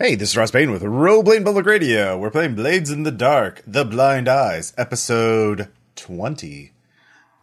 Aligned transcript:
Hey, 0.00 0.14
this 0.14 0.28
is 0.28 0.36
Ross 0.36 0.52
Payne 0.52 0.70
with 0.70 0.84
Roleplay 0.84 1.44
Public 1.44 1.66
Radio. 1.66 2.16
We're 2.16 2.30
playing 2.30 2.54
Blades 2.54 2.88
in 2.88 3.02
the 3.02 3.10
Dark, 3.10 3.64
The 3.66 3.84
Blind 3.84 4.28
Eyes, 4.28 4.72
episode 4.78 5.66
20. 5.96 6.70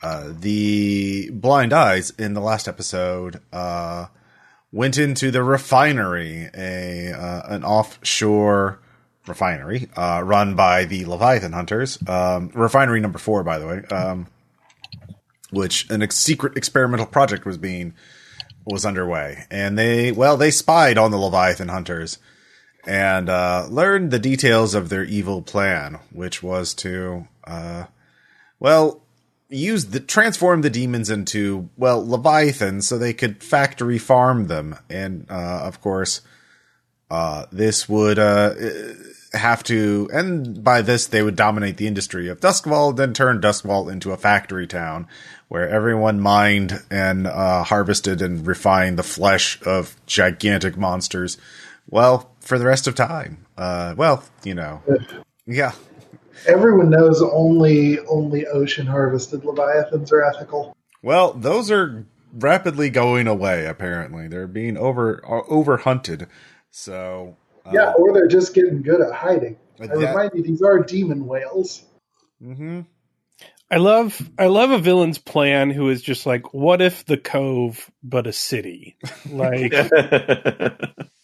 Uh, 0.02 0.32
the 0.40 1.32
Blind 1.32 1.74
Eyes 1.74 2.12
in 2.12 2.34
the 2.34 2.40
last 2.40 2.70
episode 2.70 3.42
uh, 3.52 4.06
went 4.72 4.98
into 4.98 5.32
the 5.32 5.44
refinery, 5.44 6.50
a 6.56 7.12
uh, 7.12 7.42
an 7.54 7.66
offshore 7.66 8.80
refinery 9.28 9.90
uh, 9.98 10.22
run 10.24 10.56
by 10.56 10.86
the 10.86 11.04
Leviathan 11.04 11.52
Hunters. 11.52 12.00
Um, 12.08 12.52
refinery 12.54 13.02
number 13.02 13.20
four, 13.20 13.44
by 13.44 13.60
the 13.60 13.68
way, 13.68 13.84
um, 13.88 14.28
which 15.52 15.90
an 15.90 16.02
ex- 16.02 16.16
secret 16.16 16.56
experimental 16.56 17.06
project 17.06 17.46
was 17.46 17.58
being 17.58 17.94
was 18.66 18.86
underway, 18.86 19.44
and 19.52 19.78
they 19.78 20.14
well 20.14 20.38
they 20.38 20.52
spied 20.52 20.98
on 20.98 21.12
the 21.12 21.18
Leviathan 21.18 21.68
Hunters 21.68 22.18
and 22.86 23.30
uh, 23.30 23.68
learned 23.70 24.12
the 24.12 24.20
details 24.20 24.76
of 24.76 24.90
their 24.90 25.04
evil 25.04 25.42
plan, 25.42 26.00
which 26.12 26.44
was 26.44 26.74
to, 26.76 27.28
uh, 27.46 27.86
well, 28.60 29.02
use 29.50 29.86
the 29.86 30.00
transform 30.00 30.62
the 30.62 30.70
demons 30.70 31.10
into 31.10 31.70
well 31.78 32.06
leviathans 32.06 32.88
so 32.88 32.98
they 32.98 33.14
could 33.14 33.44
factory 33.44 33.98
farm 33.98 34.48
them, 34.48 34.78
and 34.90 35.26
uh, 35.30 35.62
of 35.64 35.82
course, 35.82 36.22
uh, 37.12 37.46
this 37.52 37.88
would 37.88 38.20
uh, 38.20 38.54
have 39.34 39.64
to, 39.64 40.10
and 40.12 40.64
by 40.64 40.82
this 40.82 41.08
they 41.08 41.22
would 41.22 41.36
dominate 41.36 41.78
the 41.78 41.88
industry 41.88 42.28
of 42.28 42.40
Duskwall, 42.40 42.96
then 42.96 43.14
turn 43.14 43.42
Duskwall 43.42 43.92
into 43.92 44.12
a 44.12 44.18
factory 44.18 44.68
town 44.68 45.08
where 45.48 45.70
everyone 45.70 46.20
mined 46.20 46.82
and 46.90 47.28
uh, 47.28 47.64
harvested 47.64 48.22
and 48.22 48.48
refined 48.48 48.98
the 48.98 49.04
flesh 49.04 49.62
of 49.64 49.96
gigantic 50.08 50.76
monsters. 50.76 51.38
Well, 51.88 52.32
for 52.46 52.58
the 52.58 52.66
rest 52.66 52.88
of 52.88 52.96
time. 52.96 53.46
Uh, 53.58 53.96
well, 53.98 54.24
you 54.44 54.56
know, 54.56 54.82
yeah. 55.46 55.74
Everyone 56.48 56.90
knows 56.90 57.22
only 57.22 58.00
only 58.00 58.46
ocean 58.48 58.86
harvested 58.86 59.44
leviathans 59.44 60.12
are 60.12 60.24
ethical. 60.24 60.76
Well, 61.02 61.34
those 61.34 61.72
are 61.72 62.06
rapidly 62.34 62.90
going 62.90 63.28
away. 63.28 63.66
Apparently, 63.66 64.28
they're 64.28 64.48
being 64.48 64.78
over 64.78 65.22
over 65.26 65.78
hunted. 65.78 66.28
So 66.70 67.38
uh, 67.66 67.72
yeah, 67.74 67.94
or 67.94 68.14
they're 68.14 68.28
just 68.28 68.54
getting 68.54 68.82
good 68.82 69.02
at 69.02 69.12
hiding. 69.12 69.58
I 69.80 69.88
that, 69.88 69.98
remind 69.98 70.32
you, 70.36 70.44
these 70.44 70.62
are 70.62 70.80
demon 70.80 71.26
whales. 71.26 71.84
Mm-hmm. 72.42 72.82
I 73.72 73.78
love 73.78 74.30
I 74.38 74.46
love 74.48 74.72
a 74.72 74.78
villain's 74.78 75.18
plan 75.18 75.72
who 75.72 75.90
is 75.90 76.02
just 76.02 76.26
like, 76.26 76.54
what 76.54 76.82
if 76.82 77.06
the 77.06 77.18
cove 77.18 77.90
but 78.04 78.28
a 78.28 78.34
city? 78.34 78.98
Like 79.30 79.74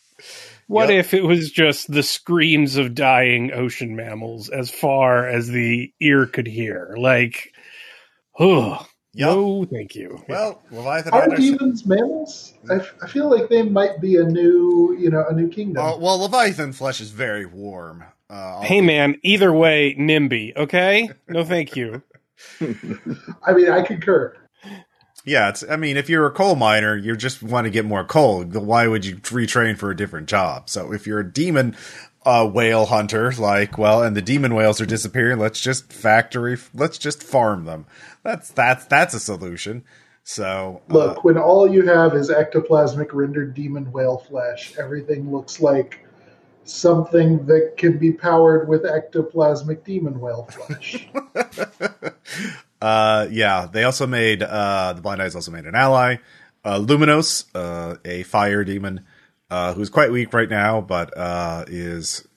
What 0.72 0.88
yep. 0.88 1.00
if 1.00 1.14
it 1.14 1.25
was 1.25 1.52
just 1.52 1.91
the 1.91 2.02
screams 2.02 2.77
of 2.77 2.95
dying 2.95 3.52
ocean 3.52 3.94
mammals 3.94 4.47
as 4.47 4.72
far 4.72 5.28
as 5.28 5.50
the 5.50 5.91
ear 6.00 6.25
could 6.25 6.47
hear? 6.47 6.95
Like, 6.97 7.53
oh, 8.39 8.88
yep. 9.13 9.28
no, 9.28 9.66
thank 9.66 9.95
you. 9.95 10.23
Well, 10.30 10.63
Leviathan 10.72 11.13
are 11.13 11.28
demons 11.36 11.86
mammals? 11.86 12.53
I, 12.69 12.75
f- 12.75 12.94
I 13.03 13.08
feel 13.09 13.30
like 13.30 13.50
they 13.50 13.63
might 13.63 14.00
be 14.00 14.16
a 14.16 14.23
new, 14.23 14.95
you 14.97 15.09
know, 15.09 15.25
a 15.30 15.33
new 15.33 15.50
kingdom. 15.50 15.86
Uh, 15.86 15.97
well, 15.97 16.19
Leviathan 16.19 16.72
flesh 16.72 17.02
is 17.02 17.11
very 17.11 17.45
warm. 17.45 18.06
Uh, 18.30 18.61
hey, 18.61 18.80
man, 18.80 19.17
either 19.23 19.52
way, 19.52 19.94
NIMBY, 20.00 20.56
okay? 20.56 21.09
No, 21.28 21.44
thank 21.44 21.75
you. 21.75 22.02
I 22.61 23.52
mean, 23.52 23.69
I 23.69 23.81
concur. 23.81 24.38
Yeah, 25.25 25.50
it's. 25.50 25.64
I 25.69 25.75
mean, 25.75 25.97
if 25.97 26.09
you're 26.09 26.25
a 26.25 26.31
coal 26.31 26.55
miner, 26.55 26.95
you 26.95 27.16
just 27.16 27.44
want 27.44 27.66
to 27.66 27.72
get 27.72 27.86
more 27.86 28.03
coal. 28.03 28.44
Why 28.44 28.88
would 28.88 29.05
you 29.05 29.17
retrain 29.17 29.78
for 29.78 29.91
a 29.91 29.95
different 29.95 30.28
job? 30.28 30.69
So 30.69 30.94
if 30.94 31.05
you're 31.05 31.19
a 31.19 31.31
demon 31.31 31.75
uh, 32.25 32.50
whale 32.52 32.86
hunter, 32.86 33.31
like, 33.33 33.78
well, 33.78 34.03
and 34.03 34.16
the 34.16 34.22
demon 34.22 34.55
whales 34.55 34.81
are 34.81 34.86
disappearing, 34.86 35.38
let's 35.38 35.61
just 35.61 35.91
factory, 35.94 36.58
let's 36.73 36.97
just 36.97 37.22
farm 37.22 37.66
them. 37.66 37.86
That's 38.23 38.50
that's 38.50 38.86
that's 38.86 39.13
a 39.13 39.19
solution. 39.19 39.84
So 40.23 40.81
uh, 40.90 40.94
look, 40.94 41.23
when 41.23 41.38
all 41.38 41.72
you 41.72 41.85
have 41.88 42.16
is 42.16 42.29
ectoplasmic 42.29 43.09
rendered 43.13 43.53
demon 43.53 43.91
whale 43.91 44.17
flesh, 44.17 44.73
everything 44.78 45.31
looks 45.31 45.59
like 45.59 46.06
something 46.63 47.46
that 47.47 47.73
can 47.78 47.97
be 47.97 48.12
powered 48.12 48.67
with 48.67 48.84
ectoplasmic 48.84 49.84
demon 49.84 50.19
whale 50.19 50.47
flesh. 50.51 51.07
Uh, 52.81 53.28
yeah, 53.30 53.68
they 53.72 53.84
also 53.84 54.08
made 54.08 54.42
uh, 54.42 54.94
the 54.94 55.02
Blind 55.02 55.22
Eyes 55.22 55.36
also 55.36 55.52
made 55.52 55.66
an 55.66 55.75
ally, 55.75 56.18
uh, 56.66 56.80
Luminos, 56.80 57.46
uh, 57.53 57.97
a 58.03 58.24
fire 58.24 58.64
demon, 58.64 59.06
uh, 59.50 59.74
who's 59.74 59.90
quite 59.90 60.12
weak 60.12 60.34
right 60.34 60.50
now, 60.50 60.81
but 60.81 61.16
uh, 61.18 61.66
is 61.68 62.28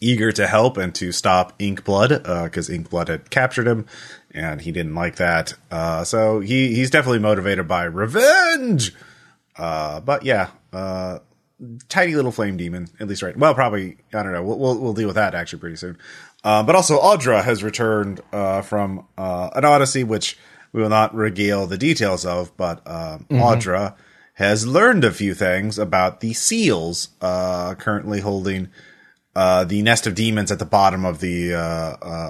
eager 0.00 0.32
to 0.32 0.46
help 0.46 0.76
and 0.76 0.94
to 0.94 1.12
stop 1.12 1.58
Inkblood 1.58 2.44
because 2.44 2.70
uh, 2.70 2.72
Inkblood 2.72 3.08
had 3.08 3.30
captured 3.30 3.66
him, 3.66 3.86
and 4.32 4.60
he 4.60 4.72
didn't 4.72 4.94
like 4.94 5.16
that. 5.16 5.54
Uh, 5.70 6.04
so 6.04 6.40
he 6.40 6.74
he's 6.74 6.90
definitely 6.90 7.18
motivated 7.18 7.68
by 7.68 7.84
revenge. 7.84 8.94
Uh, 9.56 10.00
but 10.00 10.24
yeah, 10.24 10.50
uh, 10.72 11.18
tiny 11.88 12.14
little 12.14 12.32
flame 12.32 12.56
demon, 12.56 12.88
at 13.00 13.08
least 13.08 13.22
right. 13.22 13.36
Well, 13.36 13.54
probably 13.54 13.96
I 14.14 14.22
don't 14.22 14.32
know. 14.32 14.42
We'll 14.42 14.58
we'll, 14.58 14.78
we'll 14.78 14.94
deal 14.94 15.08
with 15.08 15.16
that 15.16 15.34
actually 15.34 15.60
pretty 15.60 15.76
soon. 15.76 15.98
Uh, 16.44 16.62
but 16.62 16.76
also, 16.76 17.00
Audra 17.00 17.42
has 17.42 17.64
returned 17.64 18.20
uh, 18.32 18.62
from 18.62 19.06
uh, 19.16 19.50
an 19.54 19.64
Odyssey, 19.64 20.04
which 20.04 20.38
we 20.72 20.80
will 20.80 20.88
not 20.88 21.14
regale 21.14 21.66
the 21.66 21.78
details 21.78 22.24
of, 22.24 22.56
but 22.56 22.80
uh, 22.86 23.18
mm-hmm. 23.18 23.36
Audra 23.36 23.94
has 24.34 24.66
learned 24.66 25.04
a 25.04 25.10
few 25.10 25.34
things 25.34 25.78
about 25.78 26.20
the 26.20 26.32
seals 26.32 27.08
uh, 27.20 27.74
currently 27.74 28.20
holding 28.20 28.68
uh, 29.34 29.64
the 29.64 29.82
nest 29.82 30.06
of 30.06 30.14
demons 30.14 30.52
at 30.52 30.60
the 30.60 30.64
bottom 30.64 31.04
of 31.04 31.18
the 31.20 31.52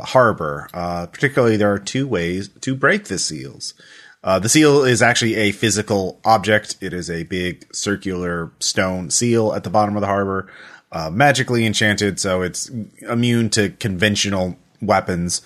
harbor. 0.07 0.69
particularly, 1.13 1.57
there 1.57 1.73
are 1.73 1.79
two 1.79 2.07
ways 2.07 2.49
to 2.61 2.75
break 2.75 3.05
the 3.05 3.19
seals. 3.19 3.75
the 4.23 4.49
seal 4.49 4.85
is 4.85 5.03
actually 5.03 5.35
a 5.35 5.53
physical 5.53 6.19
object. 6.25 6.77
It 6.81 6.95
is 6.95 7.11
a 7.11 7.25
big 7.25 7.75
circular 7.75 8.53
stone 8.59 9.11
seal 9.11 9.53
at 9.53 9.65
the 9.65 9.71
bottom 9.71 9.97
of 9.97 10.01
the 10.01 10.07
harbor 10.07 10.51
uh, 10.93 11.11
magically 11.11 11.67
enchanted, 11.67 12.19
so 12.19 12.43
it's 12.43 12.71
immune 13.09 13.51
to 13.51 13.71
conventional 13.71 14.57
weapons. 14.81 15.43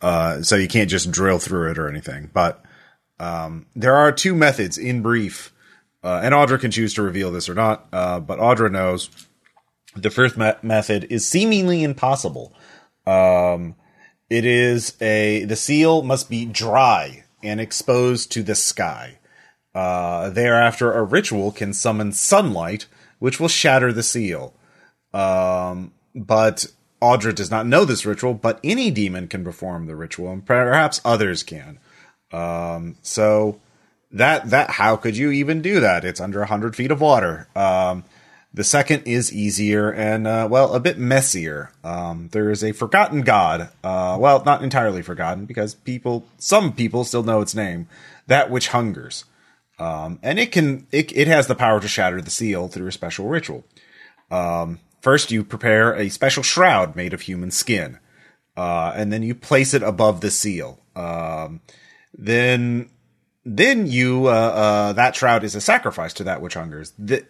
Uh, 0.00 0.42
so 0.42 0.56
you 0.56 0.68
can't 0.68 0.90
just 0.90 1.10
drill 1.10 1.38
through 1.38 1.70
it 1.70 1.78
or 1.78 1.88
anything. 1.88 2.30
But 2.32 2.62
um, 3.18 3.66
there 3.74 3.96
are 3.96 4.12
two 4.12 4.34
methods 4.34 4.78
in 4.78 5.02
brief, 5.02 5.52
uh, 6.02 6.20
and 6.22 6.34
Audra 6.34 6.60
can 6.60 6.70
choose 6.70 6.94
to 6.94 7.02
reveal 7.02 7.30
this 7.30 7.48
or 7.48 7.54
not. 7.54 7.86
Uh, 7.92 8.20
but 8.20 8.38
Audra 8.38 8.70
knows 8.70 9.08
the 9.94 10.10
first 10.10 10.36
me- 10.36 10.52
method 10.62 11.06
is 11.10 11.26
seemingly 11.26 11.82
impossible. 11.82 12.54
Um, 13.06 13.74
it 14.28 14.44
is 14.44 14.96
a 15.00 15.44
the 15.44 15.56
seal 15.56 16.02
must 16.02 16.28
be 16.28 16.44
dry 16.44 17.24
and 17.42 17.60
exposed 17.60 18.32
to 18.32 18.42
the 18.42 18.54
sky. 18.54 19.18
Uh, 19.74 20.30
thereafter, 20.30 20.92
a 20.92 21.04
ritual 21.04 21.52
can 21.52 21.72
summon 21.72 22.10
sunlight, 22.10 22.86
which 23.18 23.38
will 23.38 23.48
shatter 23.48 23.92
the 23.92 24.02
seal. 24.02 24.54
Um, 25.16 25.92
but 26.14 26.66
Audra 27.00 27.34
does 27.34 27.50
not 27.50 27.66
know 27.66 27.84
this 27.84 28.04
ritual, 28.04 28.34
but 28.34 28.60
any 28.62 28.90
demon 28.90 29.28
can 29.28 29.44
perform 29.44 29.86
the 29.86 29.96
ritual, 29.96 30.30
and 30.30 30.44
perhaps 30.44 31.00
others 31.04 31.42
can. 31.42 31.78
Um, 32.32 32.96
so 33.02 33.60
that 34.12 34.50
that 34.50 34.70
how 34.70 34.96
could 34.96 35.16
you 35.16 35.30
even 35.30 35.62
do 35.62 35.80
that? 35.80 36.04
It's 36.04 36.20
under 36.20 36.44
hundred 36.44 36.76
feet 36.76 36.90
of 36.90 37.00
water. 37.00 37.48
Um, 37.56 38.04
the 38.52 38.64
second 38.64 39.02
is 39.04 39.32
easier 39.32 39.90
and 39.90 40.26
uh, 40.26 40.48
well 40.50 40.74
a 40.74 40.80
bit 40.80 40.98
messier. 40.98 41.70
Um, 41.84 42.28
there 42.32 42.50
is 42.50 42.64
a 42.64 42.72
forgotten 42.72 43.22
god. 43.22 43.70
Uh, 43.84 44.16
well, 44.18 44.42
not 44.44 44.62
entirely 44.62 45.02
forgotten 45.02 45.46
because 45.46 45.74
people, 45.74 46.26
some 46.38 46.72
people 46.72 47.04
still 47.04 47.22
know 47.22 47.40
its 47.40 47.54
name. 47.54 47.88
That 48.26 48.50
which 48.50 48.68
hungers, 48.68 49.24
um, 49.78 50.18
and 50.22 50.38
it 50.38 50.52
can 50.52 50.86
it 50.90 51.16
it 51.16 51.28
has 51.28 51.46
the 51.46 51.54
power 51.54 51.80
to 51.80 51.88
shatter 51.88 52.20
the 52.20 52.30
seal 52.30 52.68
through 52.68 52.88
a 52.88 52.92
special 52.92 53.28
ritual. 53.28 53.64
Um, 54.30 54.80
First, 55.00 55.30
you 55.30 55.44
prepare 55.44 55.94
a 55.94 56.08
special 56.08 56.42
shroud 56.42 56.96
made 56.96 57.14
of 57.14 57.22
human 57.22 57.50
skin, 57.50 57.98
uh, 58.56 58.92
and 58.94 59.12
then 59.12 59.22
you 59.22 59.34
place 59.34 59.74
it 59.74 59.82
above 59.82 60.20
the 60.20 60.30
seal. 60.30 60.80
Um, 60.96 61.60
then, 62.16 62.90
then 63.44 63.86
you 63.86 64.26
uh, 64.26 64.30
uh, 64.30 64.92
that 64.94 65.14
shroud 65.14 65.44
is 65.44 65.54
a 65.54 65.60
sacrifice 65.60 66.12
to 66.14 66.24
that 66.24 66.40
which 66.40 66.54
hungers. 66.54 66.92
The, 66.98 67.24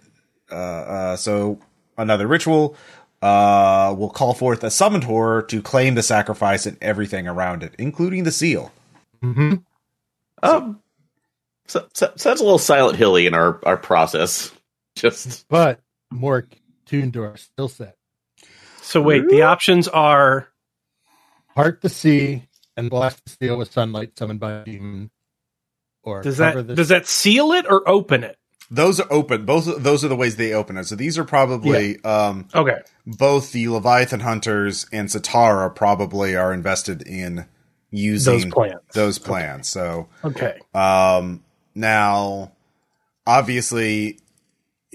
uh, 0.50 0.54
uh, 0.54 1.16
so 1.16 1.58
another 1.98 2.26
ritual 2.26 2.76
uh, 3.22 3.94
will 3.96 4.10
call 4.10 4.34
forth 4.34 4.62
a 4.62 4.70
summoned 4.70 5.04
horror 5.04 5.42
to 5.42 5.62
claim 5.62 5.94
the 5.94 6.02
sacrifice 6.02 6.66
and 6.66 6.76
everything 6.80 7.26
around 7.26 7.62
it, 7.62 7.74
including 7.78 8.24
the 8.24 8.32
seal. 8.32 8.72
Mm-hmm. 9.22 9.56
Um, 10.42 10.80
so, 11.66 11.88
so, 11.92 12.12
sounds 12.16 12.40
a 12.40 12.44
little 12.44 12.58
Silent 12.58 12.96
Hilly 12.96 13.26
in 13.26 13.34
our 13.34 13.60
our 13.64 13.76
process. 13.76 14.52
Just, 14.96 15.46
but 15.48 15.80
more 16.10 16.46
tuned 16.86 17.12
to 17.14 17.24
our 17.24 17.36
skill 17.36 17.68
set. 17.68 17.96
So 18.82 19.02
wait, 19.02 19.28
the 19.28 19.42
options 19.42 19.88
are 19.88 20.48
part 21.54 21.82
the 21.82 21.88
sea 21.88 22.48
and 22.76 22.88
blast 22.88 23.24
the 23.24 23.30
seal 23.30 23.58
with 23.58 23.72
sunlight 23.72 24.16
summoned 24.18 24.40
by 24.40 24.52
a 24.52 24.64
demon. 24.64 25.10
Or 26.02 26.22
does 26.22 26.36
that 26.38 26.66
the... 26.66 26.74
does 26.74 26.88
that 26.88 27.06
seal 27.06 27.52
it 27.52 27.66
or 27.68 27.88
open 27.88 28.22
it? 28.24 28.38
those 28.70 29.00
are 29.00 29.06
open. 29.12 29.44
Both 29.44 29.82
those 29.82 30.04
are 30.04 30.08
the 30.08 30.16
ways 30.16 30.36
they 30.36 30.52
open 30.52 30.76
it. 30.76 30.84
So 30.84 30.96
these 30.96 31.18
are 31.18 31.24
probably 31.24 32.02
um, 32.04 32.48
Okay. 32.54 32.78
both 33.06 33.52
the 33.52 33.68
Leviathan 33.68 34.20
hunters 34.20 34.86
and 34.92 35.08
Satara 35.08 35.74
probably 35.74 36.36
are 36.36 36.52
invested 36.52 37.02
in 37.02 37.46
using 37.90 38.34
Those 38.34 38.52
plans. 38.52 38.80
Those 38.92 39.18
plans. 39.18 39.68
So 39.68 40.08
Okay. 40.24 40.58
um, 40.74 41.44
now, 41.74 42.52
obviously, 43.26 44.18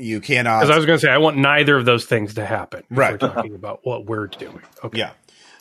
you 0.01 0.21
cannot. 0.21 0.59
Because 0.59 0.71
I 0.71 0.77
was 0.77 0.85
going 0.85 0.97
to 0.99 1.01
say, 1.01 1.11
I 1.11 1.17
want 1.17 1.37
neither 1.37 1.77
of 1.77 1.85
those 1.85 2.05
things 2.05 2.33
to 2.35 2.45
happen. 2.45 2.83
Right. 2.89 3.13
We're 3.13 3.29
talking 3.29 3.55
about 3.55 3.81
what 3.83 4.05
we're 4.05 4.27
doing. 4.27 4.61
Okay. 4.83 4.99
Yeah. 4.99 5.11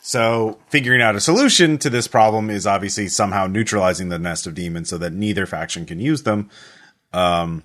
So 0.01 0.59
figuring 0.69 1.01
out 1.01 1.15
a 1.15 1.19
solution 1.19 1.77
to 1.79 1.89
this 1.89 2.07
problem 2.07 2.49
is 2.49 2.65
obviously 2.65 3.07
somehow 3.07 3.47
neutralizing 3.47 4.09
the 4.09 4.17
nest 4.17 4.47
of 4.47 4.55
demons 4.55 4.89
so 4.89 4.97
that 4.97 5.13
neither 5.13 5.45
faction 5.45 5.85
can 5.85 5.99
use 5.99 6.23
them. 6.23 6.49
Um, 7.13 7.63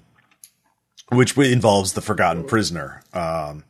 which 1.09 1.37
involves 1.39 1.93
the 1.93 2.01
Forgotten 2.01 2.45
Prisoner. 2.45 3.03
Um, 3.13 3.65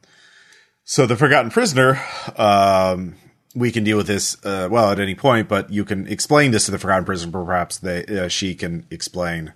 so 0.85 1.07
the 1.07 1.17
Forgotten 1.17 1.51
Prisoner, 1.51 2.01
um, 2.37 3.17
we 3.55 3.71
can 3.71 3.85
deal 3.85 3.97
with 3.97 4.07
this 4.07 4.37
uh, 4.45 4.69
well 4.71 4.91
at 4.91 5.01
any 5.01 5.15
point, 5.15 5.49
but 5.49 5.71
you 5.71 5.85
can 5.85 6.07
explain 6.07 6.51
this 6.51 6.67
to 6.67 6.71
the 6.71 6.79
Forgotten 6.79 7.05
Prisoner. 7.05 7.33
Perhaps 7.33 7.79
they 7.79 8.05
uh, 8.07 8.29
she 8.29 8.55
can 8.55 8.87
explain, 8.91 9.53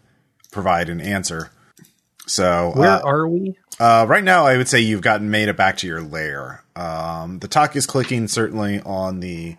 provide 0.50 0.88
an 0.88 1.00
answer. 1.00 1.50
So 2.30 2.72
Where 2.74 2.90
uh, 2.90 3.00
are 3.00 3.26
we? 3.26 3.58
uh, 3.80 4.06
right 4.08 4.22
now, 4.22 4.46
I 4.46 4.56
would 4.56 4.68
say 4.68 4.80
you've 4.80 5.02
gotten 5.02 5.30
made 5.30 5.48
it 5.48 5.56
back 5.56 5.78
to 5.78 5.86
your 5.86 6.00
lair. 6.00 6.62
Um, 6.76 7.40
the 7.40 7.48
talk 7.48 7.74
is 7.74 7.86
clicking 7.86 8.28
certainly 8.28 8.80
on 8.80 9.18
the 9.20 9.56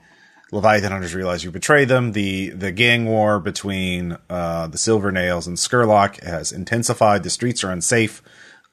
Leviathan 0.53 0.91
Hunters 0.91 1.13
realize 1.13 1.43
you 1.43 1.51
betrayed 1.51 1.89
them. 1.89 2.13
The 2.13 2.49
the 2.49 2.71
gang 2.71 3.05
war 3.05 3.39
between 3.39 4.17
uh, 4.29 4.67
the 4.67 4.77
Silver 4.77 5.11
Nails 5.11 5.47
and 5.47 5.57
Skurlock 5.57 6.23
has 6.23 6.51
intensified. 6.51 7.23
The 7.23 7.29
streets 7.29 7.63
are 7.63 7.71
unsafe. 7.71 8.21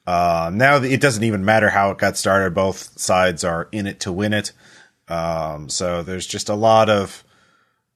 Uh, 0.07 0.49
now 0.53 0.77
it 0.77 1.01
doesn't 1.01 1.23
even 1.23 1.43
matter 1.45 1.69
how 1.69 1.91
it 1.91 1.97
got 1.97 2.17
started. 2.17 2.53
Both 2.53 2.97
sides 2.99 3.43
are 3.43 3.67
in 3.71 3.85
it 3.85 3.99
to 4.01 4.11
win 4.11 4.33
it. 4.33 4.53
Um, 5.07 5.69
so 5.69 6.03
there's 6.03 6.25
just 6.25 6.49
a 6.49 6.55
lot 6.55 6.89
of 6.89 7.23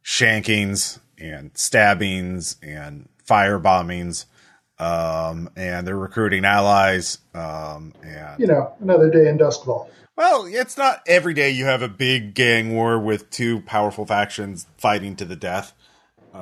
shankings 0.04 1.00
and 1.18 1.52
stabbings 1.56 2.58
and 2.62 3.08
fire 3.24 3.60
bombings. 3.60 4.26
Um, 4.84 5.50
and 5.56 5.88
they're 5.88 5.98
recruiting 5.98 6.46
allies. 6.46 7.20
Um, 7.34 7.94
and 8.04 8.40
You 8.40 8.48
know, 8.48 8.74
another 8.82 9.10
day 9.10 9.28
in 9.30 9.38
Duskwall. 9.38 9.88
well, 10.18 10.46
it's 10.46 10.78
not 10.78 11.02
every 11.08 11.34
day 11.34 11.52
you 11.52 11.66
have 11.66 11.82
a 11.82 11.88
big 11.88 12.34
gang 12.34 12.74
war 12.74 13.00
with 13.00 13.30
two 13.30 13.62
powerful 13.62 14.06
factions 14.06 14.68
fighting 14.78 15.16
to 15.18 15.26
the 15.26 15.36
death. 15.36 15.74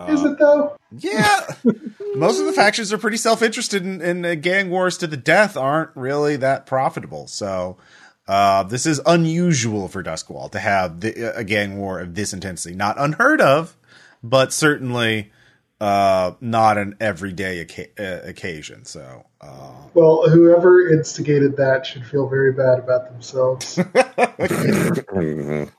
Is 0.07 0.23
it 0.23 0.39
though? 0.39 0.77
Yeah, 0.97 1.47
most 2.15 2.39
of 2.39 2.45
the 2.45 2.53
factions 2.53 2.93
are 2.93 2.97
pretty 2.97 3.17
self-interested, 3.17 3.85
in, 3.85 4.01
and 4.01 4.25
uh, 4.25 4.35
gang 4.35 4.69
wars 4.69 4.97
to 4.99 5.07
the 5.07 5.17
death 5.17 5.57
aren't 5.57 5.89
really 5.95 6.37
that 6.37 6.65
profitable. 6.65 7.27
So, 7.27 7.75
uh, 8.25 8.63
this 8.63 8.85
is 8.85 9.01
unusual 9.05 9.89
for 9.89 10.01
Duskwall 10.01 10.49
to 10.53 10.59
have 10.59 11.01
the, 11.01 11.35
a 11.35 11.43
gang 11.43 11.77
war 11.77 11.99
of 11.99 12.15
this 12.15 12.31
intensity. 12.31 12.73
Not 12.73 12.97
unheard 12.97 13.41
of, 13.41 13.75
but 14.23 14.53
certainly 14.53 15.31
uh, 15.81 16.33
not 16.41 16.77
an 16.79 16.95
everyday 17.01 17.61
oca- 17.63 17.99
uh, 17.99 18.29
occasion. 18.29 18.85
So, 18.85 19.25
uh, 19.41 19.73
Well, 19.95 20.29
whoever 20.29 20.89
instigated 20.89 21.57
that 21.57 21.85
should 21.87 22.05
feel 22.07 22.29
very 22.29 22.53
bad 22.53 22.79
about 22.79 23.11
themselves. 23.11 23.77
Mhm. 25.13 25.71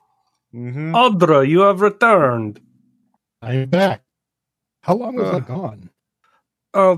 mhm. 0.54 0.93
Audra, 0.94 1.49
you 1.49 1.60
have 1.62 1.81
returned. 1.82 2.60
I 3.43 3.54
am 3.54 3.70
back. 3.70 4.02
How 4.82 4.94
long 4.96 5.16
was 5.16 5.31
Uh. 5.31 5.37
I 5.37 5.40
gone? 5.40 5.90
Uh, 6.75 6.96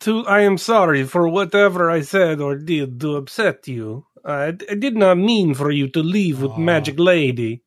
to, 0.00 0.26
I 0.26 0.40
am 0.42 0.58
sorry 0.58 1.04
for 1.04 1.28
whatever 1.28 1.90
I 1.90 2.02
said 2.02 2.40
or 2.40 2.56
did 2.56 3.00
to 3.00 3.16
upset 3.16 3.68
you. 3.68 4.06
I, 4.24 4.48
I 4.70 4.74
did 4.76 4.96
not 4.96 5.18
mean 5.18 5.54
for 5.54 5.70
you 5.70 5.88
to 5.90 6.02
leave 6.02 6.42
with 6.42 6.52
Aw. 6.52 6.58
Magic 6.58 6.98
Lady. 6.98 7.62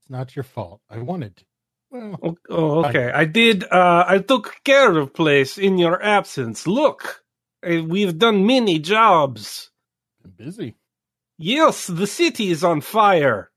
It's 0.00 0.10
not 0.10 0.36
your 0.36 0.44
fault. 0.44 0.80
I 0.90 0.98
wanted 0.98 1.36
to. 1.38 1.44
Well, 1.44 1.55
Oh, 2.22 2.36
oh, 2.50 2.84
okay. 2.86 3.10
I 3.12 3.24
did. 3.24 3.64
Uh, 3.64 4.04
I 4.06 4.18
took 4.18 4.56
care 4.64 4.96
of 4.98 5.14
place 5.14 5.58
in 5.58 5.78
your 5.78 6.02
absence. 6.02 6.66
Look, 6.66 7.22
uh, 7.66 7.82
we've 7.84 8.18
done 8.18 8.46
many 8.46 8.78
jobs. 8.78 9.70
I'm 10.24 10.32
busy. 10.32 10.76
Yes, 11.38 11.86
the 11.86 12.06
city 12.06 12.50
is 12.50 12.64
on 12.64 12.80
fire, 12.80 13.50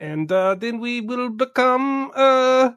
and 0.00 0.30
uh, 0.32 0.54
then 0.54 0.80
we 0.80 1.00
will 1.00 1.30
become 1.30 2.10
uh 2.14 2.70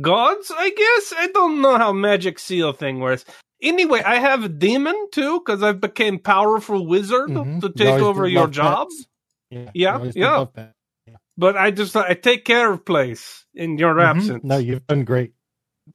gods. 0.00 0.52
I 0.56 0.70
guess 0.70 1.14
I 1.16 1.28
don't 1.28 1.60
know 1.62 1.78
how 1.78 1.92
magic 1.92 2.38
seal 2.38 2.72
thing 2.72 3.00
works. 3.00 3.24
Anyway, 3.62 4.02
I 4.02 4.16
have 4.16 4.44
a 4.44 4.48
demon 4.48 4.96
too 5.12 5.40
because 5.40 5.62
I've 5.62 5.80
became 5.80 6.18
powerful 6.18 6.86
wizard 6.86 7.30
Mhm. 7.30 7.60
to 7.62 7.70
take 7.70 8.02
over 8.02 8.26
your 8.26 8.42
love 8.42 8.52
job. 8.52 8.88
pets. 8.88 9.06
Yeah. 9.50 9.70
Yeah, 9.74 9.90
you 9.92 9.96
always 9.96 10.14
did 10.14 10.20
yeah. 10.20 10.46
Love 11.42 11.54
pets. 11.54 11.54
But 11.54 11.56
I 11.62 11.70
just 11.70 11.96
I 11.96 12.14
take 12.14 12.44
care 12.44 12.72
of 12.72 12.84
place 12.84 13.44
in 13.54 13.78
your 13.78 13.94
Mhm. 13.94 14.04
absence. 14.04 14.44
No, 14.44 14.58
you've 14.58 14.86
done 14.86 15.04
great. 15.04 15.32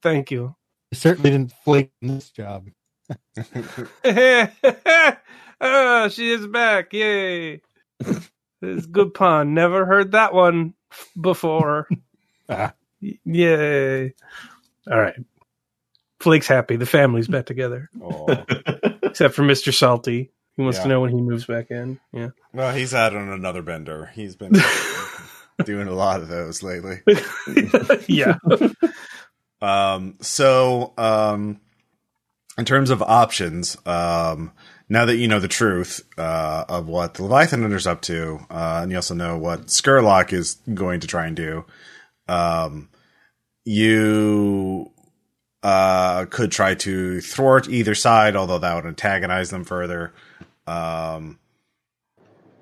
Thank 0.02 0.30
you. 0.30 0.54
You 0.90 0.96
certainly 0.96 1.30
didn't 1.30 1.52
flake 1.64 1.90
in 2.02 2.08
this 2.08 2.30
job. 2.30 2.68
ah, 5.60 6.08
she 6.10 6.30
is 6.30 6.46
back. 6.46 6.92
Yay. 6.92 7.60
this 8.00 8.28
is 8.62 8.86
good 8.86 9.14
pun. 9.14 9.54
Never 9.54 9.84
heard 9.86 10.12
that 10.12 10.32
one 10.34 10.74
before. 11.20 11.88
Ah. 12.50 12.72
Yay. 13.26 14.14
All 14.90 14.98
right. 14.98 15.14
Flake's 16.18 16.46
happy. 16.48 16.76
The 16.76 16.86
family's 16.86 17.28
back 17.28 17.44
together. 17.44 17.90
Aw. 18.00 18.44
Except 19.02 19.34
for 19.34 19.42
Mr. 19.42 19.70
Salty. 19.72 20.30
He 20.56 20.62
wants 20.62 20.78
Yeah. 20.78 20.84
to 20.84 20.88
know 20.88 21.00
when 21.02 21.10
he 21.10 21.20
moves 21.20 21.44
back 21.44 21.70
in. 21.70 22.00
Yeah. 22.10 22.30
Well, 22.54 22.74
he's 22.74 22.94
out 22.94 23.14
on 23.14 23.28
another 23.28 23.60
bender. 23.60 24.10
He's 24.14 24.34
been 24.34 24.54
doing 25.64 25.88
a 25.88 25.94
lot 25.94 26.20
of 26.20 26.28
those 26.28 26.62
lately. 26.62 27.00
yeah. 28.06 28.38
Um, 29.60 30.16
so, 30.20 30.92
um, 30.96 31.60
in 32.56 32.64
terms 32.64 32.90
of 32.90 33.02
options, 33.02 33.76
um, 33.86 34.52
now 34.88 35.04
that 35.04 35.16
you 35.16 35.28
know 35.28 35.40
the 35.40 35.48
truth 35.48 36.00
uh, 36.16 36.64
of 36.68 36.88
what 36.88 37.14
the 37.14 37.22
Leviathan 37.22 37.62
Hunter's 37.62 37.86
up 37.86 38.00
to, 38.02 38.40
uh, 38.50 38.80
and 38.82 38.90
you 38.90 38.96
also 38.96 39.14
know 39.14 39.36
what 39.36 39.66
Skurlock 39.66 40.32
is 40.32 40.58
going 40.72 41.00
to 41.00 41.06
try 41.06 41.26
and 41.26 41.36
do, 41.36 41.64
um, 42.26 42.88
you 43.64 44.90
uh, 45.62 46.24
could 46.26 46.50
try 46.50 46.74
to 46.74 47.20
thwart 47.20 47.68
either 47.68 47.94
side, 47.94 48.36
although 48.36 48.58
that 48.58 48.74
would 48.74 48.86
antagonize 48.86 49.50
them 49.50 49.64
further. 49.64 50.12
Um, 50.66 51.38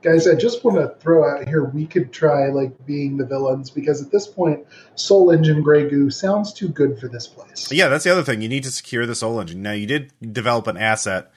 Guys, 0.06 0.28
I 0.28 0.36
just 0.36 0.62
want 0.62 0.78
to 0.78 0.94
throw 1.00 1.28
out 1.28 1.48
here 1.48 1.64
we 1.64 1.84
could 1.84 2.12
try 2.12 2.46
like 2.46 2.86
being 2.86 3.16
the 3.16 3.26
villains 3.26 3.70
because 3.70 4.00
at 4.00 4.12
this 4.12 4.28
point, 4.28 4.64
Soul 4.94 5.32
Engine 5.32 5.62
Grey 5.62 5.88
Goo 5.88 6.10
sounds 6.10 6.52
too 6.52 6.68
good 6.68 6.96
for 7.00 7.08
this 7.08 7.26
place. 7.26 7.72
Yeah, 7.72 7.88
that's 7.88 8.04
the 8.04 8.12
other 8.12 8.22
thing. 8.22 8.40
You 8.40 8.48
need 8.48 8.62
to 8.62 8.70
secure 8.70 9.04
the 9.04 9.16
soul 9.16 9.40
engine. 9.40 9.62
Now, 9.62 9.72
you 9.72 9.88
did 9.88 10.12
develop 10.20 10.68
an 10.68 10.76
asset 10.76 11.32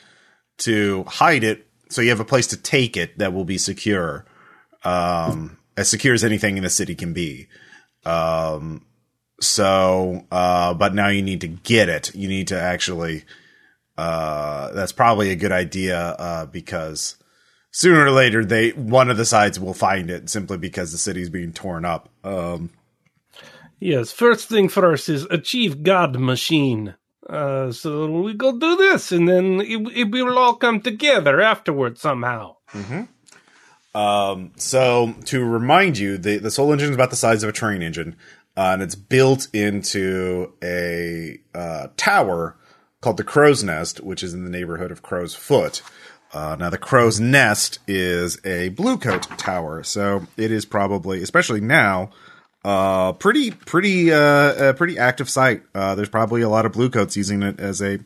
to 0.59 1.03
hide 1.05 1.43
it, 1.43 1.65
so 1.89 2.03
you 2.03 2.09
have 2.09 2.19
a 2.19 2.25
place 2.25 2.45
to 2.47 2.57
take 2.57 2.95
it 2.95 3.17
that 3.17 3.33
will 3.33 3.43
be 3.43 3.57
secure, 3.57 4.25
um, 4.83 5.57
as 5.75 5.89
secure 5.89 6.13
as 6.13 6.23
anything 6.23 6.55
in 6.55 6.61
the 6.61 6.69
city 6.69 6.93
can 6.93 7.11
be. 7.11 7.47
Um, 8.05 8.85
so, 9.41 10.27
uh, 10.31 10.75
but 10.75 10.93
now 10.93 11.07
you 11.07 11.23
need 11.23 11.41
to 11.41 11.47
get 11.47 11.89
it. 11.89 12.13
You 12.13 12.27
need 12.27 12.49
to 12.49 12.61
actually. 12.61 13.23
Uh, 13.97 14.71
that's 14.73 14.91
probably 14.91 15.31
a 15.31 15.35
good 15.35 15.51
idea 15.51 15.99
uh, 15.99 16.45
because 16.45 17.15
sooner 17.71 18.05
or 18.05 18.11
later 18.11 18.43
they 18.43 18.71
one 18.71 19.09
of 19.09 19.17
the 19.17 19.25
sides 19.25 19.59
will 19.59 19.73
find 19.73 20.09
it 20.09 20.29
simply 20.29 20.57
because 20.57 20.91
the 20.91 20.97
city's 20.97 21.29
being 21.29 21.53
torn 21.53 21.85
up. 21.85 22.09
Um, 22.23 22.71
Yes. 23.79 24.11
First 24.11 24.49
thing 24.49 24.67
first 24.69 25.07
is 25.09 25.23
achieve 25.25 25.83
God 25.83 26.19
machine. 26.19 26.95
Uh, 27.27 27.71
so 27.71 28.09
we 28.21 28.33
go 28.33 28.57
do 28.57 28.75
this, 28.75 29.11
and 29.11 29.27
then 29.29 29.61
it, 29.61 29.79
it 29.95 30.11
will 30.11 30.37
all 30.37 30.55
come 30.55 30.81
together 30.81 31.39
afterwards 31.39 32.01
somehow. 32.01 32.55
Um, 33.93 34.51
so 34.55 35.15
to 35.25 35.43
remind 35.43 35.97
you, 35.97 36.17
the 36.17 36.37
the 36.37 36.51
soul 36.51 36.71
engine 36.73 36.89
is 36.89 36.95
about 36.95 37.11
the 37.11 37.15
size 37.15 37.43
of 37.43 37.49
a 37.49 37.53
train 37.53 37.81
engine, 37.81 38.15
uh, 38.57 38.71
and 38.73 38.81
it's 38.81 38.95
built 38.95 39.47
into 39.53 40.53
a 40.63 41.39
uh, 41.53 41.87
tower 41.97 42.57
called 43.01 43.17
the 43.17 43.23
Crow's 43.23 43.63
Nest, 43.63 44.01
which 44.01 44.23
is 44.23 44.33
in 44.33 44.43
the 44.43 44.49
neighborhood 44.49 44.91
of 44.91 45.03
Crow's 45.03 45.35
Foot. 45.35 45.81
Uh, 46.31 46.55
now 46.59 46.69
the 46.69 46.77
Crow's 46.77 47.19
Nest 47.19 47.79
is 47.87 48.37
a 48.45 48.69
bluecoat 48.69 49.37
tower, 49.37 49.83
so 49.83 50.27
it 50.37 50.51
is 50.51 50.65
probably, 50.65 51.23
especially 51.23 51.61
now, 51.61 52.11
uh, 52.63 53.13
pretty 53.13 53.51
pretty 53.51 54.11
uh, 54.11 54.69
a 54.69 54.73
pretty 54.73 54.99
active 54.99 55.29
site. 55.29 55.63
Uh, 55.73 55.95
there's 55.95 56.09
probably 56.09 56.41
a 56.41 56.49
lot 56.49 56.65
of 56.65 56.73
bluecoats 56.73 57.17
using 57.17 57.41
it 57.41 57.59
as 57.59 57.81
a 57.81 57.99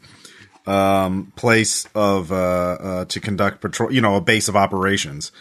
um, 0.65 1.33
place 1.35 1.85
of 1.95 2.31
uh, 2.31 2.35
uh, 2.35 3.05
to 3.05 3.19
conduct 3.19 3.61
patrol, 3.61 3.91
you 3.91 3.99
know, 3.99 4.15
a 4.15 4.21
base 4.21 4.47
of 4.47 4.55
operations 4.55 5.31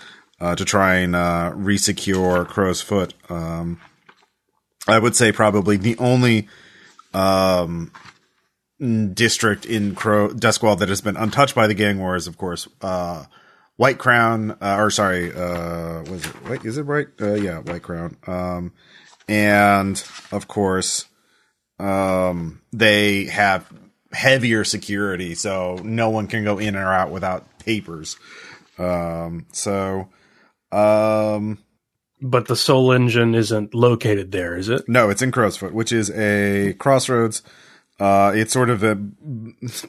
to 0.57 0.65
try 0.65 0.97
and 0.97 1.15
resecure 1.15 2.45
Crow's 2.49 2.81
Foot. 2.81 3.15
Um, 3.29 3.81
I 4.89 4.99
would 4.99 5.15
say 5.15 5.31
probably 5.31 5.77
the 5.77 5.97
only 5.99 6.49
um, 7.15 7.93
district 8.83 9.65
in 9.65 9.95
Crow 9.95 10.29
Duskwall 10.29 10.79
that 10.81 10.89
has 10.89 11.01
been 11.01 11.17
untouched 11.17 11.55
by 11.55 11.67
the 11.67 11.75
gang 11.75 11.99
wars. 11.99 12.27
Of 12.27 12.37
course, 12.37 12.67
uh, 12.81 13.25
White 13.77 13.99
Crown, 13.99 14.53
uh, 14.61 14.77
or 14.79 14.91
sorry, 14.91 15.33
uh, 15.33 16.03
was 16.03 16.27
it? 16.27 16.45
Wait, 16.49 16.65
is 16.65 16.79
it 16.79 16.83
right? 16.83 17.07
Uh, 17.21 17.35
yeah, 17.35 17.59
White 17.59 17.83
Crown. 17.83 18.17
Um, 18.27 18.73
and 19.29 20.03
of 20.33 20.49
course, 20.49 21.07
um, 21.79 22.61
they 22.73 23.25
have 23.27 23.71
heavier 24.13 24.65
security, 24.65 25.35
so 25.35 25.79
no 25.83 26.11
one 26.11 26.27
can 26.27 26.45
go 26.45 26.59
in 26.59 26.77
or 26.77 26.93
out 26.93 27.11
without 27.11 27.59
papers. 27.61 28.17
Um, 28.79 29.47
so, 29.53 30.09
um, 30.73 31.59
But 32.21 32.49
the 32.49 32.57
Soul 32.57 32.93
Engine 32.93 33.35
isn't 33.35 33.75
located 33.75 34.33
there, 34.33 34.57
is 34.57 34.69
it? 34.69 34.89
no, 34.89 35.09
it's 35.09 35.23
in 35.23 35.31
Crowsfoot, 35.31 35.73
which 35.73 35.93
is 35.93 36.11
a 36.11 36.75
crossroads. 36.75 37.43
Uh, 38.01 38.33
it's 38.35 38.53
sort 38.53 38.71
of 38.71 38.83
a 38.83 38.95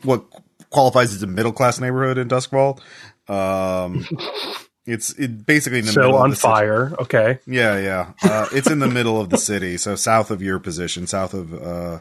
what 0.04 0.24
qualifies 0.70 1.14
as 1.14 1.24
a 1.24 1.28
middle 1.28 1.52
class 1.54 1.80
neighborhood 1.80 2.18
in 2.18 2.28
Duskwall. 2.28 2.80
Um, 3.30 4.06
it's 4.86 5.12
it 5.14 5.46
basically 5.46 5.80
in 5.80 5.86
the 5.86 5.92
middle 5.94 6.12
So 6.12 6.18
of 6.18 6.22
on 6.24 6.30
the 6.32 6.36
city. 6.36 6.48
fire. 6.52 6.94
Okay. 7.00 7.40
Yeah, 7.48 7.78
yeah. 7.80 8.14
Uh, 8.24 8.48
it's 8.52 8.70
in 8.70 8.80
the 8.80 8.88
middle 8.88 9.20
of 9.20 9.30
the 9.30 9.38
city, 9.38 9.78
so 9.78 9.96
south 9.96 10.30
of 10.32 10.42
your 10.42 10.60
position, 10.60 11.08
south 11.08 11.34
of 11.34 11.54
uh, 11.54 12.00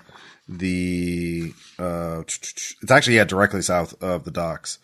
the. 0.48 1.52
Uh, 1.78 2.22
it's 2.26 2.90
actually 2.90 3.16
yeah, 3.16 3.24
directly 3.24 3.62
south 3.62 3.94
of 4.02 4.24
the 4.24 4.30
docks. 4.30 4.78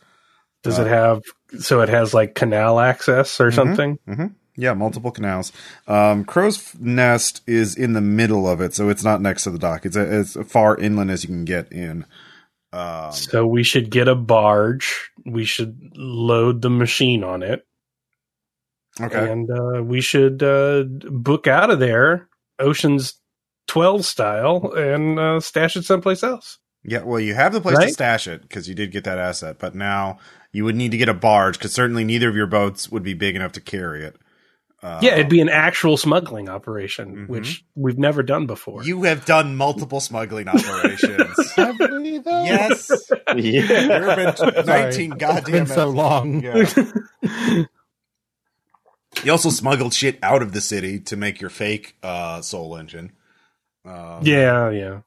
Does 0.62 0.78
Uh, 0.78 0.82
it 0.82 0.88
have 0.88 1.22
so 1.60 1.80
it 1.82 1.88
has 1.88 2.14
like 2.14 2.34
canal 2.34 2.80
access 2.80 3.40
or 3.40 3.50
something? 3.52 3.98
Yeah, 4.58 4.74
multiple 4.74 5.12
canals. 5.12 5.52
Um, 5.86 6.24
Crow's 6.24 6.74
Nest 6.80 7.42
is 7.46 7.76
in 7.76 7.92
the 7.92 8.00
middle 8.00 8.48
of 8.48 8.60
it, 8.60 8.74
so 8.74 8.88
it's 8.88 9.04
not 9.04 9.22
next 9.22 9.44
to 9.44 9.50
the 9.50 9.58
dock. 9.58 9.86
It's 9.86 9.96
as 9.96 10.36
far 10.48 10.76
inland 10.76 11.12
as 11.12 11.22
you 11.22 11.28
can 11.28 11.44
get 11.44 11.70
in. 11.70 12.04
Um, 12.72 13.12
So 13.12 13.46
we 13.46 13.62
should 13.62 13.88
get 13.88 14.08
a 14.08 14.16
barge. 14.16 15.10
We 15.24 15.44
should 15.44 15.92
load 15.94 16.62
the 16.62 16.70
machine 16.70 17.22
on 17.22 17.44
it, 17.44 17.64
okay. 19.00 19.30
and 19.30 19.48
uh, 19.48 19.84
we 19.84 20.00
should 20.00 20.42
uh, 20.42 20.82
book 21.08 21.46
out 21.46 21.70
of 21.70 21.78
there, 21.78 22.28
Ocean's 22.58 23.14
Twelve 23.68 24.04
style, 24.04 24.72
and 24.76 25.20
uh, 25.20 25.38
stash 25.38 25.76
it 25.76 25.84
someplace 25.84 26.24
else. 26.24 26.58
Yeah, 26.82 27.02
well, 27.02 27.20
you 27.20 27.34
have 27.34 27.52
the 27.52 27.60
place 27.60 27.78
to 27.78 27.90
stash 27.90 28.26
it 28.26 28.42
because 28.42 28.68
you 28.68 28.74
did 28.74 28.90
get 28.90 29.04
that 29.04 29.18
asset, 29.18 29.58
but 29.60 29.76
now 29.76 30.18
you 30.52 30.64
would 30.64 30.74
need 30.76 30.90
to 30.90 30.96
get 30.96 31.08
a 31.08 31.14
barge 31.14 31.58
because 31.58 31.72
certainly 31.72 32.02
neither 32.02 32.28
of 32.28 32.34
your 32.34 32.46
boats 32.46 32.90
would 32.90 33.02
be 33.04 33.14
big 33.14 33.36
enough 33.36 33.52
to 33.52 33.60
carry 33.60 34.04
it. 34.04 34.16
Uh, 34.80 35.00
yeah, 35.02 35.14
it'd 35.14 35.28
be 35.28 35.40
an 35.40 35.48
actual 35.48 35.96
smuggling 35.96 36.48
operation, 36.48 37.26
Mhm. 37.26 37.28
which 37.28 37.64
we've 37.74 37.98
never 37.98 38.22
done 38.22 38.46
before. 38.46 38.84
You 38.84 39.02
have 39.02 39.24
done 39.24 39.56
multiple 39.56 39.98
smuggling 40.00 40.46
operations. 40.46 41.52
Have 41.56 41.76
we, 41.80 42.18
though? 42.18 42.44
yes, 42.44 43.10
Yeah. 43.36 43.66
there 43.66 44.02
have 44.24 44.36
been 44.36 44.66
nineteen 44.66 45.12
It's 45.12 45.20
goddamn. 45.20 45.52
been 45.52 45.66
so 45.66 45.88
long. 45.90 46.42
Yeah. 46.44 47.64
You 49.24 49.32
also 49.32 49.50
smuggled 49.50 49.94
shit 49.94 50.18
out 50.22 50.42
of 50.42 50.52
the 50.52 50.60
city 50.60 51.00
to 51.00 51.16
make 51.16 51.40
your 51.40 51.50
fake 51.50 51.96
uh, 52.04 52.40
soul 52.40 52.76
engine. 52.76 53.10
Um, 53.84 54.20
yeah, 54.22 54.70
yeah. 54.70 55.00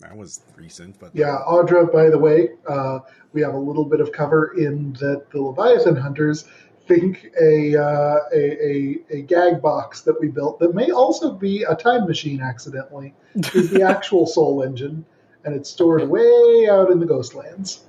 that 0.00 0.16
was 0.16 0.40
recent, 0.54 1.00
but 1.00 1.16
Yeah, 1.16 1.38
Audra, 1.48 1.90
by 1.92 2.10
the 2.10 2.18
way, 2.18 2.50
uh, 2.68 3.00
we 3.32 3.40
have 3.40 3.54
a 3.54 3.58
little 3.58 3.84
bit 3.86 4.00
of 4.00 4.12
cover 4.12 4.54
in 4.56 4.92
that 5.00 5.30
the 5.32 5.40
Leviathan 5.40 5.96
Hunters 5.96 6.44
think 6.88 7.30
a, 7.40 7.76
uh, 7.76 8.18
a, 8.34 8.66
a, 8.66 8.98
a 9.10 9.22
gag 9.22 9.62
box 9.62 10.00
that 10.02 10.18
we 10.20 10.28
built 10.28 10.58
that 10.60 10.74
may 10.74 10.90
also 10.90 11.32
be 11.32 11.62
a 11.62 11.76
time 11.76 12.06
machine 12.06 12.40
accidentally 12.40 13.14
is 13.54 13.70
the 13.70 13.82
actual 13.94 14.26
Soul 14.26 14.62
Engine, 14.62 15.04
and 15.44 15.54
it's 15.54 15.70
stored 15.70 16.08
way 16.08 16.68
out 16.68 16.90
in 16.90 16.98
the 16.98 17.06
Ghostlands. 17.06 17.80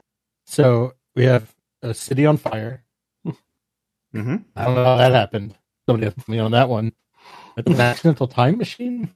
So 0.46 0.94
we 1.16 1.26
have 1.26 1.56
a 1.82 1.94
city 1.94 2.26
on 2.26 2.38
fire. 2.38 2.84
mm-hmm. 3.26 4.36
I 4.56 4.66
don't 4.66 4.76
know 4.76 4.84
how 4.84 4.98
that 4.98 5.14
happened. 5.14 5.56
Somebody 5.88 6.12
has 6.14 6.28
me 6.28 6.40
on 6.40 6.52
that 6.52 6.70
one. 6.70 6.92
It's 7.58 7.72
an 7.72 7.80
accidental 7.80 8.28
time 8.28 8.58
machine. 8.58 9.14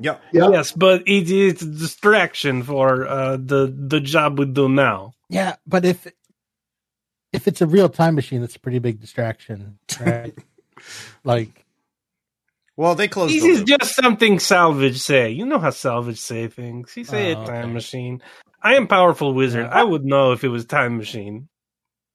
yeah, 0.00 0.18
Yeah, 0.32 0.50
Yes, 0.50 0.72
but 0.72 1.02
it 1.06 1.30
is 1.30 1.62
a 1.62 1.66
distraction 1.66 2.62
for 2.62 3.06
uh, 3.06 3.36
the 3.36 3.72
the 3.76 4.00
job 4.00 4.38
we 4.38 4.46
do 4.46 4.68
now. 4.68 5.12
Yeah, 5.28 5.56
but 5.66 5.84
if 5.84 6.06
if 7.34 7.48
it's 7.48 7.60
a 7.60 7.66
real 7.66 7.88
time 7.88 8.14
machine, 8.14 8.40
that's 8.40 8.56
a 8.56 8.60
pretty 8.60 8.78
big 8.78 9.00
distraction, 9.00 9.78
right? 10.00 10.34
like, 11.24 11.64
Well, 12.76 12.94
they 12.94 13.08
closed. 13.08 13.34
This 13.34 13.42
the 13.42 13.48
is 13.48 13.58
loop. 13.60 13.68
just 13.80 13.94
something 13.94 14.38
Salvage 14.38 14.98
say. 14.98 15.30
You 15.30 15.46
know 15.46 15.58
how 15.58 15.70
Salvage 15.70 16.18
say 16.20 16.48
things. 16.48 16.92
He 16.92 17.04
say 17.04 17.34
Oh, 17.34 17.42
a 17.42 17.46
time 17.46 17.64
okay. 17.64 17.72
machine. 17.72 18.22
I 18.62 18.74
am 18.76 18.86
powerful 18.86 19.34
wizard. 19.34 19.66
Yeah. 19.66 19.78
I 19.78 19.82
would 19.84 20.04
know 20.04 20.32
if 20.32 20.42
it 20.44 20.48
was 20.48 20.64
time 20.64 20.96
machine. 20.96 21.48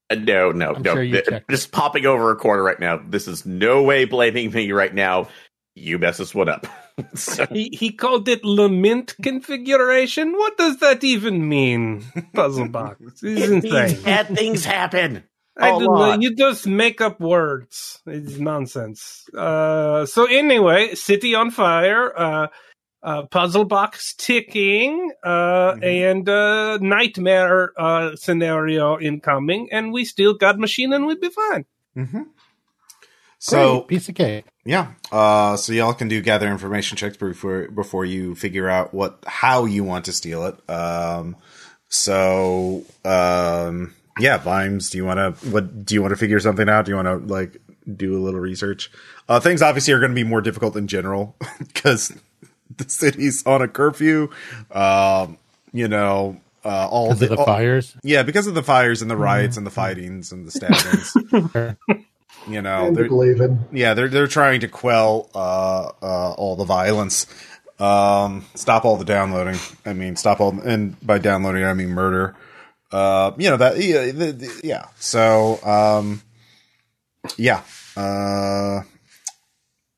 Uh, 0.09 0.15
No, 0.15 0.51
no, 0.51 0.73
I'm 0.73 0.81
no. 0.81 0.93
sure 0.93 1.03
you 1.03 1.21
Just 1.49 1.71
popping 1.71 2.05
over 2.07 2.31
a 2.31 2.35
corner 2.35 2.63
right 2.63 2.79
now. 2.79 2.97
This 3.07 3.27
is 3.27 3.45
no 3.45 3.83
way 3.83 4.05
blaming 4.05 4.51
me 4.51 4.71
right 4.71 4.93
now. 4.93 5.27
You 5.75 5.99
mess 5.99 6.17
this 6.17 6.33
one 6.33 6.49
up. 6.49 6.65
so, 7.15 7.46
He 7.48 7.70
he 7.74 7.91
called 7.91 8.27
it 8.29 8.44
lament 8.44 9.15
configuration. 9.22 10.34
What 10.34 10.58
does 10.58 10.77
that 10.79 11.03
even 11.03 11.48
mean? 11.48 12.03
Puzzle 12.34 12.68
box. 12.70 13.01
It's 13.01 13.24
insane. 13.24 14.01
bad 14.03 14.27
things 14.36 14.65
happen. 14.65 15.24
I 15.58 15.70
a 15.70 15.79
do 15.79 15.86
not, 15.86 15.91
lot. 15.91 16.22
you 16.22 16.36
just 16.36 16.65
make 16.68 17.01
up 17.01 17.20
words. 17.20 18.01
It's 18.06 18.38
nonsense. 18.38 19.25
Uh, 19.36 20.06
so 20.06 20.25
anyway, 20.25 20.96
city 20.96 21.36
on 21.36 21.51
fire, 21.51 22.18
uh, 22.18 22.48
uh, 23.03 23.24
puzzle 23.27 23.65
box 23.65 24.13
ticking, 24.15 25.12
uh, 25.24 25.74
Mhm. 25.75 25.84
and 25.84 26.29
uh, 26.29 26.77
nightmare 26.79 27.74
uh, 27.77 28.15
scenario 28.15 29.00
incoming, 29.00 29.68
and 29.72 29.91
we 29.91 30.06
still 30.06 30.34
got 30.34 30.58
machine, 30.60 30.94
and 30.94 31.06
we'd 31.06 31.20
be 31.20 31.29
fine. 31.29 31.65
Mhm. 31.98 32.27
So 33.39 33.77
great, 33.79 33.88
piece 33.88 34.10
of 34.10 34.15
cake. 34.15 34.46
yeah, 34.65 34.91
uh, 35.12 35.55
so 35.55 35.72
y'all 35.74 35.93
can 35.93 36.08
do 36.10 36.22
gather 36.22 36.48
information 36.50 36.98
checks 36.98 37.15
before 37.17 37.69
before 37.69 38.03
you 38.05 38.36
figure 38.36 38.69
out 38.69 38.93
what 38.93 39.17
how 39.25 39.65
you 39.65 39.84
want 39.84 40.05
to 40.05 40.12
steal 40.13 40.46
it. 40.46 40.69
Um, 40.69 41.36
so 41.88 42.84
um, 43.05 43.93
yeah, 44.19 44.38
Vimes, 44.38 44.89
do 44.89 44.98
you 44.98 45.05
want 45.05 45.17
to 45.39 45.50
what 45.50 45.86
do 45.86 45.96
you 45.96 46.01
want 46.01 46.12
to 46.12 46.17
figure 46.17 46.39
something 46.39 46.67
out? 46.69 46.86
Do 46.86 46.91
you 46.91 46.96
want 46.98 47.08
to 47.08 47.34
like 47.34 47.58
do 47.96 48.17
a 48.17 48.22
little 48.22 48.39
research? 48.39 48.91
Uh, 49.27 49.39
things 49.39 49.62
obviously 49.62 49.93
are 49.93 50.00
going 50.00 50.12
to 50.12 50.15
be 50.15 50.24
more 50.24 50.41
difficult 50.41 50.75
in 50.75 50.88
general 50.88 51.36
because 51.60 52.12
the 52.77 52.89
city's 52.89 53.46
on 53.48 53.62
a 53.62 53.67
curfew. 53.67 54.29
Um, 54.72 55.38
you 55.72 55.88
know, 55.88 56.41
uh, 56.65 56.88
all 56.89 57.13
the, 57.13 57.25
of 57.25 57.31
the 57.31 57.38
all- 57.38 57.46
fires. 57.46 57.96
yeah, 58.03 58.24
because 58.24 58.48
of 58.48 58.53
the 58.55 58.63
fires 58.63 59.01
and 59.01 59.10
the 59.10 59.15
riots 59.17 59.55
and 59.55 59.65
the 59.65 59.72
fightings 59.72 60.31
and 60.31 60.46
the 60.48 60.51
stabbings. 60.51 61.75
you 62.48 62.62
know, 62.62 62.91
they're, 62.91 63.07
Glaven. 63.07 63.65
yeah, 63.71 63.93
they're 63.93 64.07
they're 64.09 64.27
trying 64.27 64.62
to 64.62 64.67
quell 64.67 65.29
uh, 65.36 65.91
uh, 66.01 66.31
all 66.33 66.55
the 66.55 66.63
violence, 66.65 67.25
um, 67.79 68.45
stop 68.55 68.86
all 68.86 68.98
the 68.98 69.05
downloading. 69.05 69.59
I 69.86 69.93
mean, 69.93 70.15
stop 70.15 70.39
all, 70.39 70.59
and 70.59 70.95
by 71.05 71.17
downloading 71.19 71.63
I 71.63 71.74
mean 71.74 71.89
murder. 71.89 72.36
Uh, 72.91 73.31
you 73.38 73.50
know 73.50 73.57
that, 73.57 73.77
yeah, 73.77 74.05
the, 74.12 74.31
the- 74.31 74.62
yeah. 74.63 74.86
So, 75.00 75.62
um, 75.63 76.21
yeah. 77.38 77.62
Uh, 77.95 78.81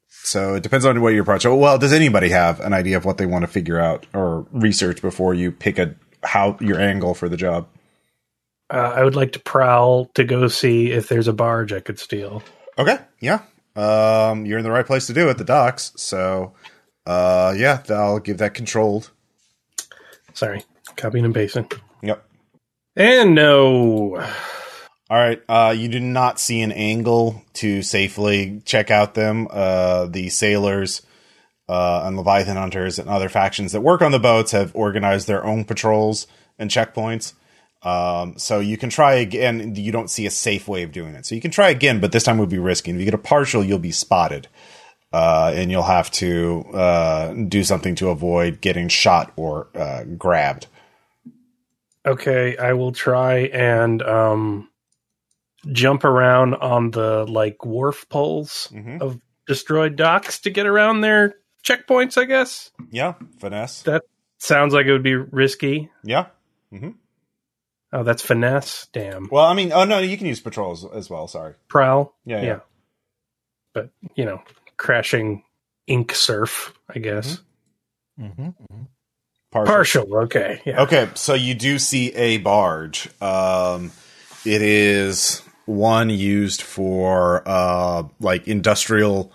so 0.10 0.56
it 0.56 0.64
depends 0.64 0.86
on 0.86 1.00
what 1.02 1.10
your 1.14 1.24
approach. 1.24 1.46
Well, 1.46 1.78
does 1.78 1.94
anybody 1.94 2.30
have 2.30 2.60
an 2.60 2.74
idea 2.74 2.98
of 2.98 3.06
what 3.06 3.18
they 3.18 3.26
want 3.26 3.44
to 3.44 3.48
figure 3.48 3.80
out 3.80 4.06
or 4.14 4.46
research 4.52 5.02
before 5.02 5.34
you 5.34 5.52
pick 5.52 5.78
a 5.80 5.96
how 6.24 6.58
your 6.60 6.80
angle 6.80 7.14
for 7.14 7.30
the 7.30 7.38
job? 7.38 7.68
Uh, 8.72 8.94
I 8.96 9.04
would 9.04 9.16
like 9.16 9.34
to 9.34 9.40
prowl 9.40 10.06
to 10.14 10.24
go 10.24 10.48
see 10.48 10.92
if 10.92 11.10
there's 11.10 11.28
a 11.28 11.34
barge 11.34 11.74
I 11.74 11.82
could 11.82 12.00
steal. 12.00 12.42
Okay, 12.78 12.98
yeah. 13.20 13.42
Um, 13.76 14.46
you're 14.46 14.60
in 14.60 14.64
the 14.64 14.72
right 14.72 14.86
place 14.86 15.08
to 15.08 15.14
do 15.14 15.30
it, 15.30 15.38
the 15.38 15.44
docks. 15.44 15.92
So, 15.98 16.54
uh, 17.06 17.54
yeah, 17.58 17.84
I'll 17.90 18.20
give 18.20 18.38
that 18.38 18.54
controlled. 18.54 19.12
Sorry, 20.34 20.64
copying 20.96 21.26
and 21.26 21.34
pasting. 21.34 21.70
Yep. 22.02 22.26
And 22.96 23.36
no, 23.36 24.24
All 25.12 25.18
right. 25.18 25.42
Uh, 25.50 25.76
you 25.78 25.90
do 25.90 26.00
not 26.00 26.40
see 26.40 26.62
an 26.62 26.72
angle 26.72 27.44
to 27.56 27.82
safely 27.82 28.62
check 28.64 28.90
out 28.90 29.14
them. 29.14 29.50
Uh, 29.52 30.06
the 30.06 30.30
sailors, 30.30 31.02
uh, 31.68 32.04
and 32.06 32.16
Leviathan 32.16 32.56
hunters 32.56 32.98
and 32.98 33.10
other 33.10 33.28
factions 33.28 33.74
that 33.74 33.82
work 33.82 34.02
on 34.02 34.14
the 34.14 34.20
boats 34.20 34.52
have 34.52 34.74
organized 34.74 35.28
their 35.28 35.46
own 35.46 35.66
patrols 35.66 36.28
and 36.58 36.70
checkpoints. 36.70 37.34
Um, 37.84 38.38
so 38.38 38.60
you 38.60 38.78
can 38.78 38.90
try 38.90 39.14
again. 39.16 39.76
You 39.76 39.92
don't 39.92 40.10
see 40.10 40.26
a 40.26 40.32
safe 40.32 40.68
way 40.68 40.84
of 40.84 40.92
doing 40.92 41.16
it. 41.16 41.26
So 41.26 41.34
you 41.36 41.42
can 41.42 41.52
try 41.52 41.70
again, 41.70 42.00
but 42.00 42.12
this 42.12 42.24
time 42.24 42.38
would 42.38 42.50
be 42.50 42.60
risky. 42.60 42.92
And 42.92 43.00
if 43.00 43.02
you 43.02 43.06
get 43.12 43.14
a 43.20 43.22
partial, 43.24 43.64
you'll 43.64 43.80
be 43.80 43.92
spotted. 43.92 44.48
Uh, 45.14 45.52
and 45.56 45.70
you'll 45.72 45.84
have 45.84 46.10
to, 46.12 46.64
uh, 46.74 47.34
do 47.48 47.64
something 47.66 47.96
to 47.96 48.10
avoid 48.10 48.62
getting 48.62 48.88
shot 48.88 49.34
or, 49.36 49.68
uh, 49.76 50.04
grabbed. 50.18 50.68
Okay, 52.06 52.56
I 52.58 52.74
will 52.74 52.92
try 52.94 53.40
and 53.54 54.02
um 54.02 54.70
jump 55.72 56.04
around 56.04 56.56
on 56.56 56.90
the 56.92 57.26
like 57.26 57.64
wharf 57.66 58.08
poles 58.10 58.70
Mhm. 58.74 59.00
of 59.02 59.20
destroyed 59.48 59.96
docks 59.96 60.40
to 60.40 60.50
get 60.50 60.66
around 60.66 61.02
their 61.02 61.36
checkpoints, 61.64 62.18
I 62.18 62.26
guess. 62.26 62.72
Yeah. 62.90 63.14
Finesse. 63.40 63.84
That 63.84 64.04
sounds 64.40 64.74
like 64.74 64.88
it 64.88 64.92
would 64.92 65.04
be 65.04 65.14
risky. 65.16 65.90
Yeah. 66.04 66.28
Oh, 67.94 68.04
that's 68.04 68.22
finesse. 68.22 68.88
Damn. 68.94 69.28
Well, 69.32 69.46
I 69.46 69.54
mean, 69.54 69.72
oh 69.74 69.84
no, 69.84 70.00
you 70.00 70.18
can 70.18 70.28
use 70.28 70.40
patrols 70.40 70.86
as 70.86 71.10
well. 71.10 71.28
Sorry. 71.28 71.56
Prowl. 71.68 72.14
Yeah, 72.26 72.42
yeah. 72.42 72.60
But, 73.74 73.90
you 74.16 74.26
know, 74.26 74.42
crashing 74.78 75.44
ink 75.88 76.16
surf, 76.16 76.74
I 76.90 77.00
guess. 77.00 77.42
Mm-hmm. 78.20 78.50
Partial. 79.52 79.74
Partial. 79.74 80.18
Okay. 80.24 80.62
Yeah. 80.66 80.84
Okay, 80.84 81.10
so 81.16 81.34
you 81.34 81.54
do 81.54 81.78
see 81.80 82.14
a 82.14 82.38
barge. 82.38 83.10
Um, 83.22 83.92
it 84.46 84.62
is 84.62 85.42
one 85.66 86.10
used 86.10 86.62
for 86.62 87.44
uh, 87.46 88.04
like 88.22 88.48
industrial 88.48 89.32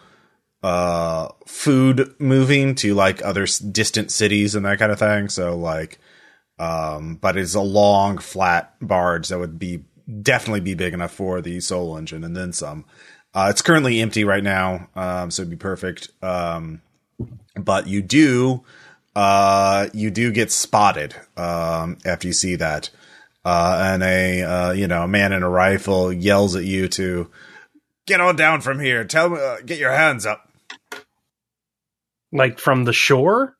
uh, 0.62 1.28
food 1.46 2.14
moving 2.18 2.74
to 2.76 2.94
like 2.94 3.24
other 3.24 3.42
s- 3.42 3.58
distant 3.58 4.10
cities 4.10 4.54
and 4.54 4.64
that 4.64 4.78
kind 4.78 4.90
of 4.90 4.98
thing. 4.98 5.28
So 5.28 5.56
like, 5.56 5.98
um, 6.58 7.16
but 7.16 7.36
it's 7.36 7.54
a 7.54 7.60
long 7.60 8.18
flat 8.18 8.74
barge 8.80 9.28
that 9.28 9.38
would 9.38 9.58
be 9.58 9.84
definitely 10.22 10.60
be 10.60 10.74
big 10.74 10.94
enough 10.94 11.12
for 11.12 11.40
the 11.40 11.60
soul 11.60 11.96
engine 11.96 12.24
and 12.24 12.36
then 12.36 12.52
some. 12.52 12.84
Uh, 13.34 13.48
it's 13.50 13.62
currently 13.62 14.00
empty 14.00 14.24
right 14.24 14.42
now, 14.42 14.88
um, 14.94 15.30
so 15.30 15.42
it'd 15.42 15.50
be 15.50 15.56
perfect. 15.56 16.08
Um, 16.22 16.80
but 17.54 17.86
you 17.86 18.00
do 18.02 18.64
uh, 19.16 19.88
you 19.94 20.10
do 20.10 20.30
get 20.30 20.52
spotted 20.52 21.16
um, 21.38 21.96
after 22.04 22.26
you 22.26 22.34
see 22.34 22.56
that, 22.56 22.90
uh, 23.46 23.92
and 23.94 24.02
a 24.02 24.42
uh, 24.42 24.72
you 24.72 24.86
know 24.86 25.04
a 25.04 25.08
man 25.08 25.32
in 25.32 25.42
a 25.42 25.48
rifle 25.48 26.12
yells 26.12 26.54
at 26.54 26.64
you 26.64 26.86
to 26.88 27.30
get 28.06 28.20
on 28.20 28.36
down 28.36 28.60
from 28.60 28.78
here. 28.78 29.04
Tell 29.04 29.30
me, 29.30 29.38
uh, 29.40 29.56
get 29.64 29.78
your 29.78 29.92
hands 29.92 30.26
up. 30.26 30.50
Like 32.30 32.58
from 32.58 32.84
the 32.84 32.92
shore? 32.92 33.55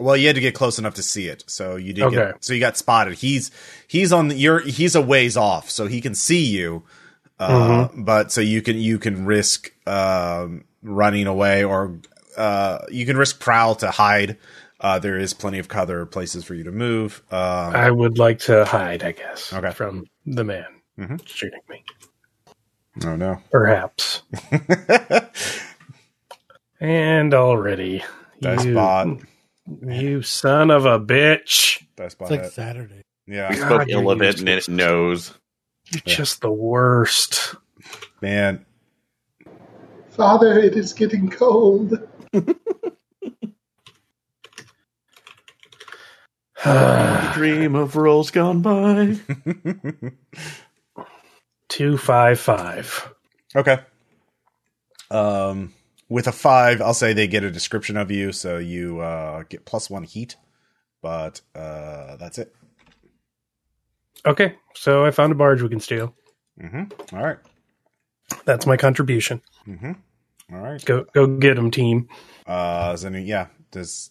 Well, 0.00 0.16
you 0.16 0.26
had 0.28 0.36
to 0.36 0.40
get 0.40 0.54
close 0.54 0.78
enough 0.78 0.94
to 0.94 1.02
see 1.02 1.28
it, 1.28 1.44
so 1.46 1.76
you 1.76 1.92
did. 1.92 2.04
Okay. 2.04 2.16
Get, 2.16 2.44
so 2.44 2.54
you 2.54 2.60
got 2.60 2.76
spotted. 2.78 3.14
He's 3.14 3.50
he's 3.86 4.12
on 4.12 4.28
the, 4.28 4.34
you're 4.34 4.60
he's 4.60 4.94
a 4.94 5.02
ways 5.02 5.36
off, 5.36 5.70
so 5.70 5.86
he 5.86 6.00
can 6.00 6.14
see 6.14 6.44
you. 6.46 6.84
Uh, 7.38 7.88
But 7.96 8.32
so 8.32 8.40
you 8.40 8.62
can 8.62 8.78
you 8.78 8.98
can 8.98 9.26
risk 9.26 9.70
um, 9.86 10.64
running 10.82 11.26
away, 11.26 11.64
or 11.64 11.98
uh, 12.36 12.78
you 12.90 13.04
can 13.04 13.18
risk 13.18 13.40
prowl 13.40 13.74
to 13.76 13.90
hide. 13.90 14.38
Uh, 14.80 14.98
there 14.98 15.18
is 15.18 15.34
plenty 15.34 15.58
of 15.58 15.70
other 15.72 16.06
places 16.06 16.44
for 16.44 16.54
you 16.54 16.64
to 16.64 16.72
move. 16.72 17.22
Um, 17.30 17.76
I 17.76 17.90
would 17.90 18.18
like 18.18 18.38
to 18.40 18.64
hide, 18.64 19.02
I 19.02 19.12
guess, 19.12 19.52
Okay. 19.52 19.72
from 19.72 20.06
the 20.24 20.44
man 20.44 20.64
Mhm. 20.98 21.20
shooting 21.28 21.60
me. 21.68 21.84
oh 23.04 23.16
no. 23.16 23.42
Perhaps. 23.50 24.22
and 26.80 27.34
already. 27.34 28.02
Nice 28.40 28.64
you, 28.64 28.72
spot. 28.72 29.08
You 29.82 30.22
son 30.22 30.70
of 30.70 30.86
a 30.86 31.00
bitch. 31.00 31.84
That's 31.96 32.14
It's 32.22 32.30
like 32.30 32.44
Saturday. 32.44 33.02
yeah, 33.26 33.50
We 33.50 33.56
God, 33.56 33.56
spoke 33.56 33.88
you're 33.88 34.02
ill 34.02 34.10
of 34.10 34.22
it 34.22 34.38
and 34.38 34.48
it 34.48 34.68
knows. 34.68 35.34
You're 35.92 36.02
Yeah. 36.04 36.16
just 36.16 36.42
the 36.42 36.52
worst. 36.52 37.56
man. 38.22 38.66
Father, 40.10 40.58
it 40.58 40.76
is 40.76 40.92
getting 40.94 41.30
cold. 41.30 41.94
Dream 47.30 47.76
of 47.76 47.96
rolls 47.96 48.30
gone 48.32 48.62
by. 48.62 49.18
Two 51.68 51.98
five 51.98 52.40
five. 52.40 53.12
okay. 53.56 53.80
Um, 55.10 55.74
with 56.10 56.26
a 56.26 56.32
five, 56.32 56.82
I'll 56.82 56.92
say 56.92 57.14
they 57.14 57.28
get 57.28 57.44
a 57.44 57.50
description 57.50 57.96
of 57.96 58.10
you, 58.10 58.32
so 58.32 58.58
you 58.58 59.00
uh, 59.00 59.44
get 59.48 59.64
plus 59.64 59.88
one 59.88 60.02
heat, 60.02 60.36
but 61.00 61.40
uh, 61.54 62.16
that's 62.16 62.36
it. 62.36 62.52
Okay, 64.26 64.56
so 64.74 65.06
I 65.06 65.12
found 65.12 65.32
a 65.32 65.36
barge 65.36 65.62
we 65.62 65.70
can 65.70 65.80
steal. 65.80 66.14
Mm-hmm. 66.60 67.16
All 67.16 67.24
right. 67.24 67.38
That's 68.44 68.66
my 68.66 68.76
contribution. 68.76 69.40
Mm-hmm. 69.66 69.92
All 70.52 70.60
right. 70.60 70.84
Go 70.84 71.06
go 71.14 71.26
get 71.26 71.54
them, 71.54 71.70
team. 71.70 72.08
Uh, 72.46 72.90
is 72.94 73.04
any 73.04 73.22
yeah? 73.22 73.46
Does 73.70 74.10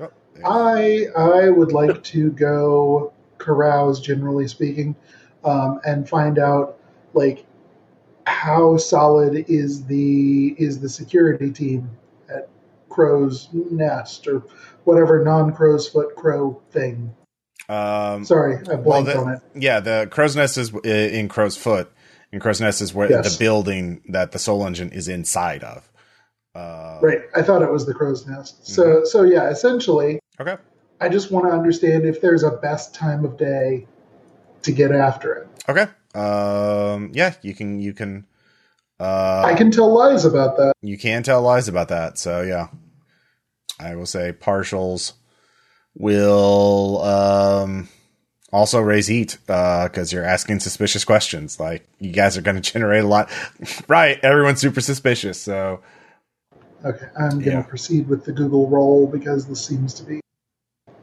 oh. 0.00 0.10
I 0.44 1.06
I 1.16 1.50
would 1.50 1.72
like 1.72 2.02
to 2.04 2.30
go 2.32 3.12
carouse, 3.38 4.00
generally 4.00 4.48
speaking, 4.48 4.96
um, 5.44 5.80
and 5.84 6.08
find 6.08 6.38
out 6.38 6.80
like 7.12 7.45
how 8.26 8.76
solid 8.76 9.44
is 9.48 9.84
the 9.86 10.54
is 10.58 10.80
the 10.80 10.88
security 10.88 11.50
team 11.50 11.90
at 12.28 12.48
Crow's 12.88 13.48
Nest 13.52 14.26
or 14.26 14.42
whatever 14.84 15.24
non 15.24 15.52
Crow's 15.54 15.88
Foot 15.88 16.14
Crow 16.16 16.60
thing. 16.70 17.14
um, 17.68 18.24
Sorry, 18.24 18.56
I 18.70 18.76
blanked 18.76 19.10
the- 19.12 19.18
on 19.18 19.32
it. 19.34 19.40
yeah, 19.54 19.80
the 19.80 20.06
crow's 20.10 20.36
nest 20.36 20.56
is 20.58 20.72
in 20.84 21.28
Crow's 21.28 21.56
Foot, 21.56 21.90
and 22.32 22.40
Crow's 22.40 22.60
Nest 22.60 22.80
is 22.80 22.94
where 22.94 23.10
Yes. 23.10 23.32
the 23.32 23.38
building 23.38 24.02
that 24.08 24.32
the 24.32 24.38
Soul 24.38 24.64
Engine 24.66 24.90
is 24.92 25.08
inside 25.08 25.64
of. 25.64 25.88
Uh, 26.54 26.98
Right, 27.02 27.22
I 27.34 27.42
thought 27.42 27.62
it 27.62 27.70
was 27.70 27.84
the 27.86 27.94
Crow's 27.94 28.26
Nest. 28.26 28.66
So 28.66 29.04
so 29.04 29.22
yeah, 29.22 29.48
essentially, 29.50 30.18
Okay. 30.40 30.56
I 31.00 31.08
just 31.08 31.30
want 31.30 31.46
to 31.46 31.52
understand 31.52 32.04
if 32.06 32.20
there's 32.20 32.42
a 32.42 32.50
best 32.52 32.94
time 32.94 33.24
of 33.24 33.36
day 33.36 33.86
to 34.62 34.72
get 34.72 34.92
after 34.92 35.34
it. 35.34 35.48
Okay. 35.68 35.86
Um. 36.16 37.10
Yeah. 37.14 37.34
You 37.42 37.54
can. 37.54 37.78
You 37.80 37.92
can. 37.92 38.26
Uh. 38.98 39.42
I 39.44 39.54
can 39.54 39.70
tell 39.70 39.92
lies 39.92 40.24
about 40.24 40.56
that. 40.56 40.72
you 40.82 40.96
can 40.98 41.22
tell 41.22 41.42
lies 41.42 41.68
about 41.68 41.88
that. 41.88 42.18
So 42.18 42.42
yeah, 42.42 42.68
I 43.78 43.94
will 43.96 44.06
say 44.06 44.32
partials 44.32 45.12
will 45.94 47.02
um, 47.02 47.88
also 48.52 48.80
raise 48.80 49.06
heat 49.06 49.38
because 49.46 50.12
you're 50.12 50.24
asking 50.24 50.60
suspicious 50.60 51.04
questions. 51.04 51.58
Like 51.60 51.86
you 51.98 52.12
guys 52.12 52.36
are 52.36 52.42
going 52.42 52.56
to 52.60 52.72
generate 52.72 53.04
a 53.04 53.08
lot, 53.08 53.30
right? 53.88 54.18
Everyone's 54.22 54.60
super 54.60 54.80
suspicious. 54.80 55.40
So 55.40 55.80
Okay, 56.84 57.06
I'm 57.18 57.30
going 57.30 57.42
to 57.42 57.50
Yeah. 57.50 57.62
proceed 57.62 58.08
with 58.08 58.24
the 58.24 58.32
Google 58.32 58.68
roll 58.68 59.06
because 59.06 59.46
this 59.46 59.64
seems 59.64 59.92
to 59.94 60.04
be. 60.04 60.20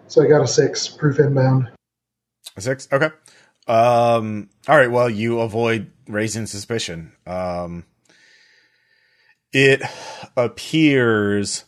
So 0.08 0.23
I 0.23 0.28
got 0.28 0.41
a 0.41 0.47
six, 0.47 0.88
proof 0.88 1.19
inbound. 1.19 1.69
a 2.56 2.62
six. 2.62 2.88
Okay. 2.91 3.10
Um. 3.67 4.49
All 4.67 4.78
right. 4.78 4.91
Well, 4.91 5.10
you 5.10 5.39
avoid 5.39 5.91
raising 6.08 6.45
suspicion. 6.45 7.13
Um. 7.26 7.86
It 9.54 9.84
appears 10.36 11.65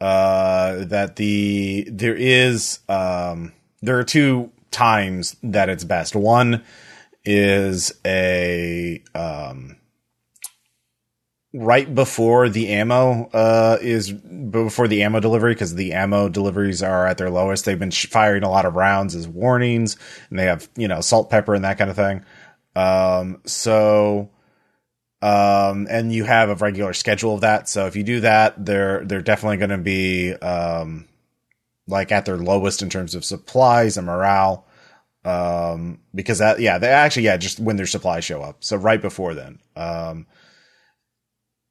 uh, 0.00 0.84
that 0.84 1.16
the 1.16 1.88
there 1.90 2.14
is 2.14 2.80
um, 2.88 3.52
there 3.80 3.98
are 3.98 4.04
two 4.04 4.50
times 4.70 5.36
that 5.42 5.68
it's 5.68 5.84
best. 5.84 6.16
One 6.16 6.64
is 7.24 7.92
a 8.04 9.02
um, 9.14 9.76
right 11.54 11.94
before 11.94 12.48
the 12.48 12.68
ammo 12.68 13.30
uh, 13.32 13.78
is 13.80 14.10
before 14.10 14.88
the 14.88 15.04
ammo 15.04 15.20
delivery 15.20 15.54
because 15.54 15.74
the 15.76 15.92
ammo 15.92 16.28
deliveries 16.28 16.82
are 16.82 17.06
at 17.06 17.16
their 17.16 17.30
lowest. 17.30 17.64
They've 17.64 17.78
been 17.78 17.92
firing 17.92 18.42
a 18.42 18.50
lot 18.50 18.66
of 18.66 18.74
rounds 18.74 19.14
as 19.14 19.28
warnings, 19.28 19.96
and 20.28 20.38
they 20.38 20.44
have 20.44 20.68
you 20.76 20.88
know 20.88 21.00
salt, 21.00 21.30
pepper, 21.30 21.54
and 21.54 21.64
that 21.64 21.78
kind 21.78 21.90
of 21.90 21.96
thing. 21.96 22.24
Um, 22.76 23.40
so 23.46 24.30
um, 25.22 25.86
and 25.88 26.12
you 26.12 26.24
have 26.24 26.50
a 26.50 26.54
regular 26.56 26.92
schedule 26.92 27.34
of 27.36 27.40
that. 27.40 27.66
So 27.66 27.86
if 27.86 27.96
you 27.96 28.02
do 28.02 28.20
that, 28.20 28.62
they're 28.62 29.04
they're 29.06 29.22
definitely 29.22 29.56
going 29.56 29.70
to 29.70 29.78
be 29.78 30.34
um, 30.34 31.06
like 31.86 32.12
at 32.12 32.26
their 32.26 32.36
lowest 32.36 32.82
in 32.82 32.90
terms 32.90 33.14
of 33.14 33.24
supplies 33.24 33.96
and 33.96 34.06
morale. 34.06 34.66
Um, 35.24 36.00
because 36.14 36.38
that 36.38 36.60
yeah, 36.60 36.76
they 36.76 36.88
actually 36.88 37.22
yeah, 37.22 37.38
just 37.38 37.58
when 37.58 37.76
their 37.76 37.86
supplies 37.86 38.24
show 38.24 38.42
up. 38.42 38.62
So 38.62 38.76
right 38.76 39.00
before 39.00 39.32
then. 39.32 39.60
Um, 39.76 40.26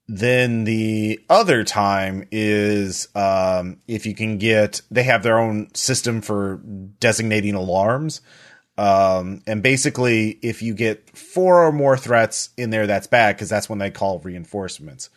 then 0.07 0.65
the 0.65 1.19
other 1.29 1.63
time 1.63 2.27
is 2.31 3.07
um, 3.15 3.77
if 3.87 4.05
you 4.05 4.13
can 4.13 4.37
get 4.37 4.81
they 4.91 5.03
have 5.03 5.23
their 5.23 5.39
own 5.39 5.73
system 5.73 6.21
for 6.21 6.57
designating 6.99 7.55
alarms. 7.55 8.21
Um, 8.75 9.43
and 9.45 9.61
basically, 9.61 10.39
if 10.41 10.61
you 10.61 10.73
get 10.73 11.15
four 11.15 11.63
or 11.63 11.71
more 11.71 11.95
threats 11.95 12.49
in 12.57 12.71
there, 12.71 12.87
that's 12.87 13.07
bad 13.07 13.35
because 13.35 13.49
that's 13.49 13.69
when 13.69 13.79
they 13.79 13.91
call 13.91 14.19
reinforcements. 14.19 15.09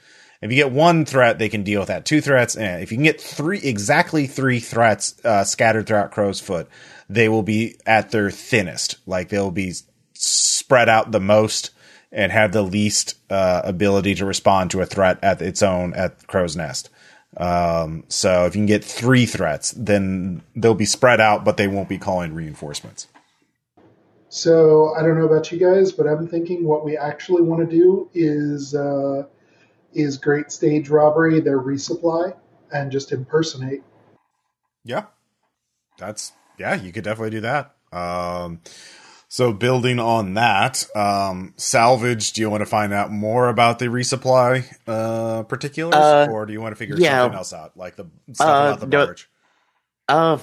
If 0.43 0.51
you 0.51 0.57
get 0.57 0.71
one 0.73 1.07
threat, 1.07 1.39
they 1.39 1.49
can 1.49 1.63
deal 1.63 1.81
with 1.81 1.89
that. 1.89 2.05
Two 2.05 2.21
threats, 2.21 2.55
and 2.55 2.83
if 2.83 2.93
you 2.93 2.99
can 2.99 3.05
get 3.05 3.21
three, 3.21 3.59
exactly 3.59 4.27
three 4.27 4.61
threats 4.61 5.15
uh, 5.25 5.45
scattered 5.45 5.87
throughout 5.87 6.13
Crow's 6.13 6.41
Foot, 6.41 6.69
they 7.09 7.29
will 7.29 7.43
be 7.43 7.77
at 7.87 8.11
their 8.11 8.31
thinnest. 8.31 8.97
Like 9.07 9.31
they'll 9.31 9.51
be 9.51 9.73
spread 10.13 10.91
out 10.91 11.11
the 11.11 11.21
most 11.21 11.71
and 12.17 12.33
have 12.33 12.53
the 12.53 12.63
least 12.63 13.15
uh, 13.31 13.61
ability 13.63 14.15
to 14.15 14.25
respond 14.25 14.71
to 14.71 14.81
a 14.81 14.87
threat 14.87 15.19
at 15.23 15.43
its 15.43 15.63
own 15.63 15.93
at 15.93 16.27
Crow's 16.27 16.57
Nest. 16.57 16.89
Um, 17.37 18.05
so 18.09 18.47
if 18.47 18.57
you 18.57 18.61
can 18.61 18.67
get 18.67 18.83
three 18.83 19.27
threats, 19.27 19.73
then 19.73 20.43
they'll 20.57 20.75
be 20.75 20.87
spread 20.87 21.21
out, 21.21 21.45
but 21.45 21.59
they 21.59 21.69
won't 21.69 21.91
be 21.91 21.99
calling 21.99 22.33
reinforcements. 22.33 23.09
So 24.31 24.95
I 24.95 25.03
don't 25.03 25.19
know 25.19 25.27
about 25.27 25.53
you 25.53 25.59
guys, 25.59 25.93
but 25.93 26.07
I'm 26.07 26.27
thinking 26.27 26.65
what 26.65 26.87
we 26.87 26.97
actually 26.97 27.43
want 27.43 27.69
to 27.69 27.77
do 27.77 28.09
is 28.15 28.75
uh, 28.75 29.25
is 29.93 30.17
great 30.17 30.51
stage 30.51 30.89
robbery, 30.89 31.41
their 31.41 31.61
resupply, 31.61 32.35
and 32.73 32.91
just 32.91 33.13
impersonate 33.13 33.83
Yeah, 34.85 35.05
that's 35.99 36.33
yeah. 36.59 36.75
You 36.75 36.93
could 36.93 37.05
definitely 37.05 37.31
do 37.31 37.41
that. 37.43 37.75
Um, 37.93 38.61
so 39.29 39.53
building 39.53 39.99
on 39.99 40.35
that, 40.35 40.87
um, 40.95 41.55
salvage. 41.57 42.33
Do 42.33 42.41
you 42.41 42.51
want 42.51 42.61
to 42.63 42.67
find 42.67 42.93
out 42.93 43.11
more 43.11 43.49
about 43.49 43.79
the 43.79 43.87
resupply 43.87 44.65
uh, 44.87 45.43
particulars, 45.45 45.95
Uh, 45.95 46.29
or 46.31 46.47
do 46.47 46.53
you 46.53 46.61
want 46.61 46.73
to 46.73 46.77
figure 46.77 46.97
yeah. 46.99 47.21
something 47.23 47.37
else 47.39 47.53
out, 47.53 47.77
like 47.77 47.97
the 47.97 48.07
stuff 48.33 48.47
Uh, 48.49 48.53
about 48.53 48.81
the 48.81 48.87
no- 48.87 49.07
barge? 49.07 49.29
Uh, 50.09 50.39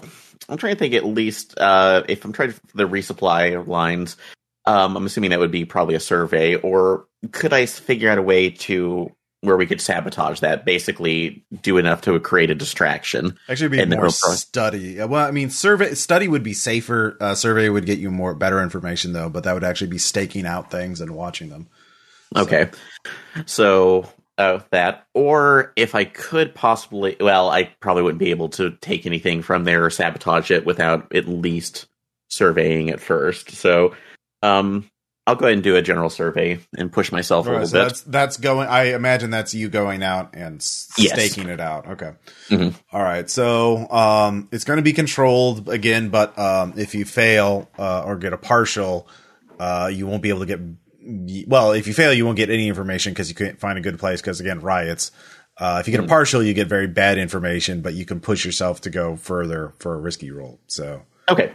I'm 0.49 0.57
trying 0.57 0.75
to 0.75 0.79
think 0.79 0.93
at 0.93 1.05
least 1.05 1.57
uh, 1.57 2.03
if 2.09 2.25
I'm 2.25 2.33
trying 2.33 2.51
to 2.51 2.59
the 2.75 2.87
resupply 2.87 3.65
lines. 3.65 4.17
Um, 4.65 4.95
I'm 4.95 5.05
assuming 5.05 5.31
that 5.31 5.39
would 5.39 5.51
be 5.51 5.65
probably 5.65 5.95
a 5.95 5.99
survey, 5.99 6.55
or 6.55 7.05
could 7.31 7.51
I 7.53 7.65
figure 7.65 8.09
out 8.09 8.17
a 8.17 8.21
way 8.21 8.49
to 8.49 9.11
where 9.43 9.57
we 9.57 9.65
could 9.65 9.81
sabotage 9.81 10.39
that? 10.39 10.65
Basically, 10.65 11.43
do 11.61 11.77
enough 11.77 12.01
to 12.01 12.19
create 12.19 12.49
a 12.49 12.55
distraction. 12.55 13.37
Actually, 13.49 13.69
be 13.69 13.85
more 13.85 14.09
study. 14.09 14.97
Well, 14.97 15.27
I 15.27 15.31
mean, 15.31 15.49
survey 15.49 15.93
study 15.93 16.27
would 16.27 16.43
be 16.43 16.53
safer. 16.53 17.17
Uh, 17.19 17.35
survey 17.35 17.69
would 17.69 17.85
get 17.85 17.99
you 17.99 18.09
more 18.09 18.33
better 18.33 18.61
information, 18.61 19.13
though. 19.13 19.29
But 19.29 19.43
that 19.43 19.53
would 19.53 19.63
actually 19.63 19.87
be 19.87 19.97
staking 19.97 20.45
out 20.45 20.71
things 20.71 21.01
and 21.01 21.11
watching 21.11 21.49
them. 21.49 21.67
Okay, 22.35 22.71
so 23.45 24.09
uh, 24.37 24.59
that, 24.71 25.05
or 25.13 25.71
if 25.75 25.93
I 25.93 26.05
could 26.05 26.55
possibly, 26.55 27.15
well, 27.19 27.49
I 27.49 27.65
probably 27.79 28.03
wouldn't 28.03 28.19
be 28.19 28.31
able 28.31 28.49
to 28.49 28.71
take 28.81 29.05
anything 29.05 29.41
from 29.41 29.65
there 29.65 29.85
or 29.85 29.89
sabotage 29.89 30.49
it 30.49 30.65
without 30.65 31.13
at 31.15 31.27
least 31.27 31.85
surveying 32.29 32.87
it 32.87 32.99
first. 32.99 33.51
So, 33.51 33.95
um, 34.41 34.89
I'll 35.25 35.35
go 35.35 35.45
ahead 35.45 35.53
and 35.53 35.63
do 35.63 35.77
a 35.77 35.81
general 35.81 36.09
survey 36.09 36.59
and 36.77 36.91
push 36.91 37.11
myself 37.11 37.47
a 37.47 37.51
little 37.51 37.65
so 37.67 37.77
bit. 37.77 37.83
that's 37.83 38.01
that's 38.01 38.37
going. 38.37 38.67
I 38.67 38.93
imagine 38.93 39.29
that's 39.29 39.53
you 39.53 39.69
going 39.69 40.03
out 40.03 40.31
and 40.35 40.55
Yes. 40.97 41.13
staking 41.13 41.47
it 41.49 41.61
out. 41.61 41.87
Okay. 41.91 42.11
Mhm. 42.49 42.73
All 42.91 43.01
right. 43.01 43.29
So 43.29 43.89
um, 43.89 44.49
it's 44.51 44.65
going 44.65 44.77
to 44.77 44.83
be 44.83 44.91
controlled 44.91 45.69
again, 45.69 46.09
but 46.09 46.37
um, 46.37 46.73
if 46.75 46.93
you 46.93 47.05
fail 47.05 47.69
uh, 47.79 48.03
or 48.03 48.17
get 48.17 48.33
a 48.33 48.37
partial, 48.37 49.07
uh, 49.59 49.89
you 49.93 50.07
won't 50.07 50.21
be 50.21 50.29
able 50.29 50.45
to 50.45 50.45
get. 50.45 50.59
Well, 51.47 51.71
if 51.71 51.87
you 51.87 51.93
fail, 51.93 52.13
you 52.13 52.25
won't 52.25 52.37
get 52.37 52.49
any 52.49 52.67
information 52.67 53.13
because 53.13 53.29
you 53.29 53.35
can't 53.35 53.59
find 53.59 53.77
a 53.77 53.81
good 53.81 53.99
place. 53.99 54.19
Because 54.21 54.39
again, 54.41 54.59
riots. 54.59 55.11
Uh, 55.57 55.77
if 55.79 55.87
you 55.87 55.91
get 55.91 56.03
a 56.03 56.07
partial, 56.07 56.41
you 56.43 56.53
get 56.53 56.67
very 56.67 56.87
bad 56.87 57.17
information, 57.17 57.81
but 57.81 57.93
you 57.93 58.05
can 58.05 58.19
push 58.19 58.43
yourself 58.43 58.81
to 58.81 58.89
go 58.89 59.15
further 59.15 59.73
for 59.79 59.93
a 59.93 59.97
risky 59.99 60.31
roll. 60.31 60.59
So 60.67 61.03
Okay. 61.29 61.51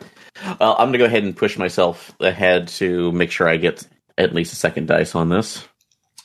Well, 0.60 0.72
I'm 0.78 0.88
going 0.88 0.92
to 0.92 0.98
go 0.98 1.04
ahead 1.04 1.24
and 1.24 1.36
push 1.36 1.56
myself 1.58 2.12
ahead 2.20 2.68
to 2.68 3.10
make 3.12 3.30
sure 3.30 3.48
I 3.48 3.56
get 3.56 3.86
at 4.16 4.34
least 4.34 4.52
a 4.52 4.56
second 4.56 4.86
dice 4.86 5.14
on 5.14 5.28
this 5.28 5.66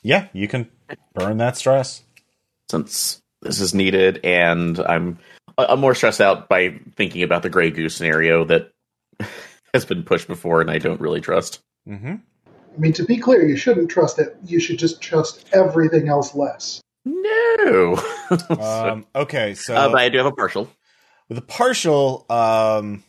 yeah, 0.04 0.28
you 0.34 0.48
can 0.48 0.70
burn 1.16 1.38
that 1.38 1.58
stress. 1.58 2.04
since 2.70 3.22
this 3.42 3.60
is 3.60 3.74
needed. 3.74 4.20
And 4.24 4.78
I'm, 4.80 5.20
I'm 5.58 5.80
more 5.80 5.96
stressed 5.96 6.22
out 6.22 6.50
by 6.50 6.80
thinking 6.96 7.24
about 7.24 7.42
the 7.42 7.50
Grey 7.50 7.72
Goose 7.72 7.96
scenario 7.96 8.46
that 8.46 8.72
has 9.74 9.86
been 9.86 10.04
pushed 10.04 10.28
before 10.28 10.62
and 10.62 10.70
I 10.70 10.78
don't 10.78 11.02
really 11.02 11.22
trust. 11.22 11.62
Mm-hmm. 11.88 12.16
I 12.16 12.80
mean, 12.80 12.94
to 12.94 13.06
be 13.06 13.18
clear, 13.18 13.48
you 13.48 13.56
shouldn't 13.56 13.90
trust 13.90 14.20
it. 14.20 14.36
You 14.46 14.60
should 14.60 14.78
just 14.80 15.02
trust 15.02 15.46
everything 15.54 16.10
else 16.10 16.36
less. 16.36 16.82
No. 17.06 17.96
So- 17.96 18.38
Um, 18.60 19.06
okay, 19.16 19.54
so 19.54 19.76
uh, 19.76 19.90
but 19.90 20.00
I 20.00 20.10
do 20.10 20.18
have 20.18 20.26
a 20.26 20.32
partial. 20.32 20.70
with 21.30 21.38
a 21.38 21.42
partial, 21.42 22.26
um, 22.30 23.04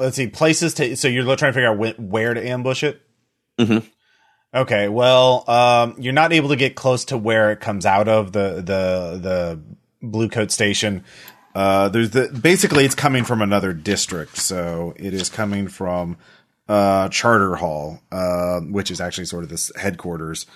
let's 0.00 0.16
see, 0.16 0.26
places 0.26 0.74
to. 0.74 0.96
So 0.96 1.08
you're 1.08 1.24
trying 1.36 1.50
to 1.50 1.52
figure 1.52 1.70
out 1.70 1.78
when, 1.78 1.94
where 1.94 2.34
to 2.34 2.44
ambush 2.46 2.82
it. 2.82 3.00
Mhm. 3.58 3.84
Okay, 4.52 4.88
well, 4.88 5.48
um, 5.48 5.94
you're 5.98 6.12
not 6.12 6.32
able 6.32 6.48
to 6.48 6.56
get 6.56 6.74
close 6.74 7.04
to 7.06 7.16
where 7.16 7.52
it 7.52 7.60
comes 7.60 7.86
out 7.86 8.08
of 8.08 8.32
the 8.32 8.56
the 8.56 9.20
the 9.20 9.60
blue 10.02 10.28
coat 10.28 10.50
station. 10.50 11.04
Uh, 11.54 11.88
there's 11.88 12.10
the 12.10 12.28
basically 12.28 12.84
it's 12.84 12.94
coming 12.94 13.24
from 13.24 13.42
another 13.42 13.72
district, 13.72 14.36
so 14.36 14.92
it 14.96 15.14
is 15.14 15.28
coming 15.28 15.68
from 15.68 16.16
uh, 16.68 17.08
Charter 17.10 17.54
Hall, 17.56 18.00
uh, 18.10 18.60
which 18.60 18.90
is 18.90 19.00
actually 19.00 19.26
sort 19.26 19.44
of 19.44 19.50
this 19.50 19.70
headquarters. 19.76 20.46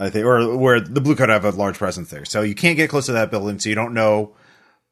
I 0.00 0.10
think, 0.10 0.24
or 0.24 0.56
where 0.56 0.80
the 0.80 1.00
blue 1.00 1.16
coat 1.16 1.28
have 1.28 1.44
a 1.44 1.50
large 1.50 1.76
presence 1.76 2.10
there. 2.10 2.24
So 2.24 2.42
you 2.42 2.54
can't 2.54 2.76
get 2.76 2.88
close 2.88 3.06
to 3.06 3.12
that 3.12 3.30
building, 3.32 3.58
so 3.58 3.68
you 3.68 3.74
don't 3.74 3.94
know 3.94 4.34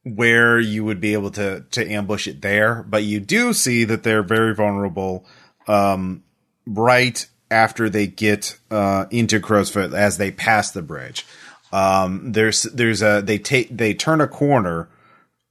where 0.07 0.61
you 0.61 0.85
would 0.85 1.01
be 1.01 1.15
able 1.15 1.33
to 1.33 1.65
to 1.73 1.91
ambush 1.91 2.29
it 2.29 2.41
there. 2.41 2.85
But 2.85 3.03
you 3.03 3.19
do 3.19 3.53
see 3.53 3.85
that 3.85 4.05
they're 4.05 4.23
very 4.23 4.55
vulnerable 4.55 5.27
um, 5.67 6.23
right 6.65 7.27
after 7.51 7.91
they 7.91 8.07
get 8.07 8.57
uh, 8.71 9.07
into 9.11 9.41
Crowsfoot 9.41 9.93
as 9.93 10.17
they 10.17 10.31
pass 10.31 10.71
the 10.71 10.83
bridge. 10.83 11.27
Um, 11.73 12.33
there's 12.33 12.63
there's 12.63 13.03
a 13.03 13.21
they 13.21 13.39
take 13.39 13.77
they 13.77 13.95
turn 13.95 14.21
a 14.21 14.29
corner 14.29 14.89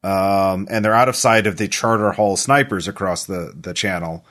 um, 0.03 0.67
and 0.69 0.85
they're 0.85 0.95
out 0.95 1.09
of 1.09 1.17
sight 1.17 1.47
of 1.47 1.57
the 1.57 1.67
Charter 1.67 2.13
Hall 2.13 2.37
snipers 2.37 2.87
across 2.87 3.25
the 3.25 3.53
the 3.59 3.73
channel. 3.73 4.25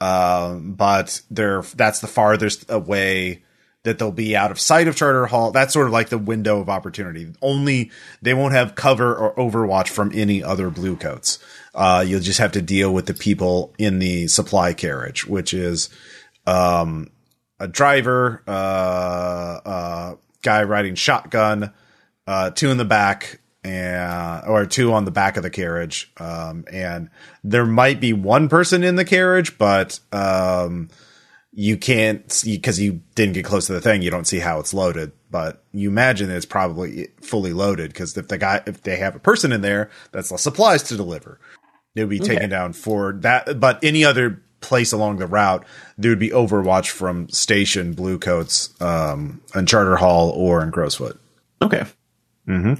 Um, 0.00 0.74
but 0.74 1.22
they're 1.30 1.62
that's 1.62 2.00
the 2.00 2.06
farthest 2.08 2.68
away 2.68 3.44
that 3.84 3.98
they'll 3.98 4.10
be 4.10 4.36
out 4.36 4.50
of 4.50 4.60
sight 4.60 4.88
of 4.88 4.96
Charter 4.96 5.26
Hall. 5.26 5.50
That's 5.50 5.72
sort 5.72 5.86
of 5.86 5.92
like 5.92 6.08
the 6.08 6.18
window 6.18 6.60
of 6.60 6.68
opportunity. 6.68 7.32
Only 7.40 7.90
they 8.20 8.34
won't 8.34 8.54
have 8.54 8.74
cover 8.74 9.14
or 9.14 9.34
overwatch 9.36 9.88
from 9.88 10.10
any 10.14 10.42
other 10.42 10.70
bluecoats. 10.70 11.38
Uh, 11.74 12.04
you'll 12.06 12.20
just 12.20 12.40
have 12.40 12.52
to 12.52 12.62
deal 12.62 12.92
with 12.92 13.06
the 13.06 13.14
people 13.14 13.74
in 13.78 13.98
the 13.98 14.26
supply 14.26 14.72
carriage, 14.72 15.26
which 15.26 15.54
is 15.54 15.90
um, 16.46 17.10
a 17.60 17.68
driver, 17.68 18.42
uh, 18.46 19.60
uh, 19.64 20.16
guy 20.42 20.64
riding 20.64 20.94
shotgun, 20.94 21.72
uh, 22.26 22.50
two 22.50 22.70
in 22.70 22.78
the 22.78 22.84
back, 22.84 23.40
and 23.64 24.44
or 24.46 24.66
two 24.66 24.92
on 24.92 25.04
the 25.04 25.10
back 25.10 25.36
of 25.36 25.42
the 25.42 25.50
carriage. 25.50 26.10
Um, 26.16 26.64
and 26.72 27.10
there 27.44 27.66
might 27.66 28.00
be 28.00 28.12
one 28.12 28.48
person 28.48 28.82
in 28.82 28.96
the 28.96 29.04
carriage, 29.04 29.58
but 29.58 30.00
um, 30.12 30.88
you 31.52 31.76
can't 31.76 32.30
see 32.30 32.56
because 32.56 32.78
you 32.80 33.00
didn't 33.14 33.34
get 33.34 33.44
close 33.44 33.66
to 33.66 33.72
the 33.72 33.80
thing. 33.80 34.02
You 34.02 34.10
don't 34.10 34.26
see 34.26 34.38
how 34.38 34.60
it's 34.60 34.74
loaded, 34.74 35.12
but 35.30 35.64
you 35.72 35.88
imagine 35.88 36.30
it's 36.30 36.46
probably 36.46 37.08
fully 37.22 37.52
loaded 37.52 37.90
because 37.92 38.16
if 38.16 38.28
the 38.28 38.38
guy, 38.38 38.62
if 38.66 38.82
they 38.82 38.96
have 38.96 39.16
a 39.16 39.20
person 39.20 39.52
in 39.52 39.60
there, 39.62 39.90
that's 40.12 40.28
the 40.28 40.36
supplies 40.38 40.82
to 40.84 40.96
deliver. 40.96 41.40
They 41.94 42.02
would 42.04 42.10
be 42.10 42.20
Okay. 42.20 42.34
taken 42.34 42.50
down 42.50 42.74
for 42.74 43.14
that. 43.20 43.58
But 43.58 43.82
any 43.82 44.04
other 44.04 44.42
place 44.60 44.92
along 44.92 45.16
the 45.18 45.26
route, 45.26 45.64
there 45.96 46.10
would 46.10 46.18
be 46.18 46.30
overwatch 46.30 46.90
from 46.90 47.28
station 47.30 47.92
Bluecoats, 47.94 48.78
um, 48.80 49.40
in 49.54 49.66
Charter 49.66 49.96
Hall 49.96 50.30
or 50.30 50.62
in 50.62 50.70
Crowsfoot. 50.70 51.18
Okay. 51.62 51.84
Mm-hmm. 52.46 52.74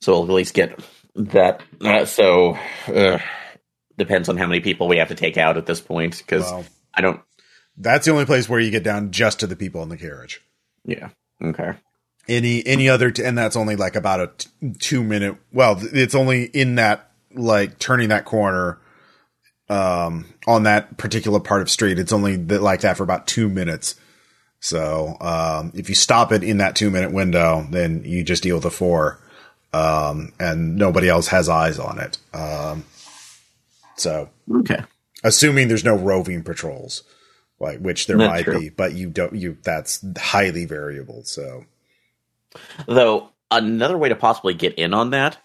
So 0.00 0.12
we'll 0.12 0.24
at 0.24 0.30
least 0.34 0.54
get 0.54 0.78
that. 1.14 1.62
Uh, 1.80 2.04
so 2.04 2.58
uh, 2.88 3.18
depends 3.96 4.28
on 4.28 4.36
how 4.36 4.46
many 4.46 4.60
people 4.60 4.88
we 4.88 4.98
have 4.98 5.08
to 5.08 5.14
take 5.14 5.36
out 5.36 5.56
at 5.56 5.66
this 5.66 5.80
point 5.80 6.18
because 6.18 6.42
Well, 6.42 6.64
I 6.94 7.00
don't. 7.00 7.20
That's 7.78 8.06
the 8.06 8.12
only 8.12 8.24
place 8.26 8.48
where 8.48 8.60
you 8.60 8.70
get 8.70 8.82
down 8.82 9.10
just 9.12 9.40
to 9.40 9.46
the 9.46 9.56
people 9.56 9.82
in 9.82 9.88
the 9.88 9.96
carriage. 9.96 10.42
Yeah. 10.84 11.10
Okay. 11.42 11.72
any 12.28 12.66
any 12.66 12.88
other 12.88 13.10
t- 13.10 13.22
and 13.24 13.38
that's 13.38 13.56
only 13.56 13.76
like 13.76 13.94
about 13.96 14.20
a 14.20 14.30
t- 14.36 14.48
two 14.80 15.02
minute 15.04 15.36
well 15.52 15.78
it's 15.92 16.14
only 16.14 16.44
in 16.46 16.74
that 16.74 17.10
like 17.34 17.78
turning 17.78 18.08
that 18.08 18.24
corner 18.24 18.78
um 19.68 20.24
on 20.46 20.64
that 20.64 20.96
particular 20.96 21.38
part 21.40 21.60
of 21.62 21.70
street 21.70 21.98
it's 21.98 22.12
only 22.12 22.36
th- 22.36 22.60
like 22.60 22.80
that 22.80 22.96
for 22.96 23.02
about 23.04 23.26
two 23.26 23.48
minutes 23.48 23.94
so 24.60 25.16
um 25.20 25.70
if 25.74 25.88
you 25.88 25.94
stop 25.94 26.32
it 26.32 26.42
in 26.42 26.56
that 26.58 26.74
two 26.74 26.90
minute 26.90 27.12
window 27.12 27.66
then 27.70 28.02
you 28.04 28.24
just 28.24 28.42
deal 28.42 28.56
with 28.56 28.64
the 28.64 28.70
four 28.70 29.20
um 29.72 30.32
and 30.40 30.76
nobody 30.76 31.08
else 31.08 31.28
has 31.28 31.48
eyes 31.48 31.78
on 31.78 31.98
it 32.00 32.18
um 32.34 32.84
so 33.96 34.28
Okay. 34.60 34.82
assuming 35.22 35.68
there's 35.68 35.84
no 35.84 35.96
roving 35.96 36.42
patrols 36.42 37.02
like 37.60 37.78
which 37.80 38.06
there 38.06 38.16
That's 38.16 38.30
might 38.30 38.44
true. 38.44 38.60
be 38.60 38.68
but 38.70 38.92
you 38.94 39.10
don't 39.10 39.34
you 39.34 39.58
that's 39.62 40.04
highly 40.18 40.64
variable 40.64 41.24
so 41.24 41.64
Though 42.86 43.30
another 43.50 43.98
way 43.98 44.08
to 44.08 44.16
possibly 44.16 44.54
get 44.54 44.74
in 44.74 44.94
on 44.94 45.10
that 45.10 45.38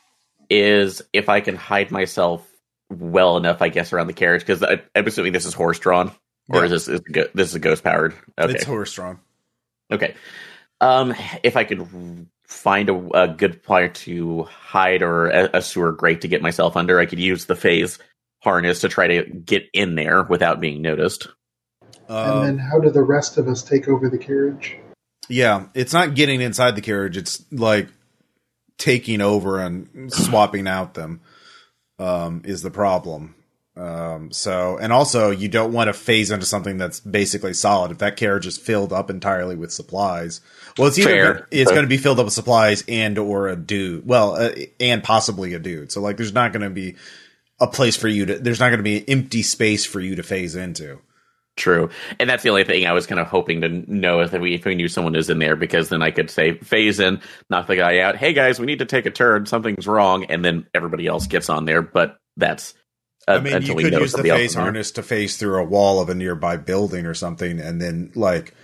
is 0.50 1.02
if 1.14 1.30
I 1.30 1.42
can 1.42 1.56
hide 1.56 1.92
myself 1.92 2.48
well 2.90 3.38
enough, 3.38 3.62
I 3.62 3.70
guess, 3.70 3.92
around 3.94 4.08
the 4.08 4.14
carriage 4.14 4.42
because 4.46 4.64
I'm 4.64 5.08
assuming 5.08 5.34
this 5.34 5.46
is 5.46 5.54
horse 5.54 5.80
drawn, 5.80 6.12
or 6.50 6.66
Yeah. 6.66 6.66
is 6.66 6.72
this 6.72 6.88
is 6.88 7.02
this 7.34 7.52
is 7.54 7.58
ghost 7.60 7.84
powered? 7.84 8.14
Okay. 8.40 8.54
it's 8.54 8.64
horse 8.64 8.94
drawn 8.94 9.20
Okay. 9.92 10.16
Um, 10.82 11.14
if 11.44 11.56
I 11.58 11.64
could 11.64 12.28
find 12.48 12.90
a, 12.90 13.24
a 13.24 13.28
good 13.28 13.64
part 13.64 13.96
to 13.96 14.44
hide 14.44 15.02
or 15.02 15.30
a, 15.30 15.50
a 15.56 15.62
sewer 15.62 15.92
grate 15.92 16.22
to 16.22 16.28
get 16.28 16.42
myself 16.42 16.76
under, 16.78 17.00
I 17.00 17.06
could 17.06 17.20
use 17.20 17.46
the 17.46 17.56
phase 17.56 18.00
harness 18.42 18.82
to 18.82 18.90
try 18.90 19.08
to 19.08 19.24
get 19.26 19.70
in 19.74 19.96
there 19.96 20.24
without 20.24 20.60
being 20.60 20.82
noticed. 20.82 21.28
Um, 22.10 22.38
and 22.38 22.46
then 22.46 22.58
how 22.58 22.80
do 22.80 22.90
the 22.90 23.04
rest 23.04 23.38
of 23.38 23.48
us 23.48 23.64
take 23.64 23.88
over 23.88 24.10
the 24.10 24.18
carriage? 24.18 24.78
Yeah, 25.30 25.68
it's 25.74 25.94
not 25.94 26.16
getting 26.16 26.42
inside 26.42 26.76
the 26.76 26.82
carriage. 26.82 27.18
It's 27.18 27.44
like 27.52 27.88
taking 28.78 29.22
over 29.22 29.60
and 29.60 30.12
swapping 30.12 30.68
out 30.68 30.94
them 30.94 31.22
um, 32.00 32.42
is 32.46 32.62
the 32.62 32.72
problem. 32.72 33.36
Um, 33.76 34.32
so, 34.32 34.78
and 34.78 34.94
also 34.94 35.32
you 35.32 35.48
don't 35.48 35.74
want 35.74 35.88
to 35.88 35.94
phase 35.94 36.30
into 36.30 36.46
something 36.46 36.78
that's 36.78 37.00
basically 37.00 37.54
solid. 37.54 37.92
If 37.92 37.98
that 38.00 38.18
carriage 38.18 38.46
is 38.46 38.58
filled 38.58 38.94
up 38.94 39.10
entirely 39.10 39.56
with 39.56 39.72
supplies, 39.72 40.42
well, 40.78 40.88
it's 40.88 41.00
either 41.00 41.10
Fair. 41.10 41.48
it's 41.50 41.72
going 41.72 41.84
to 41.84 41.88
be 41.88 41.98
filled 41.98 42.20
up 42.20 42.26
with 42.26 42.34
supplies 42.34 42.84
and 42.88 43.18
or 43.18 43.48
a 43.48 43.56
dude. 43.56 44.06
Well, 44.06 44.36
uh, 44.36 44.52
and 44.80 45.04
possibly 45.04 45.54
a 45.56 45.60
dude. 45.60 45.92
So 45.92 46.02
like, 46.02 46.18
there's 46.18 46.34
not 46.34 46.54
going 46.54 46.62
to 46.64 46.70
be 46.70 46.96
a 47.60 47.68
place 47.68 47.96
for 47.96 48.08
you 48.08 48.28
to. 48.28 48.38
There's 48.38 48.60
not 48.60 48.70
going 48.70 48.80
to 48.80 48.84
be 48.84 49.00
an 49.00 49.06
empty 49.08 49.42
space 49.42 49.86
for 49.86 50.00
you 50.00 50.16
to 50.16 50.24
phase 50.24 50.56
into. 50.56 51.00
True, 51.56 51.90
and 52.20 52.28
that's 52.28 52.42
the 52.42 52.50
only 52.50 52.64
thing 52.64 52.88
I 52.88 52.94
was 52.94 53.06
kind 53.06 53.20
of 53.20 53.28
hoping 53.28 53.62
to 53.62 53.70
know 53.70 54.22
if 54.22 54.34
we 54.34 54.56
if 54.56 54.66
we 54.66 54.74
knew 54.74 54.88
someone 54.88 55.16
is 55.16 55.30
in 55.30 55.38
there 55.38 55.56
because 55.56 55.90
then 55.90 56.02
I 56.02 56.10
could 56.10 56.32
say 56.32 56.58
phase 56.58 57.00
in, 57.00 57.22
knock 57.50 57.68
the 57.68 57.76
guy 57.76 58.00
out. 58.00 58.16
Hey 58.16 58.34
guys, 58.34 58.60
we 58.60 58.66
need 58.66 58.80
to 58.80 58.86
take 58.86 59.06
a 59.06 59.12
turn. 59.12 59.46
Something's 59.46 59.86
wrong, 59.86 60.26
and 60.26 60.44
then 60.44 60.66
everybody 60.74 61.06
else 61.06 61.28
gets 61.28 61.50
on 61.50 61.66
there. 61.66 61.84
But 61.84 62.18
that's 62.38 62.74
uh, 63.28 63.34
I 63.34 63.40
mean, 63.40 63.62
you 63.62 63.76
could 63.76 63.94
use 63.94 64.14
the 64.14 64.24
phase 64.24 64.52
is 64.52 64.56
in 64.56 64.58
there. 64.58 64.64
harness 64.64 64.92
to 64.92 65.04
phase 65.04 65.38
through 65.38 65.62
a 65.62 65.64
wall 65.64 66.02
of 66.02 66.10
a 66.10 66.16
nearby 66.16 66.58
building 66.58 67.06
or 67.06 67.14
something, 67.14 67.60
and 67.60 67.80
then 67.80 68.12
like 68.16 68.56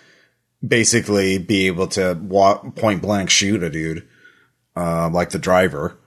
basically 0.65 1.38
be 1.38 1.67
able 1.67 1.88
to 1.89 2.19
walk, 2.21 2.75
point 2.75 3.02
blank 3.02 3.30
shoot 3.30 3.63
a 3.63 3.69
dude, 3.69 4.08
um, 4.75 5.13
like 5.13 5.30
the 5.30 5.39
driver. 5.39 5.97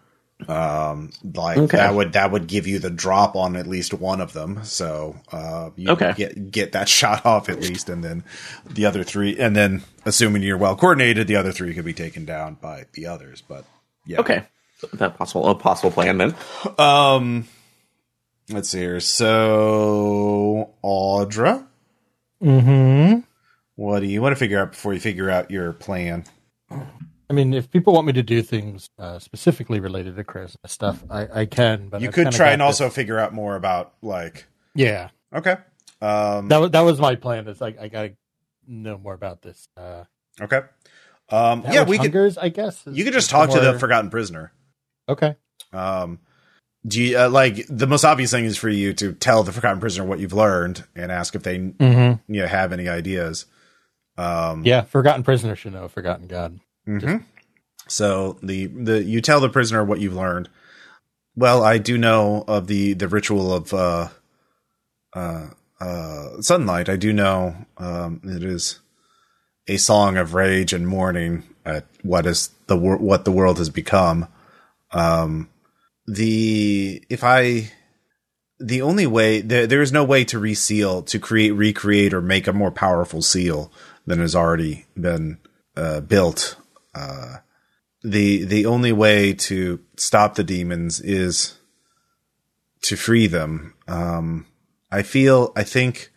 Um, 0.48 1.10
like 1.22 1.58
Okay. 1.58 1.76
that 1.76 1.94
would 1.94 2.12
that 2.14 2.30
would 2.32 2.46
give 2.46 2.66
you 2.66 2.78
the 2.78 2.90
drop 2.90 3.36
on 3.36 3.56
at 3.56 3.66
least 3.66 3.94
one 3.94 4.20
of 4.20 4.32
them. 4.32 4.64
So 4.64 5.16
uh, 5.30 5.70
you 5.76 5.90
Okay. 5.90 6.12
get 6.16 6.50
get 6.50 6.72
that 6.72 6.88
shot 6.98 7.24
off 7.26 7.48
at 7.48 7.60
least, 7.60 7.88
and 7.88 8.02
then 8.02 8.24
the 8.68 8.86
other 8.86 9.04
three, 9.04 9.38
and 9.38 9.54
then 9.56 9.82
assuming 10.04 10.42
you're 10.42 10.58
well 10.58 10.76
coordinated, 10.76 11.26
the 11.26 11.36
other 11.36 11.52
three 11.52 11.74
could 11.74 11.84
be 11.84 11.94
taken 11.94 12.24
down 12.24 12.54
by 12.60 12.86
the 12.94 13.06
others. 13.06 13.42
But 13.46 13.64
yeah, 14.06 14.20
Okay, 14.20 14.44
that 14.94 15.16
possible 15.16 15.48
a 15.48 15.54
possible 15.54 15.90
plan 15.90 16.18
then. 16.18 16.34
um, 16.78 17.46
let's 18.50 18.68
see 18.70 18.80
here. 18.80 19.00
So, 19.00 20.74
Audra, 20.84 21.66
Mm-hmm. 22.42 23.20
what 23.76 24.00
do 24.00 24.06
you 24.06 24.20
want 24.20 24.32
to 24.32 24.38
figure 24.38 24.60
out 24.60 24.72
before 24.72 24.92
you 24.94 25.00
figure 25.00 25.30
out 25.30 25.50
your 25.50 25.72
plan? 25.72 26.24
I 27.32 27.34
mean, 27.34 27.54
if 27.54 27.70
people 27.70 27.94
want 27.94 28.06
me 28.06 28.12
to 28.12 28.22
do 28.22 28.42
things 28.42 28.90
uh, 28.98 29.18
specifically 29.18 29.80
related 29.80 30.16
to 30.16 30.24
charisma 30.24 30.56
stuff, 30.66 31.02
I, 31.08 31.40
I 31.40 31.46
can. 31.46 31.88
But 31.88 32.02
you 32.02 32.08
I've 32.08 32.14
could 32.14 32.30
try 32.30 32.50
and 32.50 32.60
this- 32.60 32.66
also 32.66 32.90
figure 32.90 33.18
out 33.18 33.32
more 33.32 33.56
about 33.56 33.94
like. 34.02 34.44
yeah. 34.74 35.08
Okay. 35.34 35.56
Um. 36.02 36.48
That 36.48 36.58
was 36.60 36.70
that 36.72 36.80
was 36.82 37.00
my 37.00 37.14
plan. 37.14 37.48
Is 37.48 37.58
like 37.58 37.80
I 37.80 37.88
gotta 37.88 38.12
know 38.68 38.98
more 38.98 39.14
about 39.14 39.40
this. 39.40 39.66
Uh, 39.78 40.04
okay. 40.42 40.60
Um. 41.30 41.64
Yeah, 41.70 41.84
we 41.84 41.96
could. 41.96 42.36
I 42.36 42.50
guess. 42.50 42.82
You 42.86 43.02
could 43.02 43.14
just 43.14 43.30
talk 43.30 43.48
to 43.50 43.60
the 43.60 43.78
forgotten 43.78 44.10
prisoner. 44.10 44.52
Okay. 45.08 45.36
Um. 45.72 46.18
Do 46.86 47.02
you 47.02 47.16
uh, 47.18 47.30
like 47.30 47.64
the 47.70 47.86
most 47.86 48.04
obvious 48.04 48.30
thing 48.30 48.44
is 48.44 48.58
for 48.58 48.68
you 48.68 48.92
to 48.92 49.14
tell 49.14 49.42
the 49.42 49.52
forgotten 49.52 49.80
prisoner 49.80 50.04
what 50.04 50.18
you've 50.18 50.34
learned 50.34 50.84
and 50.94 51.10
ask 51.10 51.34
if 51.34 51.44
they 51.44 51.58
Mm-hmm. 51.58 52.30
you 52.34 52.42
know, 52.42 52.46
have 52.46 52.74
any 52.74 52.90
ideas. 52.90 53.46
Um. 54.18 54.66
Yeah, 54.66 54.82
forgotten 54.82 55.22
prisoner 55.22 55.56
should 55.56 55.72
know 55.72 55.88
forgotten 55.88 56.26
god. 56.26 56.60
Mhm. 56.86 57.24
So 57.88 58.38
the 58.42 58.66
the 58.66 59.02
you 59.02 59.20
tell 59.20 59.40
the 59.40 59.48
prisoner 59.48 59.84
what 59.84 60.00
you've 60.00 60.14
learned. 60.16 60.48
Well, 61.36 61.62
I 61.62 61.78
do 61.78 61.96
know 61.98 62.44
of 62.46 62.66
the 62.66 62.94
the 62.94 63.08
ritual 63.08 63.52
of 63.52 63.72
uh 63.72 64.08
uh 65.14 65.48
uh 65.80 66.40
sunlight. 66.40 66.88
I 66.88 66.96
do 66.96 67.12
know 67.12 67.56
um 67.78 68.20
it 68.24 68.42
is 68.44 68.80
a 69.68 69.76
song 69.76 70.16
of 70.16 70.34
rage 70.34 70.72
and 70.72 70.86
mourning 70.86 71.44
at 71.64 71.86
what 72.02 72.26
is 72.26 72.50
the 72.66 72.76
wor- 72.76 72.98
what 72.98 73.24
the 73.24 73.32
world 73.32 73.58
has 73.58 73.70
become. 73.70 74.28
Um 74.90 75.48
the 76.06 77.02
if 77.08 77.22
I 77.22 77.70
the 78.58 78.82
only 78.82 79.06
way 79.06 79.40
there 79.40 79.66
there 79.66 79.82
is 79.82 79.92
no 79.92 80.04
way 80.04 80.24
to 80.24 80.38
reseal 80.38 81.02
to 81.02 81.18
create 81.18 81.52
recreate 81.52 82.14
or 82.14 82.20
make 82.20 82.46
a 82.46 82.52
more 82.52 82.70
powerful 82.70 83.22
seal 83.22 83.72
than 84.06 84.20
has 84.20 84.34
already 84.36 84.86
been 85.00 85.38
uh, 85.76 86.00
built 86.00 86.56
uh, 86.94 87.36
the 88.02 88.44
the 88.44 88.66
only 88.66 88.92
way 88.92 89.32
to 89.32 89.80
stop 89.96 90.34
the 90.34 90.44
demons 90.44 91.00
is 91.00 91.56
to 92.82 92.96
free 92.96 93.26
them. 93.26 93.74
Um, 93.86 94.46
I 94.90 95.02
feel 95.02 95.52
I 95.56 95.62
think 95.62 96.10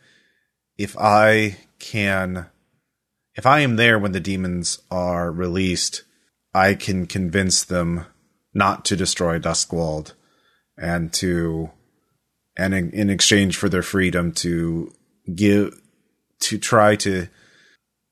if 0.78 0.98
I 0.98 1.58
can, 1.80 2.48
if 3.36 3.46
I 3.46 3.60
am 3.60 3.76
there 3.76 4.00
when 4.00 4.12
the 4.12 4.20
demons 4.20 4.82
are 4.92 5.32
released, 5.32 6.04
I 6.54 6.74
can 6.74 7.06
convince 7.06 7.64
them 7.64 8.06
not 8.54 8.86
to 8.86 8.96
destroy 8.96 9.40
Duskwall 9.40 10.12
and 10.78 11.14
to 11.14 11.72
and 12.58 12.74
in, 12.74 12.92
in 12.92 13.10
exchange 13.10 13.58
for 13.58 13.70
their 13.70 13.84
freedom 13.84 14.32
to 14.32 14.94
give 15.34 15.80
to 16.40 16.58
try 16.58 16.96
to 16.96 17.28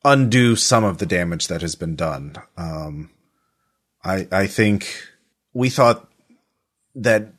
undo 0.04 0.56
some 0.56 0.84
of 0.84 0.98
the 0.98 1.06
damage 1.06 1.48
that 1.48 1.62
has 1.62 1.76
been 1.76 1.96
done. 1.96 2.36
Um, 2.58 3.10
I 4.04 4.28
I 4.32 4.48
think 4.48 5.04
we 5.54 5.70
thought 5.70 6.10
that 6.96 7.34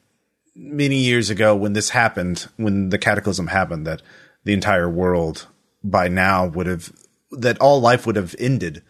many 0.55 0.96
years 0.96 1.31
ago 1.31 1.55
when 1.55 1.72
this 1.72 1.90
happened, 1.90 2.48
when 2.57 2.90
the 2.90 2.98
cataclysm 2.98 3.48
happened, 3.48 3.87
that 3.87 4.03
the 4.44 4.53
entire 4.53 4.88
world 4.88 5.46
by 5.83 6.09
now 6.09 6.46
would 6.46 6.66
have 6.66 6.92
that 7.31 7.59
all 7.59 7.81
life 7.81 8.07
would 8.07 8.16
have 8.16 8.35
ended. 8.38 8.83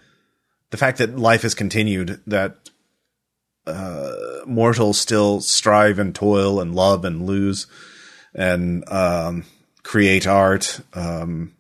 The 0.71 0.77
fact 0.77 0.99
that 0.99 1.19
life 1.19 1.43
has 1.43 1.55
continued, 1.55 2.21
that 2.27 2.71
uh, 3.67 4.41
mortals 4.47 4.99
still 4.99 5.41
strive 5.41 5.99
and 5.99 6.15
toil 6.15 6.61
and 6.61 6.75
love 6.75 7.05
and 7.05 7.27
lose 7.27 7.67
and 8.35 8.85
um, 8.91 9.45
create 9.83 10.27
art 10.27 10.81
um, 10.95 11.55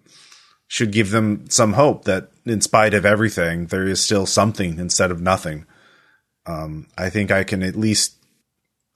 should 0.74 0.90
give 0.90 1.12
them 1.12 1.48
some 1.50 1.74
hope 1.74 2.04
that 2.04 2.30
in 2.44 2.60
spite 2.60 2.94
of 2.94 3.06
everything, 3.06 3.66
there 3.66 3.86
is 3.86 4.02
still 4.02 4.26
something 4.26 4.80
instead 4.80 5.12
of 5.12 5.20
nothing. 5.20 5.66
Um, 6.46 6.88
I 6.98 7.10
think 7.10 7.30
I 7.30 7.44
can 7.44 7.62
at 7.62 7.76
least. 7.76 8.16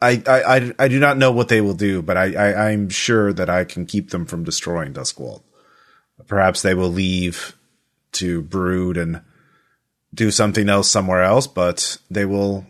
I, 0.02 0.20
I, 0.26 0.56
I, 0.56 0.72
I 0.76 0.88
do 0.88 0.98
not 0.98 1.18
know 1.18 1.30
what 1.30 1.46
they 1.48 1.60
will 1.60 1.74
do, 1.74 2.02
but 2.02 2.16
I, 2.16 2.32
I, 2.32 2.70
I'm 2.70 2.88
sure 2.88 3.32
that 3.32 3.48
I 3.48 3.62
can 3.62 3.86
keep 3.86 4.10
them 4.10 4.26
from 4.26 4.42
destroying 4.42 4.92
Duskwall. 4.92 5.42
Perhaps 6.26 6.62
they 6.62 6.74
will 6.74 6.88
leave 6.88 7.56
to 8.14 8.42
brood 8.42 8.96
and 8.96 9.20
do 10.12 10.32
something 10.32 10.68
else 10.68 10.90
somewhere 10.90 11.22
else, 11.22 11.46
but 11.46 11.98
they 12.10 12.24
will 12.24 12.66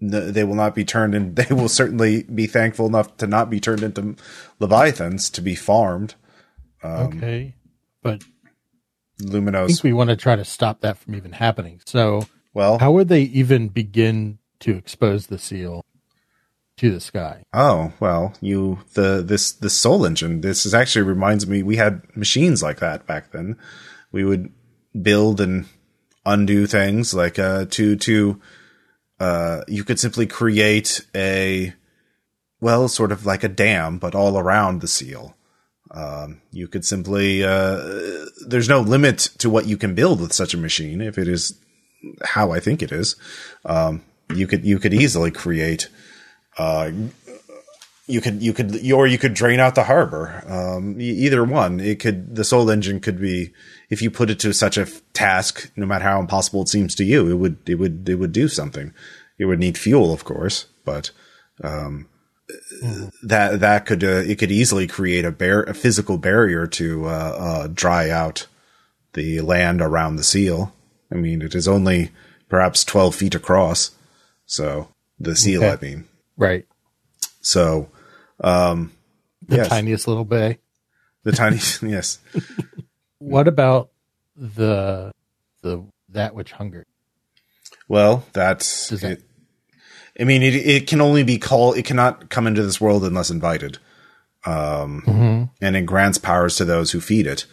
they 0.00 0.44
will 0.44 0.54
not 0.54 0.76
be 0.76 0.84
turned 0.84 1.16
in 1.16 1.34
they 1.34 1.52
will 1.52 1.68
certainly 1.68 2.22
be 2.22 2.46
thankful 2.46 2.86
enough 2.86 3.16
to 3.16 3.26
not 3.26 3.50
be 3.50 3.58
turned 3.58 3.82
into 3.82 4.14
leviathans 4.60 5.30
to 5.30 5.40
be 5.40 5.56
farmed 5.56 6.14
okay. 6.84 7.54
But 8.04 8.22
I 9.20 9.66
think 9.66 9.82
we 9.82 9.92
want 9.92 10.10
to 10.10 10.16
try 10.16 10.36
to 10.36 10.44
stop 10.44 10.82
that 10.82 10.98
from 10.98 11.16
even 11.16 11.32
happening. 11.32 11.80
So 11.86 12.26
well 12.52 12.78
how 12.78 12.92
would 12.92 13.08
they 13.08 13.22
even 13.22 13.68
begin 13.68 14.38
to 14.60 14.76
expose 14.76 15.26
the 15.26 15.38
seal 15.38 15.84
to 16.76 16.90
the 16.90 17.00
sky? 17.00 17.42
oh 17.52 17.92
well 18.00 18.34
you 18.40 18.78
the 18.94 19.22
this 19.22 19.52
the 19.52 19.70
soul 19.70 20.04
engine 20.04 20.40
this 20.40 20.66
is 20.66 20.74
actually 20.74 21.02
reminds 21.02 21.46
me 21.46 21.62
we 21.62 21.76
had 21.76 22.02
machines 22.16 22.62
like 22.62 22.80
that 22.80 23.06
back 23.06 23.32
then 23.32 23.56
we 24.12 24.24
would 24.24 24.52
build 25.00 25.40
and 25.40 25.66
undo 26.26 26.66
things 26.66 27.14
like 27.14 27.38
uh 27.38 27.64
to 27.66 27.96
to 27.96 28.40
uh 29.20 29.62
you 29.68 29.84
could 29.84 30.00
simply 30.00 30.26
create 30.26 31.04
a 31.14 31.72
well 32.60 32.88
sort 32.88 33.12
of 33.12 33.24
like 33.24 33.44
a 33.44 33.48
dam 33.48 33.98
but 33.98 34.14
all 34.14 34.38
around 34.38 34.80
the 34.80 34.88
seal 34.88 35.36
um 35.94 36.40
you 36.50 36.68
could 36.68 36.84
simply 36.84 37.42
uh 37.44 37.80
there's 38.46 38.68
no 38.68 38.80
limit 38.80 39.18
to 39.38 39.48
what 39.48 39.66
you 39.66 39.76
can 39.76 39.94
build 39.94 40.20
with 40.20 40.32
such 40.32 40.52
a 40.52 40.58
machine 40.58 41.00
if 41.00 41.16
it 41.18 41.28
is 41.28 41.58
how 42.24 42.52
i 42.52 42.60
think 42.60 42.82
it 42.82 42.92
is. 42.92 43.16
Um 43.64 44.02
you 44.34 44.46
could 44.46 44.64
you 44.64 44.78
could 44.78 44.94
easily 44.94 45.30
create 45.30 45.88
uh 46.58 46.90
you 48.06 48.20
could 48.20 48.42
you 48.42 48.52
could 48.52 48.90
or 48.90 49.06
you 49.06 49.18
could 49.18 49.34
drain 49.34 49.60
out 49.60 49.74
the 49.74 49.84
harbor. 49.84 50.42
Um 50.46 51.00
either 51.00 51.44
one. 51.44 51.80
It 51.80 52.00
could 52.00 52.34
the 52.34 52.44
soul 52.44 52.70
engine 52.70 53.00
could 53.00 53.20
be 53.20 53.52
if 53.88 54.02
you 54.02 54.10
put 54.10 54.30
it 54.30 54.38
to 54.40 54.52
such 54.52 54.76
a 54.76 54.86
task 55.12 55.70
no 55.76 55.86
matter 55.86 56.04
how 56.04 56.20
impossible 56.20 56.62
it 56.62 56.68
seems 56.68 56.94
to 56.96 57.04
you 57.04 57.30
it 57.30 57.34
would 57.34 57.56
it 57.68 57.76
would 57.76 58.08
it 58.08 58.16
would 58.16 58.32
do 58.32 58.48
something. 58.48 58.92
It 59.38 59.46
would 59.46 59.60
need 59.60 59.78
fuel 59.78 60.12
of 60.12 60.24
course 60.24 60.66
but 60.84 61.10
um 61.62 62.08
that 63.22 63.60
that 63.60 63.86
could 63.86 64.04
uh, 64.04 64.22
it 64.26 64.38
could 64.38 64.52
easily 64.52 64.86
create 64.86 65.24
a 65.24 65.32
bar- 65.32 65.62
a 65.64 65.74
physical 65.74 66.18
barrier 66.18 66.66
to 66.66 67.06
uh, 67.06 67.08
uh 67.08 67.66
dry 67.72 68.10
out 68.10 68.46
the 69.14 69.40
land 69.40 69.80
around 69.80 70.16
the 70.16 70.22
seal 70.24 70.72
i 71.10 71.14
mean 71.14 71.40
it 71.40 71.54
is 71.54 71.66
only 71.68 72.10
perhaps 72.48 72.84
12 72.84 73.14
feet 73.14 73.34
across 73.34 73.92
so 74.44 74.88
the 75.18 75.34
seal 75.36 75.64
Okay. 75.64 75.72
i 75.72 75.90
mean 75.90 76.04
Right. 76.36 76.66
so, 77.40 77.88
um, 78.40 78.92
The 79.46 79.56
Yes. 79.58 79.68
tiniest 79.68 80.08
little 80.08 80.24
bay. 80.24 80.58
the 81.22 81.32
tiniest, 81.32 81.82
yes. 81.96 82.18
What 83.18 83.48
about 83.48 83.90
the 84.36 85.12
the 85.62 85.84
that 86.10 86.34
which 86.34 86.52
hungered? 86.52 86.86
Well, 87.88 88.24
that's 88.34 88.88
that- 88.88 89.02
it. 89.04 89.22
I 90.18 90.24
mean, 90.24 90.42
it, 90.42 90.54
it 90.54 90.86
can 90.86 91.00
only 91.00 91.22
be 91.24 91.38
called, 91.38 91.76
it 91.76 91.84
cannot 91.84 92.28
come 92.30 92.46
into 92.46 92.62
this 92.62 92.80
world 92.80 93.04
unless 93.04 93.30
invited. 93.30 93.78
Um, 94.46 95.02
Mm-hmm. 95.06 95.44
and 95.64 95.76
it 95.76 95.86
grants 95.86 96.18
powers 96.18 96.56
to 96.56 96.64
those 96.66 96.90
who 96.92 97.00
feed 97.00 97.26
it. 97.26 97.46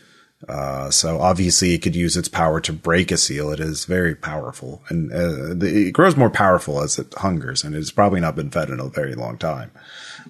Uh, 0.50 0.90
so 0.90 1.22
obviously, 1.22 1.74
it 1.74 1.82
could 1.82 1.96
use 1.96 2.18
its 2.18 2.28
power 2.28 2.60
to 2.60 2.74
break 2.74 3.12
a 3.12 3.18
seal. 3.18 3.52
It 3.52 3.60
is 3.60 3.86
very 3.86 4.16
powerful, 4.16 4.82
and 4.90 5.12
uh, 5.14 5.54
the, 5.54 5.88
it 5.88 5.92
grows 5.92 6.18
more 6.18 6.32
powerful 6.32 6.82
as 6.82 6.98
it 6.98 7.14
hungers, 7.14 7.64
and 7.64 7.76
it 7.76 7.78
has 7.78 7.92
probably 7.92 8.20
not 8.20 8.36
been 8.36 8.50
fed 8.50 8.70
in 8.70 8.80
a 8.80 8.90
very 8.90 9.14
long 9.14 9.38
time. 9.38 9.72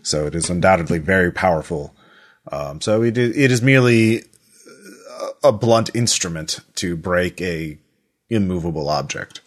So 0.04 0.26
it 0.28 0.36
is 0.36 0.50
undoubtedly 0.50 1.00
very 1.00 1.32
powerful. 1.32 1.96
Um, 2.52 2.82
so 2.82 3.02
it 3.02 3.18
it 3.18 3.52
is 3.52 3.62
merely 3.62 4.24
a 5.44 5.52
blunt 5.54 5.90
instrument 5.96 6.60
to 6.76 6.96
break 6.98 7.42
a 7.42 7.78
immovable 8.30 8.90
object. 8.90 9.40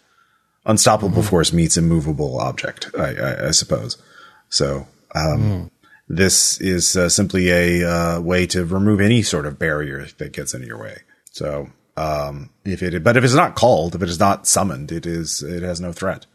Unstoppable 0.65 1.21
force 1.21 1.53
meets 1.53 1.77
immovable 1.77 2.39
object, 2.39 2.89
I, 2.97 3.15
I, 3.15 3.47
I 3.47 3.51
suppose. 3.51 4.01
So 4.49 4.87
um, 5.13 5.69
this 6.07 6.59
is 6.59 6.95
uh, 6.95 7.09
simply 7.09 7.49
a 7.49 7.89
uh, 7.89 8.21
way 8.21 8.47
to 8.47 8.65
remove 8.65 8.99
any 8.99 9.21
sort 9.21 9.45
of 9.45 9.59
barrier 9.59 10.07
that 10.17 10.33
gets 10.33 10.53
in 10.53 10.63
your 10.63 10.79
way. 10.79 10.97
So 11.31 11.69
um, 11.97 12.49
if 12.63 12.81
it, 12.83 13.03
but 13.03 13.17
if 13.17 13.23
it's 13.23 13.33
not 13.33 13.55
called, 13.55 13.95
if 13.95 14.01
it 14.01 14.09
is 14.09 14.19
not 14.19 14.47
summoned, 14.47 14.91
it 14.91 15.05
is 15.05 15.41
it 15.41 15.63
has 15.63 15.79
no 15.79 15.91
threat. 15.91 16.25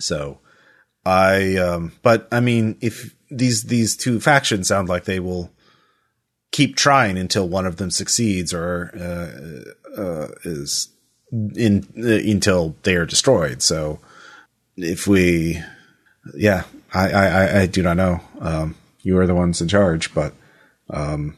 So 0.00 0.40
I, 1.04 1.56
um, 1.56 1.92
but 2.02 2.28
I 2.30 2.40
mean, 2.40 2.76
if 2.80 3.14
these 3.30 3.64
these 3.64 3.96
two 3.96 4.20
factions 4.20 4.68
sound 4.68 4.88
like 4.88 5.04
they 5.04 5.20
will 5.20 5.50
keep 6.52 6.76
trying 6.76 7.18
until 7.18 7.48
one 7.48 7.66
of 7.66 7.76
them 7.76 7.90
succeeds 7.90 8.52
or 8.54 8.90
uh, 8.94 10.00
uh, 10.00 10.28
is 10.44 10.88
in 11.32 11.86
uh, 11.98 12.08
until 12.08 12.76
they 12.82 12.94
are 12.96 13.06
destroyed. 13.06 13.62
So 13.62 14.00
if 14.76 15.06
we, 15.06 15.60
yeah, 16.34 16.64
I 16.92 17.10
I, 17.10 17.60
I 17.60 17.66
do 17.66 17.82
not 17.82 17.96
know. 17.96 18.20
Um, 18.40 18.76
you 19.02 19.18
are 19.18 19.26
the 19.26 19.34
ones 19.34 19.60
in 19.60 19.68
charge, 19.68 20.12
but 20.14 20.34
um, 20.90 21.36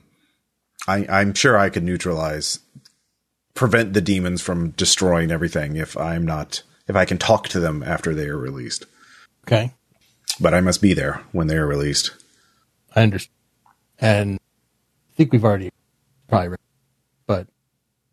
I, 0.86 1.06
I'm 1.08 1.34
sure 1.34 1.58
I 1.58 1.70
could 1.70 1.84
neutralize, 1.84 2.60
prevent 3.54 3.92
the 3.92 4.00
demons 4.00 4.42
from 4.42 4.70
destroying 4.70 5.30
everything 5.30 5.76
if 5.76 5.96
I'm 5.96 6.24
not 6.24 6.62
if 6.88 6.96
I 6.96 7.04
can 7.04 7.18
talk 7.18 7.48
to 7.48 7.60
them 7.60 7.82
after 7.84 8.14
they 8.14 8.26
are 8.26 8.36
released. 8.36 8.86
Okay. 9.46 9.72
But 10.40 10.54
I 10.54 10.60
must 10.60 10.82
be 10.82 10.94
there 10.94 11.22
when 11.32 11.46
they 11.46 11.56
are 11.56 11.66
released. 11.66 12.10
I 12.94 13.02
understand. 13.02 13.36
And 14.00 14.40
I 15.10 15.14
think 15.14 15.32
we've 15.32 15.44
already 15.44 15.70
probably 16.26 16.56
but 17.26 17.46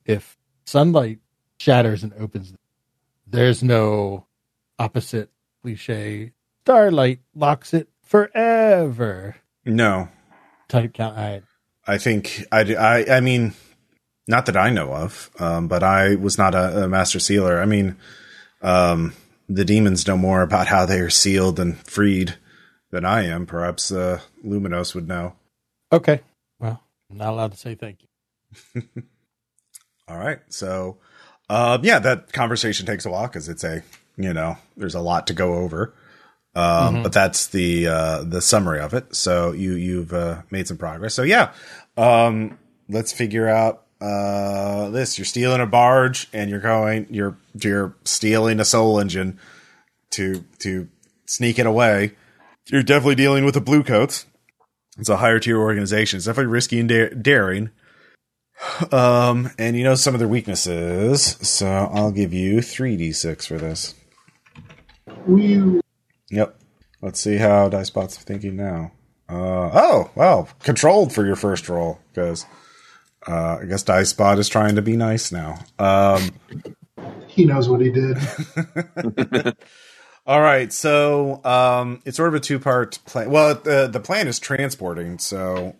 if 0.05 0.37
sunlight 0.65 1.19
shatters 1.59 2.03
and 2.03 2.13
opens, 2.19 2.53
there's 3.25 3.63
no 3.63 4.25
opposite 4.79 5.29
cliche. 5.61 6.33
Starlight 6.63 7.19
locks 7.33 7.73
it 7.73 7.89
forever 8.03 9.35
No, 9.65 10.09
type 10.67 10.93
count. 10.93 11.17
I, 11.17 11.41
I 11.85 11.97
think 11.97 12.45
I, 12.51 12.61
I, 12.75 13.17
I 13.17 13.19
mean, 13.21 13.53
not 14.27 14.45
that 14.47 14.57
I 14.57 14.69
know 14.69 14.93
of, 14.93 15.29
um, 15.39 15.67
but 15.69 15.83
I 15.83 16.15
was 16.15 16.37
not 16.37 16.53
a, 16.55 16.83
a 16.83 16.87
master 16.89 17.19
sealer. 17.19 17.61
I 17.61 17.65
mean, 17.65 17.95
um, 18.61 19.13
the 19.47 19.63
demons 19.63 20.05
know 20.07 20.17
more 20.17 20.41
about 20.41 20.67
how 20.67 20.85
they 20.85 20.99
are 20.99 21.09
sealed 21.09 21.59
and 21.59 21.77
freed 21.77 22.35
than 22.91 23.05
I 23.05 23.23
am. 23.23 23.45
Perhaps 23.45 23.91
uh, 23.91 24.19
Luminos 24.45 24.93
would 24.93 25.07
know. 25.07 25.33
okay. 25.91 26.21
Well, 26.59 26.83
I'm 27.09 27.17
not 27.17 27.29
allowed 27.29 27.51
to 27.53 27.57
say 27.57 27.75
thank 27.75 27.99
you. 28.73 28.83
All 30.09 30.17
right, 30.17 30.39
so 30.49 30.97
uh, 31.49 31.77
yeah, 31.81 31.99
that 31.99 32.33
conversation 32.33 32.85
takes 32.85 33.05
a 33.05 33.09
while 33.09 33.27
because 33.27 33.49
it's 33.49 33.63
a 33.63 33.83
you 34.17 34.33
know 34.33 34.57
there's 34.75 34.95
a 34.95 35.01
lot 35.01 35.27
to 35.27 35.33
go 35.33 35.55
over. 35.55 35.93
Um, 36.55 37.03
But 37.03 37.13
that's 37.13 37.47
the 37.47 37.87
uh, 37.87 38.23
the 38.23 38.41
summary 38.41 38.79
of 38.79 38.93
it. 38.93 39.15
So 39.15 39.51
you 39.51 39.73
you've 39.73 40.13
uh, 40.13 40.41
made 40.49 40.67
some 40.67 40.77
progress. 40.77 41.13
So 41.13 41.21
yeah, 41.21 41.51
um, 41.97 42.57
let's 42.89 43.13
figure 43.13 43.47
out 43.47 43.83
uh, 44.01 44.89
this. 44.89 45.17
You're 45.19 45.25
stealing 45.25 45.61
a 45.61 45.67
barge, 45.67 46.27
and 46.33 46.49
you're 46.49 46.59
going. 46.59 47.07
You're 47.11 47.37
you're 47.61 47.95
stealing 48.05 48.59
a 48.59 48.65
soul 48.65 48.99
engine 48.99 49.39
to 50.11 50.43
to 50.59 50.87
sneak 51.27 51.59
it 51.59 51.67
away. 51.67 52.13
You're 52.67 52.83
definitely 52.83 53.15
dealing 53.15 53.45
with 53.45 53.53
the 53.53 53.61
blue 53.61 53.83
coats. 53.83 54.25
It's 54.97 55.09
a 55.09 55.17
higher 55.17 55.39
tier 55.39 55.59
organization. 55.59 56.17
It's 56.17 56.25
definitely 56.25 56.51
risky 56.51 56.79
and 56.79 56.89
da- 56.89 57.13
daring. 57.13 57.69
Um, 58.91 59.51
and 59.57 59.75
you 59.75 59.83
know 59.83 59.95
some 59.95 60.15
of 60.15 60.19
their 60.19 60.27
weaknesses, 60.27 61.37
so 61.41 61.67
I'll 61.67 62.11
give 62.11 62.33
you 62.33 62.61
three 62.61 62.97
d 62.97 63.11
six 63.11 63.45
for 63.45 63.57
this. 63.57 63.93
We 65.25 65.79
Yep. 66.29 66.59
Let's 67.01 67.19
see 67.19 67.37
how 67.37 67.69
Dicebot's 67.69 68.17
thinking 68.17 68.55
now. 68.55 68.91
Uh, 69.29 69.69
oh, 69.73 70.11
well, 70.15 70.49
controlled 70.63 71.13
for 71.13 71.25
your 71.25 71.35
first 71.35 71.69
roll 71.69 71.99
because 72.11 72.45
uh, 73.27 73.59
I 73.61 73.65
guess 73.65 73.83
Dicebot 73.83 74.39
is 74.39 74.49
trying 74.49 74.75
to 74.75 74.81
be 74.81 74.97
nice 74.97 75.31
now. 75.31 75.59
Um, 75.77 76.31
he 77.27 77.45
knows 77.45 77.69
what 77.69 77.81
he 77.81 77.91
did. 77.91 78.17
all 80.25 80.41
right, 80.41 80.73
so 80.73 81.43
um, 81.45 82.01
it's 82.05 82.17
sort 82.17 82.29
of 82.29 82.35
a 82.35 82.39
two 82.39 82.57
part 82.57 82.97
plan. 83.05 83.29
Well, 83.29 83.55
the 83.55 83.87
the 83.87 83.99
plan 83.99 84.27
is 84.27 84.39
transporting, 84.39 85.19
so 85.19 85.75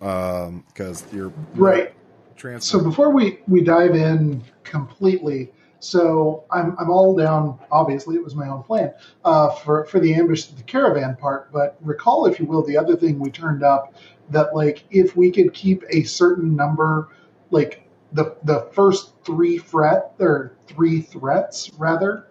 because 0.68 1.04
you're 1.12 1.34
Right. 1.56 1.94
Trans. 2.38 2.66
So 2.66 2.82
before 2.82 3.12
we, 3.12 3.40
we 3.48 3.62
dive 3.62 3.96
in 3.96 4.44
completely, 4.64 5.52
so 5.80 6.44
I'm, 6.52 6.76
I'm 6.80 6.90
all 6.90 7.16
down. 7.16 7.60
Obviously, 7.72 8.16
it 8.16 8.24
was 8.24 8.36
my 8.36 8.48
own 8.48 8.64
plan 8.64 8.94
uh, 9.24 9.50
for 9.50 9.86
for 9.86 10.00
the 10.00 10.14
ambush, 10.14 10.46
the 10.46 10.64
caravan 10.64 11.16
part. 11.16 11.52
But 11.52 11.78
recall, 11.82 12.26
if 12.26 12.40
you 12.40 12.46
will, 12.46 12.64
the 12.66 12.78
other 12.78 12.96
thing 12.96 13.20
we 13.20 13.30
turned 13.30 13.64
up 13.64 13.94
that 14.30 14.56
like 14.56 14.84
if 14.90 15.16
we 15.16 15.32
could 15.32 15.54
keep 15.54 15.84
a 15.90 16.04
certain 16.04 16.56
number, 16.56 17.10
like 17.52 17.88
the 18.14 18.36
the 18.44 18.68
first 18.74 19.14
three 19.24 19.58
threat 19.58 20.14
or 20.20 20.54
three 20.66 21.02
threats 21.02 21.70
rather, 21.78 22.28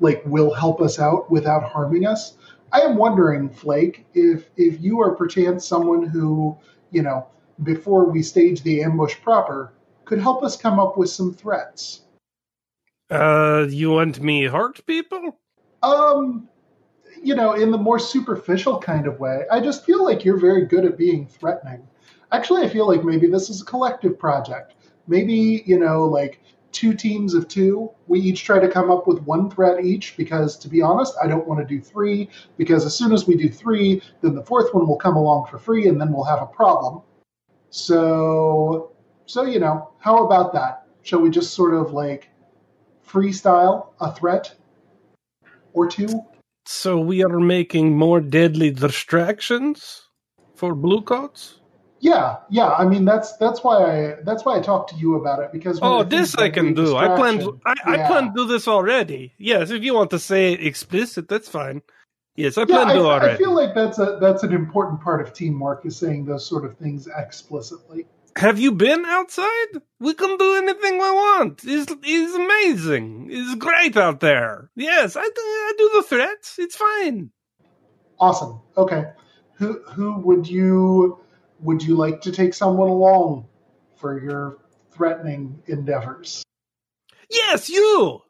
like 0.00 0.22
will 0.24 0.54
help 0.54 0.80
us 0.80 0.98
out 0.98 1.30
without 1.30 1.64
harming 1.64 2.06
us. 2.06 2.36
I 2.72 2.80
am 2.80 2.96
wondering, 2.96 3.48
Flake, 3.48 4.06
if 4.14 4.50
if 4.56 4.80
you 4.80 5.00
are 5.00 5.14
perchance 5.14 5.66
someone 5.66 6.06
who 6.06 6.56
you 6.92 7.02
know 7.02 7.26
before 7.62 8.04
we 8.04 8.22
stage 8.22 8.62
the 8.62 8.82
ambush 8.82 9.16
proper, 9.22 9.72
could 10.04 10.18
help 10.18 10.42
us 10.42 10.56
come 10.56 10.78
up 10.78 10.96
with 10.96 11.10
some 11.10 11.32
threats. 11.32 12.02
Uh, 13.10 13.66
you 13.68 13.90
want 13.90 14.20
me 14.20 14.44
hurt 14.44 14.84
people? 14.86 15.38
Um, 15.82 16.48
you 17.22 17.34
know, 17.34 17.52
in 17.52 17.70
the 17.70 17.78
more 17.78 17.98
superficial 17.98 18.78
kind 18.78 19.06
of 19.06 19.20
way. 19.20 19.44
I 19.50 19.60
just 19.60 19.84
feel 19.84 20.04
like 20.04 20.24
you're 20.24 20.38
very 20.38 20.64
good 20.66 20.84
at 20.84 20.98
being 20.98 21.26
threatening. 21.26 21.86
Actually, 22.32 22.62
I 22.62 22.68
feel 22.68 22.88
like 22.88 23.04
maybe 23.04 23.28
this 23.28 23.48
is 23.50 23.62
a 23.62 23.64
collective 23.64 24.18
project. 24.18 24.74
Maybe, 25.06 25.62
you 25.66 25.78
know, 25.78 26.04
like 26.04 26.40
two 26.72 26.92
teams 26.92 27.32
of 27.34 27.48
two, 27.48 27.90
we 28.06 28.20
each 28.20 28.44
try 28.44 28.58
to 28.58 28.68
come 28.68 28.90
up 28.90 29.06
with 29.06 29.22
one 29.22 29.50
threat 29.50 29.84
each 29.84 30.16
because, 30.16 30.58
to 30.58 30.68
be 30.68 30.82
honest, 30.82 31.14
I 31.22 31.26
don't 31.26 31.46
want 31.46 31.60
to 31.60 31.74
do 31.74 31.80
three 31.80 32.28
because 32.58 32.84
as 32.84 32.94
soon 32.94 33.12
as 33.12 33.26
we 33.26 33.36
do 33.36 33.48
three, 33.48 34.02
then 34.20 34.34
the 34.34 34.42
fourth 34.42 34.74
one 34.74 34.86
will 34.86 34.98
come 34.98 35.16
along 35.16 35.46
for 35.46 35.58
free 35.58 35.88
and 35.88 36.00
then 36.00 36.12
we'll 36.12 36.24
have 36.24 36.42
a 36.42 36.46
problem. 36.46 37.02
So, 37.76 38.92
so 39.26 39.44
you 39.44 39.60
know, 39.60 39.90
how 39.98 40.24
about 40.24 40.54
that? 40.54 40.86
Shall 41.02 41.20
we 41.20 41.28
just 41.28 41.52
sort 41.52 41.74
of 41.74 41.92
like 41.92 42.30
freestyle 43.06 43.88
a 44.00 44.12
threat 44.12 44.54
or 45.74 45.86
two? 45.86 46.08
So 46.64 46.98
we 46.98 47.22
are 47.22 47.38
making 47.38 47.96
more 47.96 48.20
deadly 48.20 48.70
distractions 48.70 50.08
for 50.54 50.74
blue 50.74 51.02
coats? 51.02 51.60
Yeah, 52.00 52.38
yeah. 52.48 52.70
I 52.70 52.86
mean, 52.86 53.04
that's 53.04 53.36
that's 53.36 53.62
why 53.62 53.76
I 53.84 54.16
that's 54.24 54.46
why 54.46 54.56
I 54.56 54.62
talked 54.62 54.90
to 54.90 54.96
you 54.96 55.16
about 55.16 55.40
it 55.40 55.52
because. 55.52 55.78
Oh, 55.82 56.02
this 56.02 56.34
I 56.34 56.48
can 56.48 56.72
do. 56.72 56.96
I 56.96 57.08
plan. 57.14 57.46
I, 57.66 57.74
I 57.84 57.96
plan 58.06 58.28
to 58.28 58.32
do 58.34 58.46
this 58.46 58.66
already. 58.66 59.34
Yes, 59.38 59.70
if 59.70 59.82
you 59.82 59.94
want 59.94 60.10
to 60.10 60.18
say 60.18 60.54
it 60.54 60.66
explicit, 60.66 61.28
that's 61.28 61.48
fine. 61.48 61.82
Yes, 62.36 62.58
I 62.58 62.62
Yeah, 62.68 62.84
to 62.84 62.90
I, 62.90 62.96
already. 62.98 63.34
I 63.34 63.36
feel 63.36 63.54
like 63.54 63.74
that's 63.74 63.98
a 63.98 64.18
that's 64.20 64.42
an 64.42 64.52
important 64.52 65.00
part 65.00 65.20
of 65.20 65.32
teamwork 65.32 65.86
is 65.86 65.96
saying 65.96 66.26
those 66.26 66.46
sort 66.46 66.64
of 66.64 66.76
things 66.76 67.08
explicitly. 67.16 68.06
Have 68.36 68.58
you 68.58 68.72
been 68.72 69.06
outside? 69.06 69.80
We 69.98 70.12
can 70.12 70.36
do 70.36 70.56
anything 70.56 70.94
we 70.98 71.10
want. 71.10 71.62
It's, 71.64 71.90
it's 72.02 72.34
amazing. 72.34 73.28
It's 73.30 73.54
great 73.54 73.96
out 73.96 74.20
there. 74.20 74.70
Yes, 74.76 75.16
I 75.16 75.22
do, 75.22 75.40
I 75.40 75.72
do 75.78 75.90
the 75.94 76.02
threats. 76.02 76.58
It's 76.58 76.76
fine. 76.76 77.30
Awesome. 78.20 78.60
Okay, 78.76 79.10
who 79.54 79.82
who 79.84 80.18
would 80.20 80.46
you 80.46 81.18
would 81.60 81.82
you 81.82 81.96
like 81.96 82.20
to 82.22 82.32
take 82.32 82.52
someone 82.52 82.90
along 82.90 83.46
for 83.96 84.22
your 84.22 84.58
threatening 84.90 85.62
endeavors? 85.66 86.42
Yes, 87.30 87.70
you. 87.70 88.20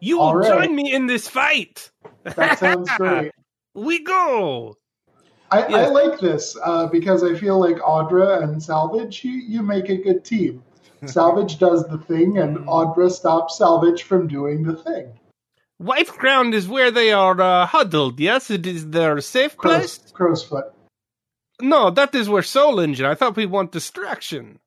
You 0.00 0.18
will 0.18 0.24
All 0.24 0.36
right. 0.36 0.48
join 0.48 0.74
me 0.74 0.92
in 0.92 1.06
this 1.06 1.28
fight. 1.28 1.90
That 2.34 2.58
sounds 2.58 2.90
great. 2.96 3.30
We 3.74 4.04
go. 4.04 4.76
I, 5.50 5.62
I 5.62 5.86
like 5.88 6.18
this 6.18 6.56
uh, 6.64 6.86
because 6.86 7.22
I 7.22 7.34
feel 7.34 7.58
like 7.58 7.76
Audra 7.76 8.42
and 8.42 8.62
Salvage, 8.62 9.22
you, 9.22 9.32
you 9.32 9.62
make 9.62 9.90
a 9.90 9.96
good 9.96 10.24
team. 10.24 10.62
Salvage 11.06 11.58
does 11.58 11.86
the 11.88 11.98
thing, 11.98 12.38
and 12.38 12.58
Audra 12.66 13.10
stops 13.10 13.58
Salvage 13.58 14.04
from 14.04 14.28
doing 14.28 14.62
the 14.62 14.76
thing. 14.76 15.18
Whitecrown 15.82 16.54
is 16.54 16.68
where 16.68 16.90
they 16.90 17.12
are 17.12 17.40
uh, 17.40 17.66
huddled. 17.66 18.20
Yes, 18.20 18.50
it 18.50 18.66
is 18.66 18.90
their 18.90 19.20
safe 19.20 19.56
place. 19.58 19.98
Crow's, 19.98 20.12
crow's 20.12 20.44
foot. 20.44 20.66
No, 21.60 21.90
that 21.90 22.14
is 22.14 22.28
where 22.28 22.42
Soul 22.42 22.80
Engine. 22.80 23.06
I 23.06 23.14
thought 23.14 23.36
we 23.36 23.46
want 23.46 23.72
distraction. 23.72 24.60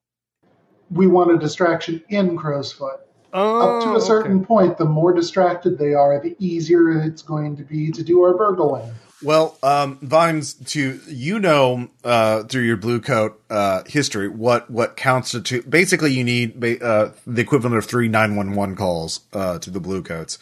we 0.92 1.08
want 1.08 1.32
a 1.32 1.38
distraction 1.38 2.04
in 2.10 2.38
Crowsfoot. 2.38 3.00
Oh, 3.38 3.80
Up 3.80 3.84
to 3.84 3.96
a 3.98 4.02
certain 4.02 4.38
okay. 4.38 4.46
point, 4.46 4.78
the 4.78 4.86
more 4.86 5.14
distracted 5.14 5.78
they 5.78 5.94
are, 5.94 6.22
the 6.22 6.38
easier 6.40 7.02
it's 7.02 7.22
going 7.22 7.58
to 7.58 7.64
be 7.64 7.92
to 7.92 8.02
do 8.02 8.22
our 8.22 8.34
burgling. 8.34 8.90
Well, 9.22 9.58
um, 9.62 9.98
Vimes, 10.02 10.54
to 10.54 11.02
you 11.08 11.40
know 11.40 11.90
uh, 12.06 12.44
through 12.44 12.62
your 12.62 12.78
blue 12.78 13.02
coat 13.02 13.42
uh, 13.50 13.84
history, 13.88 14.30
what 14.30 14.72
what 14.72 14.96
constitute 14.96 15.70
basically 15.70 16.14
you 16.14 16.24
need 16.24 16.64
uh, 16.82 17.10
the 17.28 17.42
equivalent 17.42 17.76
of 17.78 17.86
three 17.86 18.08
nine 18.08 18.38
one 18.38 18.56
one 18.56 18.76
calls 18.78 19.22
uh, 19.34 19.60
to 19.60 19.70
the 19.70 19.82
blue 19.82 20.02
coats, 20.02 20.38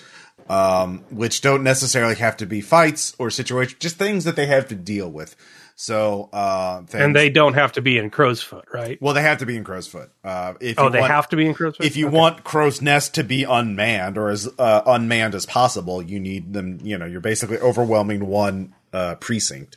um, 0.47 0.99
which 1.09 1.41
don't 1.41 1.63
necessarily 1.63 2.15
have 2.15 2.37
to 2.37 2.45
be 2.45 2.61
fights 2.61 3.15
or 3.17 3.31
situations, 3.31 3.79
just 3.79 3.97
things 3.97 4.23
that 4.25 4.35
they 4.35 4.45
have 4.45 4.67
to 4.67 4.75
deal 4.75 5.09
with. 5.09 5.35
So, 5.83 6.29
uh, 6.31 6.83
things, 6.83 7.03
And 7.03 7.13
they 7.13 7.29
don't 7.29 7.55
have 7.55 7.73
to 7.73 7.81
be 7.81 7.97
in 7.97 8.09
Crowsfoot, 8.09 8.63
right? 8.73 8.97
well, 9.01 9.13
they 9.13 9.21
have 9.21 9.39
to 9.39 9.45
be 9.45 9.57
in 9.57 9.65
Crowsfoot. 9.65 10.11
Uh, 10.23 10.53
if 10.61 10.79
Oh, 10.79 10.85
you 10.85 10.89
they 10.91 10.99
want- 11.01 11.11
have 11.11 11.27
to 11.27 11.35
be 11.35 11.45
in 11.45 11.53
Crowsfoot. 11.53 11.85
if 11.85 11.97
you 11.97 12.07
Okay. 12.07 12.15
want 12.17 12.45
Crow's 12.45 12.81
Nest 12.81 13.13
to 13.15 13.23
be 13.25 13.43
unmanned 13.43 14.17
or 14.17 14.29
as 14.29 14.49
uh, 14.57 14.81
unmanned 14.85 15.35
as 15.35 15.45
possible, 15.45 16.01
you 16.01 16.21
need 16.21 16.53
them. 16.53 16.79
You 16.81 16.97
know, 16.97 17.05
you're 17.05 17.19
basically 17.19 17.57
overwhelming 17.59 18.27
one 18.27 18.73
uh, 18.93 19.15
precinct. 19.15 19.75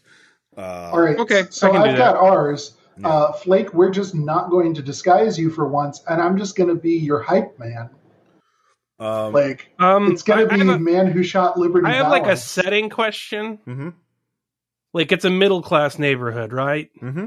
All 0.57 1.01
right. 1.01 1.19
okay, 1.19 1.43
So 1.51 1.67
I 1.67 1.73
can 1.73 1.83
I've 1.83 1.99
got 1.99 2.15
ours. 2.15 2.77
Uh, 3.03 3.33
Flake, 3.33 3.75
we're 3.75 3.91
just 3.91 4.15
not 4.15 4.49
going 4.49 4.75
to 4.75 4.83
disguise 4.83 5.37
you 5.37 5.51
for 5.51 5.67
once, 5.67 6.05
and 6.09 6.23
I'm 6.23 6.39
just 6.39 6.55
going 6.55 6.69
to 6.69 6.77
be 6.77 6.93
your 6.99 7.19
hype 7.21 7.59
man. 7.59 7.91
Um, 9.01 9.33
Like, 9.33 9.71
um, 9.81 10.13
it's 10.13 10.23
going 10.23 10.39
to 10.39 10.55
be 10.55 10.59
have 10.61 10.69
a- 10.69 10.79
man 10.79 11.09
who 11.09 11.25
shot 11.25 11.59
Liberty 11.59 11.89
I 11.89 11.95
have 11.95 12.11
like 12.13 12.29
a 12.29 12.37
setting 12.37 12.91
question. 12.91 13.59
hmm 13.65 13.89
Like 14.93 15.13
it's 15.13 15.25
a 15.25 15.31
middle 15.31 15.63
class 15.63 15.99
neighborhood, 15.99 16.53
right? 16.53 16.91
hmm 16.99 17.27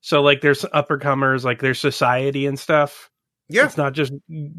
So 0.00 0.22
like 0.22 0.40
there's 0.40 0.62
uppercomers, 0.62 1.44
like 1.44 1.60
there's 1.60 1.78
society 1.78 2.46
and 2.46 2.58
stuff. 2.58 3.10
Yeah, 3.48 3.66
It's 3.66 3.76
not 3.76 3.92
just 3.92 4.12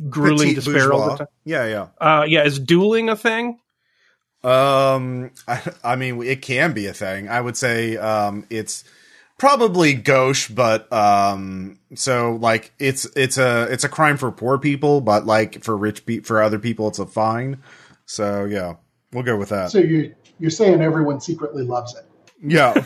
grueling 0.10 0.49
Petite 0.49 0.64
despair 0.64 0.93
all 0.93 1.10
the 1.10 1.18
time. 1.18 1.28
Yeah, 1.43 1.66
yeah. 1.66 1.88
Uh, 1.99 2.26
yeah, 2.28 2.43
is 2.43 2.60
dueling 2.60 3.10
a 3.10 3.16
thing? 3.16 3.60
Um, 4.43 5.32
I, 5.47 5.62
I 5.84 5.95
mean, 5.95 6.22
it 6.22 6.41
can 6.41 6.74
be 6.74 6.86
a 6.88 6.93
thing. 6.93 7.28
I 7.28 7.41
would 7.41 7.58
say, 7.58 7.97
um, 7.97 8.45
it's 8.51 8.84
probably 9.39 9.95
gauche, 9.95 10.49
but 10.49 10.91
um, 10.93 11.80
so 11.95 12.36
like 12.36 12.74
it's 12.80 13.06
it's 13.16 13.38
a 13.38 13.64
it's 13.72 13.84
a 13.84 13.89
crime 13.89 14.18
for 14.18 14.32
poor 14.32 14.60
people, 14.60 15.01
but 15.01 15.26
like 15.26 15.64
for 15.64 15.76
rich 15.76 16.06
pe- 16.06 16.20
for 16.20 16.41
other 16.43 16.60
people, 16.60 16.88
it's 16.88 16.99
a 16.99 17.08
fine. 17.08 17.58
So 18.06 18.45
yeah, 18.45 18.76
we'll 19.12 19.24
go 19.24 19.36
with 19.36 19.49
that. 19.49 19.72
So 19.72 19.80
you 19.80 20.14
you're 20.39 20.51
saying 20.51 20.81
everyone 20.81 21.19
secretly 21.21 21.63
loves 21.63 21.95
it. 21.95 22.05
Yeah. 22.41 22.83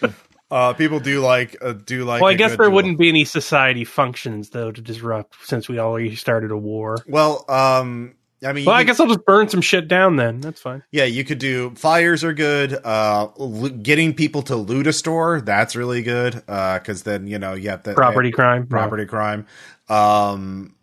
uh, 0.50 0.72
people 0.74 1.00
do 1.00 1.20
like 1.20 1.56
uh, 1.60 1.72
do 1.72 2.04
like. 2.04 2.22
well, 2.22 2.30
I 2.30 2.34
guess 2.34 2.50
there 2.56 2.66
duel. 2.66 2.72
wouldn't 2.72 2.98
be 2.98 3.08
any 3.08 3.24
society 3.24 3.84
functions 3.84 4.50
though 4.50 4.70
to 4.72 4.80
disrupt 4.80 5.34
since 5.44 5.68
we 5.68 5.78
already 5.78 6.14
started 6.16 6.50
a 6.50 6.56
war. 6.56 6.98
Well, 7.08 7.44
um, 7.50 8.14
I 8.44 8.52
mean, 8.52 8.64
Well, 8.66 8.74
I 8.74 8.80
could- 8.82 8.88
guess 8.88 9.00
I'll 9.00 9.06
just 9.08 9.24
burn 9.24 9.48
some 9.48 9.60
shit 9.62 9.88
down 9.88 10.16
then. 10.16 10.40
That's 10.40 10.60
fine. 10.60 10.82
yeah, 10.92 11.04
you 11.04 11.24
could 11.24 11.38
do 11.38 11.70
fires 11.74 12.22
are 12.22 12.34
good. 12.34 12.74
Uh, 12.74 13.28
lo- 13.38 13.70
getting 13.70 14.14
people 14.14 14.42
to 14.42 14.56
loot 14.56 14.86
a 14.86 14.92
store 14.92 15.40
that's 15.40 15.74
really 15.74 16.02
good. 16.02 16.42
Uh, 16.46 16.78
because 16.78 17.02
then 17.02 17.26
you 17.26 17.38
know 17.38 17.54
you 17.54 17.70
have 17.70 17.82
that 17.84 17.96
Property 17.96 18.30
crime. 18.30 18.66
property 18.66 19.06
crime. 19.06 19.46
Um, 19.88 20.74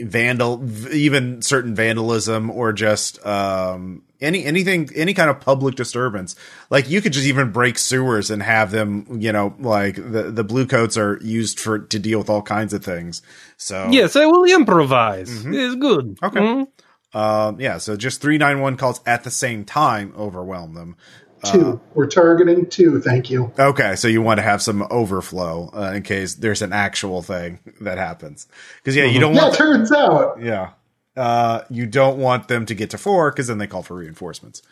vandal, 0.00 0.56
v- 0.58 0.98
even 1.04 1.42
certain 1.42 1.74
vandalism 1.74 2.50
or 2.50 2.72
just 2.72 3.24
um 3.26 4.02
any 4.22 4.44
anything 4.44 4.88
any 4.94 5.12
kind 5.14 5.28
of 5.28 5.40
public 5.40 5.74
disturbance. 5.74 6.34
Like 6.70 6.88
you 6.88 7.00
could 7.02 7.12
just 7.12 7.26
even 7.26 7.52
break 7.52 7.76
sewers 7.78 8.30
and 8.30 8.42
have 8.42 8.70
them. 8.70 9.06
You 9.20 9.32
know, 9.32 9.54
like 9.58 9.96
the 9.96 10.30
the 10.30 10.44
blue 10.44 10.66
coats 10.66 10.96
are 10.96 11.18
used 11.22 11.60
for 11.60 11.78
to 11.80 11.98
deal 11.98 12.18
with 12.18 12.30
all 12.30 12.42
kinds 12.42 12.72
of 12.72 12.84
things. 12.84 13.20
So 13.56 13.88
Yes, 13.90 14.16
I 14.16 14.26
will 14.26 14.44
improvise. 14.44 15.44
Mhm. 15.44 15.54
It's 15.54 15.74
good. 15.76 16.18
Okay. 16.22 16.40
Mhm. 16.40 16.66
Um, 17.14 17.60
yeah, 17.60 17.76
so 17.76 17.94
just 17.96 18.22
three 18.22 18.38
nine 18.38 18.60
one 18.60 18.76
calls 18.78 19.00
at 19.06 19.22
the 19.24 19.30
same 19.30 19.64
time 19.66 20.14
overwhelm 20.16 20.74
them. 20.74 20.96
Two. 21.44 21.80
We're 21.94 22.06
targeting 22.06 22.66
two. 22.66 23.00
Thank 23.00 23.28
you. 23.28 23.50
Okay, 23.58 23.96
so 23.96 24.06
you 24.06 24.22
want 24.22 24.38
to 24.38 24.42
have 24.42 24.62
some 24.62 24.86
overflow 24.92 25.70
uh, 25.74 25.92
in 25.92 26.02
case 26.04 26.34
there's 26.36 26.62
an 26.62 26.72
actual 26.72 27.20
thing 27.20 27.58
that 27.80 27.98
happens. 27.98 28.46
Because 28.76 28.94
yeah, 28.94 29.06
you 29.06 29.18
don't 29.18 29.34
Yeah, 29.34 29.42
want. 29.42 29.54
it 29.54 29.58
turns 29.58 29.90
out. 29.90 30.38
yeah, 30.40 30.70
uh, 31.16 31.62
you 31.70 31.86
don't 31.86 32.18
want 32.18 32.48
them 32.48 32.66
to 32.66 32.74
get 32.74 32.90
to 32.90 32.98
four 32.98 33.30
because 33.30 33.48
then 33.48 33.58
they 33.58 33.66
call 33.66 33.82
for 33.82 33.96
reinforcements. 33.96 34.62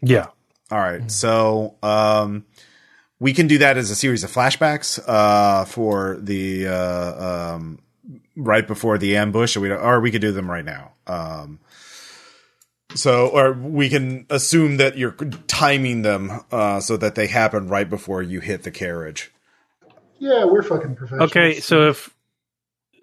Yeah. 0.00 0.26
All 0.70 0.78
right, 0.78 1.10
so 1.10 1.76
um, 1.82 2.44
we 3.18 3.32
can 3.32 3.46
do 3.46 3.58
that 3.58 3.78
as 3.78 3.90
a 3.90 3.96
series 3.96 4.22
of 4.22 4.30
flashbacks 4.30 5.00
uh, 5.08 5.64
for 5.64 6.18
the 6.20 6.66
uh, 6.66 7.54
um, 7.54 7.78
right 8.36 8.66
before 8.66 8.98
the 8.98 9.16
ambush, 9.16 9.56
or 9.56 9.60
we 9.60 9.68
don't, 9.68 9.80
or 9.80 10.00
we 10.00 10.10
could 10.10 10.20
do 10.20 10.30
them 10.30 10.50
right 10.50 10.64
now. 10.64 10.92
Um, 11.06 11.58
so, 12.94 13.28
or 13.28 13.52
we 13.52 13.88
can 13.88 14.26
assume 14.30 14.78
that 14.78 14.96
you're 14.96 15.12
timing 15.46 16.02
them 16.02 16.40
uh, 16.50 16.80
so 16.80 16.96
that 16.96 17.14
they 17.14 17.26
happen 17.26 17.68
right 17.68 17.88
before 17.88 18.22
you 18.22 18.40
hit 18.40 18.62
the 18.62 18.70
carriage. 18.70 19.30
Yeah, 20.18 20.44
we're 20.44 20.62
fucking 20.62 20.96
professionals. 20.96 21.30
Okay, 21.30 21.60
so 21.60 21.88
if 21.88 22.14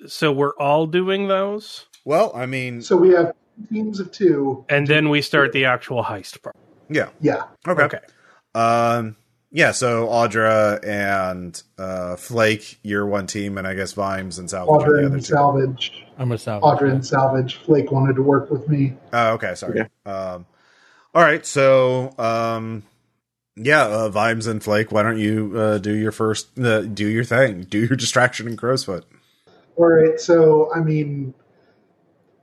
so, 0.08 0.32
we're 0.32 0.56
all 0.58 0.88
doing 0.88 1.28
those, 1.28 1.86
Well, 2.06 2.32
I 2.36 2.46
mean, 2.46 2.82
So 2.82 2.96
we 2.96 3.10
have 3.10 3.34
teams 3.70 4.00
of 4.00 4.12
two. 4.12 4.64
and 4.70 4.88
then 4.88 5.10
we 5.10 5.22
start 5.22 5.52
the 5.52 5.66
actual 5.66 6.04
heist 6.04 6.42
part. 6.42 6.56
yeah, 6.90 7.10
Yeah. 7.20 7.44
okay. 7.68 7.84
Okay. 7.84 8.00
Um, 8.54 9.16
yeah, 9.52 9.72
so 9.72 10.08
Audra 10.08 10.86
and 10.86 11.62
uh, 11.78 12.16
Flake, 12.18 12.78
you're 12.84 13.06
one 13.06 13.26
team, 13.28 13.58
and 13.58 13.66
I 13.68 13.74
guess 13.74 13.94
Vimes 13.94 14.38
and 14.38 14.50
Salvage 14.50 14.84
are 14.86 14.90
Audra 14.90 15.02
the 15.02 15.06
other 15.08 15.16
and 15.16 15.26
two. 15.26 15.34
Salvage. 15.34 16.06
I'm 16.18 16.32
a 16.32 16.38
salvage. 16.38 16.80
Audra 16.80 16.92
and 16.92 17.06
Salvage. 17.06 17.56
Flake 17.56 17.92
wanted 17.92 18.16
to 18.18 18.22
work 18.24 18.50
with 18.52 18.68
me. 18.68 18.94
Oh, 19.14 19.34
okay, 19.34 19.56
sorry. 19.56 19.82
Um, 20.06 20.46
all 21.14 21.22
right, 21.24 21.46
so 21.46 22.14
um, 22.20 22.84
yeah, 23.56 23.86
uh, 23.86 24.10
Vimes 24.10 24.48
and 24.48 24.62
Flake, 24.62 24.92
why 24.92 25.04
don't 25.04 25.18
you 25.20 25.54
uh, 25.58 25.78
do 25.78 25.94
your 25.94 26.12
first, 26.12 26.60
uh, 26.60 26.82
do 26.82 27.08
your 27.08 27.24
thing, 27.24 27.62
do 27.64 27.80
your 27.80 27.96
distraction 27.98 28.48
in 28.48 28.58
Crowsfoot? 28.58 29.06
All 29.78 29.86
right. 29.88 30.20
So, 30.20 30.70
I 30.74 30.80
mean, 30.80 31.34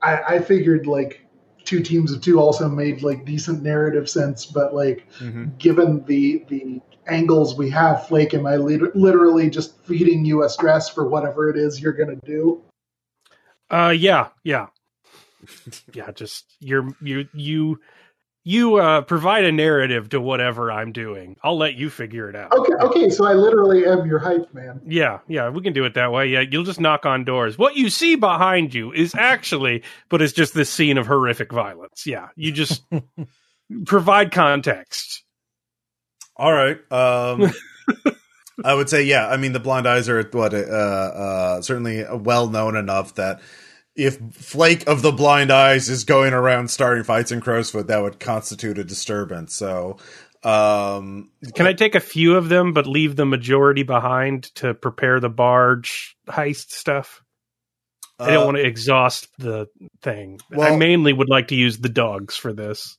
I, 0.03 0.35
I 0.35 0.39
figured 0.39 0.85
like 0.85 1.25
two 1.63 1.81
teams 1.81 2.11
of 2.11 2.21
two 2.21 2.39
also 2.39 2.67
made 2.67 3.03
like 3.03 3.25
decent 3.25 3.63
narrative 3.63 4.09
sense, 4.09 4.45
but 4.45 4.75
like 4.75 5.07
Mm-hmm. 5.19 5.45
given 5.57 6.03
the 6.05 6.45
the 6.49 6.81
angles 7.07 7.57
we 7.57 7.69
have, 7.69 8.07
Flake, 8.07 8.33
am 8.33 8.45
I 8.45 8.57
lit- 8.57 8.95
literally 8.95 9.49
just 9.49 9.79
feeding 9.85 10.25
you 10.25 10.43
a 10.43 10.49
stress 10.49 10.89
for 10.89 11.07
whatever 11.07 11.49
it 11.49 11.57
is 11.57 11.81
you're 11.81 11.93
gonna 11.93 12.19
do? 12.25 12.61
Uh, 13.69 13.93
yeah, 13.95 14.29
yeah, 14.43 14.67
yeah. 15.93 16.11
Just 16.11 16.45
you're 16.59 16.87
you 17.01 17.27
you 17.33 17.79
you 18.43 18.75
uh 18.75 19.01
provide 19.01 19.45
a 19.45 19.51
narrative 19.51 20.09
to 20.09 20.19
whatever 20.19 20.71
I'm 20.71 20.91
doing. 20.91 21.37
I'll 21.43 21.57
let 21.57 21.75
you 21.75 21.89
figure 21.89 22.29
it 22.29 22.35
out. 22.35 22.51
Okay. 22.51 22.73
Okay. 22.73 23.09
So 23.09 23.25
I 23.25 23.33
literally 23.33 23.85
am 23.85 24.05
your 24.05 24.19
hype 24.19 24.53
man. 24.53 24.81
Yeah, 24.85 25.19
yeah, 25.27 25.49
we 25.49 25.61
can 25.61 25.73
do 25.73 25.85
it 25.85 25.93
that 25.93 26.11
way. 26.11 26.27
Yeah, 26.27 26.41
you'll 26.41 26.63
just 26.63 26.79
knock 26.79 27.05
on 27.05 27.23
doors. 27.23 27.57
What 27.57 27.75
you 27.75 27.89
see 27.89 28.15
behind 28.15 28.73
you 28.73 28.91
is 28.91 29.15
actually, 29.15 29.83
but 30.09 30.21
it's 30.21 30.33
just 30.33 30.53
this 30.53 30.69
scene 30.69 30.97
of 30.97 31.07
horrific 31.07 31.51
violence. 31.51 32.05
Yeah, 32.05 32.29
you 32.35 32.51
just 32.51 32.83
provide 33.85 34.31
context. 34.31 35.23
All 36.35 36.51
right. 36.51 36.79
Um, 36.91 37.51
I 38.63 38.73
would 38.73 38.89
say, 38.89 39.03
yeah. 39.03 39.27
I 39.27 39.37
mean, 39.37 39.53
the 39.53 39.59
Blind 39.59 39.87
Eyes 39.87 40.09
are 40.09 40.21
what 40.31 40.53
uh, 40.53 40.57
uh, 40.57 41.61
certainly 41.61 42.05
well 42.11 42.47
known 42.47 42.75
enough 42.75 43.15
that 43.15 43.41
if 43.95 44.17
Flake 44.33 44.87
of 44.87 45.01
the 45.01 45.11
Blind 45.11 45.51
Eyes 45.51 45.89
is 45.89 46.03
going 46.03 46.33
around 46.33 46.69
starting 46.69 47.03
fights 47.03 47.31
in 47.31 47.41
Crowsfoot, 47.41 47.87
that 47.87 48.01
would 48.01 48.19
constitute 48.19 48.77
a 48.77 48.83
disturbance. 48.83 49.53
So, 49.53 49.97
um, 50.43 51.31
Can 51.53 51.67
I 51.67 51.73
take 51.73 51.95
a 51.95 51.99
few 51.99 52.35
of 52.35 52.49
them, 52.49 52.73
but 52.73 52.87
leave 52.87 53.15
the 53.15 53.25
majority 53.25 53.83
behind 53.83 54.43
to 54.55 54.73
prepare 54.73 55.19
the 55.19 55.29
barge 55.29 56.17
heist 56.27 56.71
stuff? 56.71 57.23
I 58.19 58.31
don't 58.31 58.43
uh, 58.43 58.45
want 58.45 58.57
to 58.57 58.65
exhaust 58.65 59.27
the 59.37 59.67
thing. 60.01 60.39
I 60.59 60.75
mainly 60.75 61.13
would 61.13 61.29
like 61.29 61.49
to 61.49 61.55
use 61.55 61.77
the 61.77 61.89
dogs 61.89 62.35
for 62.35 62.53
this. 62.53 62.97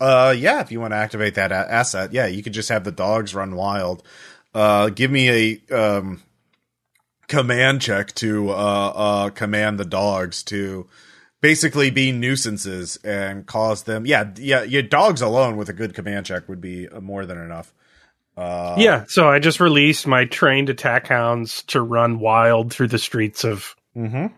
Uh, 0.00 0.34
yeah, 0.36 0.60
if 0.60 0.72
you 0.72 0.80
want 0.80 0.92
to 0.92 0.96
activate 0.96 1.36
that 1.36 1.52
a- 1.52 1.72
asset, 1.72 2.12
yeah, 2.12 2.26
you 2.26 2.42
could 2.42 2.54
just 2.54 2.68
have 2.68 2.84
the 2.84 2.92
dogs 2.92 3.34
run 3.34 3.54
wild. 3.54 4.02
Uh, 4.52 4.88
give 4.88 5.10
me 5.10 5.60
a 5.70 5.74
um 5.76 6.22
command 7.28 7.80
check 7.80 8.14
to 8.14 8.50
uh 8.50 8.52
uh 8.94 9.30
command 9.30 9.78
the 9.78 9.84
dogs 9.84 10.42
to 10.44 10.86
basically 11.40 11.90
be 11.90 12.10
nuisances 12.10 12.96
and 13.04 13.44
cause 13.46 13.82
them. 13.82 14.06
Yeah, 14.06 14.30
yeah, 14.36 14.62
your 14.62 14.80
dogs 14.82 15.20
alone 15.20 15.58
with 15.58 15.68
a 15.68 15.74
good 15.74 15.94
command 15.94 16.24
check 16.24 16.48
would 16.48 16.60
be 16.60 16.88
uh, 16.88 17.00
more 17.00 17.26
than 17.26 17.38
enough. 17.38 17.74
Uh, 18.36 18.76
yeah, 18.78 19.04
so 19.08 19.28
I 19.28 19.40
just 19.40 19.60
released 19.60 20.06
my 20.06 20.24
trained 20.24 20.70
attack 20.70 21.06
hounds 21.06 21.62
to 21.64 21.82
run 21.82 22.18
wild 22.18 22.72
through 22.72 22.88
the 22.88 22.98
streets 22.98 23.44
of 23.44 23.76
hmm 23.94 24.28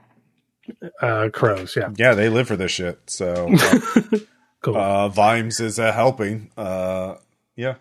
uh, 1.00 1.28
crows. 1.32 1.76
Yeah, 1.76 1.90
Yeah, 1.96 2.14
they 2.14 2.28
live 2.28 2.48
for 2.48 2.56
this 2.56 2.72
shit. 2.72 2.98
So, 3.06 3.46
uh, 3.54 4.18
cool. 4.62 4.76
uh 4.76 5.08
Vimes 5.08 5.60
is 5.60 5.78
uh, 5.78 5.92
helping. 5.92 6.50
Uh, 6.56 7.14
yeah. 7.54 7.76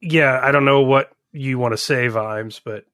yeah, 0.00 0.40
I 0.42 0.50
don't 0.50 0.64
know 0.64 0.80
what 0.82 1.12
you 1.32 1.58
want 1.58 1.72
to 1.72 1.78
say, 1.78 2.08
Vimes, 2.08 2.60
but 2.64 2.84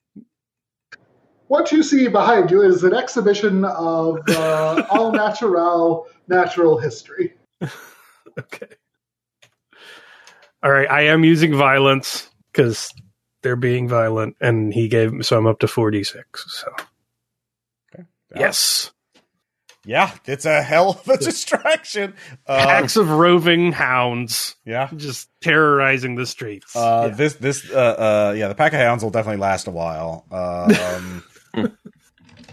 what 1.53 1.71
you 1.71 1.83
see 1.83 2.09
behind 2.09 2.51
you 2.51 2.63
is 2.63 2.83
an 2.83 2.95
exhibition 2.95 3.67
of 3.67 4.27
uh, 4.31 4.87
all 4.91 5.13
natural 5.13 6.07
natural 6.27 6.79
history. 6.79 7.35
Okay. 8.39 8.69
All 10.63 10.73
right, 10.73 10.91
I 10.91 11.03
am 11.03 11.23
using 11.23 11.55
violence 11.55 12.31
because 12.51 12.91
they're 13.43 13.57
being 13.57 13.89
violent, 13.89 14.37
and 14.41 14.73
he 14.73 14.89
gave 14.89 15.13
me, 15.13 15.23
so 15.23 15.37
I'm 15.37 15.47
up 15.47 15.59
to 15.59 15.69
forty 15.69 16.03
six. 16.03 16.47
So 16.49 16.73
yes, 18.35 18.91
Yeah, 19.85 20.15
it's 20.25 20.47
a 20.47 20.63
hell 20.63 20.93
of 20.93 21.07
a 21.07 21.19
distraction. 21.23 22.15
Uh, 22.47 22.65
packs 22.65 22.97
of 22.97 23.11
roving 23.11 23.73
hounds 23.73 24.57
yeah. 24.65 24.89
just 24.97 25.29
terrorizing 25.43 26.15
the 26.15 26.25
streets. 26.25 26.75
Uh, 26.75 27.09
Yeah. 27.11 27.17
This 27.17 27.35
this 27.35 27.71
uh, 27.71 27.75
uh 27.77 28.35
yeah 28.35 28.49
the 28.49 28.55
pack 28.55 28.73
of 28.73 28.79
hounds 28.79 29.05
will 29.05 29.11
definitely 29.11 29.43
last 29.43 29.67
a 29.67 29.73
while. 29.73 30.25
Um, 30.31 31.23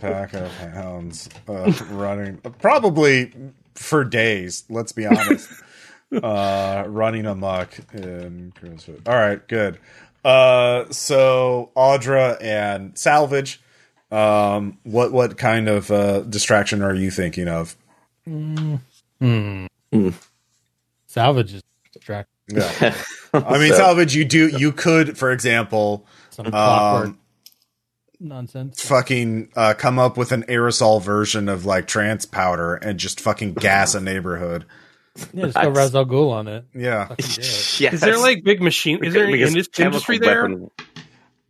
pack 0.02 0.34
of 0.34 0.52
hounds 0.58 1.30
uh, 1.48 1.72
running 1.92 2.38
probably 2.60 3.32
for 3.76 4.04
days. 4.04 4.64
Let's 4.70 4.92
be 4.92 5.06
honest. 5.06 5.50
uh, 6.24 6.84
running 6.88 7.26
amok 7.26 7.80
in 7.94 8.54
Crowsfoot. 8.60 9.08
All 9.08 9.16
right, 9.16 9.46
good. 9.48 9.78
Uh, 10.24 10.86
so 10.92 11.72
Audra 11.76 12.38
and 12.42 12.98
Salvage. 12.98 13.62
Um, 14.12 14.80
what 14.84 15.12
what 15.12 15.38
kind 15.38 15.68
of 15.68 15.92
uh, 15.92 16.22
distraction 16.22 16.82
are 16.82 16.96
you 16.96 17.12
thinking 17.12 17.48
of? 17.48 17.76
Hmm. 18.26 18.76
Hmm. 19.20 19.66
Salvage 21.06 21.54
is 21.56 21.64
distracting. 21.94 22.58
Yeah, 22.58 22.96
I 23.34 23.58
mean 23.60 23.70
So- 23.72 23.78
Salvage. 23.78 24.16
You 24.16 24.26
do 24.26 24.48
you 24.48 24.72
could, 24.72 25.18
for 25.18 25.32
example, 25.32 26.06
Some 26.32 26.48
clockwork 26.48 27.10
um, 27.10 27.20
nonsense. 28.20 28.82
fucking 28.84 29.50
uh, 29.56 29.74
come 29.78 29.98
up 30.00 30.18
with 30.18 30.32
an 30.32 30.44
aerosol 30.44 31.02
version 31.02 31.48
of 31.50 31.66
like 31.66 31.88
trance 31.88 32.26
powder 32.26 32.76
and 32.76 33.00
just 33.00 33.20
fucking 33.22 33.54
gas 33.54 33.96
a 33.96 34.02
neighborhood. 34.02 34.66
yeah, 35.34 35.46
just 35.46 35.56
go 35.56 35.62
That's- 35.62 35.78
Ra's 35.78 35.96
al 35.96 36.06
Ghul 36.06 36.32
on 36.32 36.48
it. 36.48 36.66
Yeah. 36.74 37.14
It. 37.18 37.26
Yes. 37.80 37.94
is 37.94 38.02
there 38.02 38.18
like 38.18 38.44
big 38.44 38.62
machine? 38.62 39.04
Is 39.04 39.14
there 39.14 39.24
any 39.26 39.38
Because 39.38 39.56
industry 39.80 40.18
there? 40.18 40.46
Is 40.46 40.52
weapon- 40.60 40.72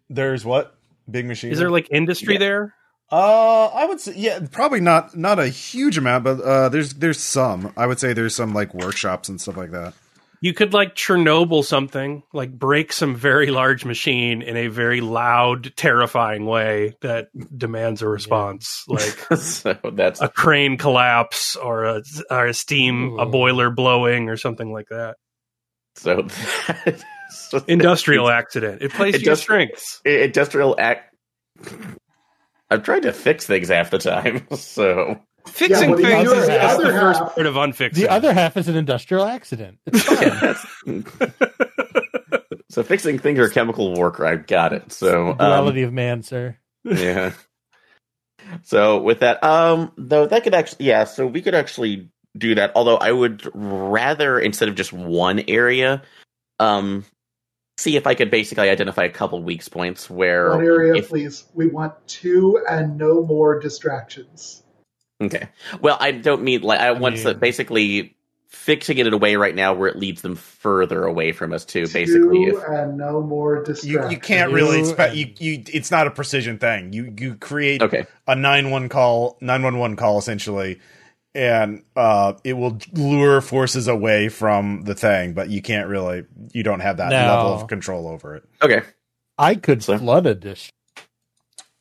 There's 0.09 0.45
what 0.45 0.75
big 1.09 1.25
machine. 1.25 1.51
Is 1.51 1.59
there 1.59 1.71
like 1.71 1.87
industry 1.91 2.33
Yeah. 2.33 2.39
there? 2.39 2.75
Uh, 3.11 3.65
I 3.73 3.85
would 3.87 3.99
say 3.99 4.13
yeah, 4.15 4.39
probably 4.51 4.81
not 4.81 5.17
not 5.17 5.39
a 5.39 5.47
huge 5.47 5.97
amount, 5.97 6.23
but 6.23 6.39
uh, 6.41 6.69
there's 6.69 6.93
there's 6.93 7.19
some. 7.19 7.73
I 7.75 7.87
would 7.87 7.99
say 7.99 8.13
there's 8.13 8.35
some 8.35 8.53
like 8.53 8.71
workshops 8.75 9.29
and 9.29 9.41
stuff 9.41 9.57
like 9.57 9.71
that. 9.71 9.95
You 10.41 10.53
could 10.53 10.73
like 10.73 10.95
Chernobyl 10.95 11.65
something, 11.65 12.23
like 12.31 12.51
break 12.57 12.93
some 12.93 13.15
very 13.15 13.51
large 13.51 13.83
machine 13.83 14.41
in 14.41 14.55
a 14.55 14.67
very 14.67 15.01
loud, 15.01 15.73
terrifying 15.75 16.45
way 16.45 16.95
that 17.01 17.27
demands 17.57 18.01
a 18.01 18.07
response, 18.07 18.85
like 18.87 19.17
so 19.37 19.77
that's 19.93 20.21
a 20.21 20.29
crane 20.29 20.77
collapse 20.77 21.55
or 21.57 21.83
a 21.83 22.03
or 22.31 22.45
a 22.47 22.53
steam 22.53 23.19
a 23.19 23.25
boiler 23.25 23.69
blowing 23.69 24.29
or 24.29 24.37
something 24.37 24.71
like 24.71 24.87
that. 24.89 25.17
so 25.95 26.21
that 26.67 26.83
is- 26.87 27.03
Industrial 27.67 28.27
accident. 28.31 28.81
It 28.81 28.91
plays 28.91 29.21
your 29.21 29.35
strengths. 29.35 30.01
industrial 30.05 30.75
act. 30.79 31.13
I'm 32.71 32.81
trying 32.81 33.01
to 33.03 33.13
fix 33.13 33.45
things 33.45 33.67
half 33.69 33.91
the 33.91 33.97
time, 33.99 34.47
so 34.55 35.19
Fixing 35.49 35.91
but 35.91 35.97
the 35.97 36.03
things 36.03 36.31
is 36.31 36.47
the 36.47 36.53
just 36.53 36.77
the 36.79 36.87
other 36.87 36.91
first 36.99 37.19
half- 37.19 37.35
part 37.35 37.47
of 37.47 37.55
unfixing. 37.55 37.93
The 38.03 38.09
other 38.09 38.33
half 38.33 38.57
is 38.57 38.67
an 38.67 38.75
industrial 38.75 39.25
accident. 39.25 39.79
It's 39.85 40.03
fine. 40.63 41.05
so 42.69 42.83
fixing 42.83 43.19
things 43.19 43.39
are 43.39 43.49
chemical 43.49 43.93
war 43.93 44.11
crime. 44.11 44.45
Got 44.47 44.73
it. 44.73 44.91
So 44.91 45.29
um, 45.31 45.37
Duality 45.37 45.83
of 45.83 45.93
man, 45.93 46.23
sir. 46.23 46.57
yeah. 46.83 47.33
So 48.63 48.99
with 49.01 49.19
that, 49.19 49.43
um, 49.43 49.91
though 49.97 50.25
that 50.25 50.43
could 50.43 50.53
actually, 50.55 50.85
yeah. 50.87 51.03
So 51.03 51.27
we 51.27 51.41
could 51.41 51.55
actually 51.55 52.09
do 52.37 52.55
that. 52.55 52.71
Although 52.75 52.97
I 52.97 53.11
would 53.11 53.47
rather 53.53 54.39
instead 54.39 54.69
of 54.69 54.75
just 54.75 54.93
one 54.93 55.41
area, 55.47 56.01
um, 56.59 57.05
see 57.77 57.95
if 57.95 58.07
I 58.07 58.15
could 58.15 58.31
basically 58.31 58.69
identify 58.69 59.03
a 59.03 59.09
couple 59.09 59.41
weak 59.43 59.69
points 59.69 60.09
where 60.09 60.49
One 60.51 60.63
area, 60.65 60.95
if- 60.95 61.09
please. 61.09 61.45
We 61.53 61.67
want 61.67 61.93
two 62.07 62.63
and 62.69 62.97
no 62.97 63.23
more 63.23 63.59
distractions. 63.59 64.63
Okay. 65.21 65.49
Well, 65.81 65.97
I 65.99 66.11
don't 66.11 66.43
mean 66.43 66.61
like 66.61 66.79
I, 66.79 66.91
want 66.91 67.17
to 67.17 67.25
mean- 67.29 67.39
basically 67.39 68.15
fixing 68.47 68.97
it 68.97 69.05
in 69.05 69.13
a 69.13 69.17
way 69.17 69.35
right 69.35 69.53
now 69.53 69.73
where 69.73 69.87
it 69.87 69.95
leads 69.97 70.21
them 70.23 70.35
further 70.35 71.03
away 71.05 71.31
from 71.33 71.53
us 71.53 71.65
too. 71.65 71.87
Basically, 71.87 72.45
two 72.45 72.57
if, 72.57 72.63
and 72.67 72.97
no 72.97 73.21
more 73.21 73.57
You 73.57 73.63
distractions. 73.65 74.11
you 74.13 74.19
can't 74.19 74.51
really 74.51 74.77
You 74.77 74.83
expect 74.85 75.15
you 75.15 75.33
you. 75.37 75.63
It's 75.67 75.91
not 75.91 76.07
a 76.07 76.11
precision 76.11 76.57
thing. 76.57 76.93
You 76.93 77.13
you 77.17 77.35
create 77.35 77.83
okay, 77.83 78.05
a 78.27 78.35
nine 78.35 78.71
one 78.71 78.89
call 78.89 79.37
nine 79.41 79.61
one 79.61 79.77
one 79.77 79.95
call 79.97 80.17
essentially, 80.17 80.79
and 81.35 81.83
uh, 81.95 82.33
it 82.43 82.53
will 82.53 82.79
lure 82.93 83.41
forces 83.41 83.87
away 83.87 84.29
from 84.29 84.81
the 84.83 84.95
thing, 84.95 85.33
but 85.33 85.49
you 85.49 85.61
can't 85.61 85.87
really. 85.89 86.23
You 86.53 86.63
don't 86.63 86.79
have 86.79 86.97
that 86.97 87.09
No. 87.09 87.17
level 87.27 87.53
of 87.53 87.67
control 87.67 88.07
over 88.07 88.35
it. 88.37 88.43
okay, 88.63 88.81
I 89.37 89.55
could 89.55 89.83
So- 89.83 89.97
flood 89.99 90.25
a 90.25 90.33
dish 90.33 90.71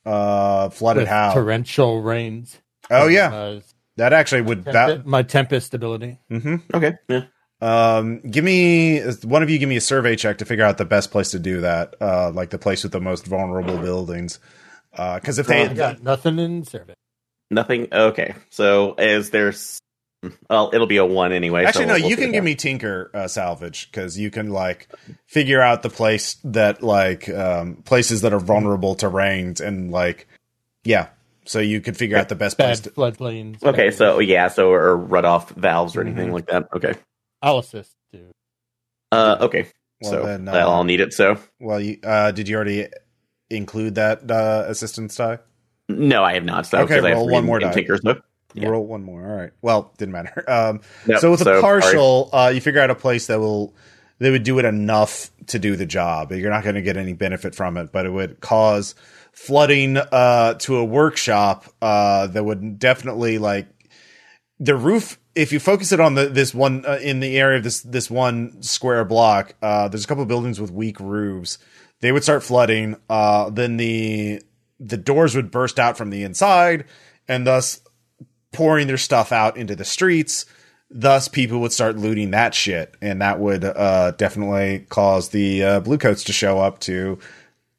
Uh, 0.05 0.69
flooded 0.71 1.03
with 1.03 1.09
how? 1.09 1.33
torrential 1.35 2.03
rains. 2.03 2.59
Oh 2.91 3.07
yeah, 3.09 3.35
Uh, 3.35 3.61
that 3.97 4.13
actually 4.13 4.43
would 4.43 4.65
that. 4.65 5.07
my 5.07 5.23
tempest 5.23 5.75
ability. 5.75 6.19
Mm-hmm. 6.31 6.57
okay, 6.75 6.95
yeah. 7.09 7.23
Um, 7.61 8.21
give 8.21 8.45
me 8.45 9.01
one 9.25 9.43
of 9.43 9.51
you. 9.51 9.59
Give 9.59 9.69
me 9.69 9.77
a 9.77 9.81
survey 9.81 10.15
check 10.17 10.39
to 10.39 10.45
figure 10.45 10.65
out 10.65 10.79
the 10.79 10.85
best 10.85 11.11
place 11.11 11.33
to 11.33 11.39
do 11.41 11.63
that. 11.63 11.97
Uh, 12.01 12.31
like 12.31 12.51
the 12.51 12.59
place 12.59 12.85
with 12.85 12.93
the 12.93 13.01
most 13.01 13.27
vulnerable 13.27 13.79
buildings. 13.79 14.39
Because 14.93 15.39
if 15.39 15.47
they, 15.49 15.65
I 15.67 15.75
got 15.75 16.03
nothing 16.03 16.39
in 16.39 16.65
survey. 16.65 16.95
Nothing. 17.51 17.89
Okay, 17.93 18.35
so 18.51 18.95
is 18.97 19.31
there's 19.31 19.81
well, 20.51 20.71
it'll 20.73 20.87
be 20.87 20.97
a 20.99 21.05
one 21.05 21.33
anyway. 21.33 21.63
so 21.63 21.69
actually 21.69 21.87
no, 21.87 21.93
we'll- 21.95 22.03
we'll 22.03 22.11
you 22.11 22.17
can 22.17 22.31
give 22.33 22.45
me 22.45 22.55
Tinker 22.55 23.11
uh, 23.15 23.27
salvage 23.29 23.91
because 23.91 24.19
you 24.19 24.31
can 24.31 24.51
like 24.51 24.89
figure 25.27 25.61
out 25.61 25.83
the 25.83 25.91
place 25.91 26.37
that 26.45 26.83
like 26.83 27.29
um, 27.29 27.77
places 27.85 28.21
that 28.23 28.33
are 28.33 28.41
vulnerable 28.41 28.95
to 28.97 29.09
rains 29.09 29.61
and 29.61 29.91
like 29.91 30.29
yeah. 30.85 31.09
So 31.49 31.61
you 31.61 31.81
could 31.81 31.97
figure 31.97 32.19
out 32.19 32.29
the 32.29 32.35
best 32.35 32.59
place. 32.59 32.81
Bad 32.81 32.85
To, 32.95 33.01
floodplains. 33.01 33.65
out. 33.65 33.73
Okay, 33.75 33.91
so 33.91 34.19
yeah, 34.19 34.49
so 34.49 34.71
or 34.71 34.99
runoff 34.99 35.49
valves 35.57 35.97
or 35.97 36.01
Mm-hmm. 36.01 36.09
anything 36.19 36.33
like 36.33 36.47
that. 36.47 36.69
Okay, 36.75 36.95
I'll 37.41 37.59
assist 37.59 37.95
too. 38.13 38.31
uh, 39.13 39.39
okay, 39.41 39.69
Well, 40.03 40.11
so 40.11 40.23
then, 40.27 40.47
uh, 40.47 40.53
I'll 40.53 40.71
I'll 40.71 40.85
need 40.85 41.01
it. 41.01 41.15
So 41.15 41.39
well, 41.59 41.81
you, 41.81 41.99
uh, 42.05 42.33
did 42.33 42.49
you 42.49 42.57
already 42.57 42.89
include 43.49 43.95
that 43.95 44.31
uh, 44.31 44.65
assistance 44.69 45.17
die? 45.17 45.39
no, 45.89 46.23
I 46.23 46.35
have 46.35 46.45
not. 46.45 46.67
So 46.67 46.81
Okay, 46.81 46.97
'cause 46.97 47.05
I 47.05 47.09
have 47.11 47.19
roll 47.19 47.31
one 47.31 47.45
more 47.47 47.57
in 47.61 47.67
die. 47.67 47.73
Tinker's 47.73 48.03
book. 48.03 48.23
Yeah. 48.53 48.69
Roll 48.69 48.85
one 48.87 49.03
more. 49.03 49.23
All 49.27 49.37
right. 49.37 49.53
Well, 49.63 49.93
didn't 49.97 50.13
matter. 50.13 50.45
Um, 50.49 50.81
Yep, 51.07 51.21
so 51.21 51.31
with 51.31 51.41
a 51.41 51.45
sorry. 51.45 51.61
partial, 51.63 52.29
uh, 52.35 52.51
you 52.55 52.61
figure 52.61 52.81
out 52.83 52.91
a 52.91 52.95
place 52.95 53.27
that 53.29 53.41
will 53.41 53.75
they 54.19 54.31
would 54.31 54.43
do 54.43 54.59
it 54.59 54.65
enough 54.67 55.31
to 55.47 55.59
do 55.59 55.77
the 55.77 55.87
job. 55.87 56.33
You're 56.33 56.51
not 56.51 56.63
going 56.65 56.75
to 56.75 56.83
get 56.83 56.97
any 56.99 57.13
benefit 57.15 57.55
from 57.55 57.77
it, 57.79 57.91
but 57.93 58.05
it 58.05 58.11
would 58.11 58.41
cause 58.41 58.95
flooding 59.39 59.97
uh, 59.97 60.55
to 60.55 60.77
a 60.77 60.85
workshop 60.85 61.65
uh, 61.81 62.27
that 62.27 62.45
would 62.45 62.79
definitely 62.79 63.39
like 63.39 63.69
the 64.59 64.75
roof. 64.75 65.19
If 65.35 65.53
you 65.53 65.61
focus 65.61 65.93
it 65.93 66.01
on 66.01 66.15
the 66.15 66.27
this 66.27 66.53
one 66.53 66.85
uh, 66.85 66.99
in 67.01 67.21
the 67.21 67.39
area 67.39 67.59
of 67.59 67.65
this 67.65 67.81
this 67.81 68.11
one 68.11 68.63
square 68.63 69.05
block, 69.05 69.55
uh, 69.63 69.89
there's 69.89 70.05
a 70.05 70.09
couple 70.09 70.25
buildings 70.27 70.61
with 70.61 70.73
weak 70.73 70.99
roofs. 70.99 71.59
They 72.01 72.11
would 72.11 72.25
start 72.25 72.43
flooding. 72.43 72.97
Uh, 73.09 73.51
then 73.51 73.77
the 73.77 74.43
the 74.81 74.97
doors 74.97 75.37
would 75.37 75.51
burst 75.51 75.79
out 75.79 75.97
from 75.97 76.11
the 76.11 76.25
inside, 76.25 76.85
and 77.29 77.47
thus 77.47 77.81
pouring 78.53 78.89
their 78.89 78.99
stuff 78.99 79.31
out 79.31 79.57
into 79.57 79.77
the 79.77 79.85
streets. 79.85 80.47
Thus, 80.91 81.29
people 81.29 81.61
would 81.61 81.73
start 81.73 81.97
looting 81.97 82.33
that 82.33 82.55
shit, 82.55 82.95
and 83.01 83.23
that 83.23 83.39
would 83.39 83.65
uh, 83.65 84.13
definitely 84.13 84.87
cause 84.89 85.29
the 85.29 85.63
uh, 85.63 85.81
bluecoats 85.81 86.25
to 86.25 86.33
show 86.33 86.59
up 86.59 86.81
to 86.81 87.19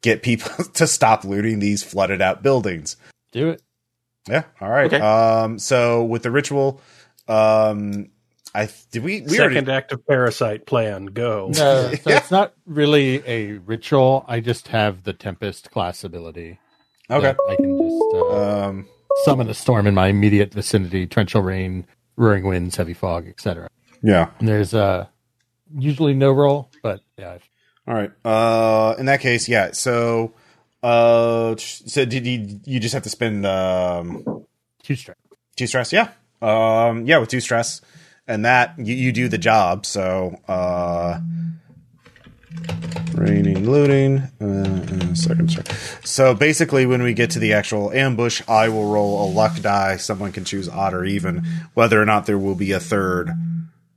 get 0.02 0.22
people 0.24 0.64
to 0.76 0.88
stop 0.88 1.24
looting 1.24 1.60
these 1.60 1.84
flooded 1.84 2.22
out 2.22 2.41
buildings. 2.43 2.95
Do 3.32 3.50
it. 3.50 3.62
Yeah. 4.28 4.43
All 4.62 4.70
right. 4.70 4.91
Okay. 4.93 5.00
Um. 5.04 5.60
So 5.60 6.04
with 6.04 6.24
the 6.24 6.32
ritual, 6.32 6.82
um, 7.28 8.10
I 8.54 8.68
did 8.91 9.04
we 9.04 9.22
we 9.22 9.28
Second 9.30 9.41
already 9.70 9.72
active 9.72 10.06
parasite 10.08 10.66
plan. 10.66 11.06
Go. 11.08 11.52
No, 11.56 11.93
so 12.02 12.10
it's 12.10 12.32
not 12.32 12.54
really 12.66 13.24
a 13.26 13.54
ritual. 13.60 14.26
I 14.28 14.39
just 14.39 14.68
have 14.70 15.04
the 15.04 15.14
Tempest 15.14 15.72
class 15.72 16.04
ability. 16.04 16.60
okay. 17.10 17.36
I 17.50 17.56
can 17.56 17.78
just 17.78 18.04
uh, 18.16 18.68
Um. 18.68 18.88
summon 19.24 19.50
a 19.50 19.54
storm 19.54 19.88
in 19.88 19.93
my 19.95 20.08
immediate 20.08 20.54
vicinity, 20.54 21.08
torrential 21.08 21.41
rain, 21.41 21.86
roaring 22.18 22.45
winds, 22.45 22.76
heavy 22.76 22.93
fog, 22.93 23.28
etc. 23.28 23.68
Yeah. 24.04 24.30
And 24.39 24.47
there's 24.47 24.74
uh, 24.74 25.08
usually 25.78 26.14
no 26.14 26.32
roll, 26.32 26.70
but 26.84 27.02
yeah, 27.18 27.34
I've- 27.34 27.49
All 27.90 27.96
right. 27.96 28.12
Uh. 28.24 28.96
In 29.00 29.08
that 29.08 29.20
case, 29.20 29.50
yeah. 29.50 29.72
So. 29.74 30.34
Uh. 30.84 31.56
So 31.58 32.06
did 32.06 32.26
you 32.26 32.60
you 32.64 32.80
just 32.80 32.94
have 32.94 33.04
to 33.04 33.10
spend 33.10 33.46
um 33.46 34.46
two 34.84 34.96
strength. 34.96 35.20
two 35.56 35.66
stress? 35.68 35.92
Yeah. 35.92 36.10
Um. 36.42 37.06
Yeah. 37.08 37.18
With 37.18 37.30
two 37.30 37.42
stress, 37.42 37.82
and 38.28 38.46
that 38.46 38.76
you 38.78 38.96
you 38.96 39.12
do 39.12 39.28
the 39.28 39.40
job. 39.40 39.86
So. 39.86 40.40
Uh. 40.48 41.20
Raining, 43.16 43.70
looting. 43.70 44.20
Uh, 44.42 44.46
uh, 44.46 45.14
second 45.14 45.50
check. 45.50 45.68
So 46.04 46.34
basically, 46.34 46.86
when 46.86 47.02
we 47.04 47.14
get 47.14 47.32
to 47.32 47.40
the 47.40 47.54
actual 47.54 47.92
ambush, 47.92 48.42
I 48.48 48.70
will 48.70 48.92
roll 48.92 49.24
a 49.24 49.28
luck 49.32 49.60
die. 49.62 49.98
Someone 49.98 50.32
can 50.32 50.46
choose 50.46 50.70
odd 50.70 50.94
or 50.94 51.04
even, 51.06 51.44
whether 51.74 52.02
or 52.02 52.06
not 52.06 52.26
there 52.26 52.38
will 52.38 52.56
be 52.56 52.72
a 52.72 52.80
third, 52.80 53.32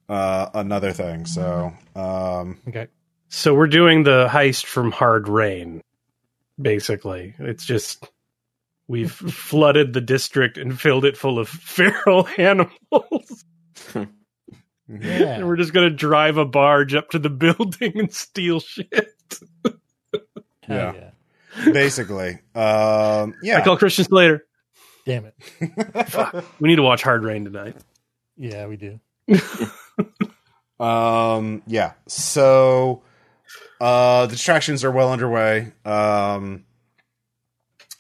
uh, 0.08 0.50
another 0.54 0.92
thing. 0.92 1.26
So, 1.26 1.72
um, 1.94 2.58
Okay. 2.68 2.88
So 3.34 3.54
we're 3.54 3.66
doing 3.66 4.02
the 4.02 4.28
heist 4.28 4.66
from 4.66 4.92
Hard 4.92 5.26
Rain. 5.26 5.82
Basically, 6.60 7.34
it's 7.38 7.64
just 7.64 8.10
we've 8.88 9.10
flooded 9.12 9.94
the 9.94 10.02
district 10.02 10.58
and 10.58 10.78
filled 10.78 11.06
it 11.06 11.16
full 11.16 11.38
of 11.38 11.48
feral 11.48 12.28
animals, 12.36 13.44
and 13.94 14.08
Yeah. 14.86 15.42
we're 15.44 15.56
just 15.56 15.72
gonna 15.72 15.88
drive 15.88 16.36
a 16.36 16.44
barge 16.44 16.94
up 16.94 17.08
to 17.10 17.18
the 17.18 17.30
building 17.30 17.92
and 17.98 18.12
steal 18.12 18.60
shit. 18.60 19.14
Yeah. 20.68 20.92
yeah. 20.94 21.72
basically, 21.72 22.32
um, 22.54 23.34
yeah. 23.42 23.56
I 23.58 23.64
call 23.64 23.78
Christian 23.78 24.04
Slater. 24.04 24.44
Damn 25.06 25.24
it. 25.24 26.44
We 26.60 26.68
need 26.68 26.76
to 26.76 26.82
watch 26.82 27.02
Hard 27.02 27.24
Rain 27.24 27.44
tonight. 27.46 27.76
Yeah, 28.36 28.66
we 28.66 28.76
do. 28.76 29.00
Um, 30.78 31.62
yeah. 31.66 31.92
So, 32.06 33.02
uh, 33.82 34.26
the 34.26 34.32
distractions 34.34 34.84
are 34.84 34.92
well 34.92 35.12
underway. 35.12 35.72
Um, 35.84 36.64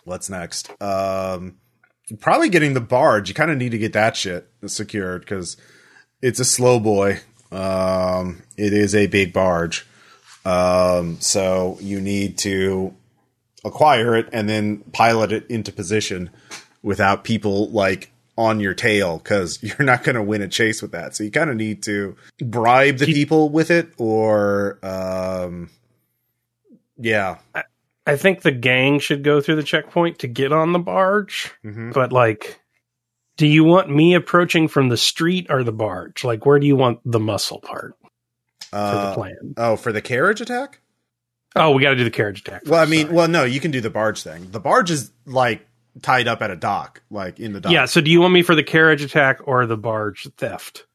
what's 0.04 0.30
next? 0.30 0.70
Um, 0.80 1.56
probably 2.20 2.50
getting 2.50 2.74
the 2.74 2.80
barge. 2.80 3.28
You 3.28 3.34
kind 3.34 3.50
of 3.50 3.58
need 3.58 3.72
to 3.72 3.78
get 3.78 3.92
that 3.94 4.16
shit 4.16 4.48
secured 4.64 5.22
because 5.22 5.56
it's 6.22 6.38
a 6.38 6.44
slow 6.44 6.78
boy. 6.78 7.18
Um, 7.50 8.44
it 8.56 8.72
is 8.72 8.94
a 8.94 9.08
big 9.08 9.32
barge. 9.32 9.84
Um, 10.44 11.20
so 11.20 11.78
you 11.80 12.00
need 12.00 12.38
to 12.38 12.94
acquire 13.64 14.14
it 14.14 14.28
and 14.32 14.48
then 14.48 14.84
pilot 14.92 15.32
it 15.32 15.50
into 15.50 15.72
position 15.72 16.30
without 16.80 17.24
people 17.24 17.68
like 17.70 18.11
on 18.38 18.60
your 18.60 18.74
tail 18.74 19.18
because 19.18 19.62
you're 19.62 19.76
not 19.86 20.04
going 20.04 20.14
to 20.16 20.22
win 20.22 20.42
a 20.42 20.48
chase 20.48 20.80
with 20.82 20.92
that. 20.92 21.14
So 21.14 21.24
you 21.24 21.30
kind 21.30 21.50
of 21.50 21.56
need 21.56 21.82
to 21.84 22.16
bribe 22.40 22.98
the 22.98 23.06
people 23.06 23.48
with 23.50 23.70
it 23.70 23.88
or, 23.98 24.78
um, 24.82 25.70
yeah. 26.98 27.38
I 28.06 28.16
think 28.16 28.42
the 28.42 28.50
gang 28.52 28.98
should 28.98 29.22
go 29.24 29.40
through 29.40 29.56
the 29.56 29.62
checkpoint 29.62 30.20
to 30.20 30.26
get 30.26 30.52
on 30.52 30.72
the 30.72 30.78
barge, 30.78 31.52
hmm 31.62 31.90
but 31.92 32.12
like, 32.12 32.58
do 33.36 33.46
you 33.46 33.64
want 33.64 33.88
me 33.90 34.14
approaching 34.14 34.68
from 34.68 34.88
the 34.88 34.96
street 34.96 35.46
or 35.48 35.62
the 35.64 35.72
barge? 35.72 36.22
Like, 36.24 36.44
where 36.44 36.58
do 36.58 36.66
you 36.66 36.76
want 36.76 37.00
the 37.04 37.18
muscle 37.20 37.60
part 37.60 37.94
for 38.70 38.76
the 38.76 38.76
Uh, 38.78 39.14
plan? 39.14 39.54
oh, 39.56 39.76
for 39.76 39.90
the 39.92 40.02
carriage 40.02 40.40
attack? 40.40 40.80
Oh, 41.56 41.70
we 41.72 41.82
got 41.82 41.90
to 41.90 41.96
do 41.96 42.04
the 42.04 42.10
carriage 42.10 42.40
attack. 42.40 42.62
Well, 42.66 42.80
I 42.80 42.86
mean, 42.86 43.06
sorry. 43.06 43.14
well, 43.16 43.28
no, 43.28 43.44
you 43.44 43.60
can 43.60 43.70
do 43.70 43.80
the 43.80 43.90
barge 43.90 44.22
thing. 44.22 44.50
The 44.50 44.60
barge 44.60 44.90
is 44.90 45.12
like 45.26 45.66
tied 46.00 46.28
up 46.28 46.40
at 46.42 46.50
a 46.50 46.56
dock, 46.56 47.02
like 47.10 47.38
in 47.40 47.52
the 47.52 47.60
dock. 47.60 47.72
yeah. 47.72 47.84
So, 47.84 48.00
do 48.00 48.10
you 48.10 48.20
want 48.20 48.32
me 48.32 48.42
for 48.42 48.54
the 48.54 48.62
carriage 48.62 49.02
attack 49.02 49.40
or 49.44 49.66
the 49.66 49.76
barge 49.76 50.26
theft? 50.38 50.86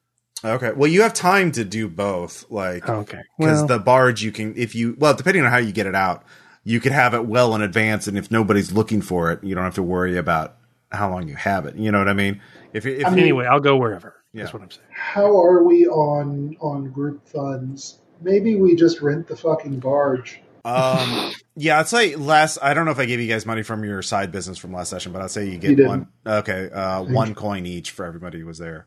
Okay. 0.44 0.72
Well, 0.72 0.90
you 0.90 1.02
have 1.02 1.14
time 1.14 1.52
to 1.54 1.64
do 1.64 1.88
both. 1.88 2.50
Like, 2.50 2.88
Okay, 2.88 3.22
because 3.38 3.60
well, 3.60 3.68
the 3.68 3.80
barge 3.80 4.22
you 4.24 4.32
can 4.32 4.56
if 4.58 4.76
you 4.76 4.96
well 5.00 5.14
depending 5.14 5.44
on 5.44 5.52
how 5.52 5.58
you 5.58 5.72
get 5.72 5.86
it 5.88 5.96
out 5.96 6.24
you 6.64 6.80
could 6.82 6.92
have 6.92 7.14
it 7.14 7.26
well 7.26 7.56
in 7.56 7.62
advance 7.62 8.08
and 8.08 8.18
if 8.18 8.30
nobody's 8.30 8.74
looking 8.74 9.02
for 9.02 9.32
it 9.32 9.42
you 9.44 9.56
don't 9.56 9.64
have 9.64 9.76
to 9.76 9.82
worry 9.84 10.18
about 10.18 10.58
how 10.92 11.10
long 11.10 11.26
you 11.28 11.36
have 11.36 11.66
it 11.66 11.76
you 11.78 11.90
know 11.92 11.98
what 11.98 12.10
i 12.10 12.14
mean 12.14 12.42
if, 12.74 12.86
if 12.86 13.06
I 13.06 13.10
mean- 13.12 13.20
anyway, 13.20 13.46
I'll 13.46 13.62
go 13.62 13.78
wherever. 13.78 14.16
Yeah. 14.34 14.44
That's 14.44 14.54
what 14.54 14.62
I'm 14.64 14.70
saying. 14.70 14.88
How 14.92 15.42
are 15.42 15.64
we 15.64 15.88
on 15.88 16.58
on 16.60 16.92
group 16.92 17.26
funds? 17.28 18.00
Maybe 18.22 18.56
we 18.58 18.76
just 18.76 19.02
rent 19.02 19.28
the 19.28 19.36
fucking 19.38 19.80
barge. 19.80 20.42
Um 20.68 21.32
yeah 21.56 21.80
i'd 21.80 21.88
say 21.88 22.16
last 22.16 22.58
i 22.62 22.74
don't 22.74 22.86
know 22.86 22.92
if 22.92 23.00
i 23.00 23.06
gave 23.06 23.20
you 23.20 23.28
guys 23.28 23.46
money 23.46 23.64
from 23.64 23.84
your 23.86 24.02
side 24.02 24.32
business 24.32 24.58
from 24.58 24.74
last 24.74 24.90
session 24.90 25.12
but 25.14 25.22
i'd 25.22 25.32
say 25.32 25.48
you 25.50 25.58
get 25.58 25.78
You 25.78 25.86
one 25.88 26.08
okay 26.26 26.70
uh 26.70 27.02
one 27.04 27.34
coin 27.36 27.66
each 27.66 27.92
for 27.92 28.06
everybody 28.06 28.40
who 28.40 28.46
was 28.46 28.58
there 28.58 28.86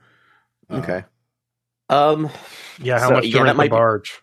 Uh, 0.68 0.76
Okay. 0.76 1.04
Um. 1.88 2.28
Yeah, 2.80 3.00
how 3.00 3.08
So, 3.08 3.14
much 3.14 3.24
to 3.24 3.28
yeah, 3.30 3.38
that 3.38 3.42
rent 3.44 3.54
the 3.54 3.58
might 3.58 3.64
be- 3.64 3.70
barge? 3.70 4.20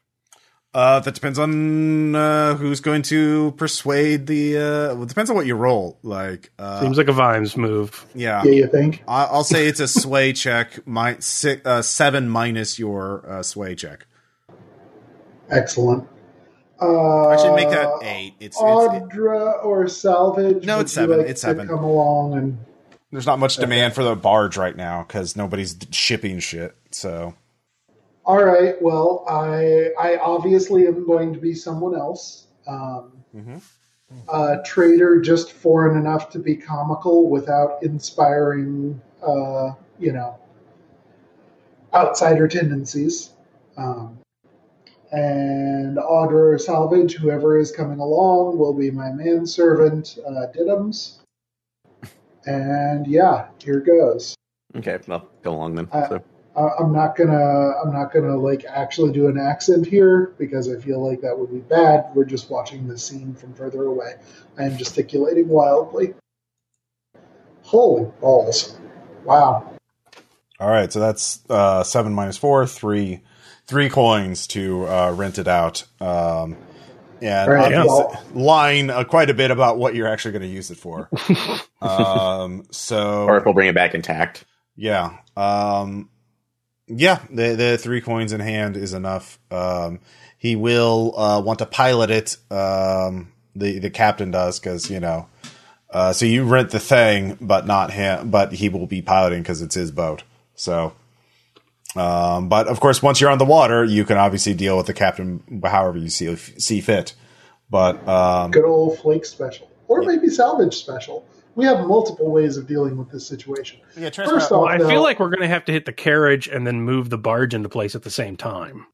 uh 0.74 1.00
that 1.00 1.16
depends 1.16 1.40
on 1.40 2.16
uh 2.16 2.54
who's 2.56 2.80
going 2.82 3.02
to 3.02 3.52
persuade 3.58 4.28
the 4.28 4.58
uh 4.58 4.96
well, 4.96 5.06
depends 5.06 5.30
on 5.32 5.36
what 5.36 5.46
you 5.48 5.56
roll 5.56 5.98
like 6.04 6.52
uh 6.60 6.82
Seems 6.82 6.98
like 6.98 7.08
a 7.08 7.14
Vimes 7.14 7.58
move. 7.58 8.06
yeah 8.14 8.44
Yeah, 8.46 8.52
you 8.52 8.68
think? 8.68 9.04
I- 9.08 9.26
I'll 9.26 9.44
say 9.44 9.68
it's 9.68 9.80
a 9.80 9.88
sway 9.88 10.32
check. 10.44 10.86
My 10.88 11.18
six, 11.20 11.66
uh, 11.66 11.82
seven 11.82 12.30
minus 12.30 12.78
your 12.78 13.28
uh, 13.28 13.44
sway 13.44 13.76
check. 13.76 14.06
Excellent. 15.50 16.08
Uh, 16.80 17.30
I 17.30 17.38
should 17.38 17.56
make 17.56 17.70
that 17.70 17.90
eight. 18.04 18.36
It's, 18.40 18.58
it's 18.58 18.62
it, 18.62 18.62
Audra 18.62 19.64
or 19.66 19.88
salvage? 19.88 20.66
No, 20.66 20.80
it's 20.80 20.94
seven. 20.94 21.20
like 21.20 21.28
It's 21.28 21.42
seven. 21.42 21.68
Come 21.68 21.84
along 21.84 22.34
and 22.38 22.58
there's 23.12 23.26
not 23.26 23.40
much 23.40 23.56
demand 23.56 23.96
for 23.96 24.04
the 24.04 24.16
barge 24.16 24.58
right 24.58 24.76
now 24.76 25.04
because 25.04 25.36
nobody's 25.36 25.78
shipping 25.92 26.40
shit. 26.40 26.76
So 26.92 27.34
All 28.26 28.44
right. 28.44 28.76
Well, 28.82 29.26
I 29.28 29.92
I 30.00 30.18
obviously 30.18 30.86
am 30.88 31.06
going 31.06 31.34
to 31.34 31.40
be 31.40 31.54
someone 31.54 31.96
else. 31.96 32.48
Um, 32.68 33.24
Mhm. 33.36 33.62
A 34.32 34.64
trader 34.64 35.20
just 35.20 35.52
foreign 35.52 35.98
enough 35.98 36.30
to 36.30 36.40
be 36.40 36.56
comical 36.56 37.30
without 37.30 37.84
inspiring, 37.84 39.02
uh, 39.22 39.72
you 40.00 40.14
know, 40.14 40.38
outsider 41.94 42.48
tendencies. 42.48 43.32
Um, 43.76 44.20
and 45.12 45.98
Audra 45.98 46.60
Salvage, 46.60 47.16
whoever 47.16 47.58
is 47.58 47.72
coming 47.72 48.00
along, 48.00 48.58
will 48.58 48.74
be 48.74 48.92
my 48.92 49.12
manservant, 49.12 50.18
uh, 50.26 50.48
Diddums. 50.54 51.18
And 52.46 53.08
yeah, 53.08 53.48
here 53.64 53.80
goes. 53.80 54.36
Okay. 54.76 55.00
Well, 55.08 55.28
go 55.44 55.54
along 55.54 55.76
then. 55.76 55.88
Uh, 55.92 56.10
so. 56.10 56.24
I- 56.56 56.72
I'm 56.80 56.92
not 56.92 57.16
gonna 57.16 57.74
I'm 57.84 57.94
not 57.94 58.12
gonna 58.12 58.36
like 58.36 58.66
actually 58.66 59.12
do 59.12 59.28
an 59.28 59.38
accent 59.38 59.86
here 59.86 60.34
because 60.40 60.68
I 60.74 60.80
feel 60.80 61.06
like 61.08 61.22
that 61.22 61.38
would 61.38 61.52
be 61.52 61.60
bad. 61.60 62.06
We're 62.16 62.26
just 62.26 62.50
watching 62.50 62.88
the 62.88 62.98
scene 62.98 63.36
from 63.36 63.54
further 63.54 63.84
away. 63.84 64.16
I 64.58 64.64
am 64.64 64.76
gesticulating 64.76 65.48
wildly. 65.50 66.16
Holy 67.62 68.10
balls! 68.22 68.80
Wow. 69.24 69.72
all 70.60 70.70
right, 70.70 70.92
so 70.92 71.00
that's 71.00 71.42
uh, 71.50 71.84
seven 71.84 72.14
minus 72.14 72.38
four, 72.38 72.66
three, 72.66 73.22
three 73.68 73.90
coins 73.90 74.48
to 74.48 74.88
uh, 74.88 75.12
rent 75.12 75.38
it 75.38 75.48
out. 75.48 75.84
Um, 76.02 76.58
and 77.22 77.50
All 77.50 77.56
right, 77.56 77.74
obviously, 77.74 77.88
well- 77.88 78.24
line 78.34 78.90
uh, 78.90 79.04
quite 79.04 79.30
a 79.30 79.34
bit 79.34 79.52
about 79.52 79.78
what 79.78 79.96
you're 79.96 80.08
actually 80.08 80.32
going 80.34 80.42
to 80.44 80.48
use 80.48 80.72
it 80.72 80.78
for. 80.78 81.10
um, 81.82 82.64
so 82.72 83.26
Or 83.26 83.38
if 83.38 83.46
we'll 83.46 83.54
bring 83.54 83.68
it 83.68 83.76
back 83.76 83.94
intact. 83.96 84.46
Yeah. 84.76 85.18
Um 85.36 86.10
yeah, 86.88 87.20
the 87.32 87.56
the 87.56 87.78
three 87.78 88.00
coins 88.00 88.32
in 88.32 88.40
hand 88.40 88.78
is 88.78 88.94
enough. 88.94 89.40
Um 89.52 90.00
he 90.38 90.56
will 90.56 91.18
uh 91.18 91.42
want 91.42 91.60
to 91.60 91.66
pilot 91.66 92.12
it 92.12 92.38
um 92.52 93.32
the 93.56 93.80
the 93.80 93.90
captain 93.90 94.30
does 94.30 94.60
cuz 94.60 94.90
you 94.92 95.00
know 95.00 95.28
uh 95.90 96.14
so 96.14 96.26
you 96.26 96.44
rent 96.44 96.70
the 96.70 96.80
thing 96.80 97.38
but 97.42 97.66
not 97.66 97.92
him 97.92 98.30
but 98.30 98.54
he 98.54 98.70
will 98.70 98.86
be 98.86 99.02
piloting 99.02 99.44
cuz 99.44 99.62
it's 99.64 99.76
his 99.76 99.90
boat. 99.92 100.22
So 100.54 100.94
um 102.00 102.50
but 102.50 102.68
of 102.68 102.80
course 102.80 103.02
once 103.04 103.20
you're 103.22 103.30
on 103.30 103.38
the 103.38 103.46
water 103.46 103.84
you 103.84 104.06
can 104.06 104.18
obviously 104.18 104.54
deal 104.54 104.78
with 104.78 104.86
the 104.88 104.94
captain 104.94 105.62
however 105.64 105.98
you 105.98 106.10
see 106.10 106.36
see 106.36 106.82
fit. 106.82 107.14
But 107.70 108.08
um 108.08 108.52
Good 108.52 108.66
old 108.66 109.00
flake 109.00 109.26
special, 109.26 109.70
or 109.88 110.02
maybe 110.04 110.30
salvage 110.30 110.76
special. 110.76 111.26
We 111.56 111.66
have 111.66 111.88
multiple 111.88 112.30
ways 112.32 112.56
of 112.56 112.68
dealing 112.68 112.98
with 112.98 113.10
this 113.12 113.26
situation. 113.28 113.80
yeah, 113.98 114.12
First 114.12 114.52
Well, 114.52 114.66
off, 114.66 114.70
I 114.70 114.78
now- 114.78 114.88
feel 114.88 115.02
like 115.02 115.20
we're 115.20 115.30
going 115.32 115.42
to 115.42 115.48
have 115.48 115.66
to 115.66 115.72
hit 115.72 115.86
the 115.86 115.92
carriage 115.92 116.48
and 116.48 116.68
then 116.68 116.82
move 116.84 117.10
the 117.10 117.18
barge 117.18 117.56
into 117.56 117.68
place 117.68 117.96
at 117.96 118.04
the 118.04 118.12
same 118.12 118.38
time, 118.38 118.86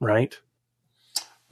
right? 0.00 0.36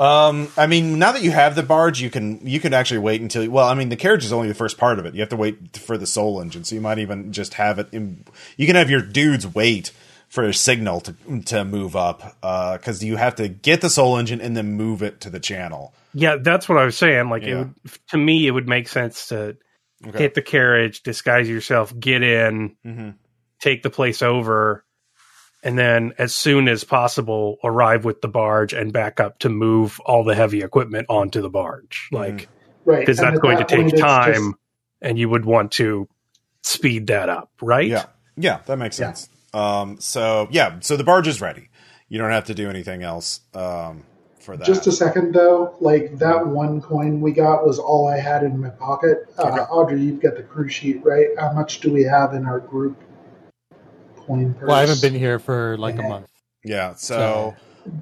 Um, 0.01 0.49
I 0.57 0.67
mean, 0.67 0.99
now 0.99 1.13
that 1.13 1.23
you 1.23 1.31
have 1.33 1.55
the 1.57 1.63
barge, 1.63 2.01
you 2.01 2.09
can 2.11 2.45
you 2.47 2.61
can 2.61 2.73
actually 2.73 2.99
wait 2.99 3.21
until. 3.21 3.49
Well, 3.51 3.67
I 3.67 3.75
mean, 3.75 3.89
the 3.89 3.97
carriage 3.97 4.25
is 4.25 4.33
only 4.33 4.47
the 4.49 4.55
first 4.55 4.79
part 4.79 4.99
of 5.01 5.07
it. 5.07 5.15
You 5.15 5.21
have 5.21 5.29
to 5.31 5.37
wait 5.37 5.77
for 5.77 5.97
the 5.99 6.07
soul 6.07 6.41
engine, 6.41 6.63
so 6.65 6.75
you 6.77 6.81
might 6.81 6.99
even 6.99 7.33
just 7.33 7.55
have 7.55 7.79
it. 7.81 7.89
In, 7.93 8.25
you 8.57 8.67
can 8.67 8.77
have 8.77 8.91
your 8.91 9.01
dudes 9.03 9.45
wait 9.47 9.91
for 10.29 10.45
a 10.45 10.55
signal 10.55 11.01
to 11.03 11.15
to 11.47 11.65
move 11.65 11.97
up, 11.97 12.37
because 12.41 13.03
you 13.03 13.17
have 13.17 13.35
to 13.37 13.49
get 13.49 13.81
the 13.81 13.91
soul 13.91 14.19
engine 14.19 14.41
and 14.41 14.57
then 14.57 14.73
move 14.73 15.03
it 15.03 15.21
to 15.23 15.31
the 15.31 15.41
channel. 15.41 15.95
Yeah, 16.15 16.37
that's 16.41 16.69
what 16.69 16.79
I 16.79 16.85
was 16.85 16.97
saying. 16.97 17.29
Like, 17.31 17.43
it 17.43 17.51
Yeah. 17.51 17.59
would, 17.59 17.75
to 18.11 18.19
me, 18.19 18.47
it 18.47 18.51
would 18.51 18.69
make 18.69 18.89
sense 18.89 19.29
to 19.29 19.57
Okay. 20.07 20.19
hit 20.19 20.35
the 20.35 20.43
carriage, 20.43 21.03
disguise 21.03 21.49
yourself, 21.49 21.93
get 21.99 22.23
in, 22.23 22.77
hmm 22.85 23.11
take 23.61 23.83
the 23.83 23.91
place 23.91 24.23
over, 24.23 24.85
and 25.65 25.77
then 25.77 26.13
as 26.19 26.33
soon 26.33 26.69
as 26.69 26.85
possible, 26.85 27.57
arrive 27.65 28.05
with 28.05 28.21
the 28.21 28.29
barge 28.29 28.73
and 28.73 28.93
back 28.93 29.19
up 29.19 29.41
to 29.41 29.49
move 29.49 29.99
all 30.07 30.23
the 30.23 30.37
heavy 30.37 30.63
equipment 30.63 31.07
onto 31.09 31.41
the 31.43 31.51
barge. 31.51 32.09
Like, 32.13 32.49
right? 32.85 33.01
because 33.01 33.19
and 33.19 33.27
that's 33.27 33.37
at 33.39 33.43
going 33.43 33.59
to 33.59 33.65
take 33.65 33.97
time, 33.97 34.33
just- 34.35 34.55
and 35.03 35.19
you 35.19 35.29
would 35.29 35.45
want 35.45 35.73
to 35.73 36.07
speed 36.63 37.09
that 37.09 37.29
up, 37.29 37.51
right? 37.61 37.89
Yeah, 37.89 38.05
yeah, 38.37 38.61
that 38.67 38.79
makes 38.79 39.01
Yeah. 39.01 39.07
Sense. 39.53 39.63
Um, 39.63 40.01
so 40.01 40.49
yeah, 40.51 40.79
so 40.81 40.97
the 40.97 41.05
barge 41.05 41.29
is 41.29 41.41
ready. 41.41 41.69
You 42.09 42.19
don't 42.19 42.31
have 42.31 42.45
to 42.47 42.55
do 42.55 42.71
anything 42.71 43.03
else 43.03 43.41
um, 43.55 44.05
for 44.41 44.57
that. 44.57 44.67
Just 44.67 44.87
a 44.87 44.93
second 44.93 45.35
though, 45.35 45.75
like 45.81 46.19
that 46.19 46.47
one 46.47 46.81
coin 46.81 47.21
we 47.21 47.33
got 47.33 47.67
was 47.67 47.79
all 47.79 48.09
I 48.09 48.19
had 48.19 48.43
in 48.43 48.61
my 48.61 48.71
pocket. 48.71 49.19
Uh, 49.39 49.43
Okay. 49.49 49.61
Audrey, 49.63 50.01
you've 50.01 50.21
got 50.23 50.37
the 50.37 50.43
crew 50.43 50.69
sheet, 50.69 51.05
right? 51.05 51.29
How 51.39 51.53
much 51.53 51.81
do 51.81 51.93
we 51.93 52.03
have 52.05 52.35
in 52.35 52.47
our 52.47 52.61
group 52.61 52.97
coin 54.17 54.55
purse? 54.55 54.69
Well, 54.69 54.77
I 54.77 54.81
haven't 54.81 55.03
been 55.03 55.15
here 55.15 55.39
for 55.39 55.77
like 55.79 55.99
a 55.99 56.03
month. 56.03 56.31
yeah. 56.65 56.95
So, 56.95 57.55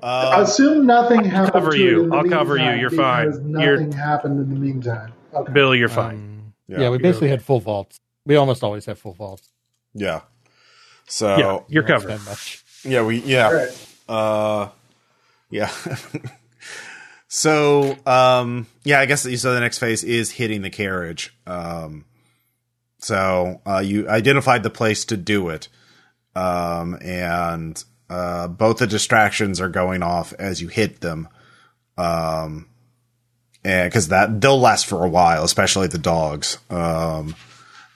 I 0.03 0.07
uh, 0.39 0.43
assume 0.43 0.87
nothing 0.87 1.25
happened. 1.25 1.53
cover 1.53 1.73
to 1.73 1.79
you. 1.79 2.05
In 2.05 2.11
the 2.11 2.17
I'll 2.17 2.25
cover 2.25 2.57
you. 2.57 2.71
You're 2.73 2.91
fine. 2.91 3.27
because 3.31 3.41
You're- 3.45 3.73
Nothing 3.85 3.93
happened 3.93 4.41
in 4.41 4.49
the 4.51 4.59
meantime. 4.59 5.13
Okay. 5.35 5.53
Bill, 5.53 5.75
you're 5.75 5.89
fine. 5.89 6.15
Um, 6.17 6.53
Yeah. 6.69 6.81
yeah, 6.83 6.91
we 6.91 6.99
basically 6.99 7.29
okay. 7.29 7.33
had 7.33 7.43
full 7.43 7.61
vaults. 7.61 7.99
We 8.25 8.35
almost 8.37 8.65
always 8.65 8.87
have 8.87 8.99
full 8.99 9.13
vaults. 9.15 9.51
yeah. 9.95 10.21
So 11.07 11.37
yeah, 11.37 11.59
you're 11.69 11.83
We 11.85 11.89
don't 11.89 12.01
covered. 12.01 12.11
spend 12.21 12.25
much. 12.25 12.65
yeah, 12.85 13.03
we 13.03 13.19
yeah. 13.23 13.47
All 13.47 13.55
right. 13.55 13.87
Uh, 14.09 14.69
yeah. 15.51 15.71
so, 17.29 17.97
um, 18.07 18.67
yeah, 18.85 19.01
I 19.01 19.07
guess 19.07 19.23
so. 19.23 19.55
The 19.55 19.61
next 19.61 19.79
phase 19.79 20.05
is 20.05 20.31
hitting 20.33 20.63
the 20.63 20.71
carriage. 20.71 21.35
Um, 21.47 22.05
so 22.99 23.61
uh, 23.67 23.79
you 23.79 24.09
identified 24.09 24.63
the 24.63 24.71
place 24.71 25.05
to 25.07 25.17
do 25.17 25.49
it, 25.51 25.69
um, 26.35 26.99
and 27.03 27.83
uh, 28.11 28.49
both 28.49 28.79
the 28.79 28.87
distractions 28.87 29.61
are 29.61 29.69
going 29.69 30.03
off 30.03 30.33
as 30.39 30.61
you 30.61 30.69
hit 30.69 31.01
them. 31.01 31.29
Um, 31.99 32.67
and 33.65 33.91
because 33.91 34.09
that 34.09 34.41
they'll 34.41 34.61
last 34.61 34.87
for 34.87 35.05
a 35.05 35.09
while, 35.09 35.43
especially 35.45 35.89
the 35.89 35.99
dogs. 35.99 36.59
Um, 36.71 37.35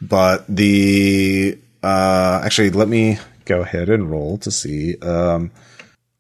but 0.01 0.45
the 0.49 1.59
uh, 1.83 2.41
actually, 2.45 2.71
let 2.71 2.89
me 2.89 3.19
go 3.45 3.61
ahead 3.63 3.89
and 3.89 4.11
roll 4.11 4.39
to 4.39 4.51
see. 4.51 4.97
Um, 4.99 5.51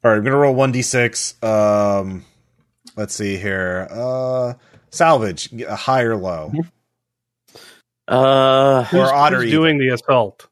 all 0.03 0.11
right, 0.11 0.17
I'm 0.17 0.25
gonna 0.25 0.37
roll 0.37 0.55
one 0.55 0.73
d 0.73 0.83
six. 0.83 1.35
Um, 1.43 2.25
let's 2.97 3.15
see 3.15 3.37
here. 3.37 3.87
Uh, 3.91 4.55
salvage, 4.91 5.53
a 5.63 5.77
high 5.77 6.03
or 6.03 6.17
low, 6.17 6.53
Uh, 8.09 8.81
or 8.81 8.85
Who's, 8.85 9.11
otter. 9.11 9.43
who's 9.43 9.51
doing 9.51 9.79
the 9.79 9.89
assault? 9.95 10.47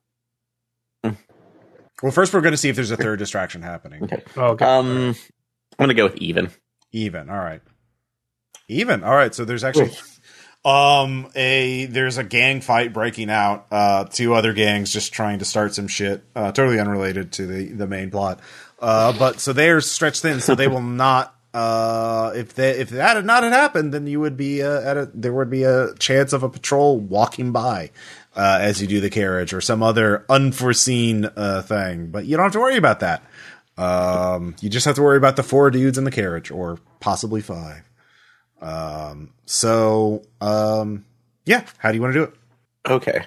Well, 2.00 2.12
first 2.12 2.32
we're 2.32 2.42
gonna 2.42 2.56
see 2.56 2.68
if 2.68 2.76
there's 2.76 2.92
a 2.92 2.96
third 2.96 3.18
distraction 3.18 3.62
happening. 3.62 4.04
okay. 4.04 4.22
Oh, 4.36 4.44
okay. 4.50 4.64
Um, 4.64 5.08
I'm 5.08 5.16
gonna 5.84 5.94
go 5.94 6.04
with 6.04 6.16
even. 6.18 6.50
Even. 6.92 7.28
All 7.28 7.38
right. 7.38 7.60
Even. 8.68 9.02
All 9.02 9.16
right. 9.16 9.34
So 9.34 9.44
there's 9.44 9.64
actually 9.64 9.90
um 10.68 11.30
a 11.34 11.86
there's 11.86 12.18
a 12.18 12.24
gang 12.24 12.60
fight 12.60 12.92
breaking 12.92 13.30
out. 13.30 13.66
Uh 13.70 14.04
two 14.04 14.34
other 14.34 14.52
gangs 14.52 14.92
just 14.92 15.12
trying 15.12 15.38
to 15.38 15.44
start 15.44 15.74
some 15.74 15.88
shit. 15.88 16.22
Uh 16.34 16.52
totally 16.52 16.78
unrelated 16.78 17.32
to 17.32 17.46
the 17.46 17.66
the 17.72 17.86
main 17.86 18.10
plot. 18.10 18.40
Uh 18.78 19.16
but 19.18 19.40
so 19.40 19.52
they're 19.52 19.80
stretched 19.80 20.22
thin 20.22 20.40
so 20.40 20.54
they 20.54 20.68
will 20.68 20.82
not 20.82 21.34
uh 21.54 22.32
if 22.34 22.54
they 22.54 22.70
if 22.72 22.90
that 22.90 23.16
had 23.16 23.24
not 23.24 23.42
had 23.42 23.52
happened 23.52 23.94
then 23.94 24.06
you 24.06 24.20
would 24.20 24.36
be 24.36 24.62
uh, 24.62 24.80
at 24.82 24.96
a 24.98 25.10
there 25.14 25.32
would 25.32 25.48
be 25.48 25.62
a 25.62 25.94
chance 25.94 26.34
of 26.34 26.42
a 26.42 26.48
patrol 26.48 26.98
walking 26.98 27.50
by 27.52 27.90
uh 28.36 28.58
as 28.60 28.82
you 28.82 28.86
do 28.86 29.00
the 29.00 29.08
carriage 29.08 29.54
or 29.54 29.60
some 29.62 29.82
other 29.82 30.26
unforeseen 30.28 31.24
uh 31.36 31.62
thing. 31.62 32.08
But 32.08 32.26
you 32.26 32.36
don't 32.36 32.44
have 32.44 32.52
to 32.52 32.60
worry 32.60 32.76
about 32.76 33.00
that. 33.00 33.22
Um, 33.78 34.56
you 34.60 34.68
just 34.68 34.86
have 34.86 34.96
to 34.96 35.02
worry 35.02 35.16
about 35.16 35.36
the 35.36 35.44
four 35.44 35.70
dudes 35.70 35.96
in 35.98 36.04
the 36.04 36.10
carriage, 36.10 36.50
or 36.50 36.80
possibly 36.98 37.40
five. 37.40 37.87
Um, 38.60 39.32
so, 39.46 40.22
um, 40.40 41.04
yeah. 41.44 41.64
How 41.78 41.90
do 41.90 41.96
you 41.96 42.02
want 42.02 42.14
to 42.14 42.18
do 42.20 42.24
it? 42.24 42.34
Okay. 42.90 43.24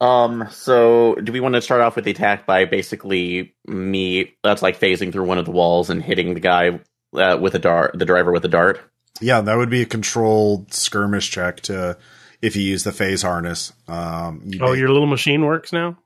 Um, 0.00 0.48
so 0.50 1.14
do 1.14 1.30
we 1.32 1.40
want 1.40 1.54
to 1.54 1.62
start 1.62 1.80
off 1.80 1.94
with 1.96 2.04
the 2.04 2.10
attack 2.10 2.44
by 2.44 2.64
basically 2.64 3.54
me 3.66 4.34
that's 4.42 4.60
like 4.62 4.78
phasing 4.78 5.12
through 5.12 5.24
one 5.26 5.38
of 5.38 5.44
the 5.44 5.52
walls 5.52 5.90
and 5.90 6.02
hitting 6.02 6.34
the 6.34 6.40
guy 6.40 6.80
uh, 7.14 7.38
with 7.40 7.54
a 7.54 7.58
dart, 7.60 7.96
the 7.98 8.04
driver 8.04 8.32
with 8.32 8.44
a 8.44 8.48
dart? 8.48 8.80
Yeah, 9.20 9.40
that 9.42 9.54
would 9.56 9.70
be 9.70 9.82
a 9.82 9.86
controlled 9.86 10.72
skirmish 10.74 11.30
check 11.30 11.60
to 11.62 11.96
if 12.40 12.56
you 12.56 12.62
use 12.62 12.82
the 12.82 12.90
phase 12.90 13.22
harness. 13.22 13.72
Um, 13.86 14.42
you 14.44 14.58
oh, 14.60 14.72
may- 14.72 14.78
your 14.80 14.88
little 14.90 15.06
machine 15.06 15.44
works 15.44 15.72
now. 15.72 15.96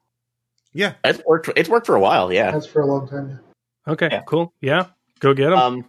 yeah. 0.75 0.95
It's 1.03 1.23
worked. 1.25 1.49
It's 1.57 1.69
worked 1.71 1.87
for 1.87 1.95
a 1.97 2.01
while. 2.01 2.31
Yeah. 2.31 2.51
That's 2.51 2.67
for 2.67 2.83
a 2.83 2.87
long 2.87 3.09
time. 3.09 3.41
Okay, 3.89 4.09
Yeah. 4.11 4.23
cool. 4.27 4.53
Yeah, 4.61 4.87
go 5.21 5.33
get 5.33 5.53
him. 5.53 5.59
Um. 5.59 5.85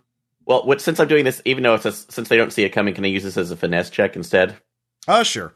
Well, 0.47 0.65
what, 0.65 0.81
since 0.81 0.99
I'm 0.99 1.07
doing 1.09 1.25
this, 1.25 1.41
even 1.45 1.61
though 1.63 1.75
it's 1.75 1.85
a, 1.85 1.91
since 1.91 2.29
they 2.29 2.37
don't 2.37 2.51
see 2.53 2.63
it 2.63 2.69
coming, 2.69 2.93
can 2.95 3.03
I 3.05 3.09
use 3.09 3.21
this 3.23 3.35
as 3.37 3.51
a 3.51 3.55
finesse 3.57 3.89
check 3.89 4.15
instead? 4.15 4.55
Oh, 5.07 5.21
sure. 5.23 5.53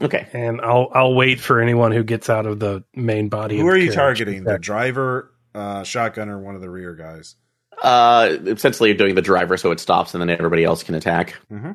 Okay. 0.00 0.26
and 0.32 0.60
I'll 0.62 0.88
I'll 0.94 1.14
wait 1.14 1.38
for 1.40 1.60
anyone 1.60 1.92
who 1.92 2.02
gets 2.02 2.30
out 2.30 2.46
of 2.46 2.58
the 2.58 2.82
main 2.94 3.28
body. 3.28 3.56
Who 3.58 3.68
of 3.68 3.74
are 3.74 3.78
the 3.78 3.84
you 3.84 3.92
targeting? 3.92 4.44
The 4.44 4.58
driver, 4.58 5.30
uh, 5.54 5.82
shotgun, 5.84 6.28
or 6.28 6.38
one 6.38 6.54
of 6.54 6.60
the 6.60 6.70
rear 6.70 6.94
guys? 6.94 7.34
Uh, 7.82 8.36
essentially 8.46 8.94
doing 8.94 9.14
the 9.16 9.22
driver 9.22 9.56
so 9.56 9.70
it 9.72 9.80
stops 9.80 10.14
and 10.14 10.22
then 10.22 10.30
everybody 10.30 10.64
else 10.64 10.82
can 10.84 10.94
attack. 10.94 11.36
Mm-hmm. 11.52 11.72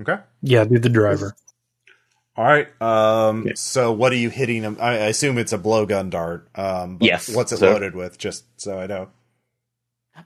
Okay. 0.00 0.18
Yeah, 0.42 0.64
do 0.64 0.78
the 0.78 0.88
driver. 0.88 1.34
All 2.36 2.44
right. 2.44 2.68
Um, 2.82 3.46
Yeah. 3.46 3.52
so 3.56 3.92
what 3.92 4.12
are 4.12 4.16
you 4.16 4.28
hitting 4.30 4.62
him? 4.62 4.76
I, 4.80 4.90
I 4.92 5.06
assume 5.06 5.38
it's 5.38 5.52
a 5.54 5.58
blowgun 5.58 6.10
dart. 6.10 6.48
Um, 6.54 6.98
Yes, 7.00 7.34
What's 7.34 7.52
it 7.52 7.58
so- 7.58 7.72
loaded 7.72 7.94
with? 7.94 8.18
Just 8.18 8.44
so 8.60 8.78
I 8.78 8.86
know. 8.86 9.08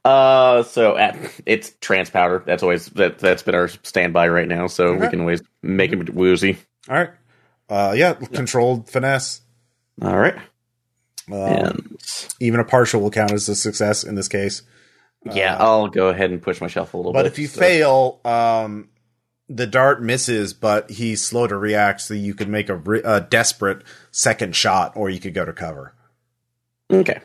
Uh, 0.04 0.62
so 0.62 0.92
uh, 0.94 1.16
it's 1.46 1.72
trance 1.80 2.10
powder. 2.10 2.42
That's 2.46 2.62
always 2.62 2.86
that 2.90 3.18
that's 3.18 3.42
been 3.42 3.54
our 3.54 3.68
standby 3.68 4.28
right 4.28 4.48
now. 4.48 4.66
So 4.66 4.94
we 4.94 5.08
can 5.08 5.20
always 5.20 5.42
make 5.62 5.92
him 5.92 6.06
woozy. 6.12 6.58
All 6.88 6.96
right. 6.96 7.10
Uh, 7.68 7.92
yeah, 7.96 8.14
controlled 8.14 8.88
finesse. 8.88 9.42
All 10.02 10.16
right. 10.16 10.36
Um, 11.30 11.38
and 11.38 11.98
even 12.40 12.58
a 12.60 12.64
partial 12.64 13.00
will 13.00 13.10
count 13.10 13.32
as 13.32 13.48
a 13.48 13.54
success 13.54 14.02
in 14.02 14.14
this 14.16 14.26
case. 14.28 14.62
yeah, 15.30 15.54
Uh, 15.56 15.64
I'll 15.64 15.88
go 15.88 16.08
ahead 16.08 16.30
and 16.30 16.42
push 16.42 16.60
myself 16.60 16.94
a 16.94 16.96
little 16.96 17.12
but 17.12 17.20
bit. 17.22 17.22
But 17.24 17.32
if 17.32 17.38
you 17.38 17.46
so- 17.46 17.60
fail, 17.60 18.20
um, 18.24 18.88
the 19.48 19.66
dart 19.66 20.02
misses, 20.02 20.54
but 20.54 20.90
he's 20.90 21.22
slow 21.24 21.46
to 21.46 21.56
react, 21.56 22.00
so 22.00 22.14
you 22.14 22.34
could 22.34 22.48
make 22.48 22.68
a, 22.68 22.76
re- 22.76 23.02
a 23.04 23.20
desperate 23.20 23.82
second 24.10 24.56
shot, 24.56 24.92
or 24.96 25.10
you 25.10 25.20
could 25.20 25.34
go 25.34 25.44
to 25.44 25.52
cover. 25.52 25.94
okay. 26.90 27.20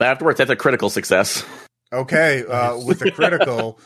Afterwards, 0.00 0.38
that's 0.38 0.50
a 0.50 0.56
critical 0.56 0.90
success. 0.90 1.44
Okay, 1.92 2.44
uh, 2.46 2.76
with 2.86 3.00
the 3.00 3.10
critical, 3.10 3.78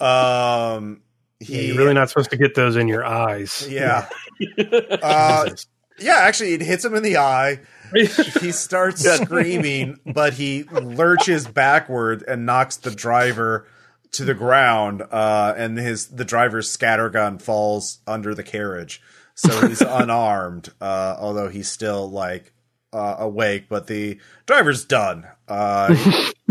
um, 0.00 1.02
he 1.40 1.68
You're 1.68 1.78
really 1.78 1.94
not 1.94 2.08
supposed 2.08 2.30
to 2.30 2.36
get 2.36 2.54
those 2.54 2.76
in 2.76 2.88
your 2.88 3.04
eyes. 3.04 3.66
yeah, 3.68 4.08
uh, 5.02 5.50
yeah. 5.98 6.16
Actually, 6.18 6.54
it 6.54 6.62
hits 6.62 6.84
him 6.84 6.94
in 6.94 7.02
the 7.02 7.16
eye. 7.18 7.60
he 7.94 8.52
starts 8.52 9.04
screaming, 9.04 9.98
but 10.04 10.34
he 10.34 10.64
lurches 10.64 11.46
backward 11.46 12.24
and 12.26 12.44
knocks 12.44 12.76
the 12.76 12.90
driver 12.90 13.66
to 14.12 14.24
the 14.24 14.34
ground. 14.34 15.02
Uh, 15.02 15.54
and 15.56 15.78
his 15.78 16.08
the 16.08 16.24
driver's 16.24 16.74
scattergun 16.74 17.40
falls 17.40 18.00
under 18.06 18.34
the 18.34 18.42
carriage, 18.42 19.00
so 19.34 19.66
he's 19.66 19.82
unarmed. 19.82 20.70
Uh, 20.80 21.16
although 21.18 21.48
he's 21.48 21.68
still 21.68 22.10
like 22.10 22.52
uh, 22.92 23.16
awake, 23.18 23.66
but 23.68 23.86
the 23.86 24.18
driver's 24.46 24.84
done. 24.84 25.26
Uh, 25.48 25.94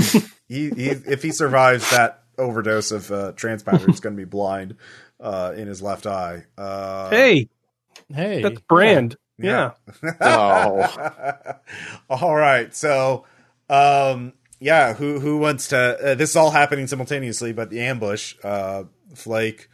he, 0.48 0.70
he 0.70 0.88
if 0.90 1.22
he 1.24 1.32
survives 1.32 1.90
that 1.92 2.24
overdose 2.38 2.92
of 2.92 3.12
uh, 3.12 3.32
trance 3.34 3.64
powder, 3.64 3.86
he's 3.88 4.00
going 4.00 4.16
to 4.16 4.22
be 4.22 4.26
blind 4.30 4.76
uh, 5.20 5.54
in 5.56 5.68
his 5.68 5.82
left 5.82 6.06
eye. 6.06 6.46
Uh, 6.58 7.10
hey, 7.10 7.50
Hey, 8.14 8.42
that's 8.42 8.60
brand. 8.62 9.16
yeah. 9.38 9.72
Yeah. 10.04 10.12
Oh. 10.22 11.54
all 12.10 12.36
right. 12.36 12.74
So, 12.76 13.26
um, 13.70 14.34
yeah, 14.60 14.94
who 14.94 15.20
who 15.20 15.38
wants 15.40 15.70
to? 15.70 15.78
Uh, 16.12 16.16
this 16.16 16.30
is 16.32 16.36
all 16.36 16.52
happening 16.52 16.88
simultaneously, 16.88 17.52
but 17.54 17.70
the 17.70 17.82
ambush, 17.82 18.36
uh, 18.44 18.84
Flake. 19.16 19.70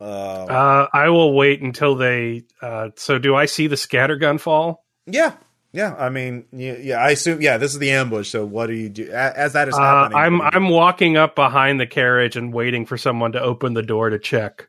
Uh, 0.00 0.04
Uh, 0.04 0.86
I 0.92 1.10
will 1.10 1.34
wait 1.34 1.60
until 1.62 1.94
they. 1.94 2.44
Uh, 2.60 2.88
so, 2.96 3.18
do 3.18 3.34
I 3.36 3.44
see 3.46 3.66
the 3.68 3.76
scattergun 3.76 4.40
fall? 4.40 4.84
yeah, 5.06 5.34
yeah. 5.72 5.94
I 5.98 6.08
mean, 6.08 6.44
yeah, 6.52 6.76
yeah. 6.80 6.96
I 6.98 7.10
assume. 7.10 7.40
Yeah, 7.40 7.56
this 7.58 7.72
is 7.72 7.78
the 7.78 7.90
ambush. 7.92 8.28
So, 8.30 8.44
what 8.44 8.66
do 8.66 8.74
you 8.74 8.88
do 8.88 9.10
as 9.10 9.52
that 9.54 9.68
is 9.68 9.74
Uh, 9.74 9.80
happening? 9.80 10.18
I'm 10.18 10.38
what 10.38 10.50
do 10.52 10.58
you 10.58 10.64
I'm 10.66 10.72
walking 10.72 11.16
up 11.16 11.34
behind 11.34 11.78
the 11.80 11.86
carriage 11.86 12.36
and 12.36 12.52
waiting 12.52 12.86
for 12.86 12.96
someone 12.98 13.32
to 13.32 13.40
open 13.40 13.74
the 13.74 13.82
door 13.82 14.10
to 14.10 14.18
check. 14.18 14.68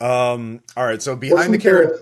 um. 0.00 0.60
All 0.76 0.86
right. 0.86 1.02
So 1.02 1.16
behind 1.16 1.52
the 1.52 1.58
carriage. 1.58 2.00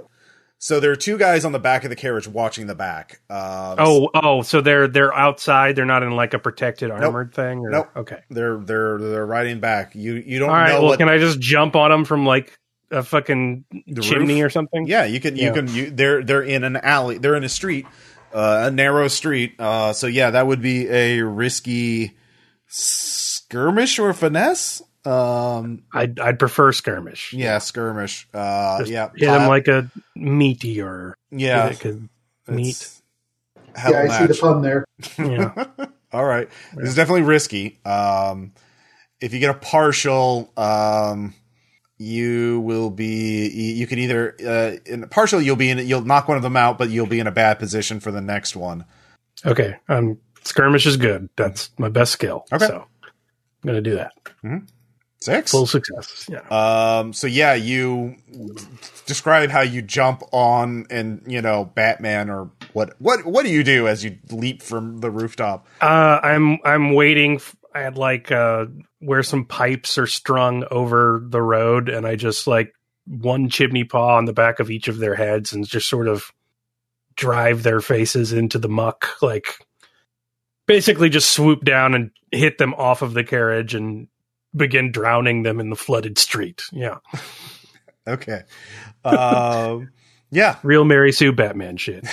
So 0.59 0.81
there 0.81 0.91
are 0.91 0.97
two 0.97 1.19
guys 1.19 1.45
on 1.45 1.53
the 1.53 1.59
back 1.59 1.85
of 1.85 1.91
the 1.91 1.97
carriage 1.97 2.27
watching 2.27 2.67
the 2.67 2.75
back. 2.75 3.21
Um, 3.29 3.77
Oh, 3.79 4.09
oh, 4.15 4.43
so 4.43 4.63
they're 4.63 4.89
they're 4.89 5.13
outside. 5.15 5.77
They're 5.77 5.85
not 5.85 6.03
in 6.03 6.13
like 6.17 6.33
a 6.33 6.39
protected 6.39 6.91
armored 6.91 7.35
thing. 7.35 7.59
Or, 7.61 7.71
Nope. 7.71 7.91
Okay. 7.95 8.21
they're 8.31 8.57
they're 8.59 8.99
they're 8.99 9.27
riding 9.27 9.61
back. 9.61 9.95
You 9.95 10.15
you 10.15 10.39
don't 10.39 10.49
All 10.49 10.55
right. 10.55 10.71
know 10.73 10.81
Well, 10.81 10.91
what 10.91 10.99
can 10.99 11.11
I 11.11 11.19
just 11.19 11.41
jump 11.41 11.77
on 11.77 11.91
them 11.91 12.05
from 12.07 12.25
like 12.25 12.59
a 12.91 13.03
fucking 13.03 13.65
The 13.87 14.01
chimney 14.03 14.43
roof? 14.43 14.47
or 14.47 14.51
something? 14.51 14.87
Yeah, 14.87 15.05
you 15.05 15.21
can. 15.21 15.37
You 15.37 15.45
Yeah. 15.47 15.53
can. 15.53 15.69
You, 15.69 15.91
they're 15.91 16.23
they're 16.25 16.43
in 16.43 16.65
an 16.65 16.77
alley. 16.77 17.19
They're 17.19 17.35
in 17.37 17.45
a 17.45 17.49
street, 17.49 17.87
uh, 18.33 18.65
a 18.67 18.71
narrow 18.71 19.09
street. 19.09 19.55
Uh, 19.59 19.93
so 19.93 20.07
yeah, 20.07 20.31
that 20.31 20.47
would 20.47 20.63
be 20.63 20.89
a 20.89 21.23
risky 21.23 22.17
skirmish 22.69 23.99
or 23.99 24.13
finesse. 24.13 24.83
Um, 25.05 25.85
I'd 25.93 26.19
I'd 26.19 26.39
prefer 26.39 26.73
skirmish. 26.73 27.33
yeah, 27.33 27.59
skirmish. 27.59 28.29
Uh, 28.35 28.79
Just 28.81 28.91
yeah, 28.91 29.11
hit 29.15 29.29
him 29.29 29.47
like 29.49 29.69
a 29.69 29.91
meteor. 30.17 31.17
yeah. 31.31 31.67
It 31.69 31.79
could 31.81 32.09
meet. 32.49 32.89
hell 33.75 33.93
yeah, 33.93 34.03
I 34.03 34.09
see 34.19 34.25
the 34.27 34.29
match. 34.35 34.41
pun 34.41 34.63
there. 34.63 34.85
Yeah. 35.19 35.87
All 36.13 36.25
right, 36.25 36.49
this 36.75 36.89
is 36.91 36.95
definitely 36.95 37.23
risky. 37.23 37.79
Um, 37.85 38.53
if 39.21 39.33
you 39.35 39.39
get 39.41 39.51
a 39.51 39.59
partial, 39.59 40.51
um, 40.57 41.35
you 41.99 42.61
will 42.61 42.91
be. 42.91 43.49
You 43.49 43.87
can 43.87 43.99
either 43.99 44.37
uh, 44.47 44.77
in 44.85 45.03
a 45.05 45.07
partial 45.07 45.41
you'll 45.41 45.57
be 45.57 45.71
in. 45.71 45.79
You'll 45.87 46.03
knock 46.05 46.29
one 46.29 46.37
of 46.37 46.43
them 46.43 46.57
out, 46.57 46.79
but 46.79 46.91
you'll 46.91 47.07
be 47.07 47.21
in 47.21 47.27
a 47.27 47.33
bad 47.33 47.59
position 47.59 48.01
for 48.01 48.11
the 48.11 48.21
next 48.21 48.57
one. 48.57 48.85
Okay, 49.45 49.77
um, 49.89 50.19
skirmish 50.45 50.87
is 50.87 50.97
good. 50.97 51.29
That's 51.37 51.71
my 51.79 51.89
best 51.89 52.13
skill. 52.13 52.45
Okay. 52.53 52.67
so 52.67 52.87
I'm 53.05 53.67
gonna 53.67 53.81
do 53.81 53.97
that. 53.97 54.13
Six. 55.21 55.51
Full 55.51 55.67
success. 55.67 56.29
Yeah. 56.31 56.41
Um, 56.51 57.13
so 57.13 57.27
yeah, 57.27 57.55
you 57.55 58.17
describe 59.07 59.51
how 59.51 59.63
you 59.63 59.83
jump 59.83 60.23
on 60.31 60.87
and 60.91 61.23
you 61.27 61.41
know 61.43 61.65
Batman 61.65 62.31
or 62.31 62.51
what 62.75 62.95
what 63.01 63.25
what 63.25 63.45
do 63.45 63.51
you 63.51 63.65
do 63.65 63.89
as 63.89 64.05
you 64.05 64.19
leap 64.31 64.63
from 64.63 64.99
the 65.01 65.11
rooftop? 65.11 65.67
Uh, 65.81 66.21
I'm 66.23 66.59
I'm 66.65 66.93
waiting. 66.95 67.37
f- 67.37 67.57
I 67.77 67.83
had 67.83 67.99
like 67.99 68.33
uh, 68.33 68.67
where 69.01 69.23
some 69.23 69.45
pipes 69.45 69.99
are 69.99 70.07
strung 70.07 70.65
over 70.71 71.23
the 71.23 71.43
road, 71.43 71.91
and 71.91 72.07
I 72.07 72.17
just 72.17 72.47
like 72.47 72.73
one 73.07 73.51
chimney 73.51 73.85
paw 73.85 74.17
on 74.17 74.25
the 74.25 74.33
back 74.33 74.61
of 74.61 74.71
each 74.71 74.89
of 74.89 74.97
their 74.97 75.15
heads, 75.15 75.53
and 75.53 75.67
just 75.67 75.89
sort 75.89 76.09
of 76.09 76.33
drive 77.17 77.63
their 77.63 77.83
faces 77.83 78.33
into 78.33 78.59
the 78.59 78.69
muck, 78.69 79.09
like 79.21 79.47
basically 80.67 81.11
just 81.11 81.31
swoop 81.31 81.65
down 81.65 81.95
and 81.95 82.11
hit 82.33 82.57
them 82.57 82.73
off 82.75 83.03
of 83.03 83.13
the 83.13 83.25
carriage 83.25 83.75
and 83.75 84.09
begin 84.55 84.91
drowning 84.91 85.43
them 85.43 85.61
in 85.61 85.69
the 85.69 85.77
flooded 85.77 86.19
street. 86.19 86.63
Yeah, 86.73 86.99
Okay. 88.09 88.43
Um, 89.05 89.91
yeah. 90.31 90.57
real 90.63 90.85
Mary 90.85 91.13
Sue 91.13 91.33
Batman 91.33 91.77
shit. 91.77 92.07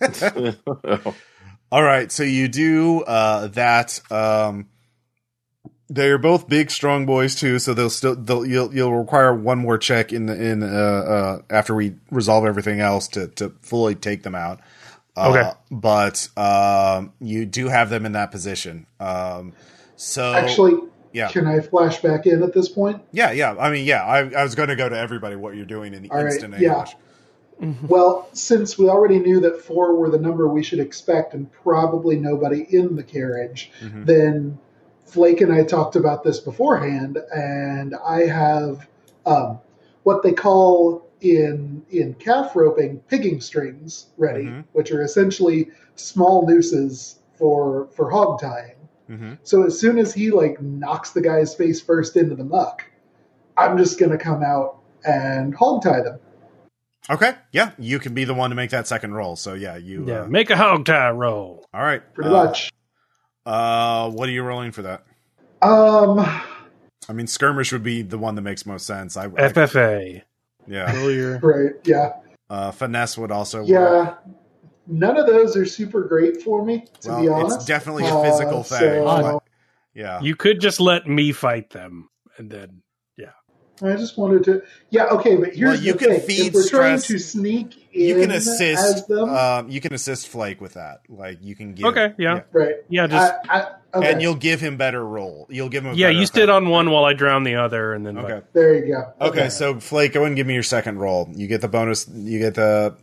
All 1.72 1.82
right. 1.82 2.10
So 2.12 2.22
you 2.22 2.48
do 2.48 3.02
uh, 3.02 3.48
that. 3.48 4.00
Um, 4.10 4.68
they're 5.88 6.18
both 6.18 6.48
big, 6.48 6.70
strong 6.70 7.06
boys 7.06 7.34
too. 7.34 7.58
So 7.58 7.74
they'll 7.74 7.90
still 7.90 8.14
they'll 8.16 8.46
you'll 8.46 8.74
you'll 8.74 8.94
require 8.96 9.34
one 9.34 9.58
more 9.58 9.78
check 9.78 10.12
in 10.12 10.26
the 10.26 10.34
in 10.42 10.62
uh, 10.62 10.66
uh, 10.66 11.42
after 11.50 11.74
we 11.74 11.94
resolve 12.10 12.44
everything 12.44 12.80
else 12.80 13.08
to 13.08 13.28
to 13.28 13.50
fully 13.62 13.94
take 13.94 14.22
them 14.22 14.34
out. 14.34 14.60
Uh, 15.16 15.30
Okay. 15.30 15.50
But 15.70 16.28
um, 16.36 17.12
you 17.20 17.44
do 17.46 17.68
have 17.68 17.90
them 17.90 18.06
in 18.06 18.12
that 18.12 18.30
position. 18.30 18.86
Um, 19.00 19.52
so 19.96 20.32
Actually, 20.32 20.74
yeah. 21.12 21.28
can 21.28 21.46
I 21.46 21.60
flash 21.60 22.00
back 22.00 22.26
in 22.26 22.42
at 22.44 22.52
this 22.52 22.68
point? 22.68 23.02
Yeah, 23.10 23.32
yeah. 23.32 23.56
I 23.58 23.70
mean, 23.70 23.84
yeah. 23.84 24.04
I, 24.04 24.18
I 24.30 24.42
was 24.44 24.54
going 24.54 24.68
to 24.68 24.76
go 24.76 24.88
to 24.88 24.96
everybody 24.96 25.34
what 25.34 25.56
you're 25.56 25.66
doing 25.66 25.92
in 25.94 26.08
All 26.10 26.18
right, 26.18 26.26
instant 26.26 26.54
yeah. 26.58 26.70
English. 26.70 26.96
Well, 27.88 28.28
since 28.34 28.78
we 28.78 28.88
already 28.88 29.18
knew 29.18 29.40
that 29.40 29.60
four 29.60 29.96
were 29.96 30.10
the 30.10 30.18
number 30.20 30.46
we 30.46 30.62
should 30.62 30.78
expect 30.78 31.34
and 31.34 31.50
probably 31.50 32.14
nobody 32.16 32.60
in 32.70 32.94
the 32.94 33.02
carriage, 33.02 33.72
Mhm. 33.82 34.06
then 34.06 34.58
Flake 35.08 35.40
and 35.40 35.52
I 35.52 35.64
talked 35.64 35.96
about 35.96 36.22
this 36.22 36.38
beforehand, 36.38 37.18
and 37.34 37.94
I 38.04 38.26
have 38.26 38.86
um, 39.26 39.58
what 40.02 40.22
they 40.22 40.32
call 40.32 41.06
in 41.20 41.82
in 41.90 42.14
calf 42.14 42.54
roping 42.54 43.00
pigging 43.08 43.40
strings 43.40 44.06
ready, 44.18 44.44
Mhm. 44.44 44.64
which 44.72 44.92
are 44.92 45.02
essentially 45.02 45.70
small 45.96 46.46
nooses 46.46 47.20
for 47.34 47.88
for 47.92 48.10
hog 48.10 48.40
tying. 48.40 48.74
hmm 49.08 49.32
So 49.42 49.62
as 49.64 49.78
soon 49.78 49.98
as 49.98 50.12
he 50.12 50.30
like 50.30 50.60
knocks 50.60 51.10
the 51.12 51.20
guy's 51.22 51.54
face 51.54 51.80
first 51.80 52.16
into 52.16 52.34
the 52.36 52.44
muck, 52.44 52.84
I'm 53.56 53.76
just 53.78 53.98
gonna 53.98 54.18
come 54.18 54.42
out 54.42 54.78
and 55.04 55.54
hog 55.54 55.82
tie 55.82 56.02
them. 56.02 56.18
Okay. 57.10 57.32
Yeah, 57.52 57.70
you 57.78 57.98
can 57.98 58.12
be 58.12 58.24
the 58.24 58.34
one 58.34 58.50
to 58.50 58.56
make 58.56 58.70
that 58.70 58.86
second 58.86 59.14
roll. 59.14 59.34
So 59.36 59.54
yeah, 59.54 59.76
you. 59.76 60.04
Yeah, 60.06 60.22
Uh, 60.22 60.26
make 60.28 60.50
a 60.50 60.56
hog 60.56 60.84
tie 60.84 61.10
roll. 61.10 61.64
all 61.72 61.80
right. 61.82 62.02
Pretty 62.14 62.28
Uh, 62.30 62.44
much. 62.44 62.70
Uh, 63.48 64.10
what 64.10 64.28
are 64.28 64.32
you 64.32 64.42
rolling 64.42 64.72
for 64.72 64.82
that? 64.82 65.02
Um, 65.62 66.18
I 67.08 67.12
mean, 67.14 67.26
skirmish 67.26 67.72
would 67.72 67.82
be 67.82 68.02
the 68.02 68.18
one 68.18 68.34
that 68.34 68.42
makes 68.42 68.66
most 68.66 68.86
sense. 68.86 69.16
I, 69.16 69.24
I 69.24 69.28
FFA. 69.28 70.22
yeah. 70.66 70.94
Roll 70.94 71.38
right, 71.42 71.72
yeah, 71.84 72.12
Uh, 72.50 72.70
finesse 72.70 73.16
would 73.16 73.30
also. 73.32 73.60
work. 73.60 73.68
yeah. 73.68 74.14
None 74.86 75.16
of 75.18 75.26
those 75.26 75.56
are 75.56 75.66
super 75.66 76.02
great 76.04 76.42
for 76.42 76.64
me, 76.64 76.84
to 77.00 77.08
Well, 77.08 77.20
be 77.22 77.28
honest. 77.28 77.56
it's 77.56 77.64
definitely 77.64 78.04
a 78.06 78.14
Uh, 78.14 78.22
physical 78.22 78.64
so- 78.64 78.78
thing. 78.78 79.02
Odd. 79.06 79.22
but- 79.22 79.42
yeah. 79.94 80.20
You 80.20 80.36
could 80.36 80.60
just 80.60 80.78
let 80.80 81.06
me 81.06 81.32
fight 81.32 81.70
them, 81.70 82.08
and 82.36 82.50
then 82.50 82.82
yeah. 83.16 83.32
I 83.82 83.96
just 83.96 84.16
wanted 84.18 84.44
to. 84.44 84.62
Yeah, 84.90 85.06
okay, 85.06 85.36
but 85.36 85.54
here's 85.54 85.78
Well, 85.78 85.80
you 85.86 85.92
the 85.94 85.98
can 85.98 86.08
thing: 86.10 86.20
feed 86.20 86.46
if 86.48 86.54
we're 86.54 86.68
trying 86.68 86.98
stress- 86.98 87.06
to 87.08 87.18
sneak 87.18 87.74
in 87.74 87.87
you 87.92 88.14
can 88.20 88.30
assist. 88.30 89.10
Um, 89.10 89.68
you 89.68 89.80
can 89.80 89.94
assist 89.94 90.28
Flake 90.28 90.60
with 90.60 90.74
that. 90.74 91.00
Like 91.08 91.38
you 91.42 91.54
can 91.54 91.74
give. 91.74 91.86
Okay, 91.86 92.14
yeah. 92.18 92.42
right? 92.52 92.76
yeah, 92.88 93.06
just 93.06 93.34
I, 93.48 93.60
I, 93.60 93.66
okay, 93.94 94.12
And 94.12 94.22
you'll 94.22 94.34
give 94.34 94.60
him 94.60 94.76
better 94.76 95.04
roll. 95.04 95.46
You'll 95.50 95.68
give 95.68 95.84
him. 95.84 95.92
A 95.92 95.94
yeah. 95.94 96.08
You 96.08 96.26
stood 96.26 96.48
on 96.48 96.68
one 96.68 96.90
while 96.90 97.04
I 97.04 97.12
drowned 97.12 97.46
the 97.46 97.56
other, 97.56 97.94
and 97.94 98.04
then 98.06 98.18
Okay. 98.18 98.42
there 98.52 98.74
you 98.74 98.94
go. 98.94 99.12
Okay, 99.28 99.48
so 99.48 99.80
Flake, 99.80 100.12
go 100.12 100.20
ahead 100.20 100.28
and 100.28 100.36
give 100.36 100.46
me 100.46 100.54
your 100.54 100.62
second 100.62 100.98
roll. 100.98 101.28
You 101.34 101.46
get 101.46 101.60
the 101.60 101.68
bonus. 101.68 102.08
You 102.08 102.38
get 102.38 102.54
the 102.54 102.96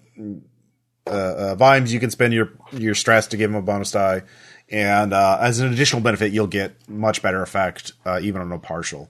uh, 1.08 1.10
uh, 1.10 1.56
Vimes. 1.56 1.94
You 1.94 2.00
can 2.00 2.12
spend 2.12 2.34
your 2.34 2.52
your 2.72 2.96
stress 2.96 3.28
to 3.28 3.38
give 3.38 3.50
him 3.50 3.56
a 3.56 3.62
bonus 3.62 3.92
die, 3.92 4.24
and 4.70 5.14
uh, 5.14 5.38
as 5.42 5.60
an 5.60 5.72
additional 5.72 6.02
benefit, 6.02 6.32
you'll 6.32 6.48
get 6.48 6.76
much 6.90 7.22
better 7.22 7.42
effect 7.42 7.94
uh, 8.06 8.20
even 8.22 8.42
on 8.42 8.52
a 8.52 8.60
partial. 8.60 9.10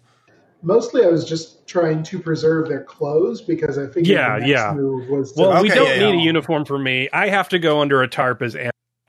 Mostly, 0.65 1.05
I 1.05 1.09
was 1.09 1.25
just 1.25 1.67
trying 1.67 2.01
to 2.03 2.19
preserve 2.19 2.67
their 2.69 2.83
clothes 2.83 3.41
because 3.41 3.77
I 3.77 3.85
figured 3.85 4.07
Yeah, 4.07 4.33
the 4.35 4.39
next 4.47 4.49
yeah. 4.49 4.73
move 4.73 5.07
was 5.09 5.31
to 5.33 5.41
Well, 5.43 5.61
we 5.61 5.69
don't 5.69 5.87
yeah, 5.87 6.09
need 6.09 6.15
yeah. 6.15 6.21
a 6.21 6.23
uniform 6.23 6.65
for 6.65 6.77
me. 6.79 7.07
I 7.13 7.29
have 7.29 7.49
to 7.49 7.59
go 7.59 7.81
under 7.81 8.01
a 8.01 8.07
tarp 8.07 8.41
as 8.41 8.57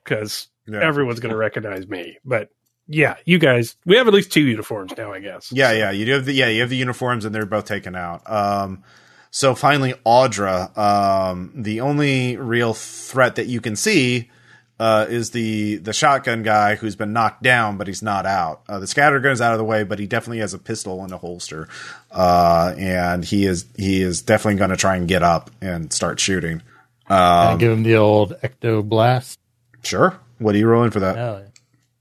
because 0.04 0.48
Yeah. 0.66 0.80
everyone's 0.82 1.20
going 1.20 1.32
to 1.32 1.36
recognize 1.38 1.88
me. 1.88 2.18
But 2.24 2.50
yeah, 2.88 3.16
you 3.24 3.38
guys, 3.38 3.76
we 3.86 3.96
have 3.96 4.06
at 4.06 4.14
least 4.14 4.32
two 4.32 4.42
uniforms 4.42 4.92
now, 4.98 5.12
I 5.12 5.20
guess. 5.20 5.50
Yeah, 5.50 5.72
yeah. 5.72 5.90
You 5.90 6.04
do 6.04 6.12
have 6.12 6.26
the 6.26 6.34
yeah, 6.34 6.48
you 6.48 6.60
have 6.60 6.70
the 6.70 6.76
uniforms 6.76 7.24
and 7.24 7.34
they're 7.34 7.46
both 7.46 7.64
taken 7.64 7.96
out. 7.96 8.28
Um 8.30 8.84
so 9.30 9.54
finally 9.54 9.94
Audra, 10.04 10.76
um 10.76 11.52
the 11.56 11.80
only 11.80 12.36
real 12.36 12.74
threat 12.74 13.36
that 13.36 13.46
you 13.46 13.60
can 13.62 13.76
see 13.76 14.30
uh 14.78 15.06
is 15.08 15.30
the 15.30 15.76
the 15.76 15.92
shotgun 15.92 16.42
guy 16.42 16.74
who's 16.74 16.96
been 16.96 17.12
knocked 17.12 17.42
down 17.42 17.76
but 17.78 17.86
he's 17.86 18.02
not 18.02 18.26
out. 18.26 18.62
Uh 18.68 18.78
the 18.78 18.86
scatter 18.86 19.18
gun's 19.20 19.40
out 19.40 19.52
of 19.52 19.58
the 19.58 19.64
way, 19.64 19.84
but 19.84 19.98
he 19.98 20.06
definitely 20.06 20.38
has 20.38 20.52
a 20.54 20.58
pistol 20.58 21.04
in 21.04 21.12
a 21.12 21.18
holster. 21.18 21.68
Uh 22.10 22.74
and 22.78 23.24
he 23.24 23.46
is 23.46 23.64
he 23.76 24.02
is 24.02 24.22
definitely 24.22 24.58
going 24.58 24.70
to 24.70 24.76
try 24.76 24.96
and 24.96 25.08
get 25.08 25.22
up 25.22 25.50
and 25.60 25.92
start 25.92 26.20
shooting. 26.20 26.62
Um 27.08 27.58
give 27.58 27.72
him 27.72 27.82
the 27.84 27.96
old 27.96 28.32
ecto 28.42 28.86
blast. 28.86 29.38
sure. 29.82 30.18
What 30.38 30.54
are 30.54 30.58
you 30.58 30.66
rolling 30.66 30.90
for 30.90 31.00
that? 31.00 31.16
No, 31.16 31.44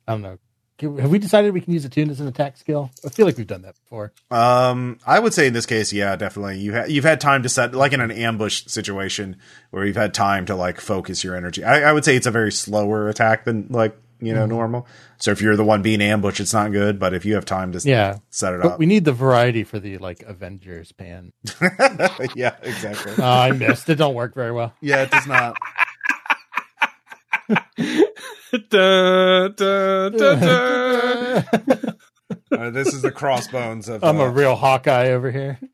I 0.08 0.12
don't 0.12 0.22
know. 0.22 0.38
Have 0.82 1.10
we 1.10 1.20
decided 1.20 1.54
we 1.54 1.62
can 1.62 1.72
use 1.72 1.86
attune 1.86 2.10
as 2.10 2.20
an 2.20 2.28
attack 2.28 2.58
skill? 2.58 2.92
I 3.06 3.10
feel 3.10 3.26
like 3.26 3.38
we've 3.38 3.48
done 3.48 3.62
that 3.62 3.76
before. 3.76 4.12
Um, 4.30 5.00
I 5.08 5.20
would 5.20 5.34
say 5.34 5.48
in 5.48 5.54
this 5.54 5.66
case, 5.66 5.94
yeah, 5.94 6.16
definitely. 6.18 6.60
You 6.60 6.74
ha- 6.76 6.86
you've 6.86 7.06
had 7.06 7.22
time 7.22 7.44
to 7.44 7.50
set, 7.50 7.74
like 7.74 7.94
in 7.94 8.02
an 8.02 8.12
ambush 8.12 8.66
situation 8.68 9.38
where 9.72 9.86
you've 9.86 9.96
had 9.96 10.14
time 10.14 10.46
to 10.48 10.56
like 10.56 10.82
focus 10.82 11.24
your 11.24 11.36
energy. 11.38 11.64
I, 11.64 11.90
I 11.90 11.94
would 11.94 12.04
say 12.04 12.18
it's 12.18 12.28
a 12.28 12.32
very 12.32 12.52
slower 12.52 13.08
attack 13.08 13.46
than 13.46 13.68
like 13.70 13.98
you 14.20 14.34
know 14.34 14.46
normal. 14.46 14.86
So 15.18 15.32
if 15.32 15.42
you're 15.42 15.56
the 15.56 15.64
one 15.64 15.82
being 15.82 16.02
ambushed, 16.02 16.42
it's 16.42 16.54
not 16.54 16.74
good. 16.74 17.00
But 17.00 17.14
if 17.14 17.24
you 17.24 17.36
have 17.36 17.46
time 17.46 17.72
to 17.72 17.80
Yeah, 17.88 18.18
set 18.30 18.54
it 18.54 18.62
but 18.62 18.74
up, 18.74 18.80
we 18.80 18.86
need 18.86 19.06
the 19.06 19.14
variety 19.14 19.64
for 19.64 19.80
the 19.80 19.98
like 20.00 20.24
Avengers 20.24 20.92
pan. 20.92 21.32
yeah, 22.36 22.56
exactly. 22.64 23.14
Oh, 23.18 23.24
I 23.24 23.54
missed. 23.54 23.88
It 23.90 23.96
don't 23.96 24.14
work 24.14 24.34
very 24.34 24.52
well. 24.52 24.74
Yeah, 24.82 25.04
it 25.04 25.12
does 25.12 25.26
not. 25.26 25.56
Da, 28.58 29.50
da, 29.50 30.10
da, 30.10 30.36
da. 30.36 31.44
Uh, 32.52 32.70
this 32.70 32.94
is 32.94 33.02
the 33.02 33.12
crossbones 33.12 33.90
of. 33.90 34.04
I'm 34.04 34.20
uh, 34.20 34.26
a 34.26 34.30
real 34.30 34.56
Hawkeye 34.56 35.10
over 35.10 35.30
here. 35.30 35.60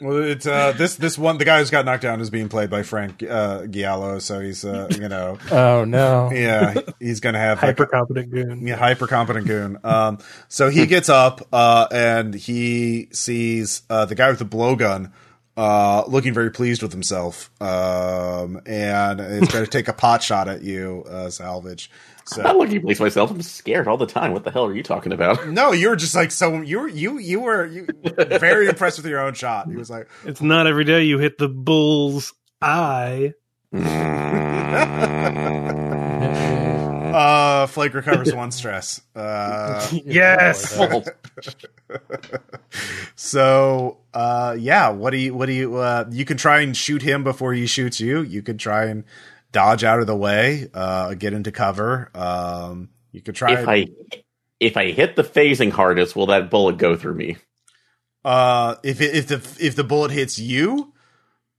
well, 0.00 0.22
it's 0.22 0.46
uh 0.46 0.72
this 0.72 0.96
this 0.96 1.18
one 1.18 1.36
the 1.38 1.44
guy 1.44 1.58
who's 1.58 1.70
got 1.70 1.84
knocked 1.84 2.02
down 2.02 2.20
is 2.20 2.30
being 2.30 2.48
played 2.48 2.70
by 2.70 2.82
Frank 2.82 3.22
uh, 3.22 3.66
Grillo, 3.66 4.18
so 4.20 4.40
he's 4.40 4.64
uh 4.64 4.88
you 4.90 5.08
know 5.08 5.36
Oh 5.50 5.84
no! 5.84 6.30
yeah 6.32 6.74
he's 7.00 7.20
gonna 7.20 7.38
have 7.38 7.58
Hyper 7.58 7.86
competent 7.86 8.30
goon. 8.30 8.66
Yeah, 8.66 8.76
hyper 8.76 9.06
competent 9.06 9.46
goon. 9.46 9.78
Um, 9.84 10.18
so 10.48 10.70
he 10.70 10.86
gets 10.86 11.08
up 11.08 11.46
uh, 11.52 11.88
and 11.92 12.34
he 12.34 13.08
sees 13.12 13.82
uh, 13.90 14.06
the 14.06 14.14
guy 14.14 14.30
with 14.30 14.38
the 14.38 14.44
blowgun 14.46 15.12
uh, 15.60 16.04
looking 16.08 16.32
very 16.32 16.50
pleased 16.50 16.82
with 16.82 16.90
himself, 16.90 17.50
um, 17.60 18.62
and 18.64 19.20
it's 19.20 19.52
going 19.52 19.62
to 19.62 19.70
take 19.70 19.88
a 19.88 19.92
pot 19.92 20.22
shot 20.22 20.48
at 20.48 20.62
you, 20.62 21.04
uh, 21.06 21.28
Salvage. 21.28 21.90
So. 22.24 22.40
I'm 22.40 22.46
not 22.46 22.56
looking 22.56 22.80
pleased 22.80 22.98
myself. 22.98 23.30
I'm 23.30 23.42
scared 23.42 23.86
all 23.86 23.98
the 23.98 24.06
time. 24.06 24.32
What 24.32 24.44
the 24.44 24.50
hell 24.50 24.64
are 24.64 24.74
you 24.74 24.82
talking 24.82 25.12
about? 25.12 25.48
no, 25.48 25.72
you 25.72 25.90
were 25.90 25.96
just 25.96 26.14
like 26.14 26.30
so. 26.30 26.62
You 26.62 26.80
were 26.80 26.88
you 26.88 27.18
you 27.18 27.40
were 27.40 27.66
you 27.66 27.86
very 28.38 28.68
impressed 28.68 28.96
with 28.96 29.06
your 29.06 29.20
own 29.20 29.34
shot. 29.34 29.68
He 29.68 29.76
was 29.76 29.90
like, 29.90 30.08
It's 30.24 30.40
not 30.40 30.66
every 30.66 30.84
day 30.84 31.02
you 31.02 31.18
hit 31.18 31.36
the 31.36 31.48
bull's 31.48 32.32
eye. 32.62 33.34
uh, 37.14 37.66
Flake 37.66 37.94
recovers 37.94 38.34
one 38.34 38.50
stress. 38.50 39.00
Uh, 39.14 39.86
Yes. 40.04 40.78
So 43.16 43.98
uh 44.14 44.56
yeah, 44.58 44.90
what 44.90 45.10
do 45.10 45.16
you 45.18 45.34
what 45.34 45.46
do 45.46 45.52
you 45.52 45.76
uh 45.76 46.06
you 46.10 46.24
can 46.24 46.36
try 46.36 46.60
and 46.60 46.76
shoot 46.76 47.02
him 47.02 47.24
before 47.24 47.52
he 47.52 47.66
shoots 47.66 48.00
you. 48.00 48.22
You 48.22 48.42
could 48.42 48.58
try 48.58 48.86
and 48.86 49.04
dodge 49.52 49.84
out 49.84 50.00
of 50.00 50.06
the 50.06 50.16
way, 50.16 50.68
uh 50.72 51.14
get 51.14 51.32
into 51.32 51.52
cover. 51.52 52.10
Um 52.14 52.90
you 53.12 53.20
could 53.20 53.34
try 53.34 53.60
if 53.60 53.68
I 53.68 53.86
if 54.60 54.76
I 54.76 54.90
hit 54.92 55.16
the 55.16 55.24
phasing 55.24 55.70
harness, 55.70 56.14
will 56.14 56.26
that 56.26 56.50
bullet 56.50 56.78
go 56.78 56.96
through 56.96 57.14
me? 57.14 57.36
Uh, 58.22 58.74
if 58.84 59.00
it, 59.00 59.16
if 59.16 59.26
the 59.28 59.66
if 59.66 59.74
the 59.74 59.84
bullet 59.84 60.10
hits 60.10 60.38
you, 60.38 60.92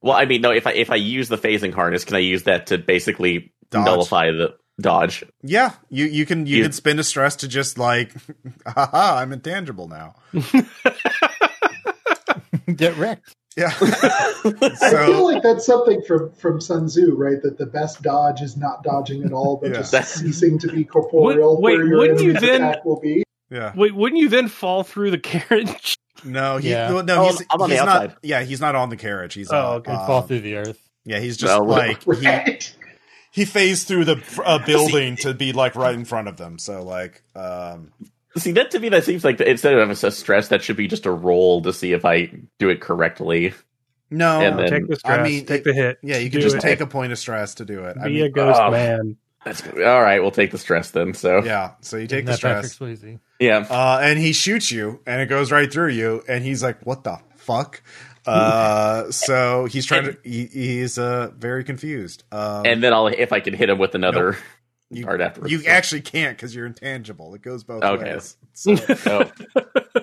Well, 0.02 0.14
I 0.16 0.26
mean, 0.26 0.42
no. 0.42 0.52
If 0.52 0.68
I 0.68 0.74
if 0.74 0.92
I 0.92 0.96
use 0.96 1.28
the 1.28 1.38
phasing 1.38 1.74
harness, 1.74 2.06
can 2.06 2.16
I 2.16 2.20
use 2.20 2.44
that 2.44 2.68
to 2.68 2.78
basically 2.78 3.52
Dodge. 3.72 3.86
nullify 3.86 4.28
the 4.32 4.54
dodge? 4.80 5.24
yeah, 5.44 5.74
you 5.90 6.06
you 6.06 6.26
can 6.26 6.46
you 6.46 6.58
You- 6.58 6.64
can 6.64 6.72
spend 6.72 7.00
a 7.00 7.04
stress 7.04 7.36
to 7.38 7.48
just 7.48 7.78
like, 7.78 8.14
haha, 8.68 9.18
I'm 9.18 9.34
intangible 9.34 9.88
now. 9.88 10.16
Get 12.76 12.96
wrecked. 12.98 13.36
Yeah. 13.58 13.74
I 13.82 15.04
feel 15.06 15.26
like 15.26 15.44
that's 15.44 15.66
something 15.66 16.02
from 16.08 16.32
from 16.36 16.62
Sun 16.62 16.88
Tzu, 16.88 17.16
right? 17.16 17.42
That 17.42 17.58
the 17.58 17.66
best 17.66 18.02
dodge 18.02 18.42
is 18.42 18.56
not 18.56 18.82
dodging 18.84 19.24
at 19.24 19.34
all, 19.34 19.58
but 19.58 19.72
Yeah. 19.72 19.78
just 19.78 19.92
That's- 19.92 20.14
ceasing 20.14 20.58
to 20.60 20.68
be 20.72 20.86
corporeal, 20.86 21.60
Wait, 21.62 21.78
where 21.78 21.98
wouldn't 21.98 22.22
you 22.22 22.34
then- 22.34 22.76
will 22.86 23.00
be. 23.00 23.24
yeah, 23.50 23.74
Wait, 23.76 23.94
wouldn't 23.94 24.22
you 24.22 24.30
then 24.30 24.48
fall 24.48 24.84
through 24.84 25.12
the 25.12 25.18
carriage? 25.20 25.98
no, 26.24 26.58
he, 26.58 26.70
Yeah. 26.70 26.94
well, 26.94 27.04
no, 27.04 27.24
Oh, 27.24 27.28
he's, 27.30 27.42
I'm 27.50 27.62
on 27.62 27.70
the 27.70 27.76
he's 27.76 27.82
outside. 27.84 28.10
not. 28.12 28.18
Yeah, 28.24 28.44
he's 28.44 28.62
not 28.62 28.76
on 28.76 28.90
the 28.90 28.98
carriage. 28.98 29.34
He's 29.34 29.52
Oh, 29.52 29.58
uh, 29.58 29.74
okay. 29.76 29.92
You'd 29.92 29.98
uh, 29.98 30.08
fall 30.08 30.22
through 30.22 30.42
the 30.42 30.56
earth. 30.56 30.80
Yeah, 31.04 31.20
he's 31.20 31.36
just 31.36 31.52
No. 31.52 31.66
like 31.66 32.06
Right. 32.06 32.20
he 32.20 32.72
phased 33.32 33.88
through 33.88 34.06
the 34.06 34.42
uh, 34.46 34.60
building 34.66 35.16
to 35.18 35.34
be 35.34 35.54
like 35.54 35.76
right 35.76 35.96
in 35.96 36.06
front 36.06 36.28
of 36.28 36.38
them. 36.38 36.58
So 36.60 36.84
like, 36.84 37.24
um, 37.36 37.92
See, 38.38 38.54
that 38.54 38.72
to 38.72 38.80
me, 38.80 38.88
that 38.90 39.04
seems 39.04 39.26
like 39.26 39.38
the, 39.38 39.50
instead 39.50 39.74
of 39.74 39.90
a 39.90 40.12
stress, 40.12 40.48
that 40.50 40.64
should 40.64 40.78
be 40.78 40.88
just 40.88 41.06
a 41.06 41.12
roll 41.12 41.62
to 41.64 41.74
see 41.74 41.92
if 41.92 42.06
I 42.06 42.32
do 42.60 42.70
it 42.70 42.80
correctly. 42.80 43.54
no, 44.10 44.40
And 44.40 44.58
then- 44.58 44.70
Take 44.70 44.88
the 44.88 44.96
stress. 44.96 45.20
I 45.20 45.24
mean, 45.24 45.46
take 45.46 45.64
the 45.66 45.74
hit. 45.74 45.98
yeah, 46.02 46.18
you 46.18 46.30
Do 46.30 46.38
can 46.38 46.42
just 46.42 46.56
it. 46.56 46.62
take 46.62 46.80
a 46.80 46.88
point 46.88 47.12
of 47.12 47.20
stress 47.20 47.56
to 47.56 47.66
do 47.66 47.84
it. 47.86 47.98
I 48.00 48.08
Be 48.08 48.14
mean, 48.16 48.24
a 48.24 48.30
ghost 48.30 48.60
oh. 48.62 48.72
man. 48.72 49.18
That's 49.44 49.62
good. 49.62 49.84
all 49.84 50.02
right. 50.02 50.22
We'll 50.22 50.32
take 50.32 50.52
the 50.52 50.58
stress 50.60 50.92
then. 50.92 51.14
So 51.16 51.44
yeah, 51.44 51.72
so 51.82 51.98
you 51.98 52.06
take 52.08 52.20
Isn't 52.20 52.26
the 52.28 52.34
stress. 52.36 52.78
Patrick 52.78 53.00
Swayze? 53.00 53.20
yeah, 53.40 53.66
Uh, 53.70 54.00
and 54.04 54.20
he 54.20 54.34
shoots 54.34 54.72
you, 54.72 55.00
and 55.08 55.20
it 55.20 55.26
goes 55.30 55.52
right 55.52 55.72
through 55.74 55.90
you, 55.90 56.24
and 56.30 56.44
he's 56.44 56.62
like, 56.62 56.86
"What 56.86 57.04
the 57.04 57.18
fuck?" 57.38 57.82
Uh, 58.26 59.10
so 59.12 59.66
he's 59.66 59.86
trying 59.86 60.04
to. 60.06 60.18
He, 60.24 60.46
he's 60.46 60.98
uh 60.98 61.32
very 61.38 61.64
confused. 61.64 62.24
Um, 62.32 62.66
and 62.66 62.84
then 62.84 62.94
I'll 62.94 63.08
if 63.08 63.34
I 63.34 63.40
can 63.40 63.54
hit 63.54 63.70
him 63.70 63.78
with 63.80 63.96
another 63.96 64.38
you, 64.92 65.04
dart 65.06 65.22
afterwards. 65.22 65.52
you 65.52 65.64
actually 65.68 66.02
can't 66.02 66.38
because 66.38 66.54
you're 66.56 66.66
intangible. 66.68 67.34
It 67.34 67.42
goes 67.42 67.64
both 67.64 67.84
Okay. 67.84 68.14
ways. 68.14 68.38
So, 68.54 68.76
oh. 69.08 69.32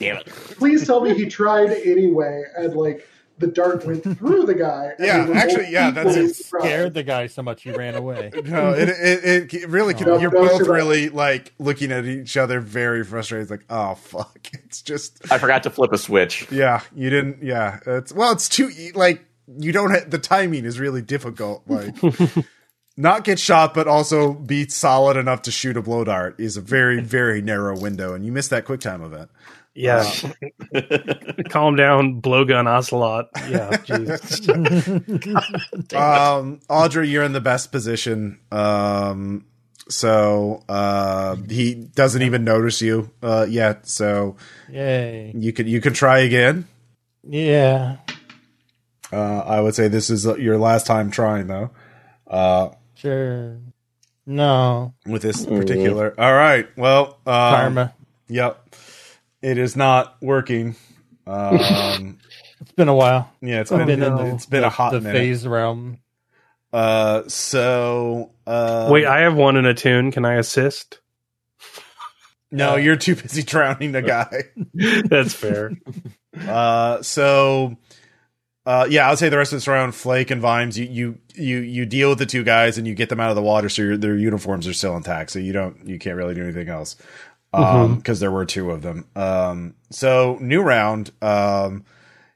Damn 0.00 0.16
it! 0.16 0.26
Please 0.26 0.86
tell 0.86 1.00
me 1.00 1.14
he 1.14 1.26
tried 1.26 1.70
anyway, 1.70 2.44
and 2.56 2.74
like 2.74 3.06
the 3.38 3.46
dart 3.48 3.84
went 3.84 4.02
through 4.02 4.46
the 4.46 4.54
guy. 4.54 4.92
Yeah, 4.98 5.24
they 5.24 5.32
actually, 5.32 5.70
yeah, 5.70 5.90
that's 5.90 6.16
it. 6.16 6.34
Scared 6.36 6.94
the 6.94 7.02
guy 7.02 7.26
so 7.26 7.42
much 7.42 7.62
he 7.62 7.70
ran 7.72 7.94
away. 7.94 8.30
no, 8.44 8.72
it 8.72 8.88
it, 8.88 9.54
it 9.54 9.68
really. 9.68 9.94
Oh. 9.94 10.04
No, 10.04 10.18
you're 10.18 10.30
no, 10.30 10.46
both 10.46 10.60
you're 10.60 10.72
really 10.72 11.08
like 11.08 11.52
looking 11.58 11.90
at 11.92 12.04
each 12.04 12.36
other, 12.36 12.60
very 12.60 13.04
frustrated. 13.04 13.42
It's 13.42 13.50
like, 13.50 13.64
oh 13.70 13.94
fuck! 13.94 14.38
It's 14.64 14.82
just 14.82 15.30
I 15.30 15.38
forgot 15.38 15.62
to 15.64 15.70
flip 15.70 15.92
a 15.92 15.98
switch. 15.98 16.50
yeah. 16.50 16.80
You 16.94 17.10
didn't. 17.10 17.42
Yeah. 17.42 17.78
It's 17.86 18.12
well. 18.12 18.32
It's 18.32 18.48
too 18.48 18.70
e, 18.76 18.92
like 18.92 19.24
you 19.46 19.72
don't. 19.72 19.90
Ha- 19.90 20.06
the 20.08 20.18
timing 20.18 20.64
is 20.64 20.80
really 20.80 21.02
difficult. 21.02 21.62
Like. 21.66 21.94
not 22.96 23.24
get 23.24 23.38
shot, 23.38 23.74
but 23.74 23.88
also 23.88 24.32
be 24.32 24.68
solid 24.68 25.16
enough 25.16 25.42
to 25.42 25.50
shoot 25.50 25.76
a 25.76 25.82
blow 25.82 26.04
dart 26.04 26.38
is 26.38 26.56
a 26.56 26.60
very, 26.60 27.00
very 27.00 27.42
narrow 27.42 27.76
window, 27.76 28.14
and 28.14 28.24
you 28.24 28.30
miss 28.30 28.48
that 28.48 28.64
quick 28.64 28.80
time 28.80 29.02
event. 29.02 29.30
Yeah. 29.74 30.04
Calm 31.48 31.74
down, 31.76 32.20
blowgun 32.22 32.66
ocelot. 32.66 33.28
Yeah. 33.48 33.70
Um, 35.94 36.60
Audra, 36.70 37.08
you're 37.08 37.24
in 37.24 37.32
the 37.32 37.40
best 37.40 37.72
position. 37.72 38.38
Um, 38.52 39.46
so 39.88 40.62
uh, 40.68 41.36
he 41.48 41.74
doesn't 41.74 42.22
even 42.22 42.44
notice 42.44 42.80
you 42.80 43.10
uh, 43.22 43.46
yet. 43.48 43.86
So 43.88 44.36
Yay. 44.70 45.32
you 45.36 45.52
can 45.52 45.66
you 45.66 45.80
can 45.80 45.92
try 45.92 46.20
again. 46.20 46.66
Yeah. 47.22 47.96
Uh, 49.12 49.38
I 49.40 49.60
would 49.60 49.74
say 49.74 49.88
this 49.88 50.10
is 50.10 50.24
your 50.24 50.58
last 50.58 50.86
time 50.86 51.10
trying 51.10 51.46
though. 51.48 51.70
Uh, 52.26 52.70
Sure. 52.94 53.58
No. 54.26 54.94
with 55.06 55.22
this 55.22 55.44
particular. 55.44 56.14
All 56.18 56.32
right. 56.32 56.66
Well, 56.76 57.18
um, 57.26 57.54
Karma. 57.54 57.94
Yep. 58.28 58.63
It 59.44 59.58
is 59.58 59.76
not 59.76 60.16
working. 60.22 60.76
Um, 61.26 62.18
It's 62.60 62.72
been 62.72 62.88
a 62.88 62.94
while. 62.94 63.32
yeah, 63.40 63.62
it's 63.62 63.72
I've 63.72 63.86
been, 63.86 64.00
been 64.00 64.12
in 64.12 64.16
the, 64.16 64.34
it's 64.34 64.44
been 64.44 64.60
the, 64.60 64.66
a 64.66 64.70
hot 64.70 64.92
the 64.92 65.00
minute. 65.00 65.18
phase 65.18 65.46
realm. 65.46 65.96
Uh, 66.70 67.22
so 67.28 68.32
uh, 68.46 68.88
Wait, 68.92 69.06
I 69.06 69.20
have 69.20 69.34
one 69.34 69.56
in 69.56 69.64
a 69.64 69.72
tune. 69.72 70.12
Can 70.12 70.26
I 70.26 70.34
assist? 70.34 71.00
no, 72.50 72.76
you're 72.76 72.96
too 72.96 73.16
busy 73.16 73.42
drowning 73.42 73.92
the 73.92 74.02
guy. 74.02 74.42
That's 75.08 75.32
fair. 75.32 75.72
Uh, 76.46 77.00
so, 77.00 77.78
uh, 78.66 78.86
yeah, 78.90 79.08
I'll 79.08 79.16
say 79.16 79.30
the 79.30 79.38
rest 79.38 79.52
of 79.52 79.56
this 79.56 79.66
round, 79.68 79.94
Flake 79.94 80.30
and 80.30 80.42
Vimes, 80.42 80.78
you, 80.78 80.84
you, 80.86 81.18
you, 81.34 81.58
you 81.60 81.86
deal 81.86 82.10
with 82.10 82.18
the 82.18 82.26
two 82.26 82.44
guys 82.44 82.76
and 82.76 82.86
you 82.86 82.94
get 82.94 83.08
them 83.08 83.20
out 83.20 83.30
of 83.30 83.36
the 83.36 83.42
water, 83.42 83.70
so 83.70 83.80
your, 83.80 83.96
their 83.96 84.16
uniforms 84.16 84.66
are 84.68 84.74
still 84.74 84.94
intact, 84.96 85.30
so 85.30 85.38
you 85.38 85.54
don't, 85.54 85.88
you 85.88 85.98
can't 85.98 86.16
really 86.16 86.34
do 86.34 86.42
anything 86.42 86.68
else. 86.68 86.96
Um, 87.54 87.96
because 87.96 88.20
there 88.20 88.30
were 88.30 88.44
two 88.44 88.70
of 88.70 88.82
them. 88.82 89.06
Um, 89.14 89.74
so 89.90 90.38
new 90.40 90.62
round, 90.62 91.10
um, 91.22 91.84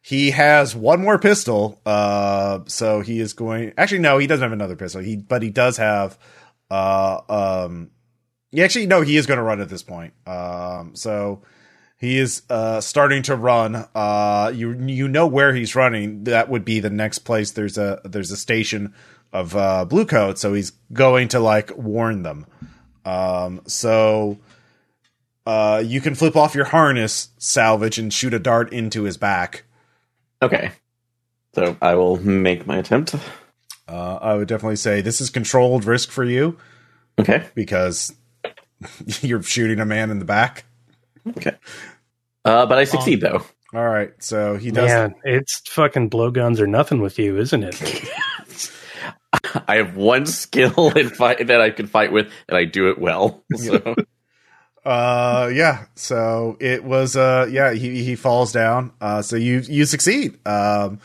he 0.01 0.31
has 0.31 0.75
one 0.75 1.01
more 1.01 1.19
pistol. 1.19 1.81
Uh, 1.85 2.61
so 2.67 3.01
he 3.01 3.21
is 3.21 3.33
going, 3.33 3.73
actually, 3.77 4.01
no, 4.01 4.19
he 4.19 4.27
doesn't 4.27 4.43
have 4.43 4.53
another 4.53 4.77
pistol. 4.77 5.01
He, 5.01 5.17
but 5.17 5.43
he 5.43 5.51
does 5.51 5.77
have, 5.77 6.19
uh, 6.71 7.21
um, 7.29 7.91
yeah, 8.51 8.65
actually, 8.65 8.87
no, 8.87 9.03
he 9.03 9.17
is 9.17 9.27
going 9.27 9.39
to 9.39 9.43
run 9.43 9.61
at 9.61 9.69
this 9.69 9.83
point. 9.83 10.15
Um, 10.27 10.95
so, 10.95 11.43
he 11.99 12.19
is 12.19 12.43
uh, 12.49 12.81
starting 12.81 13.23
to 13.25 13.35
run. 13.35 13.85
Uh, 13.93 14.53
you 14.55 14.73
you 14.87 15.09
know 15.09 15.27
where 15.27 15.53
he's 15.53 15.75
running. 15.75 16.25
That 16.25 16.49
would 16.49 16.65
be 16.65 16.79
the 16.79 16.91
next 16.91 17.21
place. 17.21 17.51
There's 17.51 17.77
a 17.77 18.01
there's 18.05 18.31
a 18.31 18.37
station 18.37 18.95
of 19.33 19.57
uh, 19.57 19.85
blue 19.85 20.07
coat, 20.07 20.39
so 20.39 20.55
he's 20.55 20.71
going 20.93 21.29
to 21.29 21.41
like 21.41 21.77
warn 21.77 22.23
them. 22.23 22.47
Um, 23.05 23.63
so 23.67 24.39
uh, 25.49 25.79
you 25.79 26.03
can 26.03 26.15
flip 26.15 26.37
off 26.37 26.55
your 26.55 26.67
harness 26.67 27.31
salvage 27.39 27.99
and 27.99 28.13
shoot 28.13 28.35
a 28.35 28.39
dart 28.39 28.71
into 28.71 29.05
his 29.05 29.17
back. 29.17 29.65
Okay, 30.43 30.73
so 31.55 31.75
I 31.81 31.95
will 31.95 32.19
make 32.19 32.67
my 32.67 32.77
attempt. 32.77 33.15
Uh, 33.89 34.19
I 34.21 34.35
would 34.35 34.47
definitely 34.47 34.77
say 34.77 35.01
this 35.01 35.23
is 35.23 35.31
controlled 35.31 35.87
risk 35.87 36.11
for 36.11 36.23
you 36.23 36.59
Okay, 37.19 37.47
because 37.55 38.15
you're 39.23 39.43
shooting 39.43 39.81
a 39.81 39.87
man 39.87 40.11
in 40.11 40.19
the 40.19 40.27
back. 40.27 40.67
okay, 41.39 41.57
uh, 42.45 42.67
but 42.67 42.77
I 42.77 42.85
succeed 42.85 43.23
though. 43.23 43.43
All 43.73 43.89
right, 43.89 44.13
so 44.19 44.57
he 44.57 44.71
does. 44.71 44.89
Man, 44.91 45.15
it's 45.25 45.61
fucking 45.71 46.11
blowguns 46.11 46.61
or 46.61 46.67
nothing 46.67 47.01
with 47.01 47.19
you, 47.19 47.39
isn't 47.39 47.63
it? 47.63 48.11
I 49.69 49.77
have 49.77 49.97
one 49.97 50.27
skill 50.27 50.91
in 50.97 51.09
fight 51.09 51.47
that 51.47 51.61
I 51.63 51.71
can 51.71 51.87
fight 51.87 52.13
with, 52.13 52.31
and 52.49 52.59
I 52.59 52.67
do 52.67 52.91
it 52.91 52.99
well. 52.99 53.43
So 53.57 53.97
Uh, 54.89 55.51
yeah. 55.53 55.85
So 55.97 56.57
it 56.61 56.83
was. 56.83 57.15
Uh, 57.15 57.47
yeah. 57.51 57.73
He 57.75 58.03
he 58.03 58.17
falls 58.17 58.53
down. 58.53 58.93
Uh, 59.01 59.21
so 59.21 59.37
you 59.37 59.59
you 59.61 59.85
succeed. 59.85 60.39
Um, 60.47 61.01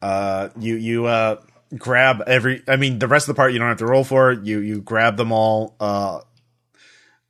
uh, 0.00 0.50
you 0.60 0.76
you 0.76 1.06
uh 1.06 1.40
grab 1.76 2.22
every. 2.28 2.62
I 2.68 2.76
mean, 2.76 3.00
the 3.00 3.08
rest 3.08 3.28
of 3.28 3.34
the 3.34 3.38
part 3.38 3.52
you 3.52 3.58
don't 3.58 3.68
have 3.68 3.78
to 3.78 3.86
roll 3.86 4.04
for. 4.04 4.30
You 4.30 4.60
you 4.60 4.80
grab 4.80 5.16
them 5.16 5.32
all. 5.32 5.74
Uh, 5.80 6.20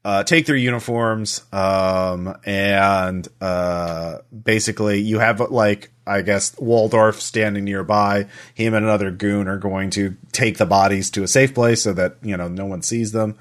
uh, 0.04 0.22
take 0.22 0.44
their 0.46 0.54
uniforms. 0.54 1.42
Um, 1.52 2.36
and 2.44 3.26
uh, 3.40 4.18
basically 4.44 5.00
you 5.00 5.18
have 5.18 5.40
like 5.40 5.90
I 6.06 6.22
guess 6.22 6.56
Waldorf 6.58 7.20
standing 7.22 7.64
nearby. 7.64 8.28
Him 8.54 8.74
and 8.74 8.84
another 8.84 9.10
goon 9.10 9.48
are 9.48 9.58
going 9.58 9.90
to 9.90 10.14
take 10.30 10.58
the 10.58 10.66
bodies 10.66 11.10
to 11.12 11.22
a 11.24 11.26
safe 11.26 11.54
place 11.54 11.82
so 11.82 11.92
that 11.94 12.18
you 12.22 12.36
know 12.36 12.48
no 12.48 12.66
one 12.66 12.82
sees 12.82 13.12
them. 13.12 13.36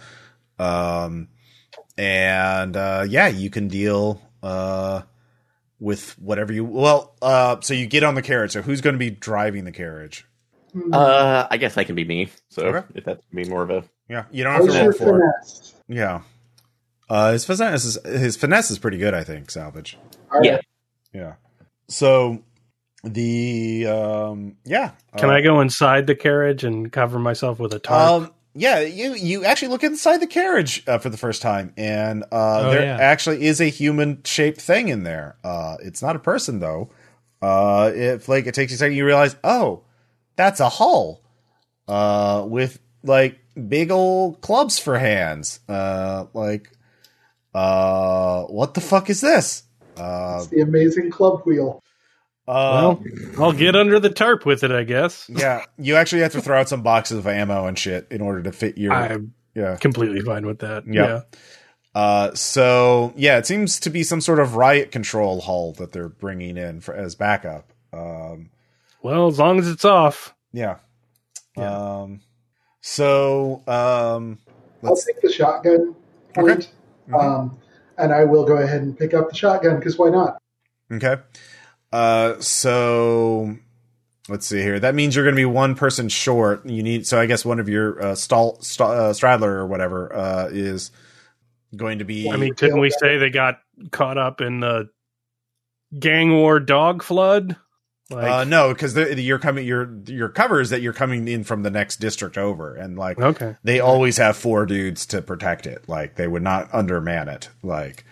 Um 0.57 1.27
and 1.97 2.75
uh, 2.75 3.05
yeah, 3.07 3.27
you 3.27 3.49
can 3.49 3.67
deal 3.67 4.21
uh, 4.43 5.01
with 5.79 6.17
whatever 6.19 6.53
you. 6.53 6.65
Well, 6.65 7.15
uh, 7.21 7.57
so 7.61 7.73
you 7.73 7.85
get 7.87 8.03
on 8.03 8.15
the 8.15 8.21
carriage. 8.21 8.51
So 8.51 8.61
who's 8.61 8.81
going 8.81 8.93
to 8.95 8.99
be 8.99 9.09
driving 9.09 9.65
the 9.65 9.71
carriage? 9.71 10.25
uh, 10.91 11.47
I 11.49 11.57
guess 11.57 11.77
I 11.77 11.83
can 11.85 11.95
be 11.95 12.03
me. 12.03 12.29
So 12.49 12.63
Okay. 12.63 12.85
if 12.95 13.05
that's 13.05 13.23
be 13.33 13.45
more 13.45 13.63
of 13.63 13.69
a 13.69 13.83
Yeah, 14.09 14.25
you 14.31 14.43
don't 14.43 14.53
have 14.53 14.65
to 14.65 14.71
roll 14.83 14.91
for 14.91 15.17
it. 15.19 15.21
finesse? 15.21 15.73
Yeah, 15.87 16.21
uh, 17.09 17.31
his 17.31 17.45
finesse 17.45 17.85
is 17.85 17.97
his 18.03 18.35
finesse 18.35 18.71
is 18.71 18.79
pretty 18.79 18.97
good. 18.97 19.13
I 19.13 19.23
think 19.23 19.49
salvage. 19.51 19.97
All 20.33 20.43
Yeah. 20.43 20.59
Yeah. 21.13 21.35
So 21.87 22.43
the 23.03 23.87
um, 23.87 24.57
yeah. 24.65 24.91
Can 25.15 25.29
uh, 25.29 25.33
I 25.33 25.41
go 25.41 25.61
inside 25.61 26.07
the 26.07 26.15
carriage 26.15 26.63
and 26.65 26.91
cover 26.91 27.19
myself 27.19 27.59
with 27.59 27.73
a 27.73 27.79
tarp? 27.79 28.23
Um, 28.23 28.33
yeah, 28.55 28.79
you 28.79 29.13
you 29.15 29.43
actually 29.45 29.67
look 29.67 29.83
inside 29.83 30.19
the 30.19 30.27
carriage 30.27 30.83
uh, 30.87 30.97
for 30.97 31.09
the 31.09 31.17
first 31.17 31.41
time, 31.41 31.73
and 31.77 32.23
uh, 32.31 32.61
Oh, 32.67 32.69
there 32.71 32.83
yeah. 32.83 32.97
actually 32.97 33.45
is 33.45 33.59
a 33.61 33.65
human 33.69 34.21
shaped 34.23 34.61
thing 34.61 34.87
in 34.87 35.03
there. 35.03 35.35
Uh, 35.43 35.75
it's 35.83 36.01
not 36.01 36.15
a 36.15 36.19
person 36.19 36.59
though. 36.59 36.89
Uh, 37.41 37.91
if 37.93 38.27
like 38.29 38.47
it 38.47 38.53
takes 38.55 38.71
you 38.71 38.75
a 38.75 38.77
second, 38.77 38.95
you 38.97 39.05
realize, 39.05 39.35
oh, 39.43 39.83
that's 40.37 40.59
a 40.61 40.69
hull, 40.69 41.21
uh, 41.87 42.43
with 42.47 42.79
like 43.03 43.37
big 43.69 43.91
old 43.91 44.41
clubs 44.41 44.79
for 44.79 44.97
hands. 44.97 45.59
Uh, 45.69 46.25
like, 46.33 46.71
Uh, 47.53 48.43
what 48.45 48.73
the 48.73 48.81
fuck 48.81 49.09
is 49.09 49.21
this? 49.21 49.63
Uh, 49.97 50.39
It's 50.39 50.47
the 50.47 50.61
amazing 50.61 51.09
club 51.11 51.41
wheel. 51.45 51.81
Uh, 52.47 52.95
well, 53.37 53.43
I'll 53.43 53.53
get 53.53 53.75
under 53.75 53.99
the 53.99 54.09
tarp 54.09 54.45
with 54.45 54.63
it, 54.63 54.71
I 54.71 54.83
guess. 54.83 55.29
yeah, 55.29 55.63
you 55.77 55.95
actually 55.95 56.21
have 56.21 56.31
to 56.33 56.41
throw 56.41 56.59
out 56.59 56.69
some 56.69 56.81
boxes 56.83 57.17
of 57.17 57.27
ammo 57.27 57.65
and 57.67 57.77
shit 57.77 58.07
in 58.11 58.21
order 58.21 58.43
to 58.43 58.51
fit 58.51 58.77
your. 58.77 58.93
I'm 58.93 59.33
yeah. 59.55 59.75
completely 59.77 60.21
fine 60.21 60.45
with 60.45 60.59
that. 60.59 60.83
Yeah. 60.87 61.05
Yeah. 61.07 61.21
Uh, 61.93 62.35
so 62.35 63.13
yeah, 63.15 63.37
it 63.37 63.45
seems 63.45 63.79
to 63.79 63.89
be 63.89 64.03
some 64.03 64.19
sort 64.21 64.39
of 64.39 64.55
riot 64.55 64.91
control 64.91 65.39
hull 65.41 65.71
that 65.73 65.93
they're 65.93 66.09
bringing 66.09 66.57
in 66.57 66.81
for 66.81 66.93
as 66.93 67.15
backup. 67.15 67.71
Um, 67.93 68.49
Well, 69.01 69.27
as 69.27 69.39
long 69.39 69.59
as 69.59 69.69
it's 69.69 69.85
off. 69.85 70.35
yeah. 70.51 70.77
Yeah. 71.57 71.71
Um, 72.01 72.19
so 72.81 73.63
um, 73.65 74.39
I'll 74.83 74.89
let's 74.89 75.05
take 75.05 75.21
the 75.21 75.31
shotgun 75.31 75.95
point, 76.33 76.69
Mhm. 77.09 77.17
um, 77.23 77.59
and 77.97 78.11
I 78.13 78.25
will 78.25 78.43
go 78.43 78.57
ahead 78.57 78.81
and 78.81 78.97
pick 78.97 79.13
up 79.13 79.29
the 79.29 79.35
shotgun 79.35 79.77
because 79.77 79.97
why 79.97 80.09
not? 80.09 80.37
Okay. 80.91 81.15
Uh, 81.95 82.41
so 82.41 83.55
let's 84.27 84.45
see 84.45 84.61
here. 84.61 84.81
That 84.81 84.95
means 84.95 85.15
you're 85.15 85.23
going 85.23 85.35
to 85.35 85.39
be 85.39 85.45
one 85.45 85.75
person 85.75 86.09
short. 86.09 86.65
You 86.65 86.83
need 86.83 87.07
so 87.07 87.17
I 87.17 87.25
guess 87.25 87.45
one 87.45 87.57
of 87.57 87.69
your 87.69 88.01
uh, 88.01 88.15
stall, 88.15 88.59
stall 88.61 88.91
uh, 88.91 89.13
Stradler 89.13 89.43
or 89.43 89.65
whatever 89.65 90.13
uh, 90.13 90.49
is 90.51 90.91
going 91.73 91.99
to 91.99 92.05
be. 92.05 92.29
I 92.29 92.35
mean, 92.35 92.53
couldn't 92.53 92.81
we 92.81 92.89
say 92.89 93.17
they 93.17 93.29
got 93.29 93.61
caught 93.91 94.17
up 94.17 94.41
in 94.41 94.59
the 94.59 94.89
gang 95.97 96.33
war 96.33 96.59
dog 96.59 97.01
flood? 97.01 97.55
Like, 98.09 98.29
uh, 98.29 98.43
no, 98.43 98.73
because 98.73 98.95
you're 98.95 99.39
coming. 99.39 99.65
Your 99.65 99.97
your 100.05 100.27
cover 100.27 100.59
is 100.59 100.71
that 100.71 100.81
you're 100.81 100.91
coming 100.91 101.29
in 101.29 101.45
from 101.45 101.63
the 101.63 101.71
next 101.71 102.01
district 102.01 102.37
over, 102.37 102.75
and 102.75 102.99
like 102.99 103.17
okay. 103.19 103.55
they 103.63 103.79
always 103.79 104.17
have 104.17 104.35
four 104.35 104.65
dudes 104.65 105.05
to 105.07 105.21
protect 105.21 105.65
it. 105.65 105.87
Like 105.87 106.15
they 106.15 106.27
would 106.27 106.43
not 106.43 106.69
underman 106.71 107.29
it. 107.29 107.49
Like, 107.63 108.03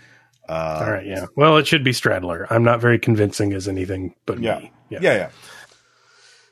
uh, 0.50 0.82
All 0.86 0.92
right, 0.92 1.06
yeah. 1.06 1.26
Well, 1.36 1.58
it 1.58 1.68
should 1.68 1.84
be 1.84 1.92
Stradler. 1.92 2.46
I'm 2.50 2.64
not 2.64 2.82
very 2.82 3.00
convincing 3.00 3.54
as 3.54 3.68
anything 3.68 4.16
but 4.26 4.40
Yeah. 4.40 4.60
me. 4.60 4.72
yeah, 4.90 5.00
yeah. 5.02 5.30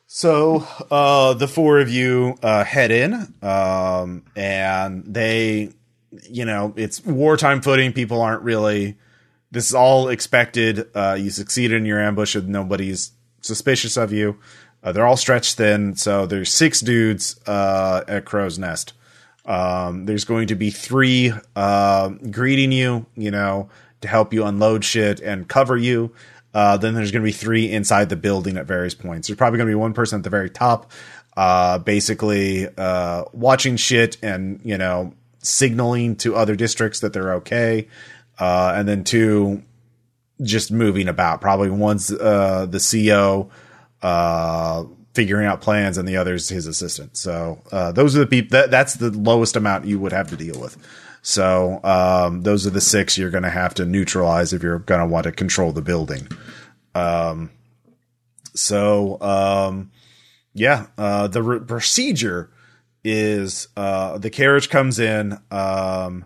So 0.08 0.68
uh, 0.89 1.34
the 1.36 1.48
four 1.48 1.80
of 1.80 1.89
you 1.89 2.36
uh, 2.44 2.64
head 2.66 2.92
in, 2.92 3.34
um, 3.42 4.24
and 4.36 5.04
they, 5.06 5.70
you 6.30 6.44
know, 6.46 6.74
it's 6.76 7.04
wartime 7.06 7.62
footing. 7.62 7.94
People 7.94 8.22
aren't 8.22 8.42
really. 8.42 8.98
This 9.52 9.68
is 9.68 9.74
all 9.76 10.10
expected. 10.10 10.88
Uh, 10.94 11.18
you 11.20 11.30
succeeded 11.30 11.78
in 11.78 11.86
your 11.86 12.00
ambush, 12.02 12.36
and 12.36 12.50
nobody's 12.50 13.12
suspicious 13.42 13.96
of 13.98 14.12
you. 14.12 14.38
Uh, 14.84 14.92
they're 14.92 15.06
all 15.06 15.18
stretched 15.18 15.56
thin, 15.58 15.96
so 15.96 16.26
there's 16.26 16.52
six 16.52 16.82
dudes 16.82 17.39
uh, 17.48 18.04
at 18.08 18.26
Crow's 18.26 18.58
Nest. 18.60 18.94
Um, 19.46 20.06
there's 20.06 20.24
going 20.24 20.48
to 20.48 20.56
be 20.56 20.70
three 20.70 21.34
uh, 21.56 22.10
greeting 22.10 22.72
you, 22.72 23.06
you 23.16 23.32
know, 23.32 23.70
to 24.02 24.08
help 24.08 24.34
you 24.34 24.46
unload 24.46 24.84
shit 24.84 25.20
and 25.20 25.48
cover 25.48 25.78
you. 25.78 26.14
Uh, 26.54 26.78
then 26.78 26.94
there's 26.94 27.12
going 27.12 27.24
to 27.24 27.28
be 27.28 27.32
three 27.32 27.72
inside 27.72 28.10
the 28.10 28.16
building 28.16 28.58
at 28.58 28.66
various 28.66 28.94
points. 28.94 29.28
There's 29.28 29.38
probably 29.38 29.58
going 29.58 29.68
to 29.68 29.72
be 29.72 29.76
one 29.76 29.94
person 29.94 30.20
at 30.20 30.24
the 30.24 30.30
very 30.30 30.50
top, 30.50 30.92
uh, 31.38 31.78
basically 31.80 32.68
uh, 32.78 33.24
watching 33.32 33.78
shit 33.78 34.18
and 34.22 34.60
you 34.64 34.78
know 34.78 35.14
signaling 35.39 36.18
to 36.18 36.36
other 36.36 36.56
districts 36.56 37.00
that 37.00 37.14
they're 37.14 37.36
okay, 37.36 37.88
uh, 38.38 38.74
and 38.76 38.88
then 38.88 39.04
two 39.04 39.64
just 40.42 40.72
moving 40.72 41.08
about. 41.08 41.39
Probably 41.39 41.70
one's 41.70 42.12
uh, 42.12 42.66
the 42.70 42.80
CO 42.80 43.50
uh, 44.02 44.84
figuring 45.14 45.45
out 45.45 45.62
plans, 45.62 45.97
and 45.97 46.07
the 46.07 46.18
other's 46.18 46.49
his 46.49 46.68
assistant. 46.68 47.18
So 47.18 47.62
uh, 47.72 47.91
those 47.91 48.16
are 48.16 48.20
the 48.20 48.28
people. 48.28 48.57
That, 48.57 48.72
that's 48.72 48.95
the 48.95 49.12
lowest 49.12 49.55
amount 49.55 49.86
you 49.86 49.99
would 49.99 50.14
have 50.14 50.30
to 50.30 50.36
deal 50.36 50.59
with. 50.59 50.78
So 51.22 51.80
um, 51.84 52.41
those 52.41 52.66
are 52.66 52.72
the 52.72 52.82
six 52.82 53.18
you're 53.18 53.30
going 53.30 53.43
to 53.43 53.49
have 53.49 53.74
to 53.76 53.86
neutralize 53.86 54.53
if 54.53 54.64
you're 54.64 54.80
going 54.80 55.01
to 55.01 55.07
want 55.07 55.26
to 55.26 55.32
control 55.32 55.72
the 55.72 55.82
building. 55.82 56.28
Um, 56.95 57.51
so 58.53 59.22
um, 59.22 59.91
yeah, 60.53 60.88
uh, 60.97 61.28
the 61.28 61.43
re- 61.43 61.59
procedure 61.59 62.49
is 63.03 63.68
uh, 63.78 64.18
the 64.18 64.30
carriage 64.30 64.70
comes 64.70 64.99
in. 64.99 65.38
Um, 65.49 66.26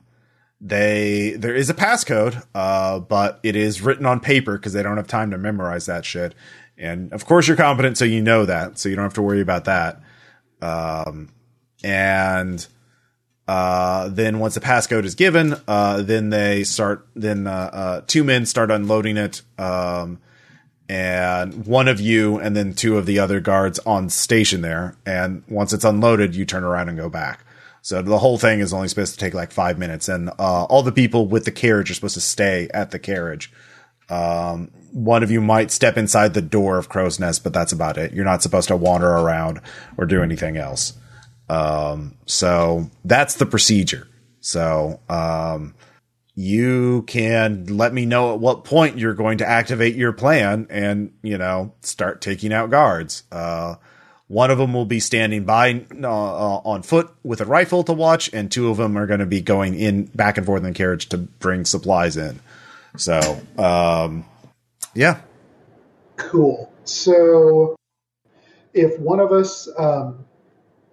they 0.61 1.36
there 1.38 1.53
is 1.53 1.69
a 1.69 1.73
passcode, 1.73 2.43
uh, 2.55 2.99
but 2.99 3.39
it 3.43 3.55
is 3.55 3.81
written 3.81 4.05
on 4.05 4.19
paper 4.19 4.57
because 4.57 4.73
they 4.73 4.81
don't 4.81 4.97
have 4.97 5.07
time 5.07 5.31
to 5.31 5.38
memorize 5.38 5.86
that 5.86 6.05
shit. 6.05 6.33
And 6.78 7.13
of 7.13 7.26
course, 7.26 7.47
you're 7.47 7.57
competent, 7.57 7.97
so 7.97 8.05
you 8.05 8.21
know 8.21 8.45
that, 8.45 8.78
so 8.80 8.89
you 8.89 8.95
don't 8.95 9.03
have 9.05 9.13
to 9.13 9.21
worry 9.21 9.41
about 9.41 9.65
that. 9.65 10.01
Um, 10.61 11.30
and 11.84 12.65
uh, 13.47 14.09
then 14.09 14.39
once 14.39 14.55
the 14.55 14.59
passcode 14.59 15.05
is 15.05 15.15
given, 15.15 15.55
uh, 15.67 16.01
then 16.01 16.30
they 16.30 16.63
start. 16.63 17.07
Then 17.15 17.47
uh, 17.47 17.69
uh, 17.71 18.01
two 18.07 18.23
men 18.23 18.45
start 18.45 18.71
unloading 18.71 19.17
it, 19.17 19.41
um, 19.57 20.19
and 20.89 21.65
one 21.65 21.88
of 21.88 22.01
you, 22.01 22.39
and 22.39 22.55
then 22.55 22.73
two 22.73 22.97
of 22.97 23.05
the 23.05 23.19
other 23.19 23.39
guards 23.39 23.80
on 23.80 24.09
station 24.09 24.61
there. 24.61 24.97
And 25.05 25.43
once 25.47 25.73
it's 25.73 25.86
unloaded, 25.86 26.36
you 26.36 26.45
turn 26.45 26.63
around 26.63 26.89
and 26.89 26.97
go 26.97 27.09
back. 27.09 27.45
So 27.82 28.01
the 28.01 28.17
whole 28.17 28.39
thing 28.39 28.61
is 28.61 28.73
only 28.73 28.88
supposed 28.88 29.13
to 29.13 29.19
take 29.19 29.36
like 29.36 29.51
five 29.51 29.78
minutes, 29.78 30.09
and 30.09 30.30
uh, 30.39 30.63
all 30.63 30.82
the 30.82 30.91
people 30.91 31.28
with 31.28 31.45
the 31.45 31.51
carriage 31.51 31.91
are 31.91 31.93
supposed 31.93 32.15
to 32.15 32.21
stay 32.21 32.67
at 32.73 32.89
the 32.89 32.99
carriage. 32.99 33.51
Um, 34.09 34.71
one 34.91 35.23
of 35.23 35.31
you 35.31 35.41
might 35.41 35.71
step 35.71 35.97
inside 35.97 36.33
the 36.33 36.41
door 36.41 36.77
of 36.77 36.89
Crow's 36.89 37.19
Nest, 37.19 37.43
but 37.43 37.53
that's 37.53 37.73
about 37.73 37.97
it. 37.97 38.13
You're 38.13 38.25
not 38.25 38.41
supposed 38.41 38.67
to 38.69 38.77
wander 38.77 39.09
around 39.09 39.61
or 39.97 40.05
do 40.05 40.21
anything 40.21 40.57
else. 40.57 40.93
Um, 41.49 42.15
so 42.25 42.89
that's 43.03 43.35
the 43.35 43.45
procedure. 43.45 44.07
So, 44.39 44.99
um, 45.09 45.75
you 46.35 47.03
can 47.03 47.77
let 47.77 47.93
me 47.93 48.05
know 48.05 48.33
at 48.33 48.39
what 48.39 48.65
point 48.65 48.97
you're 48.97 49.13
going 49.13 49.37
to 49.37 49.47
activate 49.47 49.95
your 49.95 50.11
plan 50.11 50.67
and, 50.69 51.13
you 51.23 51.37
know, 51.37 51.73
start 51.81 52.19
taking 52.19 52.51
out 52.51 52.69
guards. 52.69 53.23
Uh, 53.31 53.75
one 54.27 54.51
of 54.51 54.57
them 54.57 54.73
will 54.73 54.85
be 54.85 54.99
standing 54.99 55.45
by 55.45 55.85
uh, 55.93 56.07
uh, 56.07 56.61
on 56.65 56.81
foot 56.81 57.09
with 57.23 57.41
a 57.41 57.45
rifle 57.45 57.83
to 57.83 57.93
watch, 57.93 58.29
and 58.33 58.51
two 58.51 58.69
of 58.69 58.77
them 58.77 58.97
are 58.97 59.05
going 59.05 59.19
to 59.19 59.25
be 59.25 59.39
going 59.39 59.75
in 59.75 60.05
back 60.05 60.37
and 60.37 60.45
forth 60.45 60.63
in 60.63 60.73
the 60.73 60.73
carriage 60.73 61.07
to 61.09 61.17
bring 61.17 61.63
supplies 61.63 62.17
in. 62.17 62.39
So, 62.97 63.39
um, 63.57 64.25
yeah, 64.93 65.19
Cool. 66.17 66.71
So, 66.85 67.75
if 68.73 68.99
one 68.99 69.19
of 69.19 69.31
us 69.31 69.69
um, 69.77 70.25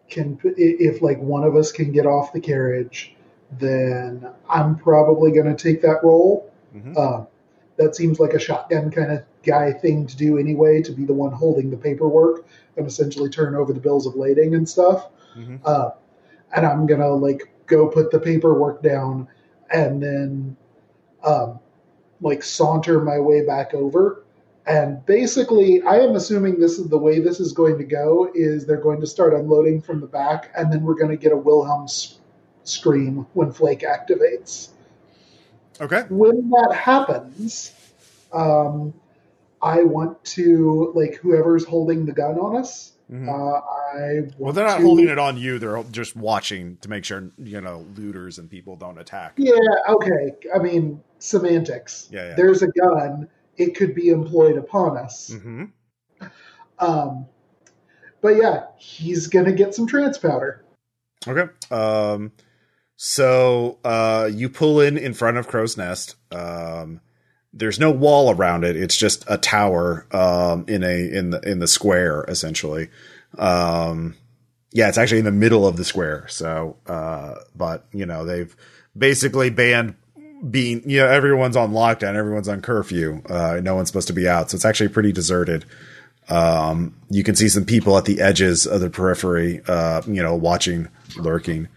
can, 0.09 0.39
if 0.45 1.03
like 1.03 1.19
one 1.21 1.45
of 1.45 1.57
us 1.57 1.73
can 1.73 1.93
get 1.93 2.07
off 2.07 2.33
the 2.33 2.41
carriage, 2.41 3.15
then 3.53 4.27
I'm 4.49 4.77
probably 4.77 5.33
going 5.33 5.55
to 5.55 5.63
take 5.63 5.83
that 5.83 6.03
role. 6.03 6.51
Mhm. 6.75 6.97
Um, 6.97 7.27
that 7.77 7.97
seems 7.97 8.21
like 8.21 8.35
a 8.35 8.39
shotgun 8.39 8.91
kind 8.91 9.13
of 9.13 9.23
guy 9.43 9.73
thing 9.73 10.07
to 10.07 10.17
do 10.17 10.39
anyway, 10.39 10.83
to 10.83 10.93
be 10.93 11.05
the 11.05 11.15
one 11.15 11.33
holding 11.33 11.71
the 11.71 11.77
paperwork 11.77 12.47
and 12.77 12.87
essentially 12.87 13.29
turn 13.29 13.55
over 13.55 13.73
the 13.73 13.81
bills 13.81 14.07
of 14.07 14.15
lading 14.15 14.55
and 14.55 14.69
stuff. 14.69 15.09
Mhm. 15.37 15.61
Uh, 15.65 15.91
and 16.55 16.67
I'm 16.67 16.87
gonna 16.87 17.11
like 17.11 17.49
go 17.67 17.89
put 17.89 18.11
the 18.11 18.21
paperwork 18.21 18.83
down 18.83 19.29
and 19.71 20.03
then 20.03 20.57
um, 21.25 21.59
like 22.23 22.43
saunter 22.43 23.01
my 23.01 23.19
way 23.19 23.45
back 23.45 23.75
over. 23.75 24.25
And 24.65 25.05
basically, 25.07 25.83
I 25.83 25.97
am 25.99 26.15
assuming 26.15 26.59
this 26.61 26.79
is 26.79 26.89
the 26.89 26.97
way 26.99 27.19
this 27.19 27.41
is 27.41 27.53
going 27.53 27.77
to 27.79 27.85
go. 27.85 28.31
Is 28.35 28.65
they're 28.65 28.81
going 28.81 29.01
to 29.01 29.07
start 29.07 29.35
unloading 29.35 29.83
from 29.83 30.01
the 30.01 30.07
back, 30.07 30.51
and 30.57 30.73
then 30.73 30.83
we're 30.85 30.95
going 30.95 31.11
to 31.11 31.17
get 31.17 31.33
a 31.33 31.37
Wilhelm 31.37 31.89
scream 32.65 33.27
when 33.35 33.51
Flake 33.53 33.81
activates. 33.81 34.69
okay, 35.81 36.05
When 36.11 36.51
that 36.51 36.73
happens, 36.75 37.73
um, 38.33 38.95
I 39.61 39.83
want 39.83 40.23
to 40.27 40.93
like 40.95 41.17
whoever's 41.17 41.65
holding 41.65 42.07
the 42.07 42.13
gun 42.13 42.39
on 42.39 42.57
us. 42.57 42.93
Mhm. 43.11 43.29
Uh, 43.29 43.61
I 43.99 44.21
want 44.21 44.35
Well, 44.39 44.53
they're 44.53 44.67
not 44.67 44.77
to- 44.79 44.83
holding 44.85 45.09
it 45.09 45.19
on 45.19 45.37
you. 45.37 45.59
They're 45.59 45.83
just 45.91 46.17
watching 46.17 46.79
to 46.83 46.89
make 46.89 47.05
sure 47.05 47.31
you 47.37 47.61
know 47.61 47.85
looters 47.97 48.39
and 48.39 48.49
people 48.49 48.77
don't 48.77 48.99
attack. 48.99 49.33
Yeah, 49.37 49.55
okay. 49.89 50.35
I 50.55 50.59
mean, 50.61 51.01
semantics. 51.23 52.09
Yeah, 52.11 52.29
yeah. 52.29 52.35
There's 52.35 52.63
a 52.63 52.69
gun. 52.69 53.29
It 53.57 53.77
could 53.77 53.95
be 53.95 54.09
employed 54.09 54.57
upon 54.57 54.97
us. 54.97 55.33
hmm 55.33 55.65
Um, 56.79 57.27
but 58.21 58.37
yeah, 58.37 58.67
he's 58.79 59.27
gonna 59.29 59.53
get 59.53 59.75
some 59.75 59.87
trance 59.87 60.19
powder. 60.19 60.65
Okay. 61.27 61.51
Um, 61.71 62.33
so 62.97 63.79
uh, 63.85 64.29
you 64.33 64.49
pull 64.49 64.81
in 64.81 64.97
in 64.97 65.15
front 65.15 65.37
of 65.37 65.49
Crow's 65.49 65.77
Nest. 65.77 66.17
Um, 66.31 67.01
there's 67.53 67.79
no 67.79 67.91
wall 67.91 68.31
around 68.31 68.65
it. 68.65 68.77
It's 68.77 68.97
just 68.97 69.25
a 69.29 69.39
tower 69.39 70.07
um, 70.13 70.65
in 70.69 70.83
a 70.83 71.11
in 71.11 71.31
the 71.31 71.41
in 71.41 71.59
the 71.59 71.69
square 71.69 72.25
essentially. 72.29 72.89
Um, 73.39 74.17
yeah, 74.73 74.89
it's 74.89 74.99
actually 74.99 75.19
in 75.19 75.25
the 75.25 75.33
middle 75.33 75.67
of 75.67 75.77
the 75.77 75.85
square. 75.85 76.27
So, 76.29 76.79
uh, 76.87 77.35
but 77.55 77.87
you 77.93 78.07
know 78.07 78.25
they've 78.25 78.55
basically 78.97 79.51
banned 79.51 79.97
being 80.49 80.83
you 80.89 80.99
know 80.99 81.09
everyone's 81.09 81.57
on 81.57 81.73
lockdown, 81.73 82.15
everyone's 82.15 82.49
on 82.49 82.61
curfew. 82.61 83.23
Uh, 83.29 83.61
no 83.63 83.75
one's 83.75 83.89
supposed 83.89 84.09
to 84.09 84.13
be 84.13 84.29
out, 84.29 84.51
so 84.51 84.57
it's 84.57 84.65
actually 84.65 84.89
pretty 84.89 85.13
deserted. 85.13 85.65
Um, 86.29 86.95
you 87.11 87.25
can 87.25 87.35
see 87.35 87.49
some 87.49 87.65
people 87.65 87.97
at 87.99 88.05
the 88.05 88.21
edges 88.21 88.67
of 88.67 88.81
the 88.81 88.91
periphery, 88.91 89.61
uh, 89.67 90.03
you 90.07 90.23
know, 90.23 90.35
watching, 90.35 90.89
lurking. 91.17 91.69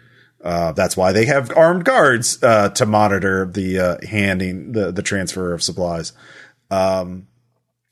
Uh, 0.44 0.72
that's 0.74 0.96
why 0.96 1.12
they 1.12 1.26
have 1.26 1.52
armed 1.58 1.86
guards 1.86 2.42
uh, 2.44 2.70
to 2.70 2.86
monitor 2.86 3.46
the 3.46 3.80
uh, 3.80 3.98
handing 4.08 4.74
the 4.74 4.92
the 4.92 5.02
transfer 5.02 5.54
of 5.54 5.64
supplies. 5.64 6.14
Um, 6.70 7.28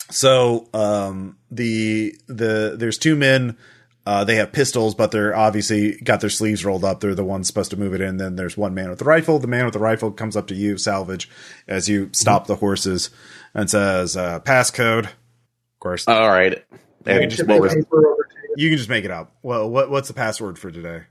so 0.10 0.70
um, 0.74 1.38
the 1.50 2.16
the 2.28 2.76
there's 2.78 2.98
two 2.98 3.16
men. 3.16 3.58
Uh, 4.06 4.24
they 4.26 4.36
have 4.36 4.52
pistols, 4.52 4.96
but 4.96 5.12
they're 5.12 5.36
obviously 5.36 5.96
got 5.98 6.20
their 6.20 6.30
sleeves 6.30 6.66
rolled 6.66 6.84
up. 6.84 7.00
They're 7.00 7.16
the 7.16 7.24
ones 7.24 7.48
supposed 7.48 7.72
to 7.72 7.78
move 7.78 7.94
it 7.94 8.02
in. 8.02 8.18
Then 8.18 8.36
there's 8.36 8.58
one 8.58 8.74
man 8.74 8.90
with 8.90 9.00
the 9.00 9.06
rifle. 9.06 9.40
The 9.40 9.48
man 9.48 9.64
with 9.66 9.74
the 9.74 9.80
rifle 9.80 10.12
comes 10.12 10.36
up 10.36 10.48
to 10.48 10.56
you, 10.56 10.78
salvage, 10.78 11.30
as 11.68 11.88
you 11.88 12.10
stop 12.12 12.46
the 12.48 12.58
horses, 12.58 13.10
and 13.54 13.70
says, 13.70 14.18
uh, 14.18 14.42
"Passcode." 14.42 15.06
Of 15.06 15.80
course, 15.80 16.08
All 16.08 16.30
right. 16.30 16.64
Yeah, 17.06 17.20
you 17.20 17.28
Chip 17.30 17.48
just 17.48 17.60
was 17.62 17.74
paper 17.76 18.08
over 18.08 18.24
to 18.24 18.36
you. 18.50 18.56
you 18.66 18.70
can 18.70 18.78
just 18.78 18.90
make 18.90 19.06
it 19.06 19.12
up. 19.12 19.36
Well, 19.42 19.70
what 19.70 19.90
what's 19.90 20.10
the 20.10 20.14
password 20.14 20.60
for 20.60 20.70
today? 20.72 21.04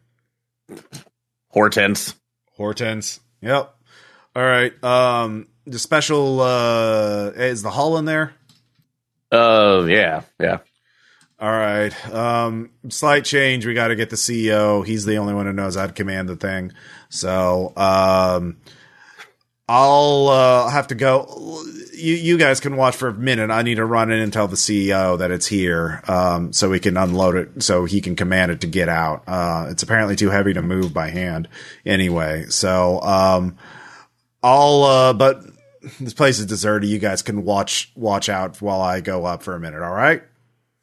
Hortense? 1.48 2.14
Hortense. 2.56 3.20
Yep. 3.40 3.74
All 4.36 4.42
right. 4.44 4.72
Um, 4.84 5.48
the 5.66 5.78
special 5.78 6.40
uh, 6.40 7.30
is 7.34 7.62
the 7.62 7.70
hull 7.70 7.98
in 7.98 8.04
there. 8.04 8.34
Uh, 9.30 9.84
yeah, 9.88 10.22
yeah. 10.40 10.58
All 11.42 11.50
right. 11.50 11.92
Um, 12.14 12.70
slight 12.88 13.24
change. 13.24 13.66
We 13.66 13.74
got 13.74 13.88
to 13.88 13.96
get 13.96 14.10
the 14.10 14.16
CEO. 14.16 14.86
He's 14.86 15.04
the 15.04 15.16
only 15.16 15.34
one 15.34 15.46
who 15.46 15.52
knows 15.52 15.74
how 15.74 15.88
to 15.88 15.92
command 15.92 16.28
the 16.28 16.36
thing. 16.36 16.72
So, 17.08 17.72
um, 17.76 18.58
I'll 19.68 20.28
uh, 20.28 20.68
have 20.68 20.86
to 20.88 20.94
go. 20.94 21.64
You 21.94 22.14
you 22.14 22.38
guys 22.38 22.60
can 22.60 22.76
watch 22.76 22.94
for 22.94 23.08
a 23.08 23.14
minute. 23.14 23.50
I 23.50 23.62
need 23.62 23.76
to 23.76 23.84
run 23.84 24.12
in 24.12 24.20
and 24.20 24.32
tell 24.32 24.46
the 24.46 24.54
CEO 24.54 25.18
that 25.18 25.32
it's 25.32 25.48
here, 25.48 26.02
um, 26.06 26.52
so 26.52 26.70
we 26.70 26.78
can 26.78 26.96
unload 26.96 27.34
it, 27.34 27.62
so 27.62 27.86
he 27.86 28.00
can 28.00 28.14
command 28.14 28.52
it 28.52 28.60
to 28.60 28.68
get 28.68 28.88
out. 28.88 29.24
Uh, 29.26 29.66
it's 29.70 29.82
apparently 29.82 30.14
too 30.14 30.30
heavy 30.30 30.52
to 30.52 30.62
move 30.62 30.94
by 30.94 31.10
hand 31.10 31.48
anyway. 31.84 32.44
So, 32.50 33.00
um, 33.02 33.56
I'll. 34.44 34.84
Uh, 34.84 35.12
but 35.12 35.42
this 35.98 36.14
place 36.14 36.38
is 36.38 36.46
deserted. 36.46 36.88
You 36.88 37.00
guys 37.00 37.22
can 37.22 37.44
watch 37.44 37.90
watch 37.96 38.28
out 38.28 38.62
while 38.62 38.80
I 38.80 39.00
go 39.00 39.24
up 39.24 39.42
for 39.42 39.56
a 39.56 39.60
minute. 39.60 39.82
All 39.82 39.94
right. 39.94 40.22